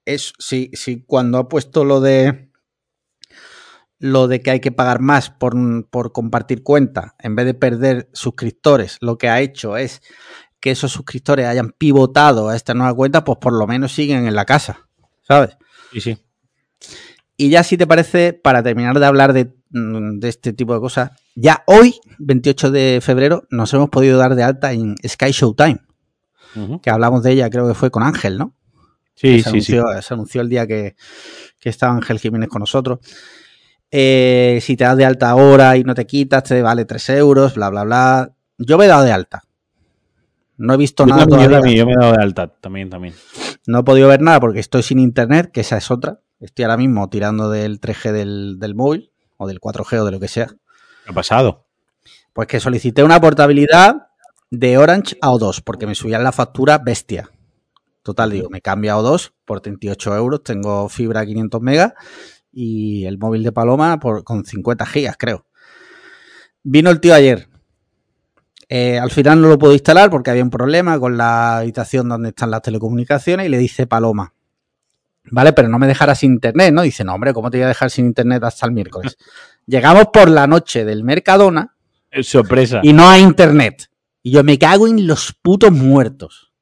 es, 0.04 0.32
si, 0.38 0.70
si 0.72 1.04
cuando 1.04 1.38
ha 1.38 1.48
puesto 1.48 1.84
lo 1.84 2.00
de 2.00 2.46
lo 3.98 4.28
de 4.28 4.40
que 4.40 4.50
hay 4.50 4.60
que 4.60 4.72
pagar 4.72 5.00
más 5.00 5.30
por, 5.30 6.12
compartir 6.12 6.62
cuenta, 6.62 7.14
en 7.18 7.34
vez 7.34 7.46
de 7.46 7.54
perder 7.54 8.08
suscriptores, 8.12 8.98
lo 9.00 9.16
que 9.16 9.28
ha 9.28 9.40
hecho 9.40 9.76
es 9.76 10.02
que 10.60 10.70
esos 10.70 10.92
suscriptores 10.92 11.46
hayan 11.46 11.70
pivotado 11.72 12.48
a 12.48 12.56
esta 12.56 12.74
nueva 12.74 12.94
cuenta, 12.94 13.24
pues 13.24 13.38
por 13.38 13.52
lo 13.52 13.66
menos 13.66 13.92
siguen 13.92 14.26
en 14.26 14.34
la 14.34 14.44
casa, 14.44 14.88
¿sabes? 15.22 15.56
Sí, 15.92 16.00
sí. 16.00 16.18
Y 17.36 17.50
ya 17.50 17.62
si 17.62 17.76
te 17.76 17.86
parece, 17.86 18.32
para 18.32 18.62
terminar 18.62 18.98
de 18.98 19.06
hablar 19.06 19.32
de, 19.32 19.55
mm, 19.70 20.18
este 20.22 20.52
tipo 20.52 20.74
de 20.74 20.80
cosas, 20.80 21.10
ya 21.34 21.64
hoy, 21.66 21.96
28 22.18 22.70
de 22.70 23.00
febrero, 23.02 23.44
nos 23.50 23.72
hemos 23.74 23.90
podido 23.90 24.18
dar 24.18 24.34
de 24.34 24.42
alta 24.42 24.72
en 24.72 24.96
Sky 25.06 25.30
Showtime, 25.30 25.80
que 26.82 26.90
hablamos 26.90 27.22
de 27.22 27.32
ella, 27.32 27.50
creo 27.50 27.68
que 27.68 27.74
fue 27.74 27.90
con 27.90 28.02
Ángel, 28.02 28.38
¿no? 28.38 28.54
Sí, 29.14 29.42
sí, 29.42 29.60
sí. 29.60 29.78
Se 30.02 30.14
anunció 30.14 30.42
el 30.42 30.48
día 30.48 30.66
que, 30.66 30.94
que 31.58 31.70
estaba 31.70 31.94
Ángel 31.94 32.18
Jiménez 32.18 32.48
con 32.48 32.60
nosotros. 32.60 33.00
Eh, 33.90 34.58
si 34.60 34.76
te 34.76 34.84
das 34.84 34.96
de 34.96 35.04
alta 35.04 35.30
ahora 35.30 35.76
y 35.76 35.84
no 35.84 35.94
te 35.94 36.06
quitas, 36.06 36.44
te 36.44 36.60
vale 36.60 36.84
3 36.84 37.10
euros, 37.10 37.54
bla, 37.54 37.70
bla, 37.70 37.84
bla. 37.84 38.32
Yo 38.58 38.78
me 38.78 38.84
he 38.84 38.88
dado 38.88 39.04
de 39.04 39.12
alta. 39.12 39.42
No 40.58 40.74
he 40.74 40.76
visto 40.76 41.06
nada 41.06 41.26
todavía. 41.26 41.74
Yo, 41.74 41.86
me 41.86 41.92
he 41.92 41.96
dado 41.96 42.12
de 42.12 42.22
alta 42.22 42.48
también, 42.48 42.90
también. 42.90 43.14
No 43.66 43.80
he 43.80 43.82
podido 43.84 44.08
ver 44.08 44.20
nada 44.20 44.40
porque 44.40 44.60
estoy 44.60 44.82
sin 44.82 44.98
internet, 44.98 45.50
que 45.52 45.60
esa 45.60 45.76
es 45.76 45.90
otra. 45.90 46.20
Estoy 46.40 46.64
ahora 46.64 46.76
mismo 46.76 47.08
tirando 47.08 47.50
del 47.50 47.80
3G 47.80 48.12
del, 48.58 48.74
móvil 48.74 49.12
o 49.36 49.46
del 49.46 49.60
4G 49.60 50.00
o 50.00 50.04
de 50.04 50.10
lo 50.10 50.20
que 50.20 50.28
sea. 50.28 50.46
¿Qué 50.46 51.10
ha 51.10 51.12
pasado? 51.12 51.66
Pues 52.32 52.48
que 52.48 52.60
solicité 52.60 53.02
una 53.02 53.20
portabilidad 53.20 54.08
de 54.50 54.78
Orange 54.78 55.16
a 55.20 55.30
O2 55.30 55.62
porque 55.64 55.86
me 55.86 55.94
subían 55.94 56.22
la 56.22 56.32
factura 56.32 56.78
bestia. 56.78 57.30
Total, 58.02 58.30
digo, 58.30 58.50
me 58.50 58.60
cambia 58.60 58.92
a 58.92 58.98
O2 58.98 59.32
por 59.44 59.60
38 59.60 60.16
euros, 60.16 60.42
tengo 60.44 60.88
fibra 60.88 61.26
500 61.26 61.60
megas 61.60 61.92
y 62.52 63.04
el 63.04 63.18
móvil 63.18 63.42
de 63.42 63.52
Paloma 63.52 63.98
por, 63.98 64.24
con 64.24 64.44
50 64.44 64.86
gigas, 64.86 65.16
creo. 65.18 65.46
Vino 66.62 66.90
el 66.90 67.00
tío 67.00 67.14
ayer. 67.14 67.48
Eh, 68.68 68.98
al 68.98 69.10
final 69.10 69.40
no 69.40 69.48
lo 69.48 69.58
puedo 69.58 69.72
instalar 69.72 70.10
porque 70.10 70.30
había 70.30 70.42
un 70.42 70.50
problema 70.50 70.98
con 70.98 71.16
la 71.16 71.58
habitación 71.58 72.08
donde 72.08 72.30
están 72.30 72.50
las 72.50 72.62
telecomunicaciones 72.62 73.46
y 73.46 73.48
le 73.48 73.58
dice 73.58 73.86
Paloma. 73.86 74.34
Vale, 75.30 75.52
pero 75.52 75.68
no 75.68 75.78
me 75.78 75.86
dejará 75.86 76.14
sin 76.14 76.32
internet, 76.32 76.72
¿no? 76.72 76.82
Dice, 76.82 77.04
no, 77.04 77.14
hombre, 77.14 77.32
¿cómo 77.32 77.50
te 77.50 77.58
voy 77.58 77.64
a 77.64 77.68
dejar 77.68 77.90
sin 77.90 78.06
internet 78.06 78.42
hasta 78.44 78.66
el 78.66 78.72
miércoles? 78.72 79.16
Llegamos 79.66 80.06
por 80.12 80.28
la 80.28 80.46
noche 80.46 80.84
del 80.84 81.02
Mercadona. 81.04 81.74
Es 82.10 82.28
sorpresa. 82.28 82.80
Y 82.82 82.92
no 82.92 83.08
hay 83.08 83.22
internet. 83.22 83.90
Y 84.22 84.30
yo 84.32 84.44
me 84.44 84.58
cago 84.58 84.86
en 84.86 85.06
los 85.06 85.32
putos 85.42 85.72
muertos. 85.72 86.52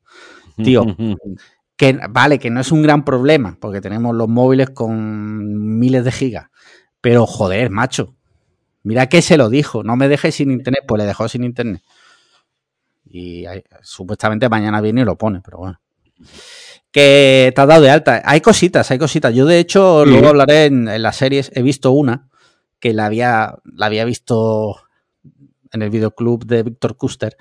Tío, 0.56 0.84
que 1.76 1.98
vale, 2.10 2.38
que 2.38 2.50
no 2.50 2.60
es 2.60 2.72
un 2.72 2.82
gran 2.82 3.04
problema, 3.04 3.58
porque 3.60 3.80
tenemos 3.80 4.14
los 4.14 4.28
móviles 4.28 4.70
con 4.70 5.78
miles 5.78 6.04
de 6.04 6.12
gigas. 6.12 6.48
Pero 7.00 7.26
joder, 7.26 7.70
macho. 7.70 8.16
Mira 8.82 9.08
que 9.08 9.22
se 9.22 9.36
lo 9.36 9.48
dijo, 9.48 9.82
no 9.82 9.96
me 9.96 10.08
dejes 10.08 10.34
sin 10.34 10.50
internet, 10.50 10.84
pues 10.86 10.98
le 11.00 11.06
dejó 11.06 11.28
sin 11.28 11.44
internet. 11.44 11.82
Y 13.06 13.44
supuestamente 13.82 14.48
mañana 14.48 14.80
viene 14.80 15.02
y 15.02 15.04
lo 15.04 15.16
pone, 15.16 15.40
pero 15.42 15.58
bueno. 15.58 15.80
Que 16.94 17.52
te 17.52 17.60
has 17.60 17.66
dado 17.66 17.82
de 17.82 17.90
alta. 17.90 18.22
Hay 18.24 18.40
cositas, 18.40 18.88
hay 18.92 18.98
cositas. 18.98 19.34
Yo, 19.34 19.46
de 19.46 19.58
hecho, 19.58 20.06
luego 20.06 20.28
hablaré 20.28 20.66
en, 20.66 20.86
en, 20.86 21.02
las 21.02 21.16
series. 21.16 21.50
He 21.52 21.62
visto 21.62 21.90
una 21.90 22.28
que 22.78 22.94
la 22.94 23.06
había, 23.06 23.56
la 23.64 23.86
había 23.86 24.04
visto 24.04 24.76
en 25.72 25.82
el 25.82 25.90
videoclub 25.90 26.46
de 26.46 26.62
Víctor 26.62 26.96
Custer, 26.96 27.36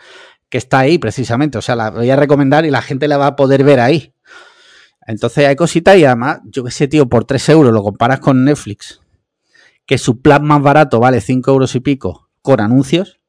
que 0.50 0.58
está 0.58 0.80
ahí 0.80 0.98
precisamente. 0.98 1.60
O 1.60 1.62
sea, 1.62 1.76
la 1.76 1.92
voy 1.92 2.10
a 2.10 2.16
recomendar 2.16 2.66
y 2.66 2.72
la 2.72 2.82
gente 2.82 3.08
la 3.08 3.18
va 3.18 3.28
a 3.28 3.36
poder 3.36 3.64
ver 3.64 3.80
ahí. 3.80 4.16
Entonces 5.06 5.48
hay 5.48 5.56
cositas 5.56 5.98
y 5.98 6.06
además, 6.06 6.40
yo 6.46 6.64
qué 6.64 6.72
sé, 6.72 6.88
tío, 6.88 7.08
por 7.08 7.26
3 7.26 7.50
euros 7.50 7.74
lo 7.74 7.84
comparas 7.84 8.20
con 8.20 8.44
Netflix, 8.44 9.02
que 9.86 10.00
su 10.00 10.22
plan 10.22 10.44
más 10.44 10.62
barato 10.62 11.00
vale 11.00 11.22
5 11.22 11.52
euros 11.52 11.76
y 11.76 11.80
pico 11.80 12.30
con 12.42 12.60
anuncios. 12.60 13.20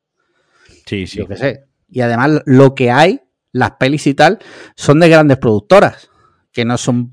Sí, 0.87 1.07
sí. 1.07 1.19
Yo 1.19 1.29
qué 1.29 1.37
sé. 1.37 1.65
Y 1.91 2.01
además 2.01 2.43
lo 2.47 2.75
que 2.75 2.91
hay, 2.91 3.23
las 3.53 3.73
pelis 3.73 4.07
y 4.07 4.15
tal, 4.15 4.39
son 4.77 5.01
de 5.01 5.09
grandes 5.09 5.39
productoras, 5.39 6.11
que 6.55 6.65
no 6.65 6.79
son 6.79 7.13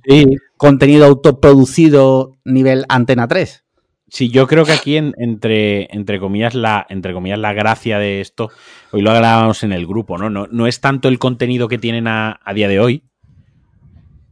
contenido 0.55 1.05
autoproducido 1.05 2.37
nivel 2.45 2.85
Antena 2.87 3.27
3. 3.27 3.65
Sí, 4.07 4.29
yo 4.29 4.45
creo 4.45 4.65
que 4.65 4.73
aquí 4.73 4.97
entre, 4.97 5.87
entre, 5.95 6.19
comillas 6.19 6.53
la, 6.53 6.85
entre 6.89 7.13
comillas 7.13 7.39
la 7.39 7.53
gracia 7.53 7.97
de 7.97 8.21
esto, 8.21 8.49
hoy 8.91 9.01
lo 9.01 9.11
hablábamos 9.11 9.63
en 9.63 9.71
el 9.71 9.87
grupo, 9.87 10.17
¿no? 10.17 10.29
No, 10.29 10.47
no 10.51 10.67
es 10.67 10.81
tanto 10.81 11.07
el 11.07 11.17
contenido 11.17 11.69
que 11.69 11.77
tienen 11.77 12.07
a, 12.07 12.39
día 12.53 12.67
de 12.67 12.81
hoy, 12.81 13.03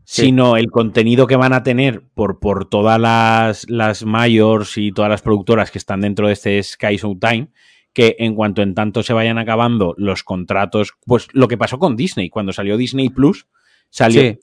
sino 0.03 0.57
el 0.57 0.69
contenido 0.69 1.27
que 1.27 1.37
van 1.37 1.53
a 1.53 1.63
tener 1.63 2.03
por, 2.13 2.39
por 2.39 2.69
todas 2.69 2.99
las, 2.99 3.69
las 3.69 4.03
mayors 4.03 4.77
y 4.77 4.91
todas 4.91 5.09
las 5.09 5.21
productoras 5.21 5.71
que 5.71 5.77
están 5.77 6.01
dentro 6.01 6.27
de 6.27 6.33
este 6.33 6.61
Sky 6.61 6.97
Time, 6.97 7.47
que 7.93 8.17
en 8.19 8.35
cuanto 8.35 8.61
en 8.61 8.75
tanto 8.75 9.01
se 9.01 9.13
vayan 9.13 9.37
acabando 9.37 9.95
los 9.97 10.23
contratos, 10.23 10.93
pues 11.05 11.29
lo 11.31 11.47
que 11.47 11.57
pasó 11.57 11.79
con 11.79 11.95
Disney, 11.95 12.29
cuando 12.29 12.51
salió 12.51 12.75
Disney 12.75 13.09
Plus, 13.09 13.47
salió, 13.89 14.37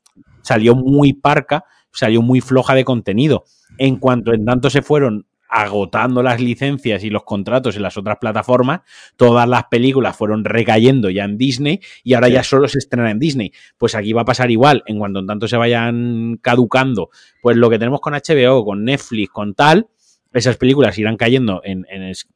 salió 0.47 0.77
muy 0.77 1.13
parca, 1.13 1.65
salió 1.93 2.23
muy 2.23 2.41
floja 2.41 2.75
de 2.75 2.85
contenido. 2.85 3.45
En 3.79 3.97
cuanto 3.97 4.33
en 4.33 4.45
tanto 4.45 4.71
se 4.71 4.81
fueron 4.81 5.27
agotando 5.49 6.23
las 6.23 6.41
licencias 6.41 7.05
y 7.05 7.11
los 7.11 7.25
contratos 7.25 7.77
en 7.77 7.83
las 7.83 7.97
otras 7.97 8.19
plataformas, 8.21 8.81
todas 9.17 9.49
las 9.49 9.65
películas 9.65 10.17
fueron 10.17 10.45
recayendo 10.45 11.11
ya 11.11 11.25
en 11.25 11.37
Disney 11.37 11.81
y 12.03 12.15
ahora 12.15 12.29
ya 12.29 12.43
solo 12.43 12.69
se 12.69 12.79
estrenan 12.79 13.11
en 13.11 13.19
Disney. 13.19 13.53
Pues 13.77 13.95
aquí 13.95 14.13
va 14.13 14.23
a 14.23 14.25
pasar 14.25 14.51
igual, 14.51 14.83
en 14.87 14.99
cuanto 14.99 15.21
en 15.21 15.27
tanto 15.27 15.49
se 15.49 15.57
vayan 15.57 16.39
caducando, 16.43 17.11
pues 17.43 17.57
lo 17.57 17.71
que 17.71 17.79
tenemos 17.79 18.01
con 18.01 18.15
HBO, 18.15 18.65
con 18.65 18.85
Netflix, 18.85 19.31
con 19.31 19.55
tal, 19.55 19.89
esas 20.33 20.57
películas 20.57 20.99
irán 20.99 21.17
cayendo 21.17 21.61
en, 21.65 21.87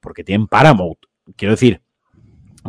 porque 0.00 0.24
tienen 0.24 0.46
Paramount, 0.46 0.98
quiero 1.36 1.52
decir, 1.52 1.82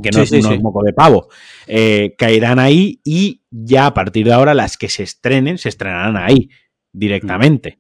que 0.02 0.10
no, 0.12 0.22
es, 0.22 0.32
un 0.32 0.62
moco 0.62 0.84
de 0.84 0.94
pavo, 0.94 1.28
eh, 1.68 2.16
caerán 2.18 2.60
ahí 2.60 3.02
y 3.04 3.42
ya 3.50 3.88
a 3.88 3.94
partir 3.94 4.26
de 4.26 4.34
ahora 4.34 4.54
las 4.54 4.78
que 4.78 4.90
se 4.90 5.04
estrenen, 5.04 5.58
se 5.58 5.70
estrenarán 5.70 6.18
ahí 6.18 6.50
directamente. 6.92 7.80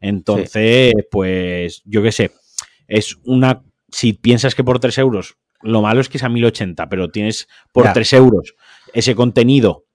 Entonces, 0.00 0.94
pues 1.10 1.82
yo 1.84 2.02
qué 2.02 2.12
sé, 2.12 2.30
es 2.86 3.16
una, 3.24 3.64
si 3.90 4.12
piensas 4.12 4.54
que 4.54 4.64
por 4.64 4.78
3 4.78 4.98
euros, 4.98 5.36
lo 5.62 5.82
malo 5.82 6.00
es 6.00 6.08
que 6.08 6.18
es 6.18 6.24
a 6.24 6.28
1080, 6.28 6.88
pero 6.88 7.10
tienes 7.10 7.48
por 7.72 7.92
3 7.92 8.12
euros 8.12 8.54
ese 8.94 9.14
contenido 9.14 9.87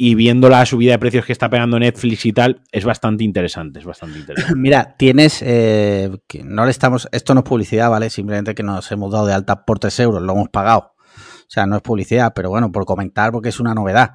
y 0.00 0.14
viendo 0.14 0.48
la 0.48 0.64
subida 0.64 0.92
de 0.92 0.98
precios 1.00 1.26
que 1.26 1.32
está 1.32 1.50
pegando 1.50 1.76
Netflix 1.76 2.24
y 2.24 2.32
tal, 2.32 2.62
es 2.70 2.84
bastante 2.84 3.24
interesante, 3.24 3.80
es 3.80 3.84
bastante 3.84 4.20
interesante. 4.20 4.54
Mira, 4.56 4.94
tienes, 4.96 5.42
eh, 5.42 6.08
que 6.28 6.44
no 6.44 6.64
le 6.64 6.70
estamos, 6.70 7.08
esto 7.10 7.34
no 7.34 7.40
es 7.40 7.44
publicidad, 7.46 7.90
¿vale? 7.90 8.08
Simplemente 8.08 8.54
que 8.54 8.62
nos 8.62 8.90
hemos 8.92 9.12
dado 9.12 9.26
de 9.26 9.34
alta 9.34 9.64
por 9.64 9.80
3 9.80 9.98
euros, 10.00 10.22
lo 10.22 10.32
hemos 10.32 10.48
pagado. 10.50 10.94
O 10.94 11.50
sea, 11.50 11.66
no 11.66 11.76
es 11.76 11.82
publicidad, 11.82 12.32
pero 12.32 12.48
bueno, 12.48 12.70
por 12.70 12.84
comentar 12.84 13.32
porque 13.32 13.48
es 13.48 13.58
una 13.58 13.74
novedad. 13.74 14.10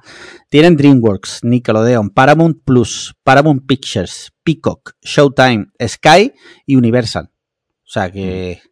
Tienen 0.48 0.74
DreamWorks, 0.74 1.40
Nickelodeon, 1.42 2.10
Paramount 2.10 2.62
Plus, 2.64 3.14
Paramount 3.22 3.66
Pictures, 3.66 4.32
Peacock, 4.42 4.92
Showtime, 5.02 5.66
Sky 5.86 6.32
y 6.64 6.76
Universal. 6.76 7.30
O 7.84 7.90
sea 7.90 8.10
que 8.10 8.62
mm. 8.64 8.68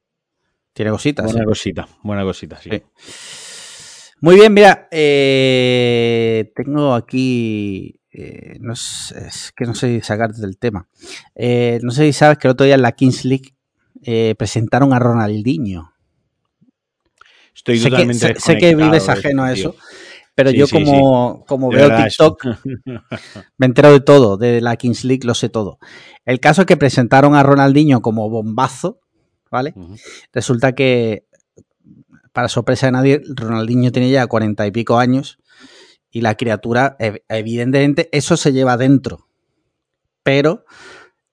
tiene 0.73 0.91
cositas. 0.93 1.27
Buena 1.27 1.45
cosita, 1.45 1.89
buena 2.03 2.23
cosita, 2.23 2.57
sí. 2.57 2.71
Muy 4.23 4.37
bien, 4.37 4.55
mira, 4.55 4.87
eh, 4.93 6.53
tengo 6.55 6.95
aquí 6.95 8.01
eh, 8.13 8.57
no 8.61 8.73
es, 8.73 9.53
que 9.57 9.65
no 9.65 9.75
sé 9.75 10.01
sacarte 10.01 10.41
del 10.41 10.59
tema. 10.59 10.87
Eh, 11.35 11.81
no 11.83 11.91
sé 11.91 12.05
si 12.05 12.13
sabes 12.13 12.39
que 12.39 12.47
el 12.47 12.53
otro 12.53 12.65
día 12.65 12.77
en 12.77 12.83
la 12.83 12.93
Kings 12.93 13.25
League 13.25 13.57
presentaron 14.39 14.93
a 14.93 15.01
Ronaldinho. 15.01 15.93
Estoy 17.53 17.81
sé 17.81 17.91
totalmente 17.91 18.35
que, 18.35 18.41
sé, 18.41 18.59
que 18.59 18.77
vives 18.77 19.09
ajeno 19.09 19.43
a 19.43 19.53
eso, 19.53 19.75
pero 20.37 20.53
yo 20.53 20.69
como, 20.69 21.45
como 21.45 21.71
veo 21.71 21.91
TikTok 21.93 22.47
me 23.59 23.67
entero 23.67 23.91
de 23.91 24.01
todo, 24.01 24.37
de 24.37 24.61
la 24.61 24.77
Kings 24.77 25.05
League 25.05 25.27
lo 25.27 25.35
sé 25.35 25.49
todo. 25.49 25.81
El 26.25 26.39
caso 26.39 26.63
es 26.63 26.67
que 26.69 26.77
presentaron 26.77 27.35
a 27.35 27.43
Ronaldinho 27.43 28.03
como 28.03 28.31
bombazo, 28.31 29.01
¿vale? 29.51 29.75
Resulta 30.33 30.77
que, 30.77 31.27
para 32.33 32.49
sorpresa 32.49 32.87
de 32.87 32.93
nadie, 32.93 33.23
Ronaldinho 33.27 33.93
tiene 33.93 34.11
ya 34.11 34.27
cuarenta 34.27 34.67
y 34.67 34.71
pico 34.71 34.99
años 34.99 35.39
y 36.11 36.21
la 36.21 36.37
criatura, 36.37 36.97
evidentemente, 37.29 38.09
eso 38.13 38.37
se 38.37 38.53
lleva 38.53 38.77
dentro, 38.77 39.29
pero 40.23 40.67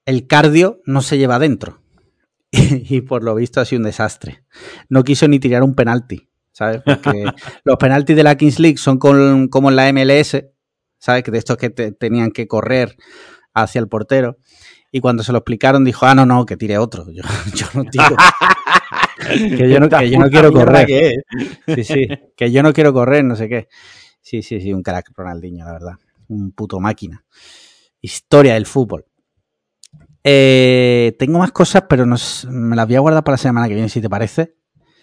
el 0.06 0.26
cardio 0.26 0.82
no 0.86 1.02
se 1.02 1.18
lleva 1.18 1.38
dentro. 1.38 1.82
y 2.52 3.02
por 3.02 3.24
lo 3.24 3.36
visto 3.36 3.62
ha 3.62 3.66
sido 3.66 3.80
un 3.80 3.86
desastre. 3.86 4.44
No 4.88 5.04
quiso 5.04 5.28
ni 5.28 5.40
tirar 5.40 5.64
un 5.64 5.76
penalti, 5.76 6.30
¿sabes? 6.52 6.82
Porque 6.84 7.26
los 7.64 7.78
penaltis 7.78 8.16
de 8.16 8.24
la 8.24 8.36
Kings 8.36 8.60
League 8.60 8.78
son 8.78 8.98
como 8.98 9.70
en 9.70 9.76
la 9.76 9.92
MLS, 9.92 10.46
¿sabes? 10.98 11.24
Que 11.24 11.32
de 11.32 11.38
estos 11.38 11.58
que 11.58 11.70
tenían 11.70 12.32
que 12.32 12.48
correr 12.48 12.96
hacia 13.54 13.80
el 13.80 13.88
portero. 13.88 14.38
Y 14.92 15.02
cuando 15.02 15.24
se 15.24 15.32
lo 15.32 15.40
explicaron 15.40 15.84
dijo, 15.84 16.06
ah, 16.06 16.16
no, 16.16 16.26
no, 16.26 16.46
que 16.46 16.58
tire 16.58 16.78
otro. 16.78 17.06
Yo, 17.54 17.68
no 17.74 17.84
tiro. 17.86 18.16
Que, 19.30 19.70
yo 19.70 19.80
no, 19.80 19.90
que 19.90 20.10
yo 20.10 20.20
no 20.20 20.30
quiero 20.30 20.52
correr. 20.52 20.88
Sí, 21.68 21.84
sí, 21.84 22.08
que 22.36 22.52
yo 22.52 22.64
no 22.64 22.74
quiero 22.74 22.94
correr, 22.94 23.24
no 23.24 23.36
sé 23.36 23.48
qué. 23.48 23.68
Sí, 24.22 24.42
sí, 24.42 24.60
sí, 24.60 24.74
un 24.74 24.84
crack 24.84 25.12
Ronaldinho, 25.16 25.66
la 25.66 25.72
verdad. 25.72 25.94
Un 26.28 26.52
puto 26.52 26.80
máquina. 26.80 27.24
Historia 28.02 28.54
del 28.54 28.66
fútbol. 28.66 29.06
Eh, 30.24 31.16
tengo 31.18 31.40
más 31.40 31.52
cosas, 31.52 31.84
pero 31.90 32.06
me 32.06 32.76
las 32.76 32.88
voy 32.88 32.96
a 32.96 33.00
guardar 33.00 33.24
para 33.24 33.34
la 33.34 33.38
semana 33.38 33.68
que 33.68 33.74
viene, 33.74 33.90
si 33.90 34.02
te 34.02 34.10
parece. 34.10 34.56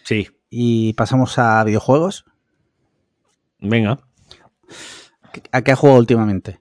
Sí. 0.05 0.29
Y 0.51 0.93
pasamos 0.93 1.39
a 1.39 1.65
videojuegos. 1.65 2.25
Venga. 3.59 3.99
¿A 5.53 5.63
qué 5.63 5.73
has 5.73 5.79
jugado 5.79 5.99
últimamente? 5.99 6.61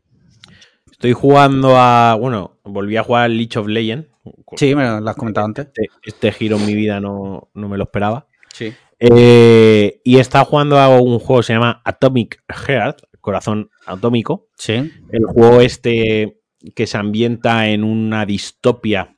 Estoy 0.91 1.13
jugando 1.13 1.77
a. 1.77 2.15
Bueno, 2.15 2.57
volví 2.63 2.97
a 2.97 3.03
jugar 3.03 3.29
League 3.29 3.57
of 3.57 3.67
Legends. 3.67 4.07
Sí, 4.55 4.75
me 4.75 4.83
lo 4.83 5.09
has 5.09 5.15
comentado 5.15 5.45
antes. 5.45 5.67
Este, 5.67 5.89
este, 6.03 6.31
giro 6.31 6.57
en 6.57 6.65
mi 6.65 6.75
vida 6.75 6.99
no, 6.99 7.49
me 7.53 7.77
lo 7.77 7.83
esperaba. 7.83 8.27
Sí. 8.53 8.73
Eh, 8.99 10.01
y 10.03 10.17
está 10.17 10.45
jugando 10.45 10.79
a 10.79 10.99
un 10.99 11.19
juego 11.19 11.41
que 11.41 11.47
se 11.47 11.53
llama 11.53 11.81
Atomic 11.83 12.43
Heart, 12.49 13.01
Corazón 13.21 13.69
Atómico. 13.85 14.47
Sí. 14.57 14.91
El 15.11 15.25
juego 15.25 15.61
este 15.61 16.41
que 16.73 16.87
se 16.87 16.97
ambienta 16.97 17.67
en 17.67 17.83
una 17.83 18.25
distopia 18.25 19.17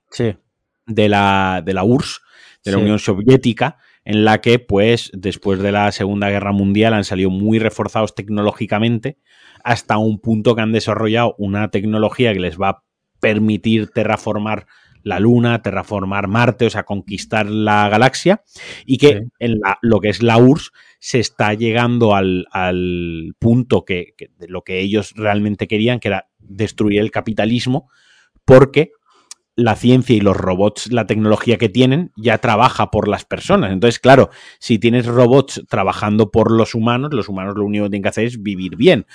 de, 0.85 1.09
la, 1.09 1.61
de 1.63 1.73
la 1.73 1.83
URSS, 1.83 2.21
de 2.65 2.71
la 2.71 2.77
Unión 2.79 2.99
Soviética, 2.99 3.77
en 4.03 4.25
la 4.25 4.41
que, 4.41 4.59
pues, 4.59 5.11
después 5.13 5.59
de 5.59 5.71
la 5.71 5.91
Segunda 5.91 6.29
Guerra 6.29 6.51
Mundial 6.51 6.93
han 6.93 7.03
salido 7.03 7.29
muy 7.29 7.59
reforzados 7.59 8.15
tecnológicamente, 8.15 9.17
hasta 9.63 9.97
un 9.97 10.19
punto 10.19 10.55
que 10.55 10.61
han 10.61 10.71
desarrollado 10.71 11.35
una 11.37 11.69
tecnología 11.71 12.33
que 12.33 12.39
les 12.39 12.57
va 12.57 12.69
a 12.69 12.83
permitir 13.19 13.89
terraformar 13.89 14.67
la 15.03 15.19
Luna, 15.19 15.61
terraformar 15.61 16.27
Marte, 16.27 16.65
o 16.65 16.69
sea, 16.69 16.83
conquistar 16.83 17.49
la 17.49 17.89
galaxia, 17.89 18.43
y 18.85 18.97
que 18.97 19.27
en 19.39 19.59
lo 19.81 19.99
que 19.99 20.09
es 20.09 20.21
la 20.21 20.37
URSS 20.37 20.71
se 20.99 21.19
está 21.19 21.53
llegando 21.53 22.15
al, 22.15 22.45
punto 23.39 23.85
que, 23.85 24.13
de 24.37 24.47
lo 24.47 24.63
que 24.63 24.79
ellos 24.79 25.13
realmente 25.15 25.67
querían, 25.67 25.99
que 25.99 26.09
era 26.09 26.27
destruir 26.39 26.99
el 27.01 27.11
capitalismo, 27.11 27.89
porque 28.45 28.91
la 29.57 29.75
ciencia 29.75 30.15
y 30.15 30.21
los 30.21 30.37
robots, 30.37 30.91
la 30.91 31.07
tecnología 31.07 31.57
que 31.57 31.67
tienen, 31.67 32.11
ya 32.15 32.37
trabaja 32.37 32.91
por 32.91 33.07
las 33.07 33.25
personas. 33.25 33.71
Entonces, 33.71 33.99
claro, 33.99 34.29
si 34.59 34.77
tienes 34.77 35.07
robots 35.07 35.63
trabajando 35.67 36.29
por 36.29 36.51
los 36.51 36.75
humanos, 36.75 37.11
los 37.11 37.27
humanos 37.27 37.55
lo 37.57 37.65
único 37.65 37.85
que 37.85 37.89
tienen 37.89 38.03
que 38.03 38.09
hacer 38.09 38.25
es 38.25 38.41
vivir 38.41 38.75
bien. 38.75 39.07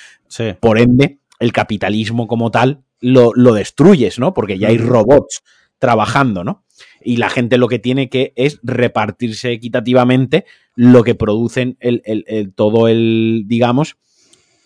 Por 0.61 0.81
ende, 0.81 1.21
el 1.39 1.53
capitalismo 1.53 2.27
como 2.27 2.51
tal 2.51 2.83
lo, 3.01 3.31
lo, 3.35 3.55
destruyes, 3.55 4.19
¿no? 4.19 4.35
Porque 4.35 4.59
ya 4.59 4.69
hay 4.69 4.79
robots 4.79 5.43
trabajando, 5.83 6.45
¿no? 6.45 6.65
Y 7.01 7.17
la 7.17 7.29
gente 7.29 7.59
lo 7.59 7.67
que 7.67 7.81
tiene 7.81 8.09
que 8.09 8.33
es 8.37 8.61
repartirse 8.63 9.51
equitativamente 9.51 10.47
lo 10.77 11.03
que 11.03 11.17
producen 11.17 11.77
el, 11.81 12.03
el, 12.05 12.55
todo 12.55 12.87
el, 12.87 13.47
digamos, 13.47 13.97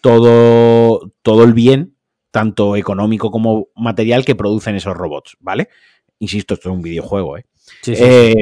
todo, 0.03 1.15
todo 1.23 1.45
el 1.45 1.55
bien 1.55 1.97
tanto 2.31 2.77
económico 2.77 3.31
como 3.31 3.69
material 3.75 4.27
que 4.27 4.35
producen 4.35 4.77
esos 4.77 4.95
robots, 4.95 5.39
¿vale? 5.41 5.71
Insisto, 6.19 6.53
esto 6.53 6.69
es 6.69 6.75
un 6.75 6.83
videojuego, 6.83 7.39
¿eh? 7.39 7.47
eh 7.87 8.35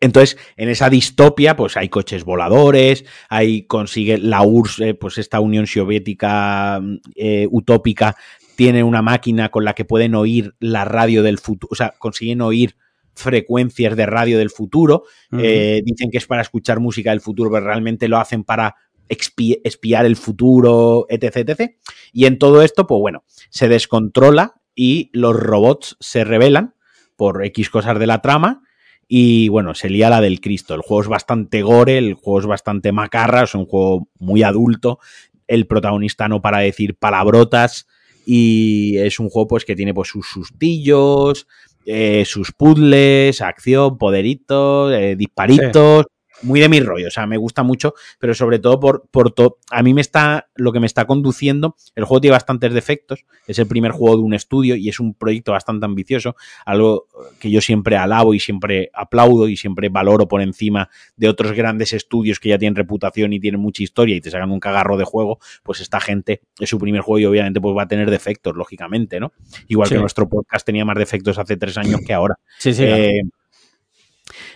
entonces, 0.00 0.36
en 0.56 0.68
esa 0.68 0.90
distopia, 0.90 1.56
pues 1.56 1.78
hay 1.78 1.88
coches 1.88 2.24
voladores, 2.24 3.04
hay 3.30 3.62
consigue 3.62 4.18
la 4.18 4.42
URSS, 4.42 4.80
eh, 4.80 4.94
pues 4.94 5.16
esta 5.16 5.40
Unión 5.40 5.66
Soviética 5.66 6.82
eh, 7.14 7.46
utópica, 7.50 8.16
tiene 8.56 8.82
una 8.82 9.02
máquina 9.02 9.50
con 9.50 9.64
la 9.64 9.74
que 9.74 9.84
pueden 9.84 10.14
oír 10.14 10.54
la 10.58 10.84
radio 10.84 11.22
del 11.22 11.38
futuro, 11.38 11.68
o 11.72 11.76
sea, 11.76 11.94
consiguen 11.98 12.40
oír 12.40 12.76
frecuencias 13.14 13.96
de 13.96 14.06
radio 14.06 14.38
del 14.38 14.50
futuro. 14.50 15.04
dicen 15.30 16.10
que 16.10 16.18
es 16.18 16.26
para 16.26 16.42
escuchar 16.42 16.80
música 16.80 17.10
del 17.10 17.20
futuro, 17.20 17.50
pero 17.50 17.64
realmente 17.66 18.08
lo 18.08 18.18
hacen 18.18 18.44
para 18.44 18.76
espiar 19.08 20.04
el 20.06 20.16
futuro, 20.16 21.06
etc, 21.08 21.36
etc. 21.36 21.76
Y 22.12 22.26
en 22.26 22.38
todo 22.38 22.62
esto, 22.62 22.86
pues 22.86 23.00
bueno, 23.00 23.24
se 23.50 23.68
descontrola 23.68 24.54
y 24.74 25.10
los 25.12 25.34
robots 25.36 25.96
se 26.00 26.24
revelan 26.24 26.74
por 27.16 27.44
X 27.44 27.70
cosas 27.70 27.98
de 27.98 28.06
la 28.06 28.20
trama 28.20 28.62
y 29.08 29.48
bueno, 29.48 29.74
se 29.74 29.88
lía 29.88 30.10
la 30.10 30.20
del 30.20 30.40
Cristo. 30.40 30.74
El 30.74 30.82
juego 30.82 31.02
es 31.02 31.08
bastante 31.08 31.62
gore, 31.62 31.98
el 31.98 32.14
juego 32.14 32.40
es 32.40 32.46
bastante 32.46 32.92
macarra, 32.92 33.44
es 33.44 33.54
un 33.54 33.66
juego 33.66 34.08
muy 34.18 34.42
adulto, 34.42 34.98
el 35.46 35.66
protagonista 35.66 36.28
no 36.28 36.42
para 36.42 36.58
decir 36.58 36.96
palabrotas 36.96 37.86
y 38.28 38.98
es 38.98 39.20
un 39.20 39.30
juego 39.30 39.46
pues 39.46 39.64
que 39.64 39.76
tiene 39.76 39.94
pues 39.94 40.08
sus 40.08 40.26
sustillos, 40.26 41.46
eh, 41.86 42.24
sus 42.26 42.50
puzzles, 42.50 43.40
acción, 43.40 43.96
poderitos, 43.96 44.92
eh, 44.92 45.14
disparitos, 45.16 46.06
muy 46.42 46.60
de 46.60 46.68
mi 46.68 46.80
rollo, 46.80 47.08
o 47.08 47.10
sea, 47.10 47.26
me 47.26 47.36
gusta 47.36 47.62
mucho, 47.62 47.94
pero 48.18 48.34
sobre 48.34 48.58
todo 48.58 48.78
por, 48.78 49.08
por 49.10 49.32
todo, 49.32 49.58
a 49.70 49.82
mí 49.82 49.94
me 49.94 50.00
está, 50.00 50.48
lo 50.54 50.72
que 50.72 50.80
me 50.80 50.86
está 50.86 51.06
conduciendo, 51.06 51.76
el 51.94 52.04
juego 52.04 52.20
tiene 52.20 52.32
bastantes 52.32 52.72
defectos, 52.72 53.24
es 53.46 53.58
el 53.58 53.66
primer 53.66 53.92
juego 53.92 54.16
de 54.16 54.22
un 54.22 54.34
estudio 54.34 54.76
y 54.76 54.88
es 54.88 55.00
un 55.00 55.14
proyecto 55.14 55.52
bastante 55.52 55.86
ambicioso, 55.86 56.36
algo 56.64 57.06
que 57.40 57.50
yo 57.50 57.60
siempre 57.60 57.96
alabo 57.96 58.34
y 58.34 58.40
siempre 58.40 58.90
aplaudo 58.92 59.48
y 59.48 59.56
siempre 59.56 59.88
valoro 59.88 60.28
por 60.28 60.40
encima 60.40 60.90
de 61.16 61.28
otros 61.28 61.52
grandes 61.52 61.92
estudios 61.92 62.38
que 62.38 62.50
ya 62.50 62.58
tienen 62.58 62.76
reputación 62.76 63.32
y 63.32 63.40
tienen 63.40 63.60
mucha 63.60 63.82
historia 63.82 64.16
y 64.16 64.20
te 64.20 64.30
sacan 64.30 64.50
un 64.50 64.60
cagarro 64.60 64.96
de 64.96 65.04
juego, 65.04 65.38
pues 65.62 65.80
esta 65.80 66.00
gente 66.00 66.42
es 66.58 66.68
su 66.68 66.78
primer 66.78 67.00
juego 67.00 67.18
y 67.20 67.24
obviamente 67.26 67.60
pues 67.60 67.76
va 67.76 67.82
a 67.82 67.88
tener 67.88 68.10
defectos, 68.10 68.54
lógicamente, 68.56 69.20
¿no? 69.20 69.32
Igual 69.68 69.88
que 69.88 69.98
nuestro 69.98 70.28
podcast 70.28 70.66
tenía 70.66 70.84
más 70.84 70.98
defectos 70.98 71.38
hace 71.38 71.56
tres 71.56 71.78
años 71.78 72.00
que 72.06 72.12
ahora. 72.12 72.36
Sí, 72.58 72.74
sí. 72.74 72.84
Eh, 72.84 73.22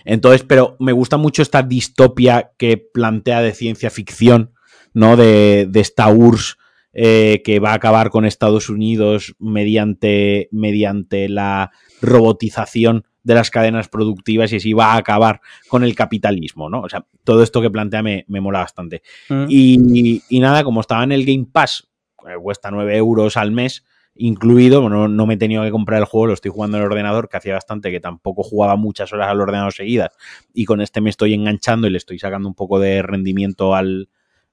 entonces, 0.05 0.43
pero 0.43 0.75
me 0.79 0.91
gusta 0.91 1.17
mucho 1.17 1.41
esta 1.41 1.63
distopia 1.63 2.51
que 2.57 2.77
plantea 2.77 3.41
de 3.41 3.53
ciencia 3.53 3.89
ficción, 3.89 4.53
¿no? 4.93 5.15
De, 5.15 5.67
de 5.69 5.79
esta 5.79 6.09
URSS 6.09 6.57
eh, 6.93 7.41
que 7.45 7.59
va 7.59 7.71
a 7.71 7.75
acabar 7.75 8.09
con 8.09 8.25
Estados 8.25 8.67
Unidos 8.67 9.33
mediante, 9.39 10.49
mediante 10.51 11.29
la 11.29 11.71
robotización 12.01 13.05
de 13.23 13.33
las 13.33 13.49
cadenas 13.49 13.87
productivas 13.87 14.51
y 14.51 14.57
así 14.57 14.73
va 14.73 14.87
a 14.87 14.97
acabar 14.97 15.39
con 15.69 15.85
el 15.85 15.95
capitalismo, 15.95 16.69
¿no? 16.69 16.81
O 16.81 16.89
sea, 16.89 17.05
todo 17.23 17.43
esto 17.43 17.61
que 17.61 17.69
plantea 17.69 18.03
me, 18.03 18.25
me 18.27 18.41
mola 18.41 18.59
bastante. 18.59 19.03
Mm. 19.29 19.45
Y, 19.47 20.21
y, 20.27 20.39
nada, 20.41 20.65
como 20.65 20.81
estaba 20.81 21.05
en 21.05 21.13
el 21.13 21.25
Game 21.25 21.47
Pass, 21.49 21.87
cuesta 22.41 22.71
9 22.71 22.97
euros 22.97 23.37
al 23.37 23.51
mes, 23.51 23.85
incluido, 24.15 24.87
no, 24.89 25.07
no, 25.07 25.25
me 25.25 25.35
he 25.35 25.37
tenido 25.37 25.63
que 25.63 25.71
comprar 25.71 25.99
el 25.99 26.05
juego, 26.05 26.27
lo 26.27 26.33
estoy 26.33 26.51
jugando 26.51 26.77
en 26.77 26.83
el 26.83 26.91
ordenador, 26.91 27.29
que 27.29 27.37
hacía 27.37 27.53
bastante 27.53 27.91
que 27.91 27.99
tampoco 27.99 28.43
jugaba 28.43 28.75
muchas 28.75 29.11
horas 29.13 29.29
al 29.29 29.41
ordenador 29.41 29.73
seguidas, 29.73 30.11
y 30.53 30.65
con 30.65 30.81
este 30.81 31.01
me 31.01 31.09
estoy 31.09 31.33
enganchando 31.33 31.87
y 31.87 31.91
le 31.91 31.97
estoy 31.97 32.19
sacando 32.19 32.47
un 32.47 32.55
poco 32.55 32.79
de 32.79 33.01
rendimiento 33.01 33.75
al, 33.75 34.09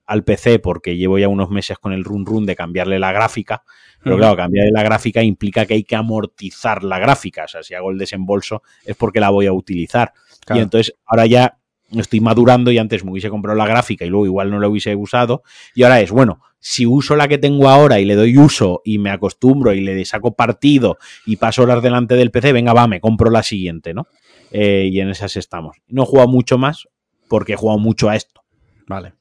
al 0.06 0.24
PC 0.24 0.58
porque 0.58 0.96
llevo 0.96 1.18
ya 1.18 1.28
unos 1.28 1.50
meses 1.50 1.78
con 1.78 1.92
el 1.92 2.02
run 2.02 2.24
run 2.24 2.46
de 2.46 2.56
cambiarle 2.56 2.98
la 2.98 3.12
gráfica, 3.12 3.62
pero 4.02 4.16
claro, 4.16 4.36
cambiarle 4.36 4.70
la 4.72 4.82
gráfica 4.82 5.22
implica 5.22 5.66
que 5.66 5.74
hay 5.74 5.84
que 5.84 5.96
amortizar 5.96 6.84
la 6.84 6.98
gráfica, 6.98 7.44
o 7.44 7.48
sea, 7.48 7.62
si 7.62 7.74
hago 7.74 7.90
el 7.90 7.98
desembolso 7.98 8.62
es 8.84 8.96
porque 8.96 9.20
la 9.20 9.30
voy 9.30 9.46
a 9.46 9.52
utilizar. 9.52 10.12
Claro. 10.46 10.60
Y 10.60 10.62
entonces 10.62 10.94
ahora 11.04 11.26
ya 11.26 11.58
estoy 11.90 12.20
madurando 12.20 12.70
y 12.70 12.78
antes 12.78 13.04
me 13.04 13.12
hubiese 13.12 13.30
comprado 13.30 13.56
la 13.56 13.66
gráfica 13.66 14.04
y 14.04 14.08
luego 14.08 14.26
igual 14.26 14.50
no 14.50 14.60
la 14.60 14.68
hubiese 14.68 14.94
usado. 14.96 15.42
Y 15.74 15.82
ahora 15.82 16.00
es, 16.00 16.10
bueno, 16.10 16.40
si 16.60 16.86
uso 16.86 17.16
la 17.16 17.28
que 17.28 17.38
tengo 17.38 17.68
ahora 17.68 18.00
y 18.00 18.04
le 18.04 18.14
doy 18.14 18.36
uso 18.36 18.82
y 18.84 18.98
me 18.98 19.10
acostumbro 19.10 19.72
y 19.72 19.80
le 19.80 20.04
saco 20.04 20.34
partido 20.34 20.98
y 21.26 21.36
paso 21.36 21.62
horas 21.62 21.82
delante 21.82 22.14
del 22.14 22.30
PC, 22.30 22.52
venga, 22.52 22.72
va, 22.72 22.86
me 22.86 23.00
compro 23.00 23.30
la 23.30 23.42
siguiente, 23.42 23.94
¿no? 23.94 24.06
Eh, 24.50 24.88
y 24.90 25.00
en 25.00 25.10
esas 25.10 25.36
estamos. 25.36 25.76
No 25.88 26.02
he 26.02 26.06
jugado 26.06 26.28
mucho 26.28 26.58
más 26.58 26.88
porque 27.28 27.52
he 27.52 27.56
jugado 27.56 27.78
mucho 27.78 28.08
a 28.08 28.16
esto. 28.16 28.42
Vale, 28.86 29.14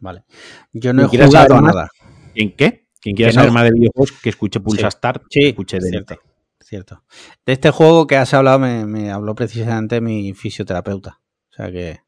vale. 0.00 0.24
Yo 0.72 0.92
no 0.92 1.02
he 1.02 1.06
jugado 1.06 1.56
a 1.56 1.60
nada. 1.60 1.88
¿En 2.34 2.54
qué? 2.56 2.86
Quien 3.00 3.16
quiera 3.16 3.32
saber 3.32 3.48
no. 3.48 3.54
más 3.54 3.64
de 3.64 3.72
videojuegos, 3.72 4.12
que 4.12 4.28
escuche 4.28 4.60
Pulsa 4.60 4.90
sí. 4.90 4.96
Start, 4.96 5.22
sí, 5.30 5.40
escuche 5.48 5.78
de 5.78 5.88
cierto, 5.88 6.18
cierto. 6.60 7.02
De 7.46 7.52
este 7.52 7.70
juego 7.70 8.06
que 8.06 8.16
has 8.16 8.34
hablado 8.34 8.58
me, 8.58 8.84
me 8.84 9.10
habló 9.10 9.34
precisamente 9.34 10.00
mi 10.00 10.34
fisioterapeuta. 10.34 11.20
O 11.50 11.54
sea 11.54 11.70
que 11.70 12.00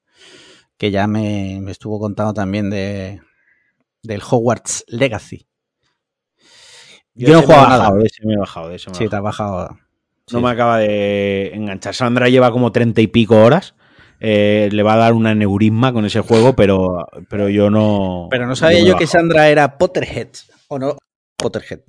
que 0.83 0.91
ya 0.91 1.07
me, 1.07 1.61
me, 1.63 1.71
estuvo 1.71 2.01
contando 2.01 2.35
también 2.35 2.69
de 2.69 3.21
del 4.03 4.23
Hogwarts 4.29 4.85
Legacy. 4.89 5.47
Yo, 7.15 7.29
Yo 7.29 7.35
no 7.35 7.43
juego 7.43 7.63
nada. 7.63 7.91
De 7.93 8.07
ese 8.07 8.27
me 8.27 8.35
he 8.35 8.39
bajado, 8.39 8.69
de 8.69 8.77
ese 8.77 8.91
me 8.91 8.97
sí, 8.97 9.09
te 9.09 9.17
has 9.17 9.23
bajado. 9.23 9.69
No 10.31 10.39
sí. 10.39 10.45
me 10.45 10.51
acaba 10.51 10.79
de 10.79 11.53
enganchar. 11.55 11.95
Sandra 11.95 12.29
lleva 12.29 12.51
como 12.53 12.73
treinta 12.73 13.01
y 13.01 13.07
pico 13.07 13.43
horas. 13.43 13.75
Eh, 14.21 14.69
le 14.71 14.83
va 14.85 14.95
a 14.95 14.99
dar 14.99 15.15
una 15.15 15.35
neurisma 15.35 15.93
con 15.93 16.07
ese 16.07 16.21
juego, 16.21 16.55
pero, 16.57 17.07
pero 17.29 17.49
yo 17.49 17.71
no. 17.71 18.29
Pero 18.31 18.47
no 18.47 18.57
sabía 18.57 18.83
yo 18.85 18.97
que 18.97 19.07
Sandra 19.07 19.49
era 19.49 19.79
Potterhead. 19.79 20.29
¿O 20.69 20.79
no? 20.79 20.97
Potterhead. 21.37 21.81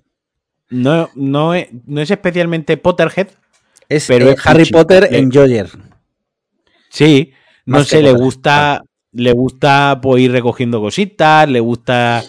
No, 0.69 1.10
no, 1.15 1.53
es, 1.53 1.68
no 1.85 2.02
es 2.02 2.10
especialmente 2.10 2.77
Potterhead. 2.77 3.27
Es, 3.88 4.07
pero 4.07 4.30
eh, 4.30 4.34
es 4.34 4.48
Harry 4.48 4.65
Potter 4.65 5.07
en 5.11 5.31
Joyer. 5.31 5.69
Sí, 6.90 7.34
no 7.65 7.84
sé, 7.84 8.02
le 8.02 8.14
gusta, 8.14 8.84
le 9.14 9.31
gusta 9.31 9.99
pues, 10.02 10.22
ir 10.22 10.31
recogiendo 10.31 10.81
cositas, 10.81 11.48
le 11.49 11.60
gusta, 11.60 12.23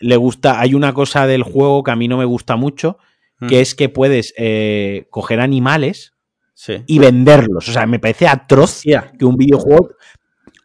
le 0.00 0.16
gusta, 0.16 0.60
hay 0.60 0.74
una 0.74 0.92
cosa 0.92 1.26
del 1.26 1.42
juego 1.42 1.82
que 1.82 1.90
a 1.90 1.96
mí 1.96 2.08
no 2.08 2.18
me 2.18 2.24
gusta 2.24 2.56
mucho, 2.56 2.98
mm. 3.40 3.46
que 3.46 3.60
es 3.60 3.74
que 3.74 3.88
puedes 3.88 4.34
eh, 4.36 5.06
coger 5.10 5.40
animales 5.40 6.14
sí. 6.54 6.82
y 6.86 6.98
venderlos. 6.98 7.68
O 7.68 7.72
sea, 7.72 7.86
me 7.86 7.98
parece 7.98 8.26
atroz 8.26 8.82
yeah. 8.82 9.12
que 9.18 9.24
un 9.24 9.36
videojuego, 9.36 9.90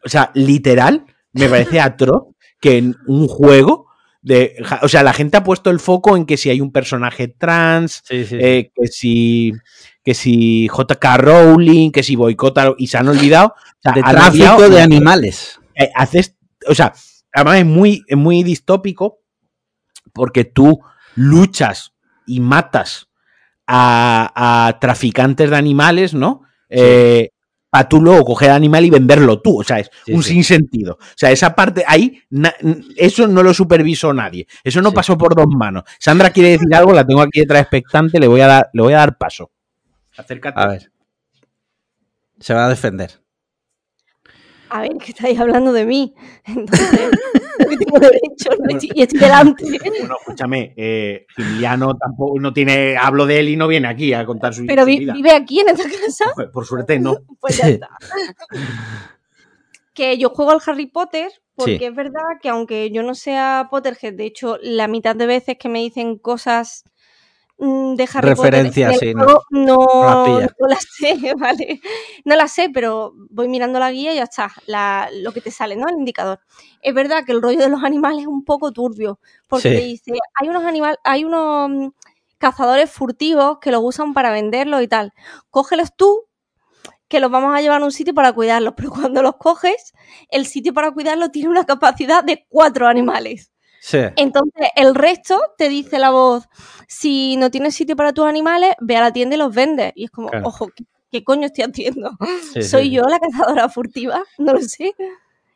o 0.04 0.08
sea, 0.08 0.30
literal, 0.34 1.04
me 1.32 1.48
parece 1.48 1.80
atroz 1.80 2.34
que 2.60 2.78
en 2.78 2.96
un 3.06 3.28
juego 3.28 3.86
de, 4.22 4.56
o 4.80 4.88
sea, 4.88 5.02
la 5.02 5.12
gente 5.12 5.36
ha 5.36 5.44
puesto 5.44 5.70
el 5.70 5.80
foco 5.80 6.16
en 6.16 6.24
que 6.24 6.38
si 6.38 6.48
hay 6.48 6.62
un 6.62 6.72
personaje 6.72 7.28
trans, 7.28 8.02
sí, 8.04 8.24
sí, 8.24 8.38
eh, 8.40 8.70
que 8.74 8.86
si 8.86 9.52
que 10.04 10.14
si 10.14 10.68
JK 10.68 11.04
Rowling, 11.16 11.90
que 11.90 12.02
si 12.02 12.14
boicota 12.14 12.74
y 12.76 12.86
se 12.86 12.98
han 12.98 13.08
olvidado 13.08 13.54
o 13.56 13.82
sea, 13.82 13.92
de 13.92 14.02
tráfico 14.02 14.68
de 14.68 14.82
animales. 14.82 15.58
Eh, 15.74 15.90
haces, 15.94 16.36
o 16.68 16.74
sea, 16.74 16.92
además 17.32 17.58
es 17.58 17.66
muy, 17.66 18.04
es 18.06 18.16
muy 18.16 18.42
distópico 18.42 19.20
porque 20.12 20.44
tú 20.44 20.80
luchas 21.16 21.92
y 22.26 22.40
matas 22.40 23.08
a, 23.66 24.68
a 24.68 24.78
traficantes 24.78 25.50
de 25.50 25.56
animales, 25.56 26.14
¿no? 26.14 26.42
Sí. 26.68 26.76
Eh, 26.80 27.30
para 27.74 27.88
tú 27.88 28.00
luego 28.00 28.24
coger 28.24 28.50
animal 28.50 28.84
y 28.84 28.90
venderlo 28.90 29.40
tú. 29.40 29.58
O 29.58 29.64
sea, 29.64 29.80
es 29.80 29.90
sí, 30.06 30.12
un 30.12 30.22
sí. 30.22 30.34
sinsentido. 30.34 30.92
O 31.00 31.16
sea, 31.16 31.32
esa 31.32 31.56
parte 31.56 31.82
ahí, 31.88 32.20
na, 32.30 32.54
eso 32.94 33.26
no 33.26 33.42
lo 33.42 33.52
supervisó 33.52 34.14
nadie. 34.14 34.46
Eso 34.62 34.80
no 34.80 34.92
pasó 34.92 35.18
por 35.18 35.34
dos 35.34 35.48
manos. 35.48 35.82
Sandra 35.98 36.30
quiere 36.30 36.50
decir 36.50 36.72
algo, 36.72 36.92
la 36.92 37.04
tengo 37.04 37.20
aquí 37.20 37.40
detrás 37.40 37.62
expectante, 37.62 38.20
le 38.20 38.28
voy 38.28 38.42
a 38.42 38.46
dar, 38.46 38.70
le 38.72 38.80
voy 38.80 38.92
a 38.92 38.98
dar 38.98 39.18
paso. 39.18 39.50
Acércate. 40.16 40.60
A 40.60 40.66
ver. 40.66 40.92
Se 42.40 42.54
va 42.54 42.66
a 42.66 42.68
defender. 42.68 43.24
A 44.70 44.80
ver, 44.80 44.96
que 44.98 45.12
estáis 45.12 45.38
hablando 45.38 45.72
de 45.72 45.84
mí. 45.84 46.14
Entonces, 46.44 47.10
tengo 47.78 47.98
derecho 47.98 48.50
no 48.58 48.78
y 48.80 49.02
estoy 49.02 49.20
delante. 49.20 49.64
Bueno, 49.78 50.16
escúchame, 50.18 50.74
eh, 50.76 51.26
Giliano 51.36 51.96
tampoco 51.96 52.40
no 52.40 52.52
tiene, 52.52 52.96
hablo 52.96 53.26
de 53.26 53.38
él 53.38 53.50
y 53.50 53.56
no 53.56 53.68
viene 53.68 53.86
aquí 53.86 54.12
a 54.12 54.24
contar 54.26 54.52
su 54.52 54.66
Pero 54.66 54.84
vi, 54.84 55.10
vive 55.12 55.30
aquí 55.30 55.60
en 55.60 55.68
esta 55.68 55.84
casa. 55.84 56.24
Pues, 56.34 56.48
por 56.48 56.66
suerte 56.66 56.98
no. 56.98 57.18
pues 57.40 57.58
ya 57.58 57.68
está. 57.68 57.88
que 59.92 60.18
yo 60.18 60.30
juego 60.30 60.50
al 60.50 60.62
Harry 60.66 60.86
Potter 60.86 61.30
porque 61.54 61.78
sí. 61.78 61.84
es 61.84 61.94
verdad 61.94 62.22
que 62.42 62.48
aunque 62.48 62.90
yo 62.90 63.02
no 63.02 63.14
sea 63.14 63.68
Potterhead, 63.70 64.14
de 64.14 64.26
hecho, 64.26 64.58
la 64.60 64.88
mitad 64.88 65.14
de 65.14 65.26
veces 65.26 65.56
que 65.56 65.68
me 65.68 65.78
dicen 65.78 66.18
cosas 66.18 66.82
de 67.56 68.08
Harry 68.12 68.28
Referencia, 68.30 68.90
Potter. 68.90 69.08
sí, 69.08 69.14
no, 69.14 69.24
no, 69.24 69.40
no, 69.50 70.40
no, 70.40 70.66
las 70.68 70.86
sé, 70.98 71.16
¿vale? 71.38 71.80
No 72.24 72.36
las 72.36 72.52
sé, 72.52 72.70
pero 72.70 73.12
voy 73.30 73.48
mirando 73.48 73.78
la 73.78 73.90
guía 73.90 74.12
y 74.12 74.16
ya 74.16 74.24
está, 74.24 74.52
la, 74.66 75.08
lo 75.12 75.32
que 75.32 75.40
te 75.40 75.50
sale, 75.50 75.76
¿no? 75.76 75.88
El 75.88 75.98
indicador. 75.98 76.40
Es 76.82 76.94
verdad 76.94 77.24
que 77.24 77.32
el 77.32 77.42
rollo 77.42 77.60
de 77.60 77.68
los 77.68 77.82
animales 77.84 78.22
es 78.22 78.26
un 78.26 78.44
poco 78.44 78.72
turbio, 78.72 79.20
porque 79.46 79.70
sí. 79.70 79.76
te 79.76 79.82
dice, 79.82 80.12
hay 80.40 80.48
unos 80.48 80.64
animales, 80.64 80.98
hay 81.04 81.24
unos 81.24 81.70
mm, 81.70 81.88
cazadores 82.38 82.90
furtivos 82.90 83.58
que 83.60 83.70
los 83.70 83.82
usan 83.82 84.14
para 84.14 84.32
venderlos 84.32 84.82
y 84.82 84.88
tal. 84.88 85.12
Cógelos 85.50 85.94
tú, 85.96 86.24
que 87.08 87.20
los 87.20 87.30
vamos 87.30 87.56
a 87.56 87.60
llevar 87.60 87.80
a 87.82 87.84
un 87.84 87.92
sitio 87.92 88.14
para 88.14 88.32
cuidarlos, 88.32 88.74
pero 88.76 88.90
cuando 88.90 89.22
los 89.22 89.36
coges, 89.36 89.92
el 90.30 90.46
sitio 90.46 90.74
para 90.74 90.90
cuidarlos 90.90 91.30
tiene 91.30 91.48
una 91.48 91.64
capacidad 91.64 92.24
de 92.24 92.46
cuatro 92.48 92.88
animales. 92.88 93.53
Sí. 93.84 93.98
Entonces, 94.16 94.68
el 94.76 94.94
resto 94.94 95.38
te 95.58 95.68
dice 95.68 95.98
la 95.98 96.10
voz, 96.10 96.48
si 96.88 97.36
no 97.36 97.50
tienes 97.50 97.74
sitio 97.74 97.96
para 97.96 98.14
tus 98.14 98.24
animales, 98.24 98.74
ve 98.80 98.96
a 98.96 99.02
la 99.02 99.12
tienda 99.12 99.36
y 99.36 99.38
los 99.38 99.54
vendes. 99.54 99.92
Y 99.94 100.04
es 100.04 100.10
como, 100.10 100.30
claro. 100.30 100.48
ojo, 100.48 100.68
¿qué, 100.74 100.84
¿qué, 101.12 101.22
coño 101.22 101.46
estoy 101.46 101.64
haciendo? 101.64 102.12
Sí, 102.54 102.62
¿Soy 102.62 102.84
sí. 102.84 102.90
yo 102.92 103.02
la 103.02 103.18
cazadora 103.18 103.68
furtiva? 103.68 104.22
No 104.38 104.54
lo 104.54 104.62
sé. 104.62 104.94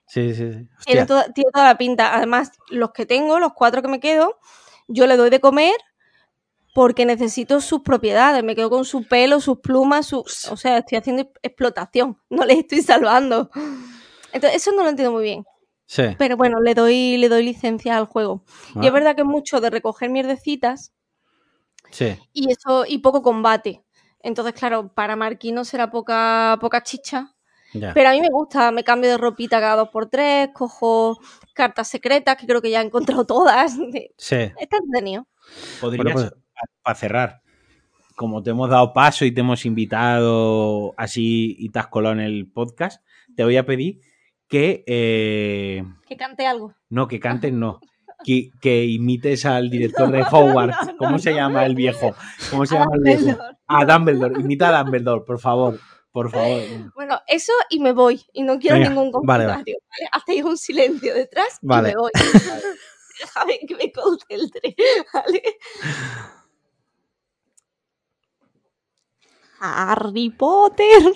Sí, 0.06 0.34
sí, 0.34 0.52
sí. 0.52 0.68
Tiene 0.84 1.06
toda, 1.06 1.32
tiene 1.32 1.50
toda 1.50 1.64
la 1.64 1.78
pinta. 1.78 2.14
Además, 2.14 2.52
los 2.68 2.92
que 2.92 3.06
tengo, 3.06 3.38
los 3.38 3.54
cuatro 3.54 3.80
que 3.80 3.88
me 3.88 3.98
quedo, 3.98 4.38
yo 4.88 5.06
le 5.06 5.16
doy 5.16 5.30
de 5.30 5.40
comer 5.40 5.76
porque 6.74 7.06
necesito 7.06 7.62
sus 7.62 7.80
propiedades, 7.80 8.44
me 8.44 8.54
quedo 8.54 8.68
con 8.68 8.84
su 8.84 9.08
pelo, 9.08 9.40
sus 9.40 9.60
plumas, 9.60 10.04
su... 10.04 10.18
o 10.18 10.56
sea, 10.58 10.76
estoy 10.76 10.98
haciendo 10.98 11.30
explotación, 11.42 12.18
no 12.28 12.44
les 12.44 12.58
estoy 12.58 12.82
salvando. 12.82 13.48
Entonces, 14.34 14.60
eso 14.60 14.72
no 14.72 14.82
lo 14.82 14.90
entiendo 14.90 15.12
muy 15.12 15.22
bien. 15.22 15.46
Sí. 15.88 16.02
Pero 16.18 16.36
bueno, 16.36 16.60
le 16.60 16.74
doy, 16.74 17.16
le 17.16 17.30
doy 17.30 17.42
licencia 17.42 17.96
al 17.96 18.04
juego. 18.04 18.44
Ah. 18.74 18.80
Y 18.82 18.86
es 18.86 18.92
verdad 18.92 19.16
que 19.16 19.22
es 19.22 19.26
mucho 19.26 19.58
de 19.58 19.70
recoger 19.70 20.10
mierdecitas. 20.10 20.92
Sí. 21.90 22.14
Y 22.34 22.52
eso, 22.52 22.84
y 22.86 22.98
poco 22.98 23.22
combate. 23.22 23.82
Entonces, 24.20 24.52
claro, 24.52 24.92
para 24.92 25.16
Marquino 25.16 25.64
será 25.64 25.90
poca, 25.90 26.58
poca 26.60 26.82
chicha. 26.82 27.34
Ya. 27.72 27.94
Pero 27.94 28.10
a 28.10 28.12
mí 28.12 28.20
me 28.20 28.28
gusta, 28.28 28.70
me 28.70 28.84
cambio 28.84 29.08
de 29.08 29.16
ropita 29.16 29.60
cada 29.60 29.76
dos 29.76 29.88
por 29.88 30.10
tres, 30.10 30.50
cojo 30.52 31.18
cartas 31.54 31.88
secretas, 31.88 32.36
que 32.36 32.46
creo 32.46 32.60
que 32.60 32.70
ya 32.70 32.82
he 32.82 32.84
encontrado 32.84 33.24
todas. 33.24 33.74
Sí. 34.18 34.36
Está 34.36 34.76
entretenido. 34.76 35.26
Podrías, 35.80 36.04
bueno, 36.04 36.30
pues... 36.30 36.42
para 36.82 36.94
cerrar, 36.98 37.42
como 38.14 38.42
te 38.42 38.50
hemos 38.50 38.68
dado 38.68 38.92
paso 38.92 39.24
y 39.24 39.32
te 39.32 39.40
hemos 39.40 39.64
invitado 39.64 40.92
así 40.98 41.56
y 41.58 41.70
te 41.70 41.78
has 41.78 41.86
colado 41.86 42.12
en 42.12 42.20
el 42.20 42.46
podcast, 42.46 43.02
te 43.34 43.42
voy 43.42 43.56
a 43.56 43.64
pedir 43.64 44.00
que... 44.48 44.84
Eh, 44.86 45.84
que 46.06 46.16
cante 46.16 46.46
algo. 46.46 46.74
No, 46.88 47.06
que 47.08 47.20
cantes 47.20 47.52
no. 47.52 47.80
Que, 48.24 48.50
que, 48.60 48.84
imites 48.84 49.46
al 49.46 49.70
director 49.70 50.10
de 50.10 50.22
Hogwarts. 50.30 50.94
¿Cómo 50.98 51.18
se 51.18 51.34
llama 51.34 51.64
el 51.64 51.74
viejo? 51.74 52.14
¿Cómo 52.50 52.66
se 52.66 52.74
llama 52.74 52.90
el 52.94 53.02
viejo? 53.02 53.38
A 53.66 53.84
Dumbledore. 53.84 54.40
Imita 54.40 54.68
a 54.76 54.82
Dumbledore, 54.82 55.24
por 55.24 55.38
favor. 55.38 55.78
Por 56.10 56.30
favor. 56.30 56.62
Bueno, 56.94 57.20
eso 57.28 57.52
y 57.70 57.78
me 57.80 57.92
voy. 57.92 58.24
Y 58.32 58.42
no 58.42 58.58
quiero 58.58 58.78
ningún 58.78 59.12
comentario. 59.12 59.48
Vale, 59.48 59.64
vale. 59.64 60.08
Hacéis 60.12 60.42
un 60.42 60.56
silencio 60.56 61.14
detrás 61.14 61.58
vale. 61.62 61.90
y 61.90 61.92
me 61.92 61.98
voy. 62.00 62.10
Déjame 63.20 63.58
que 63.66 63.76
me 63.76 63.92
concentre. 63.92 64.74
¿Vale? 65.12 65.42
Harry 69.60 70.30
Potter. 70.30 71.12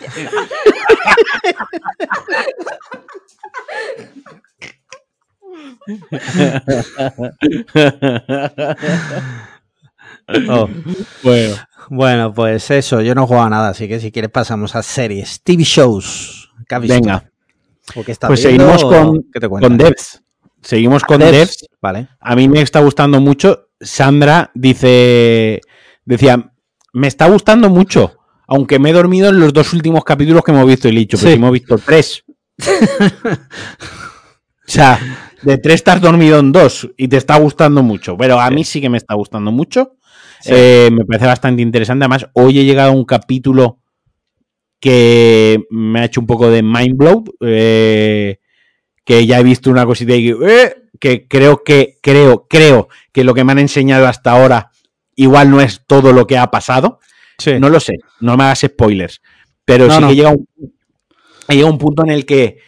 Oh. 10.48 10.68
Bueno. 11.24 11.56
bueno, 11.88 12.32
pues 12.32 12.70
eso, 12.70 13.00
yo 13.00 13.14
no 13.14 13.26
juego 13.26 13.42
a 13.42 13.50
nada, 13.50 13.70
así 13.70 13.88
que 13.88 13.98
si 13.98 14.12
quieres 14.12 14.30
pasamos 14.30 14.76
a 14.76 14.82
series, 14.82 15.42
TV 15.42 15.64
shows. 15.64 16.52
Venga. 16.82 17.28
pues 18.28 18.40
seguimos 18.40 18.84
con, 18.84 19.24
con 19.60 19.76
Devs. 19.76 20.22
Seguimos 20.62 21.02
con 21.02 21.18
Devs. 21.18 21.66
Vale. 21.80 22.08
A 22.20 22.36
mí 22.36 22.48
me 22.48 22.60
está 22.60 22.80
gustando 22.80 23.20
mucho. 23.20 23.70
Sandra 23.80 24.52
dice, 24.54 25.60
decía, 26.04 26.49
me 26.92 27.08
está 27.08 27.28
gustando 27.28 27.68
mucho, 27.70 28.18
aunque 28.46 28.78
me 28.78 28.90
he 28.90 28.92
dormido 28.92 29.28
en 29.30 29.40
los 29.40 29.52
dos 29.52 29.72
últimos 29.72 30.04
capítulos 30.04 30.42
que 30.44 30.52
hemos 30.52 30.66
visto 30.66 30.88
y 30.88 30.96
dicho, 30.96 31.18
pero 31.18 31.30
hemos 31.30 31.52
visto 31.52 31.78
tres. 31.78 32.24
o 32.58 32.66
sea, 34.66 34.98
de 35.42 35.58
tres 35.58 35.76
estás 35.76 36.00
dormido 36.00 36.38
en 36.38 36.52
dos 36.52 36.88
y 36.96 37.08
te 37.08 37.16
está 37.16 37.38
gustando 37.38 37.82
mucho, 37.82 38.16
pero 38.16 38.40
a 38.40 38.50
mí 38.50 38.64
sí 38.64 38.80
que 38.80 38.90
me 38.90 38.98
está 38.98 39.14
gustando 39.14 39.52
mucho. 39.52 39.96
Eh, 40.46 40.88
me 40.92 41.04
parece 41.04 41.26
bastante 41.26 41.62
interesante. 41.62 42.04
Además, 42.04 42.26
hoy 42.32 42.58
he 42.58 42.64
llegado 42.64 42.90
a 42.90 42.94
un 42.94 43.04
capítulo 43.04 43.78
que 44.80 45.62
me 45.68 46.00
ha 46.00 46.04
hecho 46.06 46.20
un 46.20 46.26
poco 46.26 46.50
de 46.50 46.62
mind 46.62 46.96
blow. 46.96 47.24
Eh, 47.40 48.38
que 49.10 49.26
ya 49.26 49.40
he 49.40 49.42
visto 49.42 49.70
una 49.70 49.86
cosita 49.86 50.14
y 50.14 50.30
eh, 50.30 50.74
que 51.00 51.26
creo 51.26 51.64
que, 51.64 51.98
creo, 52.00 52.46
creo 52.48 52.88
que 53.12 53.24
lo 53.24 53.34
que 53.34 53.42
me 53.42 53.50
han 53.50 53.58
enseñado 53.58 54.06
hasta 54.06 54.30
ahora 54.30 54.69
igual 55.20 55.50
no 55.50 55.60
es 55.60 55.82
todo 55.86 56.12
lo 56.12 56.26
que 56.26 56.38
ha 56.38 56.50
pasado. 56.50 56.98
No 57.58 57.68
lo 57.68 57.80
sé, 57.80 57.94
no 58.20 58.36
me 58.36 58.44
hagas 58.44 58.60
spoilers. 58.60 59.22
Pero 59.64 59.90
sí 59.90 60.02
que 60.08 60.14
llega 60.14 60.30
un, 60.30 60.46
llega 61.48 61.68
un 61.68 61.78
punto 61.78 62.02
en 62.04 62.10
el 62.10 62.26
que 62.26 62.58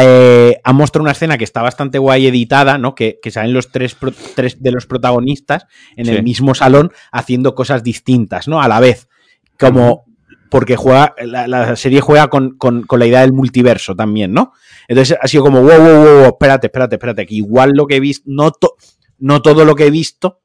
eh, 0.00 0.60
ha 0.62 0.72
mostrado 0.72 1.02
una 1.02 1.12
escena 1.12 1.38
que 1.38 1.44
está 1.44 1.62
bastante 1.62 1.98
guay 1.98 2.26
editada, 2.26 2.78
¿no? 2.78 2.94
Que, 2.94 3.18
salen 3.30 3.52
los 3.52 3.70
tres, 3.70 3.96
tres, 4.34 4.62
de 4.62 4.70
los 4.72 4.86
protagonistas 4.86 5.66
en 5.96 6.08
el 6.08 6.22
mismo 6.22 6.54
salón 6.54 6.92
haciendo 7.10 7.54
cosas 7.54 7.82
distintas, 7.82 8.48
¿no? 8.48 8.60
A 8.60 8.68
la 8.68 8.80
vez. 8.80 9.08
Como. 9.58 10.04
Porque 10.50 10.76
juega. 10.76 11.14
La, 11.24 11.76
serie 11.76 12.00
juega 12.00 12.28
con, 12.28 12.58
la 12.90 13.06
idea 13.06 13.20
del 13.20 13.32
multiverso 13.32 13.94
también, 13.94 14.32
¿no? 14.32 14.52
Entonces 14.88 15.16
ha 15.20 15.26
sido 15.26 15.44
como, 15.44 15.62
wow, 15.62 15.78
wow, 15.78 16.04
wow, 16.04 16.24
espérate, 16.26 16.66
espérate, 16.66 16.96
espérate. 16.96 17.26
Que 17.26 17.36
igual 17.36 17.72
lo 17.74 17.86
que 17.86 17.96
he 17.96 18.00
visto. 18.00 18.24
No, 18.26 18.52
no 19.18 19.40
todo 19.40 19.64
lo 19.64 19.74
que 19.74 19.86
he 19.86 19.90
visto 19.90 20.42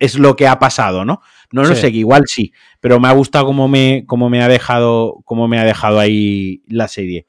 es 0.00 0.18
lo 0.18 0.34
que 0.34 0.48
ha 0.48 0.58
pasado, 0.58 1.04
¿no? 1.04 1.20
No 1.52 1.62
lo 1.62 1.74
sé, 1.76 1.92
que 1.92 1.98
igual 1.98 2.24
sí, 2.26 2.52
pero 2.80 2.98
me 2.98 3.08
ha 3.08 3.12
gustado 3.12 3.46
cómo 3.46 3.68
me, 3.68 4.04
cómo 4.06 4.30
me 4.30 4.42
ha 4.42 4.48
dejado, 4.48 5.20
cómo 5.24 5.46
me 5.46 5.58
ha 5.58 5.64
dejado 5.64 5.98
ahí 6.00 6.62
la 6.66 6.88
serie. 6.88 7.26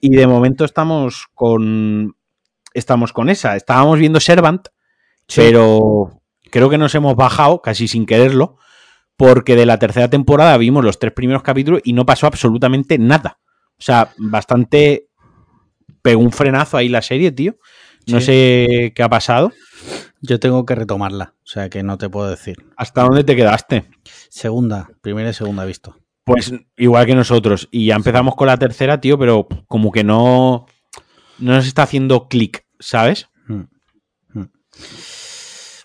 Y 0.00 0.10
de 0.16 0.26
momento 0.26 0.64
estamos 0.64 1.26
con 1.34 2.16
estamos 2.74 3.12
con 3.12 3.28
esa. 3.28 3.56
Estábamos 3.56 3.98
viendo 3.98 4.18
Servant, 4.18 4.68
pero 5.34 6.22
creo 6.50 6.68
que 6.70 6.78
nos 6.78 6.94
hemos 6.94 7.16
bajado 7.16 7.62
casi 7.62 7.86
sin 7.86 8.06
quererlo, 8.06 8.56
porque 9.16 9.56
de 9.56 9.66
la 9.66 9.78
tercera 9.78 10.08
temporada 10.08 10.56
vimos 10.56 10.84
los 10.84 10.98
tres 10.98 11.12
primeros 11.12 11.42
capítulos 11.42 11.82
y 11.84 11.92
no 11.92 12.06
pasó 12.06 12.26
absolutamente 12.26 12.98
nada. 12.98 13.38
O 13.78 13.82
sea, 13.82 14.12
bastante 14.16 15.08
pegó 16.02 16.22
un 16.22 16.32
frenazo 16.32 16.76
ahí 16.76 16.88
la 16.88 17.02
serie, 17.02 17.30
tío. 17.30 17.56
No 18.06 18.20
sé 18.20 18.92
qué 18.94 19.02
ha 19.02 19.08
pasado. 19.08 19.52
Yo 20.22 20.38
tengo 20.38 20.66
que 20.66 20.74
retomarla, 20.74 21.34
o 21.42 21.46
sea 21.46 21.70
que 21.70 21.82
no 21.82 21.96
te 21.96 22.10
puedo 22.10 22.28
decir. 22.28 22.56
¿Hasta 22.76 23.02
dónde 23.02 23.24
te 23.24 23.36
quedaste? 23.36 23.84
Segunda, 24.28 24.90
primera 25.00 25.30
y 25.30 25.34
segunda 25.34 25.64
visto. 25.64 25.96
Pues 26.24 26.52
igual 26.76 27.06
que 27.06 27.14
nosotros. 27.14 27.68
Y 27.70 27.86
ya 27.86 27.96
empezamos 27.96 28.36
con 28.36 28.46
la 28.46 28.58
tercera, 28.58 29.00
tío, 29.00 29.18
pero 29.18 29.48
como 29.66 29.90
que 29.90 30.04
no, 30.04 30.66
no 31.38 31.54
nos 31.54 31.66
está 31.66 31.84
haciendo 31.84 32.28
clic, 32.28 32.66
¿sabes? 32.78 33.28
Hmm. 33.46 33.64
Hmm. 34.34 34.44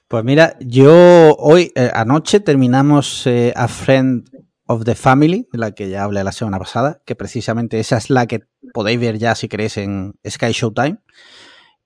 Pues 0.07 0.23
mira, 0.23 0.57
yo 0.59 1.35
hoy, 1.37 1.71
eh, 1.75 1.89
anoche 1.93 2.41
terminamos 2.41 3.25
eh, 3.27 3.53
A 3.55 3.67
Friend 3.69 4.29
of 4.67 4.83
the 4.83 4.95
Family, 4.95 5.47
de 5.51 5.57
la 5.57 5.71
que 5.71 5.89
ya 5.89 6.03
hablé 6.03 6.23
la 6.23 6.31
semana 6.31 6.59
pasada, 6.59 7.01
que 7.05 7.15
precisamente 7.15 7.79
esa 7.79 7.97
es 7.97 8.09
la 8.09 8.27
que 8.27 8.41
podéis 8.73 8.99
ver 8.99 9.17
ya 9.17 9.33
si 9.35 9.47
queréis 9.47 9.77
en 9.77 10.15
Sky 10.27 10.51
Showtime 10.51 10.97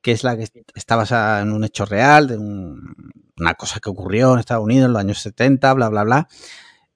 que 0.01 0.11
es 0.11 0.23
la 0.23 0.37
que 0.37 0.47
está 0.75 0.95
basada 0.95 1.41
en 1.41 1.51
un 1.51 1.63
hecho 1.63 1.85
real, 1.85 2.27
de 2.27 2.37
una 2.37 3.53
cosa 3.55 3.79
que 3.79 3.89
ocurrió 3.89 4.33
en 4.33 4.39
Estados 4.39 4.63
Unidos 4.63 4.87
en 4.87 4.93
los 4.93 4.99
años 4.99 5.19
70, 5.19 5.73
bla, 5.73 5.89
bla, 5.89 6.03
bla. 6.03 6.27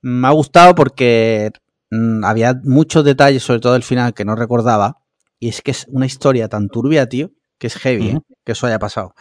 Me 0.02 0.28
ha 0.28 0.32
gustado 0.32 0.76
porque 0.76 1.52
mm, 1.92 2.24
había 2.24 2.60
muchos 2.64 3.04
detalles, 3.04 3.44
sobre 3.44 3.60
todo 3.60 3.76
el 3.76 3.84
final, 3.84 4.14
que 4.14 4.26
no 4.26 4.36
recordaba. 4.36 5.00
Y 5.40 5.50
es 5.50 5.62
que 5.62 5.72
es 5.72 5.86
una 5.90 6.06
historia 6.06 6.48
tan 6.48 6.70
turbia, 6.70 7.08
tío, 7.10 7.32
que 7.58 7.68
es 7.68 7.76
heavy, 7.76 8.10
¿eh? 8.10 8.20
que 8.46 8.54
eso 8.54 8.68
haya 8.68 8.80
pasado. 8.80 9.14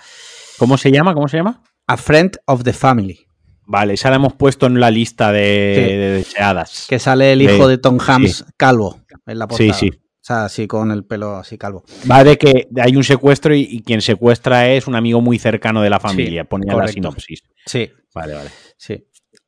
¿Cómo 0.59 0.79
se 0.79 0.93
llama? 0.93 1.15
¿Cómo 1.15 1.29
se 1.29 1.39
llama? 1.39 1.63
A 1.87 1.97
Friend 1.97 2.39
of 2.47 2.63
the 2.63 2.73
Family. 2.73 3.27
Vale, 3.65 3.95
esa 3.95 4.11
la 4.11 4.17
hemos 4.17 4.35
puesto 4.35 4.67
en 4.67 4.79
la 4.81 4.91
lista 4.91 5.33
de, 5.33 6.19
deseadas. 6.19 6.87
Que 6.89 6.99
sale 6.99 7.33
el 7.33 7.43
hijo 7.43 7.69
de, 7.69 7.79
Tom 7.79 7.99
Hanks 8.05 8.45
calvo 8.57 9.01
en 9.27 9.39
la 9.39 9.49
portada. 9.49 9.73
Sí, 9.73 9.91
sí. 9.91 10.02
O 10.23 10.25
sea, 10.25 10.45
así 10.45 10.69
con 10.69 10.93
el 10.93 11.05
pelo 11.05 11.35
así 11.35 11.59
calvo. 11.59 11.83
Va 12.09 12.23
de 12.23 12.39
que 12.39 12.69
hay 12.81 12.95
un 12.95 13.03
secuestro 13.03 13.57
y, 13.57 13.83
quien 13.83 14.01
secuestra 14.01 14.69
es 14.69 14.87
un 14.87 14.95
amigo 14.95 15.21
muy 15.21 15.41
cercano 15.41 15.83
de 15.83 15.91
la 15.91 15.99
familia, 15.99 16.45
ponía 16.45 16.77
la 16.77 16.87
sinopsis. 16.87 17.43
Sí. 17.67 17.91
Vale, 18.15 18.35
vale. 18.35 18.51
Sí. 18.77 19.05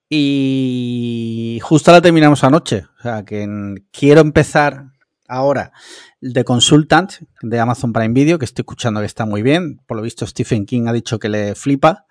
Y 0.09 1.61
justo 1.63 1.93
la 1.93 2.01
terminamos 2.01 2.43
anoche. 2.45 2.85
O 2.99 3.03
sea, 3.03 3.25
que 3.25 3.47
quiero 3.93 4.21
empezar 4.21 4.87
ahora 5.29 5.73
de 6.21 6.45
Consultant 6.45 7.13
de 7.43 7.61
Amazon 7.61 7.93
Prime 7.93 8.15
Video, 8.15 8.39
que 8.39 8.45
estoy 8.45 8.63
escuchando 8.63 9.01
que 9.01 9.07
está 9.07 9.27
muy 9.27 9.43
bien. 9.43 9.81
Por 9.87 9.97
lo 9.97 10.03
visto, 10.03 10.27
Stephen 10.27 10.67
King 10.67 10.87
ha 10.89 10.93
dicho 10.93 11.19
que 11.19 11.29
le 11.29 11.55
flipa. 11.55 12.07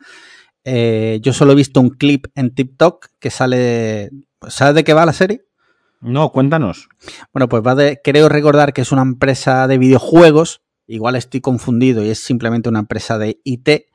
Eh, 0.63 1.19
yo 1.21 1.33
solo 1.33 1.51
he 1.51 1.55
visto 1.55 1.81
un 1.81 1.89
clip 1.89 2.27
en 2.35 2.53
TikTok 2.53 3.07
que 3.19 3.29
sale. 3.29 4.09
¿Sabes 4.47 4.75
de 4.75 4.83
qué 4.83 4.93
va 4.93 5.05
la 5.05 5.13
serie? 5.13 5.45
No, 6.03 6.33
cuéntanos. 6.33 6.89
Bueno, 7.31 7.47
pues 7.47 7.63
va 7.65 7.75
de, 7.75 8.01
creo 8.03 8.27
recordar 8.27 8.73
que 8.73 8.81
es 8.81 8.91
una 8.91 9.03
empresa 9.03 9.67
de 9.69 9.77
videojuegos, 9.77 10.61
igual 10.85 11.15
estoy 11.15 11.39
confundido 11.39 12.03
y 12.03 12.09
es 12.09 12.19
simplemente 12.19 12.67
una 12.67 12.79
empresa 12.79 13.17
de 13.17 13.39
IT, 13.45 13.85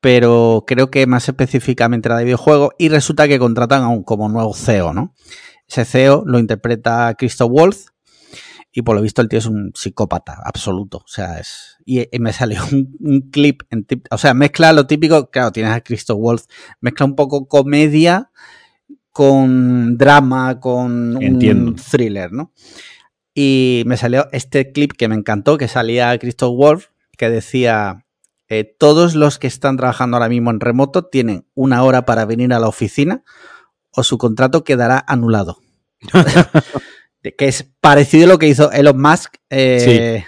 pero 0.00 0.64
creo 0.66 0.90
que 0.90 1.06
más 1.06 1.28
específicamente 1.28 2.08
era 2.08 2.18
de 2.18 2.24
videojuegos 2.24 2.70
y 2.76 2.88
resulta 2.88 3.28
que 3.28 3.38
contratan 3.38 3.84
a 3.84 3.88
un 3.88 4.02
como 4.02 4.28
nuevo 4.28 4.52
CEO, 4.52 4.92
¿no? 4.92 5.14
Ese 5.68 5.84
CEO 5.84 6.24
lo 6.26 6.40
interpreta 6.40 7.14
Christoph 7.16 7.52
Wolf 7.52 7.86
y 8.72 8.82
por 8.82 8.96
lo 8.96 9.00
visto 9.00 9.22
el 9.22 9.28
tío 9.28 9.38
es 9.38 9.46
un 9.46 9.70
psicópata 9.76 10.40
absoluto, 10.44 10.98
o 10.98 11.08
sea, 11.08 11.38
es... 11.38 11.76
Y, 11.84 12.04
me 12.18 12.32
salió 12.32 12.64
un, 12.72 13.30
clip, 13.30 13.62
en 13.70 13.86
o 14.10 14.18
sea, 14.18 14.34
mezcla 14.34 14.72
lo 14.72 14.88
típico, 14.88 15.30
claro, 15.30 15.52
tienes 15.52 15.72
a 15.72 15.82
Christoph 15.82 16.18
Wolf, 16.18 16.46
mezcla 16.80 17.06
un 17.06 17.14
poco 17.14 17.46
comedia 17.46 18.32
con 19.16 19.96
drama, 19.96 20.60
con 20.60 21.16
un 21.16 21.76
thriller, 21.76 22.30
¿no? 22.32 22.52
Y 23.32 23.82
me 23.86 23.96
salió 23.96 24.28
este 24.30 24.72
clip 24.72 24.92
que 24.92 25.08
me 25.08 25.14
encantó, 25.14 25.56
que 25.56 25.68
salía 25.68 26.18
Christoph 26.18 26.54
Wolf, 26.54 26.88
que 27.16 27.30
decía, 27.30 28.04
eh, 28.50 28.76
todos 28.78 29.14
los 29.14 29.38
que 29.38 29.46
están 29.46 29.78
trabajando 29.78 30.18
ahora 30.18 30.28
mismo 30.28 30.50
en 30.50 30.60
remoto 30.60 31.06
tienen 31.06 31.46
una 31.54 31.82
hora 31.82 32.04
para 32.04 32.26
venir 32.26 32.52
a 32.52 32.58
la 32.58 32.68
oficina 32.68 33.24
o 33.90 34.02
su 34.02 34.18
contrato 34.18 34.64
quedará 34.64 35.02
anulado. 35.08 35.62
que 37.22 37.48
es 37.48 37.62
parecido 37.80 38.26
a 38.26 38.28
lo 38.28 38.38
que 38.38 38.48
hizo 38.48 38.70
Elon 38.70 39.00
Musk 39.00 39.36
eh, 39.48 40.26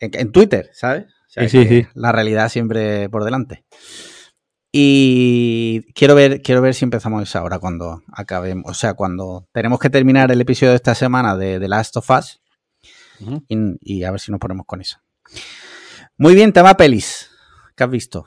en, 0.00 0.32
Twitter, 0.32 0.68
¿sabes? 0.72 1.04
sí, 1.28 1.48
sí. 1.48 1.86
La 1.94 2.10
realidad 2.10 2.48
siempre 2.48 3.08
por 3.08 3.22
delante. 3.22 3.64
Y 4.76 5.82
quiero 5.92 6.16
ver, 6.16 6.42
quiero 6.42 6.60
ver 6.60 6.74
si 6.74 6.84
empezamos 6.84 7.22
esa 7.22 7.44
hora 7.44 7.60
cuando 7.60 8.02
acabemos. 8.12 8.68
O 8.68 8.74
sea, 8.74 8.94
cuando 8.94 9.46
tenemos 9.52 9.78
que 9.78 9.88
terminar 9.88 10.32
el 10.32 10.40
episodio 10.40 10.70
de 10.70 10.76
esta 10.76 10.96
semana 10.96 11.36
de 11.36 11.60
The 11.60 11.68
Last 11.68 11.96
of 11.96 12.10
Us. 12.10 12.40
y, 13.48 14.02
a 14.02 14.10
ver 14.10 14.18
si 14.18 14.32
nos 14.32 14.40
ponemos 14.40 14.66
con 14.66 14.80
eso. 14.80 14.98
Muy 16.18 16.34
bien, 16.34 16.52
tema 16.52 16.76
pelis. 16.76 17.30
¿Qué 17.76 17.84
has 17.84 17.90
visto? 17.90 18.26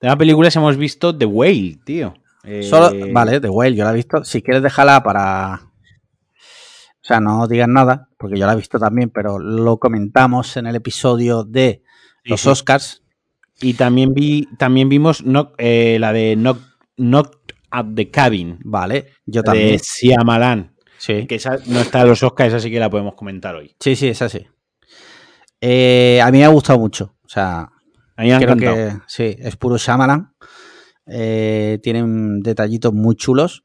Tema 0.00 0.18
películas 0.18 0.56
hemos 0.56 0.76
visto 0.76 1.16
The 1.16 1.26
Whale, 1.26 1.78
tío. 1.84 2.14
Solo, 2.62 2.90
eh, 2.90 3.12
vale, 3.12 3.40
The 3.40 3.48
Whale, 3.48 3.76
yo 3.76 3.84
la 3.84 3.92
he 3.92 3.94
visto. 3.94 4.24
Si 4.24 4.42
quieres, 4.42 4.60
déjala 4.60 5.04
para. 5.04 5.70
O 7.00 7.04
sea, 7.04 7.20
no 7.20 7.46
digas 7.46 7.68
nada, 7.68 8.08
porque 8.18 8.40
yo 8.40 8.44
la 8.44 8.54
he 8.54 8.56
visto 8.56 8.80
también, 8.80 9.10
pero 9.10 9.38
lo 9.38 9.78
comentamos 9.78 10.56
en 10.56 10.66
el 10.66 10.74
episodio 10.74 11.44
de 11.44 11.84
los 12.24 12.44
Oscars. 12.44 13.04
Y 13.60 13.74
también 13.74 14.14
vi, 14.14 14.48
también 14.56 14.88
vimos 14.88 15.24
eh, 15.58 15.96
la 15.98 16.12
de 16.12 16.34
Knock, 16.36 16.60
Knock 16.96 17.36
at 17.70 17.86
the 17.94 18.10
Cabin. 18.10 18.58
Vale, 18.64 19.08
yo 19.26 19.42
también. 19.42 19.72
De 19.72 19.78
Siamalan. 19.78 20.74
Sí. 20.98 21.26
Que 21.26 21.36
esa 21.36 21.58
no 21.66 21.80
está 21.80 22.02
en 22.02 22.08
los 22.08 22.22
Oscars, 22.22 22.48
esa 22.48 22.60
sí 22.60 22.70
que 22.70 22.80
la 22.80 22.90
podemos 22.90 23.14
comentar 23.14 23.54
hoy. 23.54 23.74
Sí, 23.80 23.96
sí, 23.96 24.08
esa 24.08 24.28
sí. 24.28 24.46
Eh, 25.60 26.20
a 26.22 26.30
mí 26.30 26.38
me 26.38 26.44
ha 26.44 26.48
gustado 26.48 26.78
mucho. 26.78 27.16
O 27.24 27.28
sea, 27.28 27.70
a 28.16 28.22
mí 28.22 28.30
me 28.30 28.38
creo 28.38 28.56
que 28.56 28.92
sí, 29.06 29.36
es 29.38 29.56
puro 29.56 29.76
Shyamalan. 29.76 30.32
Eh, 31.06 31.78
tienen 31.82 32.40
detallitos 32.40 32.92
muy 32.92 33.16
chulos. 33.16 33.64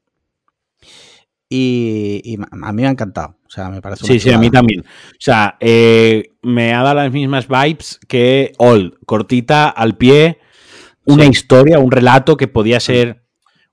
Y, 1.56 2.36
a 2.50 2.72
mí 2.72 2.82
me 2.82 2.88
ha 2.88 2.90
encantado. 2.90 3.36
O 3.46 3.50
sea, 3.50 3.70
me 3.70 3.80
parece 3.80 4.04
Sí, 4.04 4.18
sí, 4.18 4.30
a 4.30 4.38
mí 4.38 4.50
también. 4.50 4.80
O 4.80 5.20
sea, 5.20 5.56
eh, 5.60 6.32
me 6.42 6.74
ha 6.74 6.82
dado 6.82 6.96
las 6.96 7.12
mismas 7.12 7.46
vibes 7.46 8.00
que 8.08 8.52
Old. 8.58 8.94
Cortita, 9.06 9.68
al 9.68 9.96
pie, 9.96 10.40
una 11.04 11.26
historia, 11.26 11.78
un 11.78 11.92
relato 11.92 12.36
que 12.36 12.48
podía 12.48 12.80
ser 12.80 13.22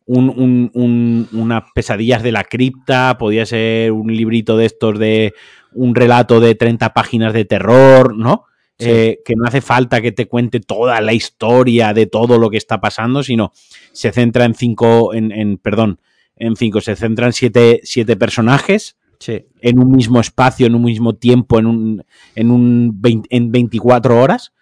un, 0.05 1.29
unas 1.31 1.63
pesadillas 1.73 2.21
de 2.21 2.31
la 2.31 2.43
cripta, 2.43 3.17
podía 3.17 3.47
ser 3.47 3.91
un 3.91 4.15
librito 4.15 4.57
de 4.57 4.65
estos 4.65 4.99
de 4.99 5.33
un 5.73 5.95
relato 5.95 6.39
de 6.39 6.53
30 6.53 6.93
páginas 6.93 7.33
de 7.33 7.45
terror, 7.45 8.15
¿no? 8.15 8.45
Eh, 8.77 9.19
que 9.23 9.35
no 9.35 9.45
hace 9.45 9.61
falta 9.61 10.01
que 10.01 10.11
te 10.11 10.27
cuente 10.27 10.59
toda 10.59 11.01
la 11.01 11.13
historia 11.13 11.93
de 11.93 12.07
todo 12.07 12.39
lo 12.39 12.49
que 12.49 12.57
está 12.57 12.81
pasando, 12.81 13.23
sino 13.23 13.51
se 13.91 14.11
centra 14.11 14.45
en 14.45 14.55
cinco, 14.55 15.13
en, 15.13 15.57
perdón, 15.57 15.99
en 16.41 16.55
cinco, 16.55 16.81
se 16.81 16.95
centra 16.95 17.27
en 17.27 17.33
siete, 17.33 17.81
siete 17.83 18.15
personajes 18.17 18.97
en 19.27 19.79
un 19.79 19.91
mismo 19.91 20.19
espacio, 20.19 20.65
en 20.65 20.75
un 20.75 20.83
mismo 20.83 21.13
tiempo, 21.13 21.59
en 21.59 21.67
un, 21.67 22.05
en 22.35 22.51
un 22.51 22.99
en 23.29 23.51
24 23.51 24.19
horas. 24.19 24.53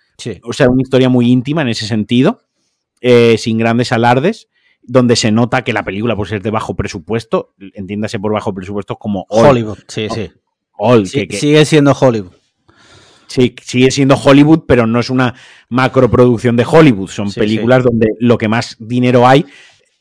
O 0.44 0.52
sea, 0.52 0.70
una 0.70 0.82
historia 0.82 1.08
muy 1.08 1.32
íntima 1.32 1.62
en 1.62 1.70
ese 1.70 1.88
sentido, 1.88 2.42
eh, 3.00 3.38
sin 3.38 3.58
grandes 3.58 3.92
alardes 3.92 4.50
donde 4.82 5.16
se 5.16 5.32
nota 5.32 5.64
que 5.64 5.72
la 5.72 5.84
película, 5.84 6.16
por 6.16 6.28
ser 6.28 6.42
de 6.42 6.50
bajo 6.50 6.76
presupuesto, 6.76 7.54
entiéndase 7.74 8.20
por 8.20 8.34
bajo 8.34 8.54
presupuesto 8.54 8.98
como 8.98 9.26
Hollywood. 9.30 9.78
Sí, 9.88 10.08
sí. 10.10 10.32
Sigue 11.06 11.66
siendo 11.66 11.92
Hollywood. 11.92 12.32
Sí, 13.28 13.56
sigue 13.62 13.92
siendo 13.92 14.16
Hollywood, 14.16 14.64
pero 14.68 14.88
no 14.88 15.00
es 15.00 15.12
una 15.12 15.36
macroproducción 15.70 16.56
de 16.56 16.66
Hollywood. 16.68 17.10
Son 17.10 17.32
películas 17.32 17.84
donde 17.84 18.08
lo 18.20 18.40
que 18.40 18.48
más 18.48 18.76
dinero 18.80 19.28
hay 19.28 19.46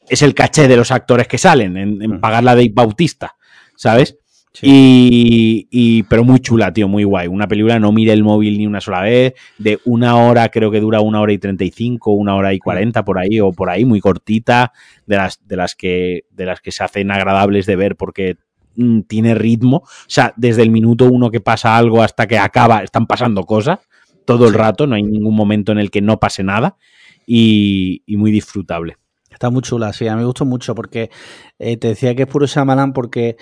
es 0.08 0.22
el 0.22 0.34
caché 0.34 0.68
de 0.68 0.76
los 0.76 0.90
actores 0.90 1.28
que 1.28 1.38
salen, 1.38 1.76
en, 1.76 2.02
en 2.02 2.20
pagar 2.20 2.44
la 2.44 2.54
de 2.54 2.70
Bautista, 2.72 3.36
¿sabes? 3.76 4.16
Y, 4.60 6.02
pero 6.04 6.24
muy 6.24 6.40
chula, 6.40 6.72
tío, 6.72 6.88
muy 6.88 7.04
guay. 7.04 7.28
Una 7.28 7.46
película 7.46 7.78
no 7.78 7.92
mire 7.92 8.12
el 8.12 8.24
móvil 8.24 8.58
ni 8.58 8.66
una 8.66 8.80
sola 8.80 9.02
vez, 9.02 9.34
de 9.58 9.78
una 9.84 10.16
hora, 10.16 10.48
creo 10.48 10.70
que 10.70 10.80
dura 10.80 11.00
una 11.00 11.20
hora 11.20 11.32
y 11.32 11.38
treinta 11.38 11.64
y 11.64 11.70
cinco, 11.70 12.12
una 12.12 12.34
hora 12.34 12.52
y 12.52 12.58
cuarenta 12.58 13.04
por 13.04 13.18
ahí, 13.18 13.38
o 13.40 13.52
por 13.52 13.70
ahí, 13.70 13.84
muy 13.84 14.00
cortita, 14.00 14.72
de 15.06 15.16
las, 15.16 15.46
de 15.46 15.56
las 15.56 15.76
que, 15.76 16.24
de 16.30 16.44
las 16.44 16.60
que 16.60 16.72
se 16.72 16.82
hacen 16.82 17.10
agradables 17.10 17.66
de 17.66 17.76
ver 17.76 17.94
porque 17.94 18.36
mm, 18.74 19.02
tiene 19.02 19.34
ritmo. 19.34 19.76
O 19.76 20.08
sea, 20.08 20.32
desde 20.36 20.62
el 20.62 20.70
minuto 20.70 21.06
uno 21.06 21.30
que 21.30 21.40
pasa 21.40 21.76
algo 21.76 22.02
hasta 22.02 22.26
que 22.26 22.38
acaba, 22.38 22.82
están 22.82 23.06
pasando 23.06 23.44
cosas 23.44 23.78
todo 24.28 24.46
el 24.46 24.52
rato, 24.52 24.86
no 24.86 24.94
hay 24.94 25.02
ningún 25.02 25.34
momento 25.34 25.72
en 25.72 25.78
el 25.78 25.90
que 25.90 26.02
no 26.02 26.20
pase 26.20 26.42
nada, 26.42 26.76
y, 27.26 28.02
muy 28.08 28.30
disfrutable. 28.30 28.96
Está 29.38 29.50
muy 29.50 29.62
chula, 29.62 29.92
sí, 29.92 30.08
a 30.08 30.14
mí 30.14 30.18
me 30.18 30.26
gustó 30.26 30.44
mucho 30.44 30.74
porque 30.74 31.12
eh, 31.60 31.76
te 31.76 31.86
decía 31.86 32.16
que 32.16 32.22
es 32.22 32.28
puro 32.28 32.46
Shyamalan 32.46 32.92
porque 32.92 33.36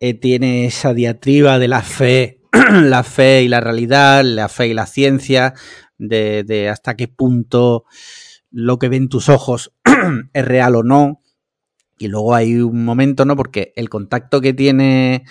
eh, 0.00 0.14
tiene 0.14 0.64
esa 0.64 0.94
diatriba 0.94 1.58
de 1.58 1.68
la 1.68 1.82
fe, 1.82 2.40
la 2.72 3.02
fe 3.02 3.42
y 3.42 3.48
la 3.48 3.60
realidad, 3.60 4.24
la 4.24 4.48
fe 4.48 4.68
y 4.68 4.72
la 4.72 4.86
ciencia, 4.86 5.52
de, 5.98 6.70
hasta 6.72 6.96
qué 6.96 7.06
punto 7.06 7.84
lo 8.50 8.78
que 8.78 8.88
ven 8.88 9.10
tus 9.10 9.28
ojos 9.28 9.74
es 10.32 10.44
real 10.46 10.74
o 10.74 10.82
no. 10.82 11.20
Y 11.98 12.08
luego 12.08 12.34
hay 12.34 12.56
un 12.56 12.86
momento, 12.86 13.26
¿no? 13.26 13.36
Porque 13.36 13.74
el 13.76 13.90
contacto 13.90 14.40
que 14.40 14.54
tiene 14.54 15.24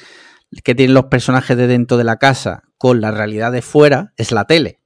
que 0.64 0.76
tienen 0.76 0.94
los 0.94 1.06
personajes 1.06 1.58
de 1.58 1.66
dentro 1.66 1.98
de 1.98 2.04
la 2.04 2.18
casa 2.18 2.62
con 2.78 3.02
la 3.02 3.10
realidad 3.10 3.52
de 3.52 3.64
fuera 3.64 4.14
es 4.18 4.32
la 4.32 4.46
tele. 4.46 4.82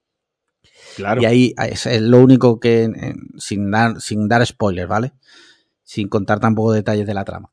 Claro. 1.00 1.22
Y 1.22 1.26
ahí 1.26 1.54
es 1.58 2.02
lo 2.02 2.20
único 2.20 2.60
que, 2.60 2.92
sin 3.38 3.72
dar, 3.72 4.02
sin 4.02 4.28
dar 4.28 4.46
spoilers, 4.46 4.90
¿vale? 4.90 5.14
Sin 5.84 6.10
contar 6.10 6.42
tampoco 6.42 6.74
detalles 6.74 7.08
de 7.08 7.14
la 7.14 7.24
trama. 7.24 7.52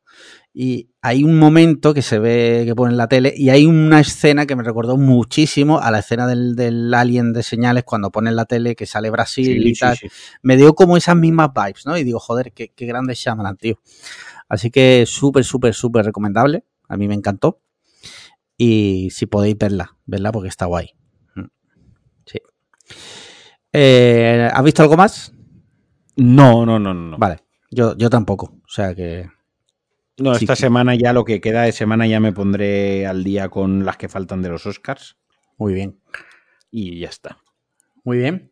Y 0.52 0.88
hay 1.00 1.22
un 1.22 1.38
momento 1.38 1.94
que 1.94 2.02
se 2.02 2.18
ve 2.18 2.64
que 2.66 2.74
pone 2.74 2.90
en 2.90 2.96
la 2.96 3.06
tele 3.06 3.32
y 3.36 3.50
hay 3.50 3.66
una 3.66 4.00
escena 4.00 4.46
que 4.46 4.56
me 4.56 4.64
recordó 4.64 4.96
muchísimo 4.96 5.78
a 5.78 5.92
la 5.92 6.00
escena 6.00 6.26
del, 6.26 6.92
alien 6.92 7.32
de 7.32 7.44
señales 7.44 7.84
cuando 7.84 8.10
pone 8.10 8.30
en 8.30 8.36
la 8.36 8.46
tele 8.46 8.74
que 8.74 8.86
sale 8.86 9.10
Brasil 9.10 9.64
y 9.64 9.74
tal. 9.74 9.96
Me 10.42 10.56
dio 10.56 10.74
como 10.74 10.96
esas 10.96 11.14
mismas 11.14 11.50
vibes, 11.54 11.86
¿no? 11.86 11.96
Y 11.96 12.02
digo, 12.02 12.18
joder, 12.18 12.52
qué, 12.52 12.72
qué 12.74 12.86
grande 12.86 13.14
Shyamalan, 13.14 13.56
tío. 13.58 13.78
Así 14.48 14.70
que 14.70 15.04
súper, 15.06 15.44
súper, 15.44 15.72
súper 15.72 16.04
recomendable. 16.04 16.64
A 16.88 16.96
mí 16.96 17.06
me 17.06 17.14
encantó. 17.14 17.60
Y 18.58 19.10
si 19.12 19.26
podéis 19.26 19.58
verla, 19.58 19.96
verla 20.06 20.32
porque 20.32 20.48
está 20.48 20.66
guay. 20.66 20.96
Eh, 23.78 24.48
¿Has 24.50 24.64
visto 24.64 24.82
algo 24.82 24.96
más? 24.96 25.34
No, 26.16 26.64
no, 26.64 26.78
no, 26.78 26.94
no. 26.94 27.18
Vale. 27.18 27.40
Yo, 27.70 27.94
yo 27.96 28.08
tampoco. 28.08 28.46
O 28.64 28.68
sea 28.68 28.94
que 28.94 29.28
no, 30.16 30.32
esta 30.32 30.56
semana 30.56 30.94
ya 30.94 31.12
lo 31.12 31.26
que 31.26 31.42
queda 31.42 31.62
de 31.62 31.72
semana 31.72 32.06
ya 32.06 32.18
me 32.18 32.32
pondré 32.32 33.06
al 33.06 33.22
día 33.22 33.50
con 33.50 33.84
las 33.84 33.98
que 33.98 34.08
faltan 34.08 34.40
de 34.40 34.48
los 34.48 34.64
Oscars. 34.64 35.18
Muy 35.58 35.74
bien. 35.74 36.00
Y 36.70 37.00
ya 37.00 37.10
está. 37.10 37.36
Muy 38.02 38.16
bien. 38.16 38.50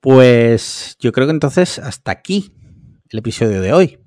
Pues 0.00 0.96
yo 0.98 1.12
creo 1.12 1.26
que 1.26 1.32
entonces 1.32 1.78
hasta 1.78 2.10
aquí 2.10 2.54
el 3.10 3.18
episodio 3.18 3.60
de 3.60 3.74
hoy. 3.74 3.98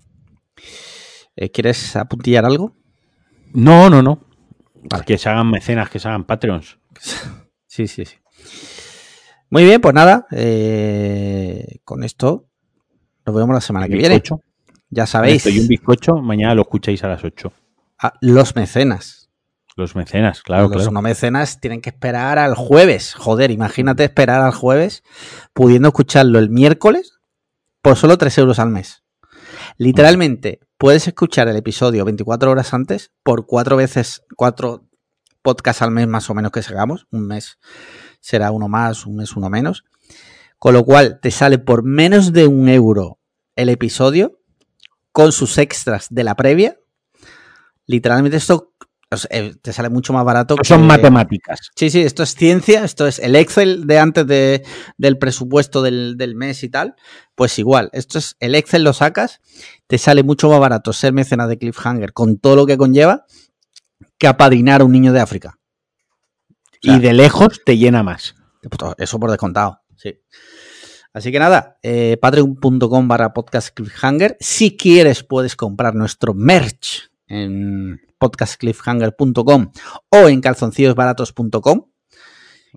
Eh, 1.35 1.51
¿Quieres 1.51 1.95
apuntillar 1.95 2.45
algo? 2.45 2.75
No, 3.53 3.91
no, 3.91 4.01
no. 4.01 4.25
Que 5.05 5.19
se 5.19 5.29
hagan 5.29 5.51
mecenas, 5.51 5.91
que 5.91 5.99
se 5.99 6.07
hagan 6.07 6.25
Patreons. 6.25 6.79
sí, 7.67 7.85
sí, 7.87 8.05
sí. 8.05 8.15
Muy 9.51 9.65
bien, 9.65 9.81
pues 9.81 9.93
nada. 9.93 10.25
Eh, 10.31 11.79
con 11.83 12.03
esto 12.03 12.47
nos 13.25 13.35
vemos 13.35 13.53
la 13.53 13.61
semana 13.61 13.87
que 13.87 13.95
viene. 13.95 14.23
Ya 14.89 15.05
sabéis. 15.05 15.45
Y 15.45 15.59
un 15.59 15.67
bizcocho, 15.67 16.15
mañana 16.15 16.55
lo 16.55 16.61
escucháis 16.63 17.03
a 17.03 17.09
las 17.09 17.23
8. 17.23 17.51
Ah, 17.99 18.13
los 18.21 18.55
mecenas. 18.55 19.29
Los 19.75 19.95
mecenas, 19.95 20.41
claro, 20.41 20.67
los 20.67 20.91
no 20.91 21.01
mecenas 21.01 21.61
tienen 21.61 21.81
que 21.81 21.89
esperar 21.89 22.37
al 22.37 22.55
jueves. 22.55 23.13
Joder, 23.13 23.51
imagínate 23.51 24.03
esperar 24.03 24.41
al 24.41 24.51
jueves 24.51 25.03
pudiendo 25.53 25.89
escucharlo 25.89 26.39
el 26.39 26.49
miércoles 26.49 27.19
por 27.81 27.95
solo 27.95 28.17
3 28.17 28.37
euros 28.39 28.59
al 28.59 28.69
mes. 28.69 29.03
Literalmente, 29.77 30.59
puedes 30.77 31.07
escuchar 31.07 31.47
el 31.47 31.55
episodio 31.55 32.03
24 32.03 32.51
horas 32.51 32.73
antes 32.73 33.11
por 33.23 33.45
cuatro 33.45 33.77
veces, 33.77 34.23
cuatro 34.35 34.85
podcasts 35.41 35.81
al 35.81 35.91
mes 35.91 36.07
más 36.07 36.29
o 36.29 36.33
menos 36.33 36.51
que 36.51 36.59
hagamos. 36.59 37.07
Un 37.11 37.27
mes 37.27 37.57
será 38.21 38.51
uno 38.51 38.69
más, 38.69 39.05
un 39.05 39.17
mes 39.17 39.35
uno 39.35 39.49
menos. 39.49 39.83
Con 40.57 40.73
lo 40.73 40.85
cual 40.85 41.19
te 41.21 41.31
sale 41.31 41.57
por 41.57 41.83
menos 41.83 42.31
de 42.31 42.47
un 42.47 42.69
euro 42.69 43.19
el 43.55 43.67
episodio 43.67 44.39
con 45.11 45.31
sus 45.31 45.57
extras 45.57 46.07
de 46.09 46.23
la 46.23 46.35
previa. 46.35 46.77
Literalmente 47.85 48.37
esto 48.37 48.71
eh, 49.29 49.55
te 49.61 49.73
sale 49.73 49.89
mucho 49.89 50.13
más 50.13 50.23
barato. 50.23 50.55
Son 50.63 50.87
matemáticas. 50.87 51.59
Sí, 51.75 51.89
sí, 51.89 52.01
esto 52.01 52.23
es 52.23 52.33
ciencia, 52.33 52.85
esto 52.85 53.07
es 53.07 53.19
el 53.19 53.35
Excel 53.35 53.85
de 53.85 53.99
antes 53.99 54.25
de, 54.25 54.63
del 54.97 55.17
presupuesto 55.17 55.81
del, 55.81 56.33
mes 56.35 56.63
y 56.63 56.69
tal. 56.69 56.95
Pues 57.35 57.59
igual, 57.59 57.89
esto 57.91 58.19
es 58.19 58.37
el 58.39 58.55
Excel 58.55 58.83
lo 58.83 58.93
sacas, 58.93 59.41
te 59.87 59.97
sale 59.97 60.23
mucho 60.23 60.49
más 60.49 60.59
barato 60.59 60.93
ser 60.93 61.11
mecenas 61.11 61.49
de 61.49 61.57
Cliffhanger 61.57 62.13
con 62.13 62.37
todo 62.37 62.55
lo 62.55 62.65
que 62.65 62.77
conlleva 62.77 63.25
que 64.17 64.27
apadrinar 64.27 64.81
a 64.81 64.85
un 64.85 64.93
niño 64.93 65.11
de 65.11 65.19
África. 65.19 65.57
Y 66.81 66.99
de 66.99 67.13
lejos 67.13 67.61
te 67.65 67.77
llena 67.77 68.03
más. 68.03 68.35
Eso 68.97 69.19
por 69.19 69.31
descontado, 69.31 69.81
sí. 69.95 70.19
Así 71.13 71.31
que 71.31 71.39
nada, 71.39 71.77
eh, 71.83 72.17
patreon.com 72.21 73.07
barra 73.07 73.33
podcast 73.33 73.75
cliffhanger. 73.75 74.37
Si 74.39 74.77
quieres 74.77 75.23
puedes 75.23 75.55
comprar 75.55 75.93
nuestro 75.93 76.33
merch 76.33 77.11
en 77.27 77.99
podcastcliffhanger.com 78.17 79.71
o 80.09 80.27
en 80.29 80.41
calzoncillosbaratos.com. 80.41 81.87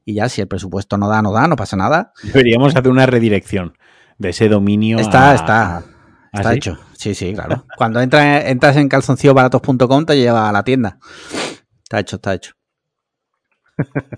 Y 0.05 0.14
ya, 0.14 0.28
si 0.28 0.40
el 0.40 0.48
presupuesto 0.48 0.98
no 0.98 1.09
da, 1.09 1.22
no 1.22 1.32
da, 1.32 1.47
no 1.47 1.55
pasa 1.55 1.76
nada. 1.76 2.12
Deberíamos 2.24 2.74
hacer 2.74 2.90
una 2.90 3.06
redirección 3.06 3.78
de 4.18 4.31
ese 4.31 4.48
dominio. 4.48 4.98
Está, 4.98 5.35
está. 5.35 5.76
¿Ah, 5.76 5.82
está 6.32 6.55
hecho. 6.55 6.78
Sí, 6.98 7.14
sí, 7.14 7.32
claro. 7.35 7.64
Cuando 7.76 8.01
entras 8.01 8.76
en 8.76 8.89
calzoncillosbaratos.com 8.89 10.06
te 10.06 10.16
lleva 10.16 10.48
a 10.48 10.52
la 10.52 10.64
tienda. 10.64 10.98
Está 11.85 12.01
hecho, 12.01 12.16
está 12.16 12.35
hecho. 12.35 12.55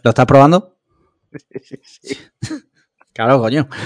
¿Lo 0.03 0.11
estás 0.11 0.27
probando? 0.27 0.77
Sí, 1.33 1.59
sí, 1.83 2.17
sí. 2.41 2.55
Claro, 3.13 3.41
coño. 3.41 3.69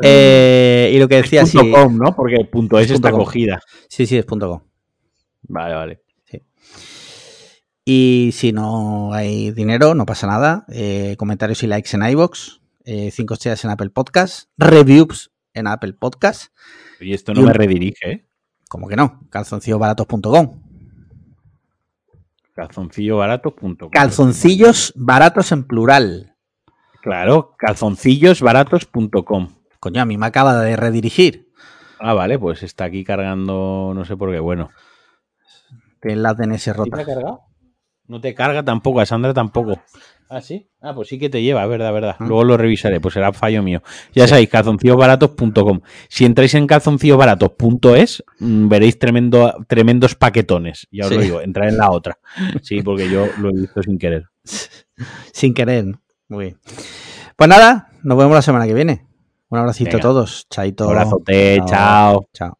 Eh, 0.00 0.92
y 0.94 0.98
lo 1.00 1.08
que 1.08 1.16
decía, 1.16 1.42
es 1.42 1.50
punto 1.50 1.72
.com, 1.72 1.98
¿no? 1.98 2.14
Porque 2.14 2.44
punto 2.44 2.78
.es, 2.78 2.88
está 2.88 3.10
cogida. 3.10 3.60
Sí, 3.88 4.06
sí, 4.06 4.16
es 4.16 4.24
punto 4.24 4.48
.com. 4.48 4.60
Vale, 5.48 5.74
vale. 5.74 6.02
Y 7.84 8.30
si 8.34 8.52
no 8.52 9.14
hay 9.14 9.50
dinero, 9.50 9.94
no 9.94 10.04
pasa 10.04 10.26
nada. 10.26 10.66
Eh, 10.68 11.16
comentarios 11.18 11.62
y 11.62 11.66
likes 11.66 11.96
en 11.96 12.02
iBox, 12.02 12.60
eh, 12.84 13.10
cinco 13.10 13.32
estrellas 13.32 13.64
en 13.64 13.70
Apple 13.70 13.88
Podcast, 13.88 14.50
reviews 14.58 15.32
en 15.54 15.66
Apple 15.66 15.94
Podcast. 15.94 16.52
Y 17.00 17.14
esto 17.14 17.32
no 17.32 17.40
me 17.40 17.52
redirige, 17.54 18.10
¿eh? 18.10 18.28
¿Cómo 18.68 18.88
que 18.88 18.96
no? 18.96 19.26
Calzoncillosbaratos.com. 19.30 20.67
Calzoncillosbaratos.com. 22.58 23.90
Calzoncillos 23.90 24.92
baratos 24.96 25.52
en 25.52 25.62
plural. 25.62 26.34
Claro, 27.00 27.54
calzoncillosbaratos.com. 27.56 29.48
Coño, 29.78 30.02
a 30.02 30.04
mí 30.04 30.18
me 30.18 30.26
acaba 30.26 30.60
de 30.60 30.74
redirigir. 30.74 31.52
Ah, 32.00 32.14
vale, 32.14 32.36
pues 32.36 32.64
está 32.64 32.82
aquí 32.86 33.04
cargando, 33.04 33.92
no 33.94 34.04
sé 34.04 34.16
por 34.16 34.32
qué, 34.32 34.40
bueno. 34.40 34.70
Tiene 36.00 36.16
la 36.16 36.34
DNS 36.34 36.74
rota. 36.74 36.96
¿Te 36.96 37.02
ha 37.02 37.06
cargado? 37.06 37.42
No 38.08 38.20
te 38.20 38.34
carga 38.34 38.64
tampoco, 38.64 39.00
a 39.00 39.06
Sandra 39.06 39.34
tampoco. 39.34 39.80
¿Ah, 40.30 40.42
sí? 40.42 40.68
Ah, 40.80 40.94
pues 40.94 41.08
sí 41.08 41.18
que 41.18 41.30
te 41.30 41.42
lleva, 41.42 41.64
verdad, 41.66 41.92
verdad. 41.92 42.16
Ah. 42.18 42.24
Luego 42.26 42.44
lo 42.44 42.56
revisaré, 42.56 43.00
pues 43.00 43.14
será 43.14 43.32
fallo 43.32 43.62
mío. 43.62 43.82
Ya 44.14 44.26
sabéis, 44.26 44.48
calzoncillosbaratos.com. 44.50 45.80
Si 46.08 46.24
entráis 46.24 46.54
en 46.54 46.66
calzoncillosbaratos.es, 46.66 48.24
mm, 48.40 48.68
veréis 48.68 48.98
tremendo, 48.98 49.54
tremendos 49.66 50.14
paquetones. 50.14 50.86
Ya 50.90 51.06
os 51.06 51.12
lo 51.12 51.20
digo, 51.20 51.40
entrar 51.40 51.68
en 51.68 51.78
la 51.78 51.90
otra. 51.90 52.18
Sí, 52.62 52.82
porque 52.82 53.10
yo 53.10 53.26
lo 53.38 53.50
he 53.50 53.60
visto 53.60 53.82
sin 53.82 53.98
querer. 53.98 54.24
sin 55.32 55.54
querer. 55.54 55.86
Muy 56.28 56.44
bien. 56.44 56.58
Pues 57.36 57.48
nada, 57.48 57.90
nos 58.02 58.18
vemos 58.18 58.34
la 58.34 58.42
semana 58.42 58.66
que 58.66 58.74
viene. 58.74 59.06
Un 59.50 59.58
abracito 59.58 59.96
a 59.96 60.00
todos. 60.00 60.46
Chaito. 60.50 60.84
Abrazote, 60.84 61.60
chao. 61.66 62.26
Chao. 62.34 62.58